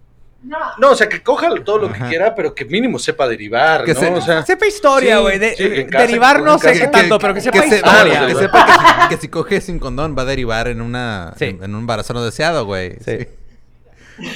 No. 0.43 0.57
no, 0.77 0.91
o 0.91 0.95
sea, 0.95 1.09
que 1.09 1.23
coja 1.23 1.49
todo 1.63 1.79
lo 1.79 1.88
que 1.91 1.95
Ajá. 1.97 2.07
quiera, 2.09 2.36
pero 2.36 2.53
que 2.53 2.65
mínimo 2.65 2.99
sepa 2.99 3.27
derivar, 3.27 3.83
Que 3.83 3.93
¿no? 3.95 3.99
se- 3.99 4.11
O 4.11 4.21
sea, 4.21 4.45
Sepa 4.45 4.67
historia, 4.67 5.15
Sí, 5.17 5.21
güey. 5.23 5.39
de- 5.39 5.55
sí, 5.55 5.67
derivar 5.86 6.41
no 6.41 6.59
sé 6.59 6.73
qué 6.73 6.88
tanto, 6.88 7.17
pero 7.17 7.33
que 7.33 7.41
sepa 7.41 7.61
se- 7.63 7.77
historia. 7.77 8.27
Que 8.27 8.36
sepa 8.36 8.65
que 8.65 8.71
si, 8.73 9.07
que 9.09 9.17
si 9.17 9.27
coge 9.29 9.61
sin 9.61 9.79
condón 9.79 10.15
va 10.17 10.21
a 10.21 10.25
derivar 10.25 10.67
en 10.67 10.81
una 10.81 11.33
Sí. 11.38 11.45
en, 11.45 11.63
en 11.63 11.73
un 11.75 11.81
embarazo 11.81 12.13
no 12.13 12.23
deseado, 12.23 12.65
güey. 12.65 12.97
Sí. 13.03 13.27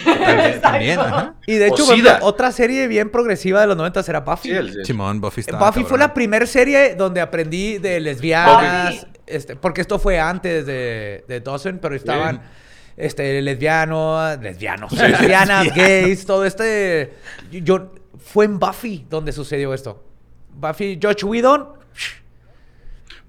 También, 0.04 0.62
también, 0.62 1.00
ajá. 1.00 1.36
Y 1.46 1.56
de 1.56 1.68
hecho, 1.68 1.86
otra 2.22 2.52
serie 2.52 2.88
bien 2.88 3.10
progresiva 3.10 3.62
de 3.62 3.68
los 3.68 3.78
90 3.78 4.02
era 4.08 4.20
Buffy. 4.22 4.50
sí, 4.50 4.56
el- 4.56 4.86
Simón, 4.86 5.22
Buffy 5.22 5.42
estaba 5.42 5.68
Buffy 5.68 5.84
fue 5.84 5.98
la 5.98 6.14
primera 6.14 6.46
serie 6.46 6.96
donde 6.96 7.22
aprendí 7.22 7.78
de 7.78 8.00
lesbianas, 8.00 9.08
este, 9.26 9.56
porque 9.56 9.82
esto 9.82 10.00
fue 10.00 10.20
antes 10.20 10.66
de, 10.66 11.24
de 11.28 11.40
Dawson, 11.40 11.80
pero 11.82 11.96
estaban 11.96 12.42
este, 12.98 13.42
lesbianos, 13.42 14.40
lesbianos, 14.42 14.92
lesbianas, 14.92 15.74
gays, 15.74 16.26
todo 16.26 16.46
este... 16.46 17.14
Yo, 17.52 17.94
fue 18.18 18.46
en 18.46 18.60
Buffy 18.60 19.06
donde 19.10 19.32
sucedió 19.32 19.74
esto. 19.74 20.04
Buffy, 20.54 21.00
George 21.02 21.26
Whedon, 21.26 21.79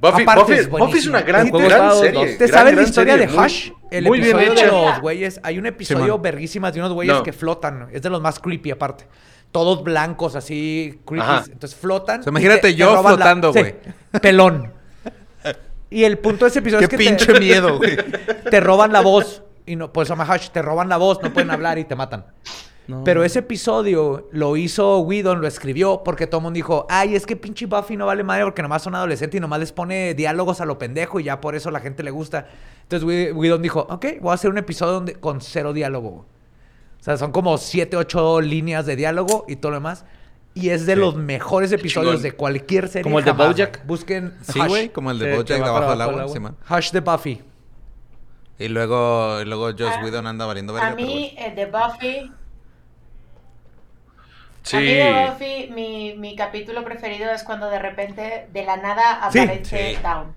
Buffy, 0.01 0.23
aparte 0.23 0.41
Buffy- 0.43 0.53
es 0.55 0.69
Buffy 0.71 0.83
es 0.83 0.87
buenísima. 0.89 1.19
una 1.19 1.27
gran, 1.27 1.51
gran 1.51 1.95
serie. 1.97 2.27
¿Te 2.37 2.47
gran, 2.47 2.59
sabes 2.59 2.75
la 2.75 2.83
historia 2.83 3.13
serie, 3.15 3.27
de 3.27 3.33
muy- 3.33 3.45
Hush? 3.47 3.71
El 3.91 4.05
muy 4.05 4.21
bien 4.21 4.39
episodio 4.39 4.55
de 4.55 4.67
los 4.91 5.01
güeyes. 5.01 5.41
Hay 5.43 5.59
un 5.59 5.67
episodio 5.67 6.19
verguísimas 6.19 6.73
de 6.73 6.81
unos 6.81 6.93
güeyes 6.93 7.17
No. 7.17 7.23
que 7.23 7.33
flotan. 7.33 7.89
Es 7.93 8.03
de 8.03 8.11
los 8.11 8.21
más 8.23 8.39
creepy 8.39 8.71
aparte. 8.71 9.07
Todos 9.53 9.83
blancos, 9.83 10.37
así, 10.37 11.01
creepy. 11.05 11.23
Ajá. 11.27 11.45
Entonces 11.53 11.79
flotan. 11.79 12.21
O 12.21 12.23
sea, 12.23 12.31
y 12.31 12.33
imagínate 12.33 12.75
yo 12.75 13.03
flotando, 13.03 13.53
sí, 13.53 13.59
güey. 13.61 13.75
pelón. 14.23 14.73
Y 15.91 16.05
el 16.05 16.19
punto 16.19 16.45
de 16.45 16.51
ese 16.51 16.61
episodio 16.61 16.89
Qué 16.89 16.95
es 16.95 16.99
que 17.01 17.09
pinche 17.09 17.33
te, 17.33 17.41
miedo, 17.41 17.79
güey. 17.79 17.97
te 18.49 18.61
roban 18.61 18.93
la 18.93 19.01
voz. 19.01 19.43
Y 19.67 19.75
no, 19.77 19.93
llama 20.09 20.27
Hush. 20.35 20.51
Te 20.51 20.63
roban 20.63 20.89
la 20.89 20.97
voz, 20.97 21.21
no 21.23 21.33
pueden 21.33 21.51
hablar 21.51 21.79
y 21.79 21.85
te 21.85 21.97
matan. 21.97 22.25
No. 22.87 23.05
Pero 23.05 23.23
ese 23.23 23.39
episodio 23.41 24.29
lo 24.33 24.57
hizo 24.57 24.99
Whedon, 25.01 25.41
lo 25.41 25.47
escribió 25.47 26.03
porque 26.05 26.27
todo 26.27 26.39
el 26.41 26.43
mundo 26.45 26.57
dijo, 26.57 26.87
ay, 26.89 27.15
es 27.15 27.25
que 27.25 27.37
pinche 27.37 27.67
Buffy 27.67 27.97
no 27.97 28.07
vale 28.07 28.25
madre 28.25 28.43
porque 28.45 28.63
nomás 28.63 28.83
son 28.83 28.97
adolescentes 28.97 29.39
y 29.39 29.41
nomás 29.41 29.61
les 29.61 29.71
pone 29.73 30.15
diálogos 30.15 30.61
a 30.61 30.65
lo 30.65 30.77
pendejo 30.79 31.21
y 31.21 31.25
ya 31.25 31.41
por 31.41 31.55
eso 31.55 31.71
la 31.71 31.79
gente 31.81 32.03
le 32.03 32.11
gusta. 32.11 32.49
Entonces 32.83 33.07
Whe- 33.07 33.33
Whedon 33.33 33.63
dijo, 33.63 33.87
ok, 33.89 34.07
voy 34.21 34.31
a 34.33 34.35
hacer 34.35 34.51
un 34.51 34.59
episodio 34.59 34.95
donde, 34.95 35.15
con 35.15 35.41
cero 35.41 35.73
diálogo. 35.73 36.27
O 36.99 37.03
sea, 37.03 37.17
son 37.17 37.31
como 37.31 37.57
siete, 37.59 37.97
ocho 37.97 38.41
líneas 38.41 38.87
de 38.87 38.97
diálogo 38.97 39.45
y 39.47 39.57
todo 39.57 39.71
lo 39.71 39.77
demás. 39.77 40.05
Y 40.53 40.71
es 40.71 40.85
de 40.85 40.97
los 40.97 41.15
mejores 41.15 41.71
episodios 41.71 42.15
chingón. 42.17 42.23
de 42.25 42.33
cualquier 42.33 42.89
serie. 42.89 43.05
Como 43.05 43.21
el 43.21 43.25
de 43.25 43.31
jamás, 43.31 43.47
BoJack. 43.51 43.87
Busquen 43.87 44.35
Sí, 44.43 44.59
Hush. 44.59 44.67
güey, 44.67 44.89
como 44.89 45.13
el 45.13 45.21
de 45.21 45.31
Sí, 45.31 45.37
Bojack 45.37 45.59
del 45.61 45.63
abajo 45.69 45.85
agua, 45.93 45.93
del 46.07 46.21
agua. 46.23 46.29
Simón. 46.33 46.57
Hush 46.69 46.91
de 46.91 47.01
Buffy. 47.01 47.41
Y 48.59 48.69
luego, 48.69 49.41
y 49.41 49.45
luego 49.45 49.67
Joss 49.71 49.93
Ah, 49.97 50.01
Whedon 50.05 50.27
anda 50.27 50.45
valiendo 50.45 50.73
verga. 50.73 50.89
A 50.89 50.95
mí, 50.97 51.35
eh, 51.39 51.55
de 51.55 51.67
Buffy, 51.67 52.31
Sí. 54.71 54.77
a 54.77 54.81
mí 54.81 54.87
de 54.95 55.31
Buffy, 55.31 55.71
mi, 55.73 56.15
mi 56.17 56.37
capítulo 56.37 56.85
preferido 56.85 57.31
es 57.33 57.43
cuando 57.45 57.69
de 57.71 57.79
repente, 57.79 58.49
de 58.53 58.65
la 58.65 58.77
nada, 58.77 59.25
aparece 59.25 59.95
Sí. 59.95 60.03
Down. 60.03 60.35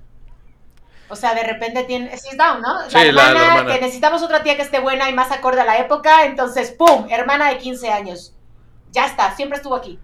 O 1.10 1.16
sea, 1.16 1.36
de 1.36 1.44
repente 1.44 1.84
tiene... 1.84 2.18
Sí, 2.18 2.30
es 2.32 2.38
Down, 2.38 2.62
¿no? 2.62 2.90
Sí, 2.90 2.96
la- 3.12 3.12
la 3.12 3.30
hermana. 3.32 3.74
que 3.76 3.82
necesitamos 3.82 4.24
otra 4.24 4.42
tía 4.42 4.56
que 4.56 4.64
esté 4.64 4.80
buena 4.80 5.10
y 5.10 5.14
más 5.14 5.32
acorde 5.32 5.62
a 5.62 5.66
la 5.66 5.78
época, 5.78 6.26
entonces, 6.26 6.72
¡pum! 6.72 7.08
Hermana 7.10 7.50
de 7.50 7.58
15 7.60 7.90
años. 7.90 8.34
Ya 8.92 9.06
está, 9.06 9.36
siempre 9.36 9.58
estuvo 9.58 9.76
aquí. 9.76 10.00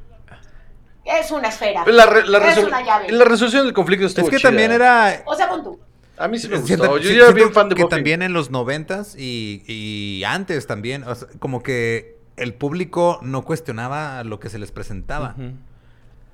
Es 1.06 1.32
una 1.32 1.48
esfera. 1.48 1.84
La, 1.88 2.06
re- 2.06 2.28
la 2.28 2.38
es 2.52 2.58
una 2.60 2.82
llave. 2.84 3.12
la 3.12 3.26
resolución 3.26 3.64
del 3.66 3.74
conflicto 3.74 4.06
estuvo 4.06 4.26
Es 4.26 4.30
que 4.32 4.38
chida. 4.38 4.50
también 4.50 4.72
era... 4.72 5.24
O 5.26 5.34
sea, 5.34 5.50
pon 5.50 5.64
tú. 5.64 5.80
A 6.18 6.28
mí 6.28 6.38
sí 6.38 6.48
me 6.50 6.58
gustó. 6.58 6.68
Siento- 6.68 6.98
Yo 7.00 7.10
era 7.26 7.32
bien 7.32 7.52
fan 7.54 7.70
de 7.70 7.76
que 7.76 7.84
Buffy. 7.84 7.96
también 7.96 8.22
en 8.22 8.34
los 8.34 8.52
noventas 8.52 9.16
y, 9.18 9.64
y 9.66 10.24
antes 10.26 10.68
también, 10.68 11.04
o 11.06 11.16
sea, 11.16 11.28
como 11.40 11.64
que 11.64 12.19
el 12.40 12.54
público 12.54 13.20
no 13.22 13.44
cuestionaba 13.44 14.24
lo 14.24 14.40
que 14.40 14.50
se 14.50 14.58
les 14.60 14.72
presentaba. 14.72 15.36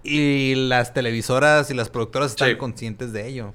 Y 0.04 0.54
las 0.56 0.94
televisoras 0.94 1.72
y 1.72 1.74
las 1.74 1.90
productoras 1.90 2.32
están 2.32 2.50
Sí. 2.50 2.58
conscientes 2.58 3.12
de 3.12 3.28
ello. 3.28 3.54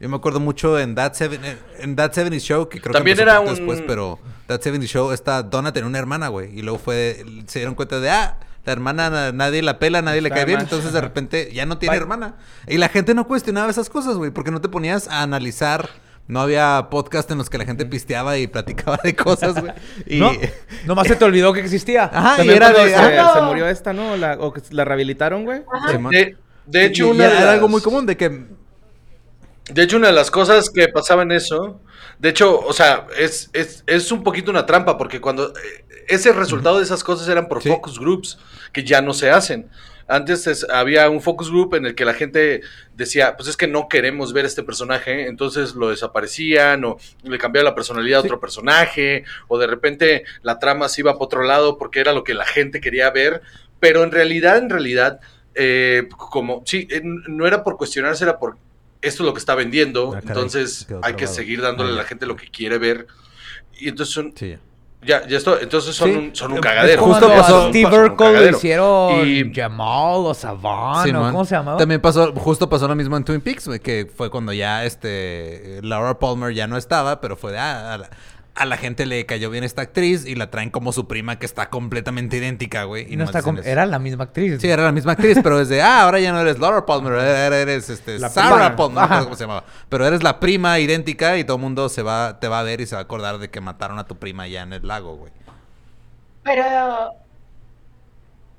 Yo 0.00 0.08
me 0.08 0.16
acuerdo 0.16 0.38
mucho 0.38 0.78
en 0.78 0.94
That, 0.94 1.14
Seven, 1.14 1.40
en 1.80 1.96
That 1.96 2.12
70 2.12 2.38
Show, 2.38 2.68
que 2.68 2.80
creo 2.80 2.92
También 2.92 3.16
que 3.16 3.22
era 3.24 3.40
un- 3.40 3.46
después, 3.48 3.82
pero 3.84 4.20
That 4.46 4.60
70 4.60 4.86
Show, 4.86 5.10
esta 5.10 5.42
Donna 5.42 5.72
tenía 5.72 5.88
una 5.88 5.98
hermana, 5.98 6.28
güey. 6.28 6.56
Y 6.56 6.62
luego 6.62 6.78
fue, 6.78 7.24
se 7.48 7.58
dieron 7.58 7.74
cuenta 7.74 7.98
de, 7.98 8.08
ah, 8.10 8.38
la 8.64 8.72
hermana 8.72 9.10
na- 9.10 9.32
nadie 9.32 9.60
la 9.60 9.80
pela, 9.80 10.00
nadie 10.00 10.20
le 10.20 10.28
Está 10.28 10.36
cae 10.36 10.44
bien. 10.44 10.60
Entonces 10.60 10.92
de 10.92 11.00
repente 11.00 11.50
ya 11.52 11.66
no 11.66 11.78
tiene 11.78 11.96
Bye. 11.96 12.02
hermana. 12.02 12.36
Y 12.68 12.76
la 12.78 12.88
gente 12.88 13.12
no 13.14 13.26
cuestionaba 13.26 13.68
esas 13.68 13.90
cosas, 13.90 14.16
güey, 14.16 14.30
porque 14.30 14.52
no 14.52 14.60
te 14.60 14.68
ponías 14.68 15.08
a 15.08 15.22
analizar. 15.22 15.88
No 16.28 16.40
había 16.42 16.88
podcast 16.90 17.30
en 17.30 17.38
los 17.38 17.48
que 17.50 17.58
la 17.58 17.64
gente 17.64 17.84
pisteaba 17.86 18.36
y 18.38 18.46
platicaba 18.46 18.98
de 19.02 19.16
cosas, 19.16 19.60
güey. 19.60 19.72
Y... 20.06 20.18
¿No? 20.20 20.30
Nomás 20.86 21.08
se 21.08 21.16
te 21.16 21.24
olvidó 21.24 21.52
que 21.52 21.60
existía. 21.60 22.04
Ajá, 22.12 22.34
y 22.34 22.36
También 22.38 22.56
era 22.58 22.66
cuando 22.72 22.84
de... 22.84 22.90
se, 22.90 23.18
ah, 23.18 23.32
se 23.34 23.40
murió 23.42 23.66
esta, 23.68 23.92
¿no? 23.92 24.16
La, 24.16 24.34
o 24.38 24.52
que 24.52 24.60
la 24.70 24.84
rehabilitaron, 24.84 25.44
güey. 25.44 25.62
De, 26.10 26.36
de 26.66 26.84
hecho, 26.84 27.04
Y- 27.06 27.08
y 27.08 27.10
una 27.12 27.24
de 27.24 27.30
era 27.30 27.40
las- 27.46 27.54
algo 27.54 27.68
muy 27.68 27.80
común 27.80 28.04
de 28.06 28.16
que 28.16 28.28
De 29.70 29.82
hecho, 29.82 29.96
una 29.96 30.08
de 30.08 30.12
las 30.12 30.30
cosas 30.30 30.68
que 30.70 30.88
pasaba 30.88 31.22
en 31.22 31.32
eso, 31.32 31.80
de 32.18 32.28
hecho, 32.28 32.58
o 32.60 32.72
sea, 32.74 33.06
es, 33.18 33.48
es, 33.54 33.82
es 33.86 34.12
un 34.12 34.22
poquito 34.22 34.50
una 34.50 34.66
trampa, 34.66 34.98
porque 34.98 35.20
cuando 35.20 35.48
eh, 35.48 35.52
ese 36.08 36.32
resultado 36.32 36.78
de 36.78 36.84
esas 36.84 37.04
cosas 37.04 37.28
eran 37.28 37.48
por 37.48 37.62
Sí. 37.62 37.68
focus 37.68 37.98
groups, 37.98 38.38
que 38.72 38.82
ya 38.84 39.00
no 39.02 39.14
se 39.14 39.30
hacen. 39.30 39.68
Antes 40.10 40.46
es- 40.46 40.66
había 40.70 41.10
un 41.10 41.20
focus 41.20 41.50
group 41.50 41.74
en 41.74 41.84
el 41.84 41.94
que 41.94 42.06
la 42.06 42.14
gente 42.14 42.62
decía, 42.94 43.36
pues 43.36 43.46
es 43.48 43.58
que 43.58 43.66
no 43.68 43.88
queremos 43.88 44.32
ver 44.32 44.46
este 44.46 44.62
personaje, 44.62 45.26
entonces 45.26 45.74
lo 45.74 45.90
desaparecían 45.90 46.82
o 46.86 46.96
le 47.22 47.36
cambiaban 47.38 47.66
la 47.66 47.74
personalidad 47.74 48.20
a 48.20 48.22
otro 48.22 48.40
personaje, 48.40 49.24
o 49.48 49.58
de 49.58 49.66
repente 49.66 50.24
la 50.42 50.58
trama 50.58 50.88
se 50.88 51.02
iba 51.02 51.12
para 51.12 51.24
otro 51.24 51.42
lado 51.44 51.76
porque 51.76 52.00
era 52.00 52.14
lo 52.14 52.24
que 52.24 52.32
la 52.32 52.46
gente 52.46 52.80
quería 52.80 53.10
ver, 53.10 53.42
pero 53.80 54.02
en 54.02 54.10
realidad, 54.10 54.56
en 54.56 54.70
realidad, 54.70 55.20
eh, 55.54 56.08
como, 56.16 56.62
sí, 56.64 56.88
eh, 56.90 57.02
no 57.04 57.46
era 57.46 57.62
por 57.62 57.76
cuestionarse, 57.76 58.24
era 58.24 58.38
por 58.38 58.56
esto 59.02 59.22
es 59.22 59.26
lo 59.26 59.34
que 59.34 59.38
está 59.40 59.54
vendiendo, 59.54 60.08
Ah, 60.08 60.20
caray, 60.20 60.28
entonces 60.28 60.86
hay 61.02 61.14
que 61.14 61.26
seguir 61.28 61.60
dándole 61.60 61.92
a 61.92 61.96
la 61.96 62.04
gente 62.04 62.24
lo 62.26 62.34
que 62.34 62.48
quiere 62.50 62.78
ver. 62.78 63.06
Y 63.78 63.88
entonces 63.90 64.12
son, 64.14 64.32
Sí. 64.36 64.56
Ya, 65.02 65.26
ya 65.26 65.36
esto, 65.38 65.58
entonces 65.60 65.94
son, 65.94 66.08
Sí. 66.10 66.16
un, 66.16 66.34
son 66.36 66.52
un 66.52 66.60
cagadero. 66.60 67.02
Justo 67.02 67.26
cuando 67.26 67.42
pasó- 67.42 67.68
Steve 67.68 67.96
Urkel 68.04 68.50
hicieron 68.54 69.26
Y- 69.28 69.52
Jamal 69.54 70.16
o 70.26 70.34
Savan, 70.34 71.04
Sí, 71.04 71.10
¿o 71.10 71.20
man. 71.20 71.32
¿cómo 71.32 71.44
se 71.44 71.54
llamaba? 71.54 71.78
También 71.78 72.00
pasó, 72.00 72.32
justo 72.34 72.68
pasó 72.68 72.88
lo 72.88 72.94
mismo 72.94 73.16
en 73.16 73.24
Twin 73.24 73.40
Peaks, 73.40 73.68
que 73.82 74.10
fue 74.14 74.28
cuando 74.30 74.52
ya 74.52 74.84
este 74.84 75.80
Laura 75.82 76.18
Palmer 76.18 76.52
ya 76.52 76.66
no 76.66 76.76
estaba, 76.76 77.20
pero 77.20 77.36
fue 77.36 77.52
de 77.52 77.58
ah, 77.58 77.98
a, 78.58 78.64
la, 78.64 78.76
gente 78.76 79.06
le 79.06 79.24
cayó 79.26 79.50
bien 79.50 79.64
esta 79.64 79.82
actriz 79.82 80.26
y 80.26 80.34
la 80.34 80.50
traen 80.50 80.70
como 80.70 80.92
su 80.92 81.06
prima 81.06 81.38
que 81.38 81.46
está 81.46 81.70
completamente 81.70 82.36
idéntica, 82.36 82.84
güey. 82.84 83.12
Y 83.12 83.16
no 83.16 83.24
está. 83.24 83.42
Era 83.64 83.86
la 83.86 83.98
misma 83.98 84.24
actriz. 84.24 84.60
Sí, 84.60 84.68
era 84.68 84.82
la 84.82 84.92
misma 84.92 85.12
actriz, 85.12 85.38
pero 85.42 85.58
desde, 85.58 85.82
ah, 85.82 86.02
ahora 86.02 86.20
ya 86.20 86.32
no 86.32 86.40
eres 86.40 86.58
Laura 86.58 86.84
Palmer, 86.84 87.12
ahora 87.12 87.58
eres 87.58 87.90
este, 87.90 88.18
La 88.18 88.28
Sarah 88.28 88.74
prima. 88.74 88.76
Palmer, 88.76 88.94
no 88.94 89.00
acuerdo 89.02 89.24
cómo 89.24 89.36
se 89.36 89.44
llamaba. 89.44 89.64
Pero 89.88 90.06
eres 90.06 90.22
la 90.22 90.40
prima 90.40 90.78
idéntica 90.78 91.38
y 91.38 91.44
todo 91.44 91.56
el 91.56 91.62
mundo 91.62 91.88
se 91.88 92.02
va, 92.02 92.38
te 92.40 92.48
va 92.48 92.60
a 92.60 92.62
ver 92.62 92.80
y 92.80 92.86
se 92.86 92.94
va 92.94 93.00
a 93.00 93.04
acordar 93.04 93.38
de 93.38 93.50
que 93.50 93.60
mataron 93.60 93.98
a 93.98 94.04
tu 94.04 94.16
prima 94.16 94.46
ya 94.46 94.62
en 94.62 94.72
el 94.72 94.86
lago, 94.86 95.16
güey. 95.16 95.32
Pero 96.42 96.64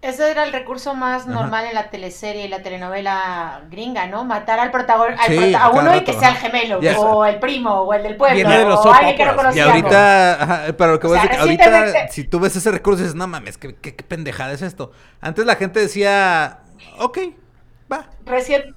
Ese 0.02 0.32
era 0.32 0.46
el 0.46 0.54
recurso 0.54 0.94
más 0.94 1.28
normal 1.28 1.66
en 1.66 1.76
la 1.76 1.90
teleserie 1.90 2.46
y 2.46 2.48
la 2.48 2.62
telenovela 2.64 3.64
gringa, 3.70 4.08
¿no? 4.08 4.24
Matar 4.24 4.58
al 4.62 4.72
protagonista, 4.72 5.26
Sí, 5.28 5.54
a 5.54 5.70
uno 5.72 5.94
y 5.94 6.06
que 6.06 6.14
sea 6.14 6.30
el 6.30 6.36
gemelo, 6.38 6.80
Ya. 6.82 6.98
o 6.98 7.26
el 7.26 7.38
primo, 7.40 7.82
o 7.82 7.94
el 7.94 8.04
del 8.04 8.16
pueblo, 8.16 8.36
Viene 8.36 8.60
de 8.60 8.64
los 8.66 8.86
o 8.86 8.94
alguien 8.94 9.18
que 9.18 9.26
no 9.26 9.34
operas. 9.34 9.54
Y 9.54 9.60
conocía. 9.60 9.66
ahorita, 9.66 10.44
ajá, 10.44 10.62
pero 10.78 10.92
lo 10.94 11.00
que 11.02 11.08
voy 11.08 11.18
a 11.18 11.20
O 11.20 11.24
sea, 11.24 11.32
decir, 11.46 11.62
ahorita, 11.64 12.08
si 12.08 12.24
tú 12.24 12.40
ves 12.40 12.56
ese 12.56 12.72
recurso, 12.72 13.00
dices, 13.02 13.16
no 13.16 13.28
mames, 13.28 13.58
¿qué, 13.58 13.76
qué, 13.76 13.94
qué 13.94 14.04
pendejada 14.06 14.54
es 14.54 14.62
esto? 14.62 14.94
Antes 15.20 15.46
la 15.46 15.58
gente 15.58 15.82
decía, 15.82 16.60
ok, 16.98 17.18
va. 17.92 18.06
Recién. 18.26 18.74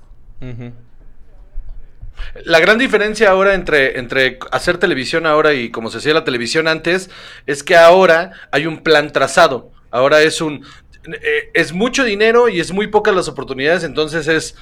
La 2.45 2.61
gran 2.61 2.79
diferencia 2.79 3.31
ahora 3.31 3.55
entre, 3.55 3.99
entre 3.99 4.39
hacer 4.53 4.79
televisión 4.79 5.27
ahora 5.27 5.53
y 5.55 5.70
como 5.70 5.91
se 5.91 5.99
hacía 5.99 6.14
la 6.14 6.25
televisión 6.25 6.66
antes 6.68 7.11
es 7.47 7.62
que 7.62 7.77
ahora 7.77 8.33
hay 8.51 8.66
un 8.66 8.79
plan 8.83 9.12
trazado. 9.12 9.70
Ahora 9.91 10.23
es 10.23 10.41
un 10.41 10.64
eh, 11.05 11.50
es 11.55 11.72
mucho 11.72 12.05
dinero 12.05 12.48
y 12.48 12.61
es 12.61 12.72
muy 12.72 12.86
pocas 12.88 13.14
las 13.14 13.28
oportunidades, 13.28 13.84
entonces 13.84 14.28
es 14.28 14.57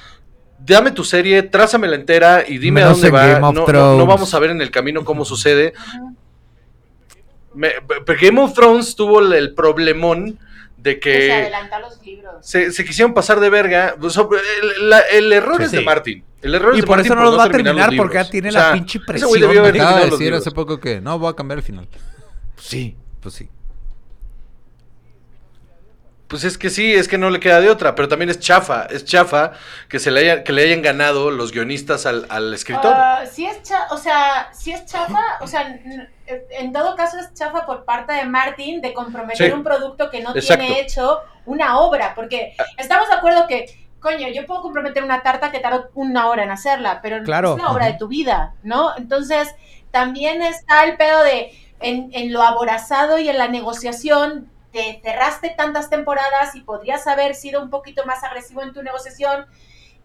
dame 0.59 0.91
tu 0.91 1.03
serie, 1.03 1.41
trázamela 1.43 1.95
entera 1.95 2.43
y 2.47 2.57
dime 2.59 2.81
Menos 2.81 3.03
a 3.03 3.09
dónde 3.09 3.11
va. 3.11 3.51
No, 3.51 4.05
vamos 4.05 4.33
a 4.33 4.39
ver 4.39 4.51
en 4.51 4.61
el 4.61 4.69
camino 4.71 5.03
cómo 5.03 5.25
sucede. 5.25 5.73
Me- 7.53 7.73
Game 8.19 8.39
of 8.41 8.53
Thrones 8.53 8.95
tuvo 8.95 9.19
el, 9.19 9.33
el 9.33 9.53
problemón 9.53 10.39
de 10.77 10.99
que 10.99 11.27
se 11.27 11.33
adelanta 11.33 11.79
los 11.79 12.01
libros. 12.03 12.33
se, 12.41 12.71
se 12.71 12.85
quisieron 12.85 13.13
pasar 13.13 13.39
de 13.39 13.49
verga. 13.49 13.95
El, 14.01 14.89
la- 14.89 14.99
el 15.01 15.31
error 15.33 15.57
Sí, 15.57 15.63
es 15.63 15.71
de. 15.71 15.81
Martin. 15.81 16.23
El 16.41 16.55
error 16.55 16.71
es 16.71 16.77
Y 16.77 16.81
de 16.81 16.87
por 16.87 16.97
Martin 16.97 17.11
eso 17.11 17.19
no 17.19 17.25
los 17.29 17.37
va 17.39 17.43
a 17.43 17.49
terminar 17.49 17.91
porque 17.97 18.15
ya 18.15 18.29
tiene 18.29 18.49
O 18.49 18.51
la 18.53 18.73
pinche 18.73 18.97
ese 18.97 19.25
güey 19.25 19.41
presión, 19.41 19.41
debió 19.41 19.59
haber 19.61 19.73
de 19.73 20.05
decir 20.05 20.19
libros. 20.21 20.39
hace 20.41 20.51
poco 20.51 20.79
que 20.79 21.01
no, 21.01 21.19
voy 21.19 21.29
a 21.31 21.35
cambiar 21.35 21.59
el 21.59 21.63
final. 21.63 21.87
Sí. 22.57 22.95
Pues 23.19 23.35
sí. 23.35 23.49
Pues 26.31 26.45
es 26.45 26.57
que 26.57 26.69
sí, 26.69 26.93
es 26.93 27.07
que 27.09 27.17
no 27.17 27.29
le 27.29 27.39
queda 27.41 27.59
de 27.59 27.69
otra, 27.69 27.93
pero 27.93 28.07
también 28.07 28.29
es 28.29 28.39
chafa, 28.39 28.85
es 28.89 29.03
chafa 29.05 29.51
que 29.89 29.99
se 29.99 30.09
le 30.11 30.21
haya, 30.21 30.43
que 30.45 30.53
le 30.53 30.63
hayan 30.63 30.81
ganado 30.81 31.29
los 31.29 31.51
guionistas 31.51 32.05
al, 32.05 32.25
al 32.29 32.53
escritor. 32.53 32.93
Ah, 32.95 33.23
sí 33.29 33.45
es 33.45 33.61
cha- 33.63 33.87
o 33.91 33.97
sea, 33.97 34.49
sí 34.53 34.71
es 34.71 34.85
chafa, 34.85 35.19
o 35.41 35.47
sea, 35.47 35.63
n- 35.67 36.09
en 36.25 36.71
todo 36.71 36.95
caso 36.95 37.17
es 37.19 37.33
chafa 37.33 37.65
por 37.65 37.83
parte 37.83 38.13
de 38.13 38.23
Martin 38.25 38.79
de 38.81 38.93
comprometer 38.93 39.47
Sí. 39.47 39.51
un 39.53 39.61
producto 39.63 40.09
que 40.09 40.21
no 40.21 40.33
Exacto. 40.33 40.63
tiene 40.63 40.79
hecho 40.79 41.19
una 41.45 41.79
obra, 41.79 42.13
porque 42.15 42.55
estamos 42.77 43.09
de 43.09 43.15
acuerdo 43.15 43.45
que, 43.47 43.65
coño, 43.99 44.29
yo 44.29 44.45
puedo 44.45 44.61
comprometer 44.61 45.03
una 45.03 45.21
tarta 45.23 45.51
que 45.51 45.59
tardó 45.59 45.89
una 45.95 46.27
hora 46.27 46.43
en 46.43 46.51
hacerla, 46.51 47.01
pero 47.01 47.21
Claro. 47.23 47.57
es 47.57 47.61
la 47.61 47.69
obra 47.71 47.87
de 47.87 47.93
tu 47.95 48.07
vida, 48.07 48.53
¿no? 48.63 48.95
Entonces, 48.97 49.53
también 49.91 50.41
está 50.41 50.85
el 50.85 50.95
pedo 50.95 51.23
de, 51.23 51.51
en, 51.81 52.09
en 52.13 52.31
lo 52.31 52.41
aborazado 52.41 53.19
y 53.19 53.27
en 53.27 53.37
la 53.37 53.47
negociación, 53.49 54.49
te 54.71 54.99
cerraste 55.03 55.53
tantas 55.57 55.89
temporadas 55.89 56.55
y 56.55 56.61
podrías 56.61 57.05
haber 57.07 57.35
sido 57.35 57.61
un 57.61 57.69
poquito 57.69 58.05
más 58.05 58.23
agresivo 58.23 58.61
en 58.63 58.73
tu 58.73 58.81
negociación 58.83 59.45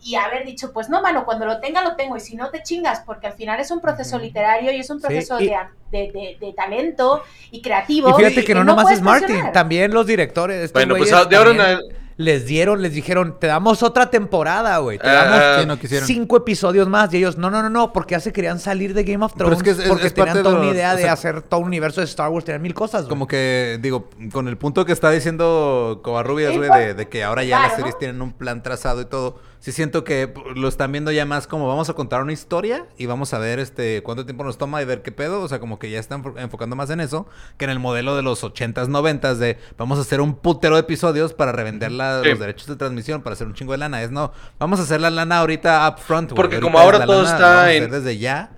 y 0.02 0.16
haber 0.16 0.44
dicho, 0.44 0.72
pues 0.72 0.88
no, 0.90 1.00
mano, 1.00 1.24
cuando 1.24 1.46
lo 1.46 1.58
tenga, 1.58 1.82
lo 1.82 1.96
tengo, 1.96 2.16
y 2.16 2.20
si 2.20 2.36
no, 2.36 2.50
te 2.50 2.62
chingas, 2.62 3.00
porque 3.06 3.26
al 3.28 3.32
final 3.32 3.58
es 3.60 3.70
un 3.70 3.80
proceso 3.80 4.18
literario 4.18 4.70
y 4.72 4.78
es 4.80 4.90
un 4.90 4.98
Sí, 5.00 5.06
proceso 5.06 5.40
y- 5.40 5.46
de, 5.48 5.56
de- 5.90 6.12
de- 6.12 6.36
de 6.38 6.52
talento 6.52 7.22
y 7.50 7.62
creativo. 7.62 8.10
Y 8.10 8.12
fíjate 8.14 8.44
que 8.44 8.54
no 8.54 8.62
nomás 8.64 8.84
puedes 8.84 8.98
es 8.98 9.04
Martin, 9.04 9.52
también 9.52 9.92
los 9.94 10.06
directores. 10.06 10.56
estos 10.62 10.72
bueno, 10.74 10.96
pues 10.96 11.10
güeyes 11.10 11.28
de 11.30 11.36
ahora 11.36 11.50
en 11.50 11.56
también 11.56 11.76
adelante- 11.78 12.05
les 12.18 12.46
dieron, 12.46 12.80
les 12.80 12.94
dijeron, 12.94 13.36
te 13.38 13.46
damos 13.46 13.82
otra 13.82 14.08
temporada, 14.10 14.78
güey. 14.78 14.98
Te 14.98 15.06
Ah, 15.06 15.12
damos 15.24 15.60
Sí, 15.60 15.66
no 15.66 15.78
quisieron. 15.78 16.06
cinco 16.06 16.38
episodios 16.38 16.88
más. 16.88 17.12
Y 17.12 17.18
ellos, 17.18 17.36
no, 17.36 17.50
no, 17.50 17.62
no, 17.62 17.68
no, 17.68 17.92
porque 17.92 18.12
ya 18.12 18.20
se 18.20 18.32
querían 18.32 18.58
salir 18.58 18.94
de 18.94 19.04
Game 19.04 19.22
of 19.24 19.32
Pero 19.36 19.50
Thrones. 19.50 19.58
es 19.58 19.62
que 19.64 19.70
es- 19.70 19.78
es- 19.80 19.88
porque 19.88 20.06
es 20.06 20.14
tenían 20.14 20.36
de 20.38 20.42
toda 20.42 20.60
una 20.60 20.70
idea 20.70 20.92
o 20.94 20.96
de 20.96 21.02
sea- 21.02 21.12
hacer 21.12 21.42
todo 21.42 21.60
un 21.60 21.66
universo 21.66 22.00
de 22.00 22.06
Star 22.06 22.30
Wars. 22.30 22.44
Tenían 22.46 22.62
mil 22.62 22.72
cosas, 22.74 23.02
güey. 23.02 23.10
Como 23.10 23.26
que, 23.26 23.78
digo, 23.82 24.08
con 24.32 24.48
el 24.48 24.56
punto 24.56 24.86
que 24.86 24.92
está 24.92 25.10
diciendo 25.10 26.00
Covarrubias, 26.02 26.56
güey, 26.56 26.70
de, 26.70 26.94
de 26.94 27.08
que 27.08 27.22
ahora 27.22 27.44
ya 27.44 27.60
las 27.60 27.76
series 27.76 27.94
¿no? 27.94 27.98
tienen 27.98 28.22
un 28.22 28.32
plan 28.32 28.62
trazado 28.62 29.02
y 29.02 29.04
todo. 29.04 29.38
Sí 29.58 29.72
siento 29.72 30.04
que 30.04 30.32
lo 30.54 30.68
están 30.68 30.92
viendo 30.92 31.10
ya 31.10 31.24
más 31.26 31.46
como 31.46 31.66
vamos 31.66 31.88
a 31.90 31.94
contar 31.94 32.22
una 32.22 32.32
historia 32.32 32.86
y 32.98 33.06
vamos 33.06 33.34
a 33.34 33.38
ver 33.38 33.58
este 33.58 34.02
cuánto 34.02 34.24
tiempo 34.24 34.44
nos 34.44 34.58
toma 34.58 34.80
y 34.80 34.84
ver 34.84 35.02
qué 35.02 35.10
pedo. 35.12 35.40
O 35.42 35.48
sea, 35.48 35.58
como 35.58 35.78
que 35.78 35.90
ya 35.90 35.98
están 35.98 36.22
enfo- 36.22 36.34
enfocando 36.40 36.76
más 36.76 36.90
en 36.90 37.00
eso 37.00 37.26
que 37.56 37.64
en 37.64 37.70
el 37.70 37.78
modelo 37.80 38.14
de 38.14 38.22
los 38.22 38.44
80s, 38.44 38.88
90s 38.88 39.34
de 39.38 39.58
vamos 39.76 39.98
a 39.98 40.02
hacer 40.02 40.20
un 40.20 40.34
putero 40.36 40.76
de 40.76 40.82
episodios 40.82 41.32
para 41.32 41.52
revender 41.52 41.90
la- 41.90 42.22
Sí. 42.22 42.28
los 42.30 42.38
derechos 42.38 42.66
de 42.68 42.76
transmisión, 42.76 43.22
para 43.22 43.34
hacer 43.34 43.46
un 43.46 43.54
chingo 43.54 43.72
de 43.72 43.78
lana. 43.78 44.02
Es 44.02 44.10
no, 44.10 44.32
vamos 44.58 44.78
a 44.78 44.82
hacer 44.84 45.00
la 45.00 45.10
lana 45.10 45.38
ahorita 45.38 45.88
upfront. 45.88 46.32
Porque 46.34 46.60
como 46.60 46.78
ahora 46.78 47.04
todo 47.04 47.22
lana, 47.22 47.34
está 47.34 47.72
en- 47.72 47.90
desde 47.90 48.18
ya. 48.18 48.50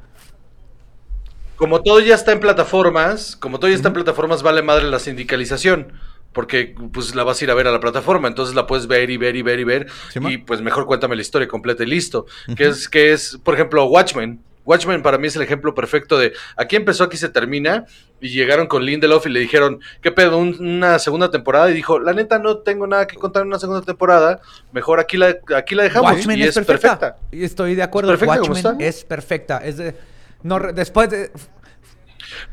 como 1.56 1.82
todo 1.82 1.98
ya 2.00 2.14
está 2.14 2.32
en 2.32 2.40
plataformas, 2.40 3.34
como 3.36 3.58
todo 3.58 3.68
ya 3.70 3.76
está 3.76 3.88
en 3.88 3.94
plataformas, 3.94 4.42
vale 4.44 4.62
madre 4.62 4.84
la 4.84 4.98
sindicalización. 5.00 5.92
Porque 6.38 6.72
pues 6.92 7.16
la 7.16 7.24
vas 7.24 7.40
a 7.40 7.44
ir 7.44 7.50
a 7.50 7.54
ver 7.54 7.66
a 7.66 7.72
la 7.72 7.80
plataforma, 7.80 8.28
entonces 8.28 8.54
la 8.54 8.64
puedes 8.64 8.86
ver 8.86 9.10
y 9.10 9.16
ver 9.16 9.34
y 9.34 9.42
ver 9.42 9.58
y 9.58 9.64
ver. 9.64 9.88
Sí, 10.12 10.20
y 10.24 10.38
pues 10.38 10.60
mejor 10.60 10.86
cuéntame 10.86 11.16
la 11.16 11.22
historia 11.22 11.48
completa 11.48 11.82
y 11.82 11.86
listo. 11.86 12.26
Que 12.56 12.68
es, 12.68 12.88
que 12.88 13.12
es, 13.12 13.40
por 13.42 13.54
ejemplo, 13.54 13.84
Watchmen. 13.86 14.40
Watchmen 14.64 15.02
para 15.02 15.18
mí 15.18 15.26
es 15.26 15.34
el 15.34 15.42
ejemplo 15.42 15.74
perfecto 15.74 16.16
de 16.16 16.32
aquí 16.56 16.76
empezó, 16.76 17.02
aquí 17.02 17.16
se 17.16 17.28
termina. 17.28 17.86
Y 18.20 18.28
llegaron 18.28 18.68
con 18.68 18.84
Lindelof 18.84 19.26
y 19.26 19.30
le 19.30 19.40
dijeron, 19.40 19.80
¿qué 20.00 20.12
pedo? 20.12 20.38
Un- 20.38 20.56
una 20.60 21.00
segunda 21.00 21.28
temporada. 21.28 21.72
Y 21.72 21.74
dijo, 21.74 21.98
la 21.98 22.12
neta, 22.12 22.38
no 22.38 22.58
tengo 22.58 22.86
nada 22.86 23.08
que 23.08 23.16
contar 23.16 23.42
en 23.42 23.48
una 23.48 23.58
segunda 23.58 23.82
temporada. 23.82 24.40
Mejor 24.70 25.00
aquí 25.00 25.16
la, 25.16 25.34
aquí 25.56 25.74
la 25.74 25.82
dejamos. 25.82 26.12
Watchmen 26.12 26.38
y 26.38 26.42
es, 26.44 26.54
perfecta. 26.54 27.16
Y 27.32 27.42
estoy 27.42 27.74
de 27.74 27.82
acuerdo. 27.82 28.12
Es 28.12 28.20
perfecta 28.20 28.48
Watchmen 28.48 28.80
es 28.80 29.02
perfecta. 29.04 29.58
Es 29.58 29.76
de, 29.76 29.96
no, 30.44 30.60
después 30.72 31.10
de... 31.10 31.32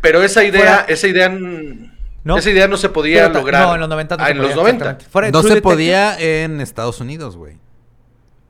Pero 0.01 0.23
esa 0.23 0.43
idea, 0.43 0.59
Fuera- 0.79 0.85
esa 0.87 1.07
idea, 1.07 1.29
¿No? 2.25 2.37
esa 2.37 2.49
idea 2.49 2.67
no 2.67 2.75
se 2.75 2.89
podía 2.89 3.27
Pero 3.27 3.39
lograr. 3.39 3.67
No, 3.67 3.73
en 3.75 3.79
los 3.79 3.89
90 3.89 4.17
no 4.17 4.23
Ah, 4.23 4.25
se 4.25 4.31
en 4.33 4.37
podía, 4.37 4.47
los 4.49 4.57
90. 4.57 4.83
exactamente. 4.83 5.11
Fuera 5.11 5.25
de 5.27 5.31
No 5.31 5.39
True 5.39 5.49
se 5.49 5.55
Detective- 5.55 5.73
podía 5.73 6.19
en 6.19 6.59
Estados 6.59 6.99
Unidos, 6.99 7.37
güey. 7.37 7.57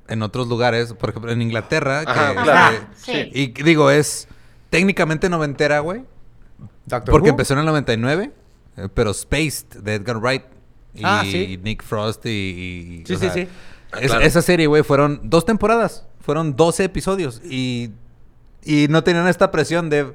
En 0.07 0.21
otros 0.23 0.47
lugares, 0.47 0.93
por 0.93 1.09
ejemplo, 1.11 1.31
en 1.31 1.41
Inglaterra. 1.41 2.03
que, 2.05 2.11
Ajá, 2.11 2.29
este, 2.31 2.43
claro. 2.43 2.77
Ajá, 2.77 2.87
sí. 2.97 3.29
Y 3.33 3.47
digo, 3.63 3.91
es 3.91 4.27
técnicamente 4.69 5.29
noventera, 5.29 5.79
güey. 5.79 6.03
Doctor 6.85 7.11
Porque 7.11 7.29
Who. 7.29 7.33
empezó 7.33 7.53
en 7.53 7.59
el 7.59 7.65
99, 7.65 8.31
eh, 8.77 8.87
pero 8.93 9.13
Spaced, 9.13 9.81
de 9.81 9.95
Edgar 9.95 10.17
Wright. 10.17 10.43
Y 10.93 11.01
Ah, 11.03 11.23
sí. 11.23 11.59
Nick 11.61 11.83
Frost 11.83 12.25
y... 12.25 12.29
y- 12.29 13.03
Sí, 13.05 13.13
o 13.13 13.17
sí, 13.19 13.25
sea, 13.25 13.33
sí. 13.33 13.47
Ah, 13.91 13.97
es- 13.99 14.07
claro. 14.11 14.25
Esa 14.25 14.41
serie, 14.41 14.67
güey, 14.67 14.83
fueron 14.83 15.19
dos 15.23 15.45
temporadas. 15.45 16.05
Fueron 16.21 16.55
12 16.55 16.85
episodios. 16.85 17.41
Y, 17.43 17.91
y 18.63 18.87
no 18.89 19.03
tenían 19.03 19.27
esta 19.27 19.51
presión 19.51 19.89
de... 19.89 20.13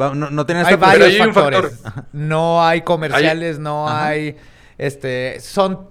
va- 0.00 0.14
No, 0.14 0.30
no 0.30 0.44
Hay 0.68 0.76
varios 0.76 1.08
hay 1.08 1.18
factores. 1.32 1.80
factor. 1.80 2.04
No 2.12 2.64
hay 2.64 2.82
comerciales, 2.82 3.58
no 3.58 3.88
Ajá. 3.88 4.06
hay... 4.08 4.36
Este... 4.78 5.38
Son... 5.40 5.88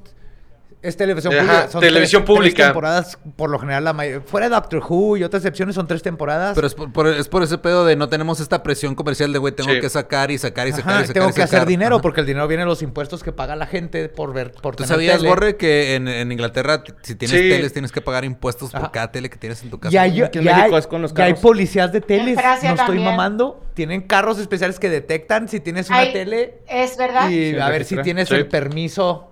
Es 0.86 0.98
televisión 0.98 1.34
Ajá, 1.34 1.42
pública. 1.44 1.68
Son 1.70 1.82
televisión 1.82 2.22
tres- 2.24 2.26
tres 2.26 2.38
pública. 2.38 2.64
temporadas, 2.66 3.18
por 3.36 3.50
lo 3.50 3.60
general, 3.60 3.84
la 3.84 3.94
may- 3.94 4.20
Fuera 4.26 4.48
de 4.50 4.56
Doctor 4.56 4.84
Who 4.88 5.18
y 5.18 5.24
otras 5.24 5.42
excepciones 5.42 5.76
son 5.76 5.88
tres 5.88 6.02
temporadas. 6.04 6.54
Pero 6.56 6.68
es 6.68 6.76
por, 6.76 6.94
por- 6.94 7.08
es 7.08 7.28
por 7.28 7.44
ese 7.44 7.58
pedo 7.58 7.86
de 7.86 7.96
no 7.96 8.08
tenemos 8.10 8.40
esta 8.40 8.62
presión 8.64 8.94
comercial 8.96 9.34
de, 9.34 9.40
güey, 9.40 9.54
tengo 9.56 9.72
Sí. 9.74 9.80
que 9.82 9.90
sacar 9.90 10.30
y 10.32 10.38
sacar 10.38 10.68
y 10.68 10.72
sacar 10.72 10.96
y 11.04 11.08
sacar. 11.08 11.14
tengo 11.14 11.30
y 11.30 11.34
que 11.34 11.42
hacer 11.42 11.66
dinero 11.66 11.96
Ajá. 11.96 12.02
porque 12.02 12.22
el 12.22 12.28
dinero 12.28 12.48
viene 12.48 12.64
de 12.64 12.70
los 12.70 12.82
impuestos 12.82 13.24
que 13.24 13.32
paga 13.32 13.56
la 13.56 13.66
gente 13.66 14.10
por 14.10 14.34
ver 14.34 14.52
por 14.52 14.76
¿Tú 14.76 14.84
tener 14.84 14.96
sabías, 14.96 15.18
tele. 15.18 15.30
Borre, 15.30 15.58
que 15.58 15.96
en, 15.96 16.08
en 16.08 16.32
Inglaterra, 16.32 16.84
si 17.02 17.16
tienes 17.16 17.40
Sí. 17.42 17.50
teles, 17.50 17.74
tienes 17.74 17.92
que 17.92 18.02
pagar 18.02 18.26
impuestos 18.26 18.72
por 18.72 18.92
cada 18.92 19.12
tele 19.12 19.30
que 19.30 19.38
tienes 19.38 19.62
en 19.64 19.70
tu 19.70 19.80
casa? 19.80 19.92
Ya, 19.92 20.04
hay- 20.04 20.22
Aquí 20.22 20.38
en 20.40 20.44
ya 20.46 20.56
México 20.58 20.76
hay, 20.76 20.80
es 20.80 20.88
con 20.88 21.02
los 21.02 21.14
ya 21.14 21.24
hay 21.26 21.32
carros. 21.32 21.42
policías 21.42 21.92
de 21.92 22.02
teles. 22.02 22.36
No 22.36 22.54
estoy 22.54 22.76
también. 22.76 23.04
mamando. 23.06 23.62
Tienen 23.74 24.02
carros 24.02 24.40
especiales 24.40 24.80
que 24.80 24.90
detectan 24.90 25.50
si 25.50 25.60
tienes 25.60 25.90
una 25.90 26.00
Ay, 26.00 26.14
tele 26.14 26.60
Es 26.68 26.96
verdad. 26.98 27.30
y 27.30 27.52
Sí, 27.52 27.60
a 27.60 27.70
ver 27.70 27.84
si 27.86 27.98
tienes 27.98 28.32
el 28.32 28.48
permiso. 28.48 29.32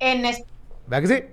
En, 0.00 0.24
es- 0.26 0.42
¿Verdad 0.86 1.08
que 1.08 1.14
sí? 1.14 1.24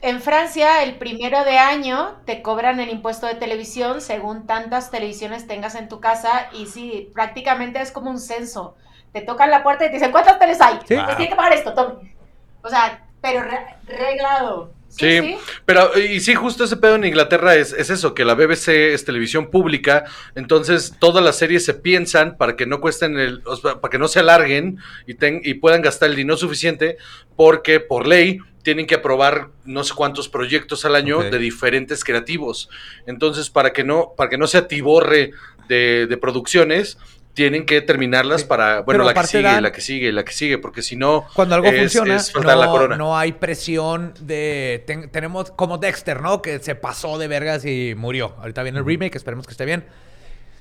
en 0.00 0.20
Francia, 0.22 0.82
el 0.84 0.96
primero 0.98 1.44
de 1.44 1.58
año 1.58 2.22
te 2.24 2.40
cobran 2.42 2.78
el 2.80 2.88
impuesto 2.90 3.26
de 3.26 3.34
televisión 3.34 4.00
según 4.00 4.46
tantas 4.46 4.90
televisiones 4.92 5.46
tengas 5.48 5.74
en 5.74 5.88
tu 5.88 6.00
casa. 6.00 6.48
Y 6.52 6.66
sí, 6.66 7.10
prácticamente 7.14 7.80
es 7.80 7.90
como 7.92 8.10
un 8.10 8.20
censo. 8.20 8.76
Te 9.12 9.22
tocan 9.22 9.50
la 9.50 9.62
puerta 9.64 9.84
y 9.86 9.88
te 9.88 9.94
dicen, 9.94 10.12
¿cuántas 10.12 10.38
teles 10.38 10.60
hay? 10.60 10.78
Sí. 10.86 10.94
Pues 11.04 11.16
tiene 11.16 11.30
que 11.30 11.36
pagar 11.36 11.52
esto, 11.54 11.74
tome. 11.74 12.16
O 12.62 12.68
sea, 12.68 13.08
pero 13.20 13.42
re- 13.42 13.80
reglado. 13.86 14.77
Sí, 14.88 15.36
pero 15.64 15.90
y 15.98 16.18
sí, 16.20 16.34
justo 16.34 16.64
ese 16.64 16.76
pedo 16.76 16.94
en 16.96 17.04
Inglaterra 17.04 17.54
es, 17.54 17.72
es 17.72 17.90
eso, 17.90 18.14
que 18.14 18.24
la 18.24 18.34
BBC 18.34 18.68
es 18.94 19.04
televisión 19.04 19.50
pública, 19.50 20.04
entonces 20.34 20.94
todas 20.98 21.22
las 21.22 21.36
series 21.36 21.64
se 21.64 21.74
piensan 21.74 22.36
para 22.36 22.56
que 22.56 22.66
no 22.66 22.80
cuesten 22.80 23.18
el, 23.18 23.42
o 23.44 23.54
sea, 23.56 23.80
para 23.80 23.90
que 23.92 23.98
no 23.98 24.08
se 24.08 24.20
alarguen 24.20 24.78
y, 25.06 25.14
ten- 25.14 25.40
y 25.44 25.54
puedan 25.54 25.82
gastar 25.82 26.08
el 26.10 26.16
dinero 26.16 26.36
suficiente, 26.36 26.96
porque 27.36 27.80
por 27.80 28.06
ley 28.08 28.38
tienen 28.62 28.86
que 28.86 28.96
aprobar 28.96 29.48
no 29.64 29.84
sé 29.84 29.94
cuántos 29.94 30.28
proyectos 30.28 30.84
al 30.84 30.94
año 30.96 31.20
de 31.30 31.38
diferentes 31.38 32.02
creativos. 32.02 32.68
Entonces, 33.06 33.50
para 33.50 33.72
que 33.72 33.84
no, 33.84 34.12
para 34.16 34.28
que 34.28 34.36
no 34.38 34.46
se 34.46 34.58
atiborre 34.58 35.30
de, 35.68 36.06
de 36.06 36.16
producciones, 36.16 36.98
tienen 37.38 37.64
que 37.66 37.80
terminarlas 37.82 38.40
Sí. 38.40 38.46
para, 38.48 38.80
bueno, 38.80 38.84
Pero 38.86 39.04
la 39.04 39.14
que 39.14 39.26
sigue, 39.28 39.42
dan- 39.44 39.62
la 39.62 39.70
que 39.70 39.80
sigue, 39.80 40.10
la 40.10 40.24
que 40.24 40.32
sigue, 40.32 40.58
porque 40.58 40.82
si 40.82 40.96
no, 40.96 41.24
Cuando 41.34 41.54
algo 41.54 41.68
es- 41.68 41.78
funciona, 41.78 42.16
es 42.16 42.32
faltar 42.32 42.56
la 42.58 42.66
no, 42.66 42.72
corona. 42.72 42.96
no 42.96 43.16
hay 43.16 43.30
presión 43.30 44.12
de... 44.20 44.82
ten- 44.88 45.08
tenemos 45.10 45.52
como 45.52 45.78
Dexter, 45.78 46.20
¿no? 46.20 46.42
Que 46.42 46.58
se 46.58 46.74
pasó 46.74 47.16
de 47.16 47.28
vergas 47.28 47.64
y 47.64 47.94
murió. 47.96 48.34
Ahorita 48.40 48.64
viene 48.64 48.80
el 48.80 48.84
remake, 48.84 49.14
esperemos 49.14 49.46
que 49.46 49.52
esté 49.52 49.64
bien. 49.66 49.84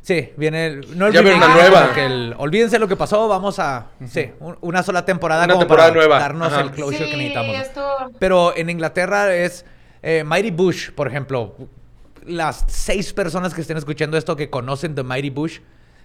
Sí, 0.04 0.30
viene 0.38 0.68
el, 0.68 0.98
no 1.00 1.08
el 1.08 1.14
Ya 1.14 1.22
viene 1.22 1.40
remake, 1.40 1.52
una 1.52 1.70
nueva. 1.70 1.92
el- 2.06 2.36
olvídense 2.38 2.78
lo 2.78 2.88
que 2.88 2.96
pasó, 2.96 3.28
vamos 3.28 3.58
a... 3.58 3.88
Sí, 4.08 4.30
un- 4.40 4.58
una 4.62 4.84
sola 4.84 5.04
temporada 5.04 5.46
Una 5.46 5.54
como 5.56 5.64
temporada 5.66 5.90
para 5.90 6.00
nueva, 6.00 6.20
darnos 6.20 6.54
ajá. 6.54 6.62
el 6.62 6.72
closure 6.72 7.06
sí, 7.06 7.10
que 7.12 7.18
necesitamos. 7.18 7.56
¿no? 7.56 7.62
esto... 7.64 8.12
Pero 8.20 8.56
en 8.56 8.70
Inglaterra 8.70 9.34
es 9.36 9.66
eh, 10.04 10.24
Mighty 10.24 10.52
Bush, 10.52 10.92
por 10.92 11.08
ejemplo. 11.08 11.56
Las 12.24 12.66
seis 12.68 13.14
personas 13.14 13.54
que 13.56 13.62
estén 13.62 13.78
escuchando 13.78 14.16
esto 14.16 14.36
que 14.36 14.50
conocen 14.52 14.94
The 14.94 15.02
Mighty 15.04 15.32
Bush, 15.32 15.60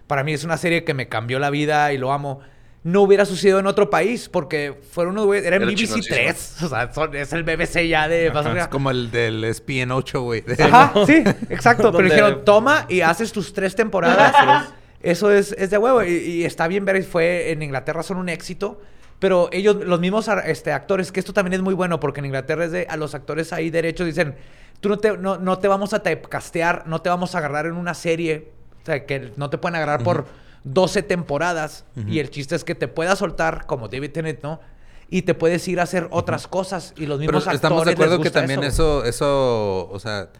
para 0.06 0.24
mí 0.24 0.32
es 0.32 0.44
una 0.44 0.56
serie 0.56 0.84
que 0.84 0.94
me 0.94 1.08
cambió 1.08 1.38
la 1.38 1.50
vida 1.50 1.92
y 1.92 1.98
lo 1.98 2.12
amo. 2.12 2.40
No 2.84 3.02
hubiera 3.02 3.24
sucedido 3.24 3.60
en 3.60 3.66
otro 3.66 3.90
país 3.90 4.28
porque 4.28 4.80
fueron 4.90 5.12
unos 5.12 5.26
güeyes. 5.26 5.46
Era 5.46 5.56
en 5.56 5.62
BBC 5.62 5.76
chingoncísimo. 5.76 6.16
3. 6.16 6.56
O 6.62 6.68
sea, 6.68 6.92
son- 6.92 7.14
es 7.14 7.32
el 7.32 7.44
BBC 7.44 7.86
ya 7.88 8.08
de. 8.08 8.30
más 8.32 8.44
o 8.44 8.56
Es 8.56 8.68
como 8.68 8.90
el 8.90 9.10
del 9.10 9.44
SPN 9.54 9.92
8, 9.92 10.20
güey. 10.22 10.44
Ajá, 10.58 10.92
sí, 11.06 11.22
exacto. 11.48 11.92
Pero 11.92 12.04
dijeron, 12.04 12.44
toma 12.44 12.86
y 12.88 13.00
haces 13.02 13.30
tus 13.32 13.52
tres 13.52 13.76
temporadas. 13.76 14.68
Eso 15.00 15.30
es, 15.30 15.52
es 15.52 15.70
de 15.70 15.78
huevo. 15.78 16.02
Y, 16.02 16.10
y 16.12 16.44
está 16.44 16.66
bien 16.68 16.84
ver, 16.84 17.02
fue 17.04 17.52
en 17.52 17.62
Inglaterra 17.62 18.02
son 18.02 18.18
un 18.18 18.28
éxito. 18.28 18.80
Pero 19.22 19.48
ellos, 19.52 19.76
los 19.76 20.00
mismos 20.00 20.28
este, 20.46 20.72
actores, 20.72 21.12
que 21.12 21.20
esto 21.20 21.32
también 21.32 21.52
es 21.54 21.62
muy 21.62 21.74
bueno, 21.74 22.00
porque 22.00 22.18
en 22.18 22.26
Inglaterra 22.26 22.64
es 22.64 22.72
de, 22.72 22.86
a 22.90 22.96
los 22.96 23.14
actores 23.14 23.52
ahí 23.52 23.70
derechos 23.70 24.04
dicen, 24.04 24.34
tú 24.80 24.88
no 24.88 24.98
te, 24.98 25.16
no, 25.16 25.38
no 25.38 25.60
te 25.60 25.68
vamos 25.68 25.94
a 25.94 26.02
typecastear, 26.02 26.88
no 26.88 27.00
te 27.02 27.08
vamos 27.08 27.36
a 27.36 27.38
agarrar 27.38 27.66
en 27.66 27.74
una 27.74 27.94
serie, 27.94 28.50
o 28.82 28.86
sea, 28.86 29.06
que 29.06 29.32
no 29.36 29.50
te 29.50 29.58
pueden 29.58 29.76
agarrar 29.76 30.02
por 30.02 30.26
12 30.64 31.02
temporadas. 31.02 31.84
Y 32.06 32.18
el 32.18 32.30
chiste 32.30 32.54
es 32.54 32.64
que 32.64 32.74
te 32.74 32.88
puedas 32.88 33.18
soltar, 33.18 33.66
como 33.66 33.88
David 33.88 34.12
Tennant, 34.12 34.42
¿no? 34.42 34.60
Y 35.08 35.22
te 35.22 35.34
puedes 35.34 35.66
ir 35.68 35.78
a 35.80 35.82
hacer 35.82 36.08
otras 36.10 36.46
cosas. 36.46 36.94
Y 36.96 37.06
los 37.06 37.18
Pero 37.18 37.38
mismos 37.38 37.54
estamos 37.54 37.84
de 37.84 37.90
les 37.90 37.94
acuerdo 37.94 38.20
que 38.20 38.30
también 38.30 38.64
eso. 38.64 39.04
eso, 39.04 39.04
eso, 39.04 39.90
o 39.90 39.98
sea, 39.98 40.30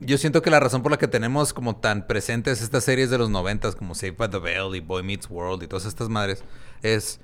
yo 0.00 0.18
siento 0.18 0.42
que 0.42 0.50
la 0.50 0.60
razón 0.60 0.82
por 0.82 0.92
la 0.92 0.98
que 0.98 1.08
tenemos 1.08 1.52
como 1.52 1.76
tan 1.76 2.06
presentes 2.06 2.60
estas 2.60 2.84
series 2.84 3.08
de 3.08 3.18
los 3.18 3.30
noventas 3.30 3.74
como 3.74 3.94
Saved 3.94 4.16
by 4.16 4.28
the 4.30 4.38
Bell 4.38 4.74
y 4.74 4.80
Boy 4.80 5.02
Meets 5.02 5.30
World 5.30 5.62
y 5.62 5.68
todas 5.68 5.86
estas 5.86 6.08
madres 6.08 6.44
es 6.82 7.20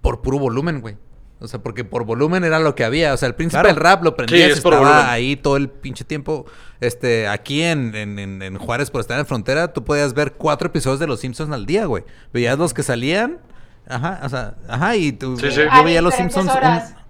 por 0.00 0.22
puro 0.22 0.38
volumen, 0.38 0.80
güey. 0.80 0.96
O 1.42 1.48
sea, 1.48 1.60
porque 1.60 1.84
por 1.84 2.04
volumen 2.04 2.44
era 2.44 2.58
lo 2.60 2.74
que 2.74 2.84
había. 2.84 3.12
O 3.12 3.16
sea, 3.16 3.26
el 3.28 3.34
príncipe 3.34 3.60
Claro. 3.62 3.68
del 3.68 3.76
rap 3.76 4.02
lo 4.04 4.14
prendías, 4.16 4.40
Sí, 4.46 4.50
es 4.52 4.56
estaba 4.58 4.78
volumen. 4.78 5.04
ahí 5.06 5.36
todo 5.36 5.56
el 5.56 5.68
pinche 5.68 6.04
tiempo. 6.04 6.46
Este, 6.80 7.26
aquí 7.28 7.62
en, 7.62 7.94
en, 7.94 8.18
en- 8.18 8.42
en 8.42 8.56
Juárez, 8.58 8.90
por 8.90 9.00
estar 9.00 9.18
en 9.18 9.26
frontera, 9.26 9.72
tú 9.72 9.84
podías 9.84 10.14
ver 10.14 10.32
cuatro 10.32 10.68
episodios 10.68 11.00
de 11.00 11.06
Los 11.06 11.20
Simpsons 11.20 11.52
al 11.52 11.66
día, 11.66 11.86
güey. 11.86 12.04
Veías 12.32 12.56
los 12.58 12.72
que 12.74 12.82
salían. 12.82 13.38
Ajá, 13.88 14.20
o 14.22 14.28
sea, 14.28 14.54
ajá, 14.68 14.94
y 14.96 15.10
tú, 15.12 15.36
Sí, 15.36 15.50
sí. 15.50 15.56
yo 15.56 15.70
A 15.70 15.82
veía 15.82 16.00
Los 16.00 16.14
Simpsons. 16.14 16.48
un-. 16.54 17.01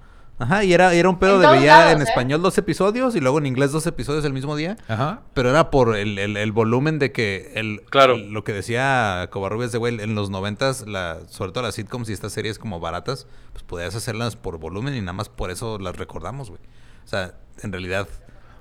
Ajá, 0.42 0.64
y 0.64 0.72
era, 0.72 0.92
era 0.92 1.08
un 1.08 1.18
pedo 1.18 1.36
En 1.36 1.42
de 1.42 1.58
veía 1.58 1.78
lados, 1.78 1.92
en 1.92 2.00
¿eh? 2.00 2.04
español 2.04 2.42
dos 2.42 2.58
episodios 2.58 3.14
y 3.14 3.20
luego 3.20 3.38
en 3.38 3.46
inglés 3.46 3.70
dos 3.72 3.86
episodios 3.86 4.24
el 4.24 4.32
mismo 4.32 4.56
día. 4.56 4.76
Ajá. 4.88 5.20
Pero 5.34 5.50
era 5.50 5.70
por 5.70 5.96
el, 5.96 6.18
el- 6.18 6.36
el 6.36 6.52
volumen 6.52 6.98
de 6.98 7.12
que 7.12 7.52
el, 7.54 7.82
Claro. 7.90 8.14
el- 8.14 8.30
lo 8.32 8.42
que 8.44 8.52
decía 8.52 9.28
Covarrubias 9.30 9.70
de 9.72 9.78
güey, 9.78 10.00
en 10.00 10.14
los 10.14 10.30
noventas, 10.30 10.86
la, 10.88 11.20
sobre 11.28 11.52
todo 11.52 11.62
las 11.62 11.74
sitcoms 11.76 12.08
y 12.10 12.12
estas 12.12 12.32
series 12.32 12.58
como 12.58 12.80
baratas, 12.80 13.26
pues 13.52 13.62
podías 13.62 13.94
hacerlas 13.94 14.36
por 14.36 14.58
volumen 14.58 14.94
y 14.96 15.00
nada 15.00 15.12
más 15.12 15.28
por 15.28 15.50
eso 15.50 15.78
las 15.78 15.96
recordamos, 15.96 16.50
güey. 16.50 16.60
O 17.04 17.08
sea, 17.08 17.34
en 17.62 17.70
realidad, 17.72 18.08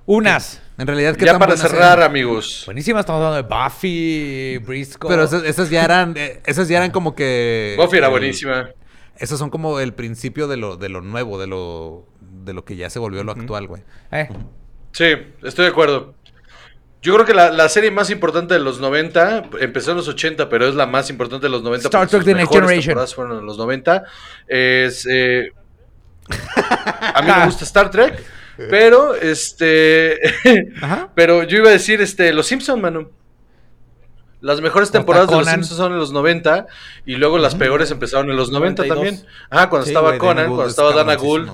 Unas. 0.05 0.61
en 0.77 0.87
realidad 0.87 1.15
¿qué 1.15 1.25
Ya 1.25 1.31
tan 1.33 1.39
para 1.39 1.57
cerrar, 1.57 1.99
eran? 1.99 2.09
amigos. 2.09 2.63
Buenísimas, 2.65 3.01
estamos 3.01 3.23
hablando 3.25 3.47
de 3.47 3.63
Buffy, 3.63 4.57
Briscoe. 4.59 5.07
Pero 5.09 5.23
esas, 5.23 5.43
esas 5.43 5.69
ya 5.69 5.83
eran, 5.83 6.13
eh, 6.17 6.41
esas 6.45 6.67
ya 6.67 6.77
eran 6.77 6.91
como 6.91 7.15
que 7.15 7.75
Buffy 7.77 7.97
era 7.97 8.07
el- 8.07 8.11
buenísima. 8.11 8.69
Esas 9.17 9.39
son 9.39 9.49
como 9.49 9.79
el 9.79 9.93
principio 9.93 10.47
de 10.47 10.57
lo, 10.57 10.77
de 10.77 10.89
lo 10.89 11.01
nuevo, 11.01 11.39
de 11.39 11.47
lo, 11.47 12.07
de 12.19 12.53
lo 12.53 12.65
que 12.65 12.75
ya 12.75 12.89
se 12.89 12.99
volvió 12.99 13.23
lo 13.23 13.31
actual, 13.31 13.67
güey. 13.67 13.83
Eh, 14.11 14.27
Sí, 14.93 15.05
estoy 15.43 15.65
de 15.65 15.71
acuerdo. 15.71 16.15
Yo 17.01 17.13
creo 17.15 17.25
que 17.25 17.33
la, 17.33 17.49
la 17.49 17.67
serie 17.69 17.89
más 17.89 18.09
importante 18.11 18.53
de 18.53 18.59
los 18.59 18.79
90 18.79 19.49
empezó 19.59 19.91
en 19.91 19.97
los 19.97 20.07
80, 20.07 20.49
pero 20.49 20.67
es 20.67 20.75
la 20.75 20.85
más 20.85 21.09
importante 21.09 21.47
de 21.47 21.49
los 21.49 21.63
90. 21.63 21.87
Star 21.87 22.07
Trek 22.07 22.23
The 22.23 22.35
Next 22.35 22.53
Generation. 22.53 23.07
fueron 23.15 23.39
en 23.39 23.45
los 23.45 23.57
90. 23.57 24.03
Es, 24.47 25.07
eh, 25.09 25.51
a 27.15 27.21
mí 27.21 27.31
me 27.35 27.45
gusta 27.45 27.63
Star 27.65 27.89
Trek, 27.89 28.23
pero 28.69 29.15
este. 29.15 30.19
Ajá. 30.81 31.09
pero 31.15 31.43
yo 31.43 31.57
iba 31.57 31.69
a 31.69 31.73
decir 31.73 32.01
este, 32.01 32.31
Los 32.33 32.45
Simpson, 32.47 32.79
mano. 32.79 33.09
Las 34.41 34.59
mejores 34.59 34.91
temporadas 34.91 35.29
de 35.29 35.35
Los. 35.37 35.47
Simpsons 35.47 35.77
son 35.77 35.93
en 35.93 35.99
los 35.99 36.11
90 36.11 36.65
y 37.05 37.15
luego 37.15 37.37
las 37.37 37.55
peores 37.55 37.91
empezaron 37.91 38.29
en 38.29 38.35
los 38.35 38.51
90 38.51 38.83
92. 38.83 38.95
también. 38.97 39.31
Ah, 39.49 39.69
cuando 39.69 39.85
Sí, 39.85 39.91
estaba 39.91 40.17
Conan, 40.17 40.47
cuando 40.47 40.63
es 40.65 40.69
estaba 40.71 40.93
Dana 40.93 41.15
Gould, 41.15 41.51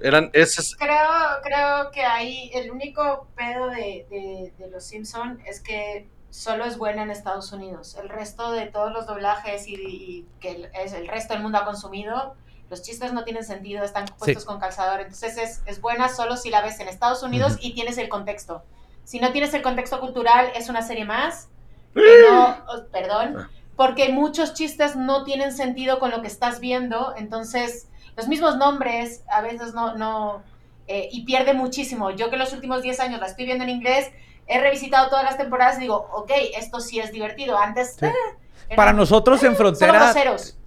eran 0.00 0.30
esas 0.32 0.74
Creo, 0.76 0.96
creo 1.42 1.90
que 1.90 2.02
ahí 2.02 2.50
el 2.54 2.70
único 2.70 3.28
pedo 3.36 3.68
de, 3.68 4.06
de, 4.10 4.52
de 4.58 4.70
Los 4.70 4.84
Simpson 4.84 5.40
es 5.46 5.60
que 5.60 6.08
solo 6.30 6.64
es 6.64 6.78
buena 6.78 7.02
en 7.02 7.10
Estados 7.10 7.52
Unidos. 7.52 7.96
El 8.00 8.08
resto 8.08 8.52
de 8.52 8.66
todos 8.66 8.92
los 8.92 9.06
doblajes 9.06 9.66
y, 9.66 9.74
y 9.74 10.26
que 10.40 10.50
el, 10.50 10.70
es 10.74 10.92
el 10.92 11.08
resto 11.08 11.34
del 11.34 11.42
mundo 11.42 11.58
ha 11.58 11.64
consumido, 11.64 12.34
los 12.70 12.82
chistes 12.82 13.12
no 13.12 13.24
tienen 13.24 13.44
sentido, 13.44 13.82
están 13.82 14.04
puestos 14.18 14.44
con 14.44 14.60
calzador. 14.60 15.00
Entonces 15.00 15.38
es, 15.38 15.62
es 15.66 15.80
buena 15.80 16.08
solo 16.08 16.36
si 16.36 16.50
la 16.50 16.60
ves 16.60 16.78
en 16.80 16.88
Estados 16.88 17.22
Unidos 17.22 17.56
y 17.60 17.72
tienes 17.74 17.98
el 17.98 18.08
contexto. 18.08 18.62
Si 19.04 19.20
no 19.20 19.32
tienes 19.32 19.54
el 19.54 19.62
contexto 19.62 20.00
cultural, 20.00 20.52
es 20.54 20.68
una 20.68 20.82
serie 20.82 21.06
más. 21.06 21.48
Que 21.94 22.22
no, 22.30 22.56
oh, 22.68 22.84
perdón, 22.92 23.48
porque 23.76 24.08
muchos 24.10 24.54
chistes 24.54 24.96
no 24.96 25.24
tienen 25.24 25.52
sentido 25.52 25.98
con 25.98 26.10
lo 26.10 26.20
que 26.22 26.28
estás 26.28 26.60
viendo. 26.60 27.14
Entonces, 27.16 27.88
los 28.16 28.28
mismos 28.28 28.56
nombres 28.56 29.22
a 29.30 29.40
veces 29.40 29.74
no, 29.74 29.94
no, 29.96 30.42
eh, 30.86 31.08
y 31.12 31.24
pierde 31.24 31.54
muchísimo. 31.54 32.10
Yo 32.10 32.30
que 32.30 32.36
los 32.36 32.52
últimos 32.52 32.82
10 32.82 33.00
años 33.00 33.20
la 33.20 33.26
estoy 33.26 33.46
viendo 33.46 33.64
en 33.64 33.70
inglés, 33.70 34.10
he 34.46 34.60
revisitado 34.60 35.08
todas 35.08 35.24
las 35.24 35.36
temporadas 35.36 35.78
y 35.78 35.82
digo, 35.82 36.08
ok, 36.12 36.30
esto 36.56 36.80
sí 36.80 36.98
es 37.00 37.12
divertido. 37.12 37.58
Antes, 37.58 37.96
Sí. 37.98 38.06
eh, 38.06 38.76
Para 38.76 38.92
nosotros 38.92 39.42
en 39.44 39.54
frontera, 39.56 40.14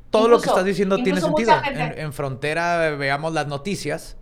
todo 0.10 0.28
lo 0.28 0.42
que 0.42 0.50
estás 0.50 0.66
diciendo 0.66 0.98
tiene 0.98 1.22
sentido. 1.22 1.54
En, 1.66 1.98
en 2.00 2.14
frontera 2.14 2.88
eh, 2.90 2.96
veamos 2.96 3.34
las 3.34 3.48
noticias 3.48 4.18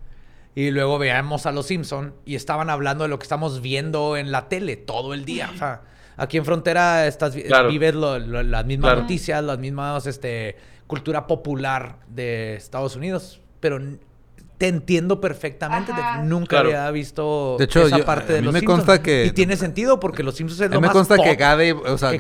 y 0.56 0.72
luego 0.72 0.98
veamos 1.00 1.46
a 1.46 1.52
los 1.52 1.68
Simpson 1.68 2.16
y 2.26 2.36
estaban 2.36 2.70
hablando 2.70 3.04
de 3.04 3.10
lo 3.10 3.20
que 3.20 3.24
estamos 3.24 3.62
viendo 3.62 4.18
en 4.18 4.32
la 4.32 4.50
tele 4.50 4.78
todo 4.78 5.14
el 5.14 5.26
día. 5.26 5.50
O 5.54 5.58
sea, 5.58 5.82
aquí 6.20 6.38
en 6.38 6.46
frontera 6.46 7.08
estás 7.08 7.36
Claro. 7.36 7.70
vives 7.70 7.96
lo- 7.96 8.20
lo- 8.20 8.44
las 8.44 8.66
mismas 8.66 8.90
Claro. 8.90 9.02
noticias, 9.02 9.44
las 9.44 9.58
mismas 9.60 10.06
este 10.06 10.56
cultura 10.88 11.28
popular 11.28 11.98
de 12.08 12.56
Estados 12.56 12.96
Unidos, 12.96 13.42
pero 13.60 13.80
te 14.58 14.68
entiendo 14.68 15.22
perfectamente. 15.22 15.94
te- 15.94 16.24
nunca 16.26 16.48
Claro. 16.50 16.68
había 16.70 16.92
visto 16.92 17.56
De 17.58 17.66
hecho, 17.66 17.88
esa 17.88 18.00
yo- 18.00 18.06
parte 18.06 18.34
a 18.34 18.36
de 18.36 18.42
mí 18.42 18.46
los 18.46 18.54
me 18.54 18.60
Simpsons. 18.60 18.78
consta 18.86 19.02
que- 19.02 19.26
y 19.26 19.32
tiene 19.32 19.56
sentido 19.56 20.00
porque 20.02 20.22
los 20.24 20.36
Simpsons 20.36 20.60
es 20.62 20.66
A 20.68 20.74
lo 20.74 20.76
mí 20.76 20.82
me 20.82 20.88
más 20.88 20.94
consta 20.94 21.16
que 21.16 21.30
pop 21.30 21.40
Gabe, 21.40 21.72
o 21.74 21.98
sea, 21.98 22.12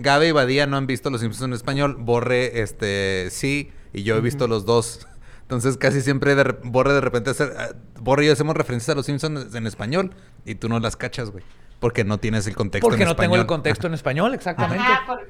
Gabe, 0.00 0.28
y 0.28 0.32
Badía 0.32 0.66
no 0.66 0.76
han 0.76 0.86
visto 0.88 1.10
Los 1.10 1.20
Simpsons 1.20 1.44
en 1.48 1.52
español. 1.52 1.96
Borre, 2.00 2.60
este, 2.62 3.28
sí, 3.30 3.70
y 3.92 4.02
yo 4.02 4.16
he 4.16 4.20
visto 4.20 4.48
los 4.48 4.64
dos. 4.64 5.06
Entonces 5.42 5.76
casi 5.76 6.00
siempre 6.00 6.34
de 6.34 6.56
Borre 6.64 6.94
de 6.94 7.00
repente 7.02 7.30
hace, 7.30 7.44
ah, 7.56 7.68
Borre 8.00 8.24
y 8.24 8.26
yo 8.28 8.32
hacemos 8.32 8.56
referencias 8.56 8.88
a 8.88 8.96
Los 8.96 9.06
Simpsons 9.06 9.54
en 9.54 9.66
español 9.66 10.10
y 10.46 10.54
tú 10.56 10.68
no 10.68 10.80
las 10.80 10.96
cachas, 10.96 11.30
güey. 11.30 11.44
Porque 11.80 12.04
no 12.04 12.18
tienes 12.18 12.46
el 12.46 12.54
contexto 12.56 12.86
porque 12.86 13.02
en 13.02 13.06
no 13.06 13.10
español. 13.12 13.30
tengo 13.32 13.40
el 13.42 13.46
contexto 13.46 13.86
en 13.86 13.94
español, 13.94 14.34
exactamente. 14.34 14.82
Ajá, 14.84 15.06
por- 15.06 15.26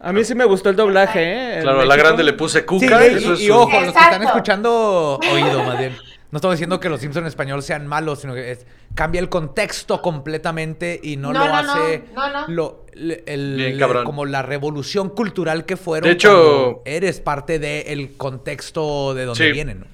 A 0.00 0.12
mí 0.12 0.24
sí 0.24 0.34
me 0.34 0.44
gustó 0.44 0.70
el 0.70 0.76
doblaje, 0.76 1.58
¿eh? 1.58 1.62
Claro, 1.62 1.80
a 1.82 1.84
la 1.84 1.94
grande 1.96 2.24
le 2.24 2.32
puse 2.32 2.60
Sí, 2.60 2.64
cuca. 2.66 3.06
y, 3.06 3.14
eso 3.14 3.34
es 3.34 3.40
y 3.40 3.50
un- 3.50 3.56
ojo, 3.58 3.70
los 3.80 3.92
que 3.92 4.00
están 4.00 4.22
escuchando 4.24 5.20
oído, 5.32 5.62
más 5.62 5.78
bien. 5.78 5.96
No 6.32 6.38
estamos 6.38 6.54
diciendo 6.56 6.80
que 6.80 6.88
los 6.88 6.98
Simpsons 7.00 7.22
en 7.24 7.28
español 7.28 7.62
sean 7.62 7.86
malos, 7.86 8.20
sino 8.22 8.34
que 8.34 8.50
es- 8.52 8.66
cambia 8.94 9.20
el 9.20 9.28
contexto 9.28 10.00
completamente 10.02 10.98
y 11.02 11.16
no, 11.18 11.32
No, 11.32 11.40
lo 11.40 11.46
no, 11.46 11.54
hace 11.56 12.04
no, 12.14 12.28
no. 12.32 12.48
lo- 12.48 12.86
le- 12.94 13.22
el- 13.26 13.54
Bien, 13.56 13.78
cabrón. 13.78 14.04
como 14.04 14.24
la 14.24 14.40
revolución 14.42 15.10
cultural 15.10 15.66
que 15.66 15.76
fueron. 15.76 16.08
De 16.08 16.14
hecho- 16.14 16.80
eres 16.86 17.20
parte 17.20 17.58
del 17.60 18.16
contexto 18.16 19.12
de 19.14 19.26
donde 19.26 19.44
Sí. 19.46 19.52
vienen. 19.52 19.80
¿no? 19.80 19.86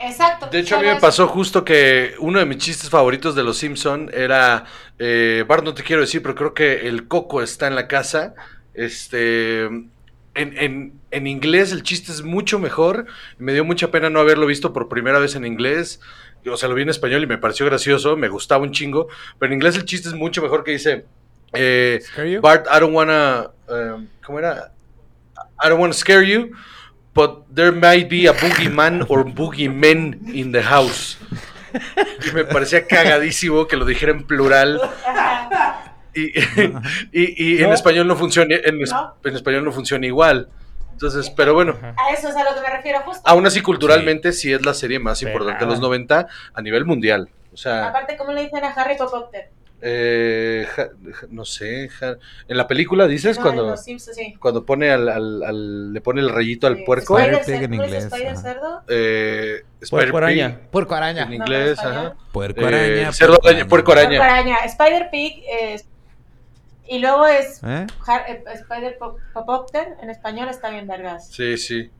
Exacto. 0.00 0.46
De 0.50 0.60
hecho, 0.60 0.76
a 0.76 0.80
mí 0.80 0.86
me 0.86 0.92
es- 0.94 1.00
pasó 1.00 1.26
justo 1.26 1.64
que 1.64 2.14
uno 2.20 2.38
de 2.38 2.46
mis 2.46 2.58
chistes 2.58 2.88
favoritos 2.88 3.34
de 3.34 3.42
Los 3.42 3.58
Simpson 3.58 4.10
era, 4.14 4.64
eh, 4.98 5.44
Bart, 5.48 5.64
no 5.64 5.74
te 5.74 5.82
quiero 5.82 6.02
decir, 6.02 6.22
pero 6.22 6.34
creo 6.34 6.54
que 6.54 6.88
el 6.88 7.08
coco 7.08 7.42
está 7.42 7.66
en 7.66 7.74
la 7.74 7.88
casa. 7.88 8.34
Este, 8.74 9.64
en, 9.64 9.90
en- 10.34 10.92
en 11.10 11.26
inglés 11.26 11.72
el 11.72 11.82
chiste 11.82 12.12
es 12.12 12.22
mucho 12.22 12.58
mejor. 12.60 13.06
Me 13.38 13.52
dio 13.52 13.64
mucha 13.64 13.90
pena 13.90 14.08
no 14.08 14.20
haberlo 14.20 14.46
visto 14.46 14.72
por 14.72 14.88
primera 14.88 15.18
vez 15.18 15.34
en 15.34 15.44
inglés. 15.44 16.00
O 16.46 16.56
sea, 16.56 16.68
lo 16.68 16.76
vi 16.76 16.82
en 16.82 16.88
español 16.90 17.22
y 17.24 17.26
me 17.26 17.36
pareció 17.38 17.66
gracioso, 17.66 18.16
me 18.16 18.28
gustaba 18.28 18.62
un 18.62 18.70
chingo. 18.72 19.08
Pero 19.38 19.52
en 19.52 19.54
inglés 19.58 19.74
el 19.76 19.84
chiste 19.84 20.08
es 20.08 20.14
mucho 20.14 20.40
mejor 20.40 20.62
que 20.62 20.70
dice, 20.70 21.04
eh? 21.54 22.00
Bart, 22.40 22.66
I 22.74 22.78
don't 22.78 22.94
wanna, 22.94 23.50
um, 23.68 24.06
¿cómo 24.24 24.38
era? 24.38 24.72
I 25.62 25.68
don't 25.68 25.80
wanna 25.80 25.92
scare 25.92 26.24
you, 26.24 26.52
but 27.18 27.32
there 27.52 27.72
might 27.72 28.08
be 28.08 28.28
a 28.28 28.32
boogeyman 28.32 29.04
or 29.08 29.24
boogeymen 29.24 30.00
in 30.32 30.52
the 30.52 30.62
house. 30.62 31.18
Y 32.26 32.30
me 32.32 32.44
parecía 32.44 32.86
cagadísimo 32.86 33.66
que 33.66 33.76
lo 33.76 33.84
dijera 33.84 34.12
en 34.12 34.22
plural. 34.24 34.80
Y, 36.14 36.38
y- 37.12 37.34
y 37.56 37.62
en 37.62 37.68
No. 37.68 37.74
español 37.74 38.06
no 38.06 38.16
funciona, 38.16 38.54
en, 38.64 38.78
No. 38.78 39.16
en 39.24 39.34
español 39.34 39.64
no 39.64 39.72
funciona 39.72 40.06
igual. 40.06 40.48
Entonces, 40.92 41.30
pero 41.30 41.54
bueno, 41.54 41.76
A 41.82 42.12
eso 42.12 42.28
es 42.28 42.36
a 42.36 42.42
lo 42.44 42.54
que 42.54 42.60
me 42.60 42.70
refiero 42.76 43.00
justo. 43.02 43.22
aún 43.24 43.46
así 43.46 43.60
culturalmente 43.60 44.32
sí, 44.32 44.52
es 44.52 44.64
la 44.64 44.74
serie 44.74 44.98
más 44.98 45.22
importante 45.22 45.60
de 45.60 45.66
los 45.66 45.76
Pero- 45.78 45.88
90 45.88 46.26
a 46.54 46.62
nivel 46.62 46.84
mundial. 46.84 47.28
O 47.52 47.56
sea, 47.56 47.88
Aparte, 47.88 48.16
¿cómo 48.16 48.32
le 48.32 48.42
dicen 48.42 48.64
a 48.64 48.68
Harry 48.70 48.96
Potter? 48.96 49.50
Eh, 49.80 50.66
ja- 50.74 50.88
ja- 51.12 51.26
no 51.30 51.44
sé, 51.44 51.88
ja- 51.88 52.16
en 52.48 52.56
la 52.56 52.66
película 52.66 53.06
dices 53.06 53.36
No, 53.36 53.42
cuando, 53.44 53.76
Simpsons, 53.76 54.16
sí. 54.16 54.34
cuando 54.38 54.64
pone 54.64 54.90
al, 54.90 55.08
al- 55.08 55.42
al- 55.44 55.92
le 55.92 56.00
pone 56.00 56.20
el 56.20 56.30
rayito 56.30 56.66
al 56.66 56.76
Sí. 56.78 56.82
puerco, 56.84 57.18
Spider 57.18 57.40
Spider 57.40 57.60
Pig 57.60 57.64
en 57.64 57.70
¿cómo 57.70 57.82
es 57.82 57.88
inglés, 57.88 58.04
Spider 58.12 58.36
cerdo? 58.36 58.82
eh, 58.88 59.62
Puerco 59.90 60.16
araña. 60.18 60.60
Puerco 60.70 60.94
araña. 60.94 61.22
en 61.24 61.34
inglés, 61.34 61.78
no, 61.82 61.88
ajá. 61.88 62.14
Puerco 62.32 62.60
Eh, 62.62 62.66
araña. 62.66 63.12
cerdo 63.12 63.38
araña, 63.44 63.66
puerco 63.68 63.92
araña. 63.92 64.18
Puerco 64.18 64.24
araña. 64.24 64.56
Spider 64.64 65.08
Pig 65.10 65.42
es... 65.48 65.86
Y 66.90 67.00
luego 67.00 67.26
es 67.26 67.62
¿Eh? 67.64 67.86
Eh, 68.28 68.44
Spider 68.54 68.96
Pop- 68.98 69.18
Popocter, 69.34 69.88
en 70.02 70.10
español 70.10 70.48
está 70.48 70.70
bien 70.70 70.86
vergas. 70.86 71.28
Sí, 71.30 71.56
sí. 71.58 71.90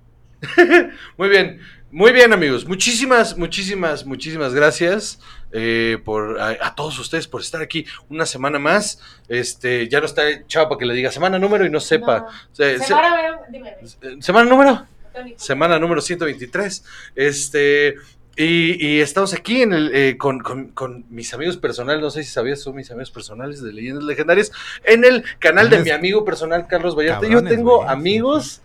Muy 1.16 1.28
bien, 1.28 1.60
muy 1.90 2.12
bien 2.12 2.32
amigos. 2.32 2.66
Muchísimas, 2.66 3.36
muchísimas, 3.36 4.06
muchísimas 4.06 4.54
gracias 4.54 5.20
eh, 5.52 5.98
por 6.04 6.40
a, 6.40 6.56
a 6.60 6.74
todos 6.74 6.98
ustedes 6.98 7.26
por 7.28 7.40
estar 7.40 7.62
aquí 7.62 7.86
una 8.08 8.26
semana 8.26 8.58
más. 8.58 9.00
Este, 9.28 9.88
ya 9.88 10.00
no 10.00 10.06
está 10.06 10.22
chavo 10.46 10.68
para 10.70 10.78
que 10.78 10.86
le 10.86 10.94
diga 10.94 11.10
semana 11.10 11.38
número 11.38 11.64
y 11.64 11.70
no 11.70 11.80
sepa. 11.80 12.20
No. 12.20 12.28
Se- 12.52 12.78
se- 12.78 12.84
Semana, 12.86 13.40
dime, 13.50 13.74
eh, 14.02 14.16
semana 14.20 14.48
número. 14.50 14.86
Tony. 15.14 15.34
Semana 15.36 15.78
número 15.78 16.00
123. 16.00 16.84
Este. 17.14 17.96
Y, 18.40 18.86
y 18.86 19.00
estamos 19.00 19.34
aquí 19.34 19.62
en 19.62 19.72
el, 19.72 19.90
eh, 19.92 20.16
con, 20.16 20.38
con- 20.38 20.68
con 20.68 21.04
mis 21.10 21.34
amigos 21.34 21.56
personales, 21.56 22.00
no 22.00 22.08
sé 22.08 22.22
si 22.22 22.30
sabías, 22.30 22.60
son 22.60 22.76
mis 22.76 22.88
amigos 22.92 23.10
personales 23.10 23.60
de 23.60 23.72
Leyendas 23.72 24.04
Legendarias, 24.04 24.52
en 24.84 25.04
el 25.04 25.24
canal 25.40 25.68
de 25.68 25.78
mi 25.82 25.90
amigo 25.90 26.24
personal 26.24 26.68
Carlos 26.68 26.94
Vallarta. 26.96 27.26
Yo 27.26 27.42
tengo 27.42 27.82
amigos, 27.82 28.60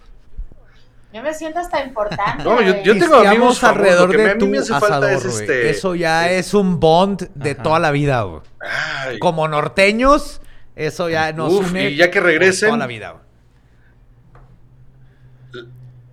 Yo 1.13 1.21
me 1.21 1.33
siento 1.33 1.59
hasta 1.59 1.83
importante. 1.83 2.43
No, 2.43 2.61
yo- 2.61 2.81
yo 2.83 2.97
tengo 2.97 3.15
amigos 3.17 3.63
alrededor 3.63 4.07
lo 4.07 4.11
que 4.11 4.17
me- 4.17 4.23
de 4.23 4.31
a 4.31 4.33
mí 4.33 4.39
tu 4.39 4.47
me 4.47 4.57
hace 4.57 4.69
falta 4.71 4.87
asador, 4.97 5.11
es 5.13 5.23
güey. 5.23 5.41
este- 5.41 5.69
Eso 5.69 5.95
ya 5.95 6.31
es 6.31 6.53
un 6.53 6.79
bond 6.79 7.29
de 7.35 7.51
Ajá. 7.51 7.63
toda 7.63 7.79
la 7.79 7.91
vida, 7.91 8.21
güey. 8.23 8.41
Como 9.19 9.47
norteños, 9.47 10.41
eso 10.75 11.09
ya 11.09 11.31
nos 11.33 11.53
Uf, 11.53 11.69
une 11.71 11.91
y 11.91 11.95
ya 11.97 12.09
que 12.09 12.19
regresen- 12.21 12.67
toda 12.67 12.77
la 12.77 12.87
vida, 12.87 13.11
güey. 13.11 13.23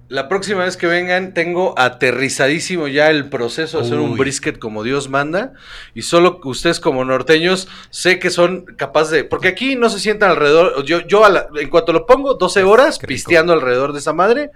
La 0.08 0.28
próxima 0.28 0.64
vez 0.64 0.76
que 0.76 0.88
vengan, 0.88 1.34
tengo 1.34 1.72
aterrizadísimo 1.78 2.88
ya 2.88 3.10
el 3.10 3.28
proceso 3.28 3.78
de 3.78 3.84
hacer 3.86 3.98
un 4.00 4.18
brisket 4.18 4.58
como 4.58 4.82
Dios 4.82 5.08
manda. 5.08 5.52
Y 5.94 6.02
solo 6.02 6.40
ustedes, 6.42 6.80
como 6.80 7.04
norteños, 7.04 7.68
sé 7.90 8.18
que 8.18 8.30
son 8.30 8.64
capaces 8.76 9.12
de. 9.12 9.22
Porque 9.24 9.46
aquí 9.46 9.76
no 9.76 9.88
se 9.88 10.00
sientan 10.00 10.30
alrededor. 10.30 10.84
Yo, 10.84 10.98
yo 11.06 11.24
a 11.24 11.28
la- 11.28 11.46
en 11.54 11.70
cuanto 11.70 11.92
lo 11.92 12.06
pongo, 12.06 12.34
12 12.34 12.64
horas 12.64 12.98
pisteando 12.98 13.52
alrededor 13.52 13.92
de 13.92 14.00
esa 14.00 14.12
madre. 14.12 14.50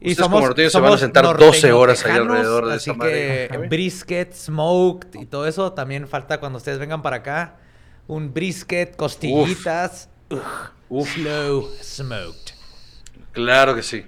Y 0.00 0.10
Ustedes 0.12 0.28
como 0.28 0.40
norteños 0.40 0.72
se 0.72 0.78
van 0.78 0.86
a 0.86 0.88
somos 0.90 1.00
sentar 1.00 1.36
12 1.36 1.72
horas 1.72 2.04
ahí 2.04 2.12
alrededor 2.16 2.66
de 2.68 2.74
así 2.74 2.90
esa 2.90 2.98
madre. 2.98 3.48
que 3.50 3.58
brisket, 3.68 4.32
smoked 4.32 5.20
y 5.20 5.26
todo 5.26 5.46
eso 5.46 5.72
también 5.72 6.06
falta 6.06 6.38
cuando 6.38 6.58
ustedes 6.58 6.78
vengan 6.78 7.02
para 7.02 7.16
acá. 7.16 7.56
Un 8.06 8.32
brisket, 8.32 8.94
costillitas, 8.96 10.08
Uf, 10.88 11.14
slow 11.14 11.68
smoked. 11.82 12.52
claro 13.32 13.74
que 13.74 13.82
sí. 13.82 14.04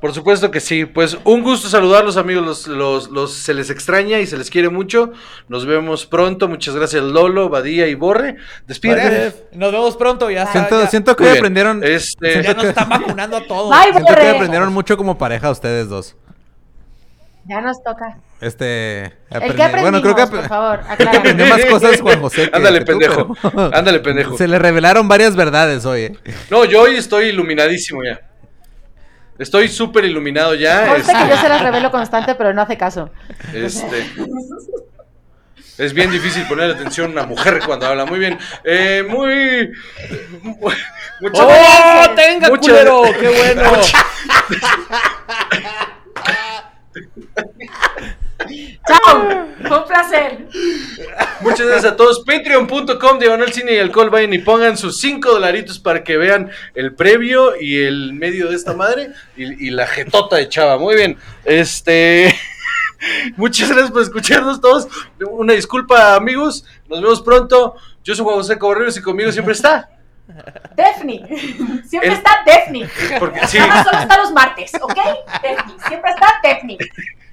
Por 0.00 0.14
supuesto 0.14 0.50
que 0.50 0.60
sí. 0.60 0.86
Pues 0.86 1.18
un 1.24 1.42
gusto 1.42 1.68
saludarlos, 1.68 2.16
amigos. 2.16 2.44
Los, 2.46 2.66
los, 2.68 3.10
los- 3.10 3.34
se 3.34 3.52
les 3.52 3.68
extraña 3.68 4.18
y 4.18 4.26
se 4.26 4.38
les 4.38 4.48
quiere 4.48 4.70
mucho. 4.70 5.12
Nos 5.48 5.66
vemos 5.66 6.06
pronto. 6.06 6.48
Muchas 6.48 6.74
gracias, 6.74 7.02
Lolo, 7.02 7.50
Badía 7.50 7.86
y 7.86 7.94
Borre. 7.94 8.36
Despídete. 8.66 9.48
Nos 9.52 9.72
vemos 9.72 9.96
pronto, 9.96 10.30
ya. 10.30 10.46
Siento, 10.46 10.80
ya, 10.80 10.86
siento 10.88 11.14
que 11.16 11.24
hoy 11.24 11.36
aprendieron. 11.36 11.84
Este, 11.84 12.42
ya 12.42 12.54
nos 12.54 12.64
están 12.64 12.88
vacunando 12.88 13.36
a 13.36 13.44
todos. 13.46 13.70
Bye, 13.70 13.92
Siento 13.92 14.14
que 14.14 14.20
Borre. 14.20 14.30
aprendieron 14.30 14.72
mucho 14.72 14.96
como 14.96 15.18
pareja 15.18 15.50
ustedes 15.50 15.88
dos. 15.88 16.16
Ya 17.46 17.60
nos 17.60 17.82
toca. 17.82 18.18
Este. 18.40 19.04
¿El 19.04 19.12
aprendimos, 19.30 19.80
bueno, 19.82 20.00
creo 20.02 20.14
que, 20.14 20.26
por 20.28 20.48
favor? 20.48 20.80
creo 20.96 21.10
que 21.10 21.16
aprendió 21.18 21.46
más 21.46 21.64
cosas 21.66 22.00
Juan 22.00 22.20
José. 22.20 22.48
que- 22.50 22.56
Ándale, 22.56 22.78
que 22.78 22.84
tú, 22.84 22.98
pendejo. 22.98 23.36
pero- 23.42 23.74
Ándale, 23.74 23.98
pendejo. 24.00 24.36
Se 24.38 24.48
le 24.48 24.58
revelaron 24.58 25.08
varias 25.08 25.36
verdades 25.36 25.84
hoy, 25.84 26.00
¿eh? 26.02 26.12
No, 26.50 26.64
yo 26.64 26.82
hoy 26.82 26.96
estoy 26.96 27.26
iluminadísimo 27.26 28.00
ya. 28.04 28.20
Estoy 29.40 29.68
súper 29.68 30.04
iluminado 30.04 30.54
ya. 30.54 30.86
Conste 30.86 31.12
que 31.12 31.18
Este, 31.18 31.30
yo 31.34 31.36
se 31.40 31.48
las 31.48 31.62
revelo 31.62 31.90
constante, 31.90 32.34
pero 32.36 32.52
no 32.52 32.62
hace 32.62 32.76
caso. 32.76 33.10
este, 33.54 34.06
es 35.78 35.92
bien 35.94 36.10
difícil 36.10 36.46
poner 36.46 36.70
atención 36.70 37.08
a 37.08 37.12
una 37.12 37.26
mujer 37.26 37.60
cuando 37.64 37.86
habla. 37.86 38.04
Muy 38.04 38.18
bien. 38.18 38.38
Eh, 38.64 39.02
muy. 39.08 39.72
Muchas 41.20 41.46
¡Oh, 41.46 42.14
tenga, 42.14 42.48
Muchas- 42.48 42.66
culero! 42.68 43.02
¡Qué 43.18 43.28
bueno! 43.28 43.72
¡Chao! 48.86 49.46
Fue 49.66 49.78
un 49.78 49.84
placer. 49.86 50.38
Muchas 51.40 51.66
gracias 51.66 51.92
a 51.92 51.96
todos. 51.96 52.20
Patreon.com, 52.24 53.18
diagonal 53.18 53.52
cine 53.52 53.74
y 53.74 53.78
alcohol. 53.78 54.10
Vayan 54.10 54.32
y 54.32 54.38
pongan 54.38 54.76
sus 54.76 55.00
5 55.00 55.30
dolaritos 55.30 55.78
para 55.78 56.02
que 56.04 56.16
vean 56.16 56.50
el 56.74 56.94
previo 56.94 57.60
y 57.60 57.82
el 57.82 58.12
medio 58.12 58.48
de 58.48 58.56
esta 58.56 58.74
madre 58.74 59.10
y, 59.36 59.66
y 59.68 59.70
la 59.70 59.86
jetota 59.86 60.36
de 60.36 60.48
chava. 60.48 60.78
Muy 60.78 60.94
bien. 60.96 61.16
Este. 61.44 62.34
Muchas 63.36 63.68
gracias 63.68 63.90
por 63.90 64.02
escucharnos 64.02 64.60
todos. 64.60 64.88
Una 65.30 65.54
disculpa, 65.54 66.14
amigos. 66.14 66.64
Nos 66.88 67.00
vemos 67.00 67.22
pronto. 67.22 67.76
Yo 68.04 68.14
soy 68.14 68.24
Juan 68.24 68.36
José 68.36 68.58
Cobarrios 68.58 68.96
y 68.96 69.02
conmigo 69.02 69.30
siempre 69.32 69.52
está. 69.54 69.88
Defni. 70.76 71.24
Siempre 71.88 72.10
El- 72.10 72.16
está 72.16 72.42
Defni. 72.46 72.84
Porque 73.18 73.46
sí. 73.46 73.58
Nada 73.58 73.74
más 73.74 73.84
solo 73.86 73.98
está 74.02 74.18
los 74.18 74.32
martes, 74.32 74.72
¿ok? 74.80 74.94
Defni. 75.42 75.72
Siempre 75.88 76.10
está 76.10 76.40
Defni. 76.42 76.78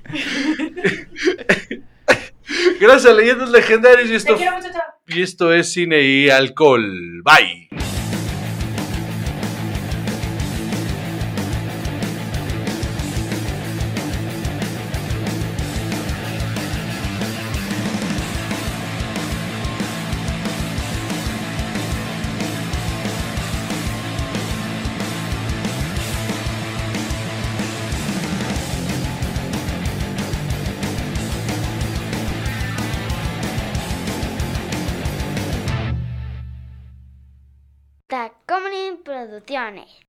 Gracias 2.79 3.15
Leyendas 3.15 3.49
Legendarias 3.49 4.05
y 4.05 4.09
Te 4.11 4.15
esto, 4.15 4.37
quiero 4.37 4.55
mucho, 4.55 4.69
chao. 4.71 4.81
y 5.07 5.21
esto 5.21 5.53
es 5.53 5.71
cine 5.71 6.01
y 6.01 6.29
alcohol. 6.29 7.21
Bye. 7.23 7.67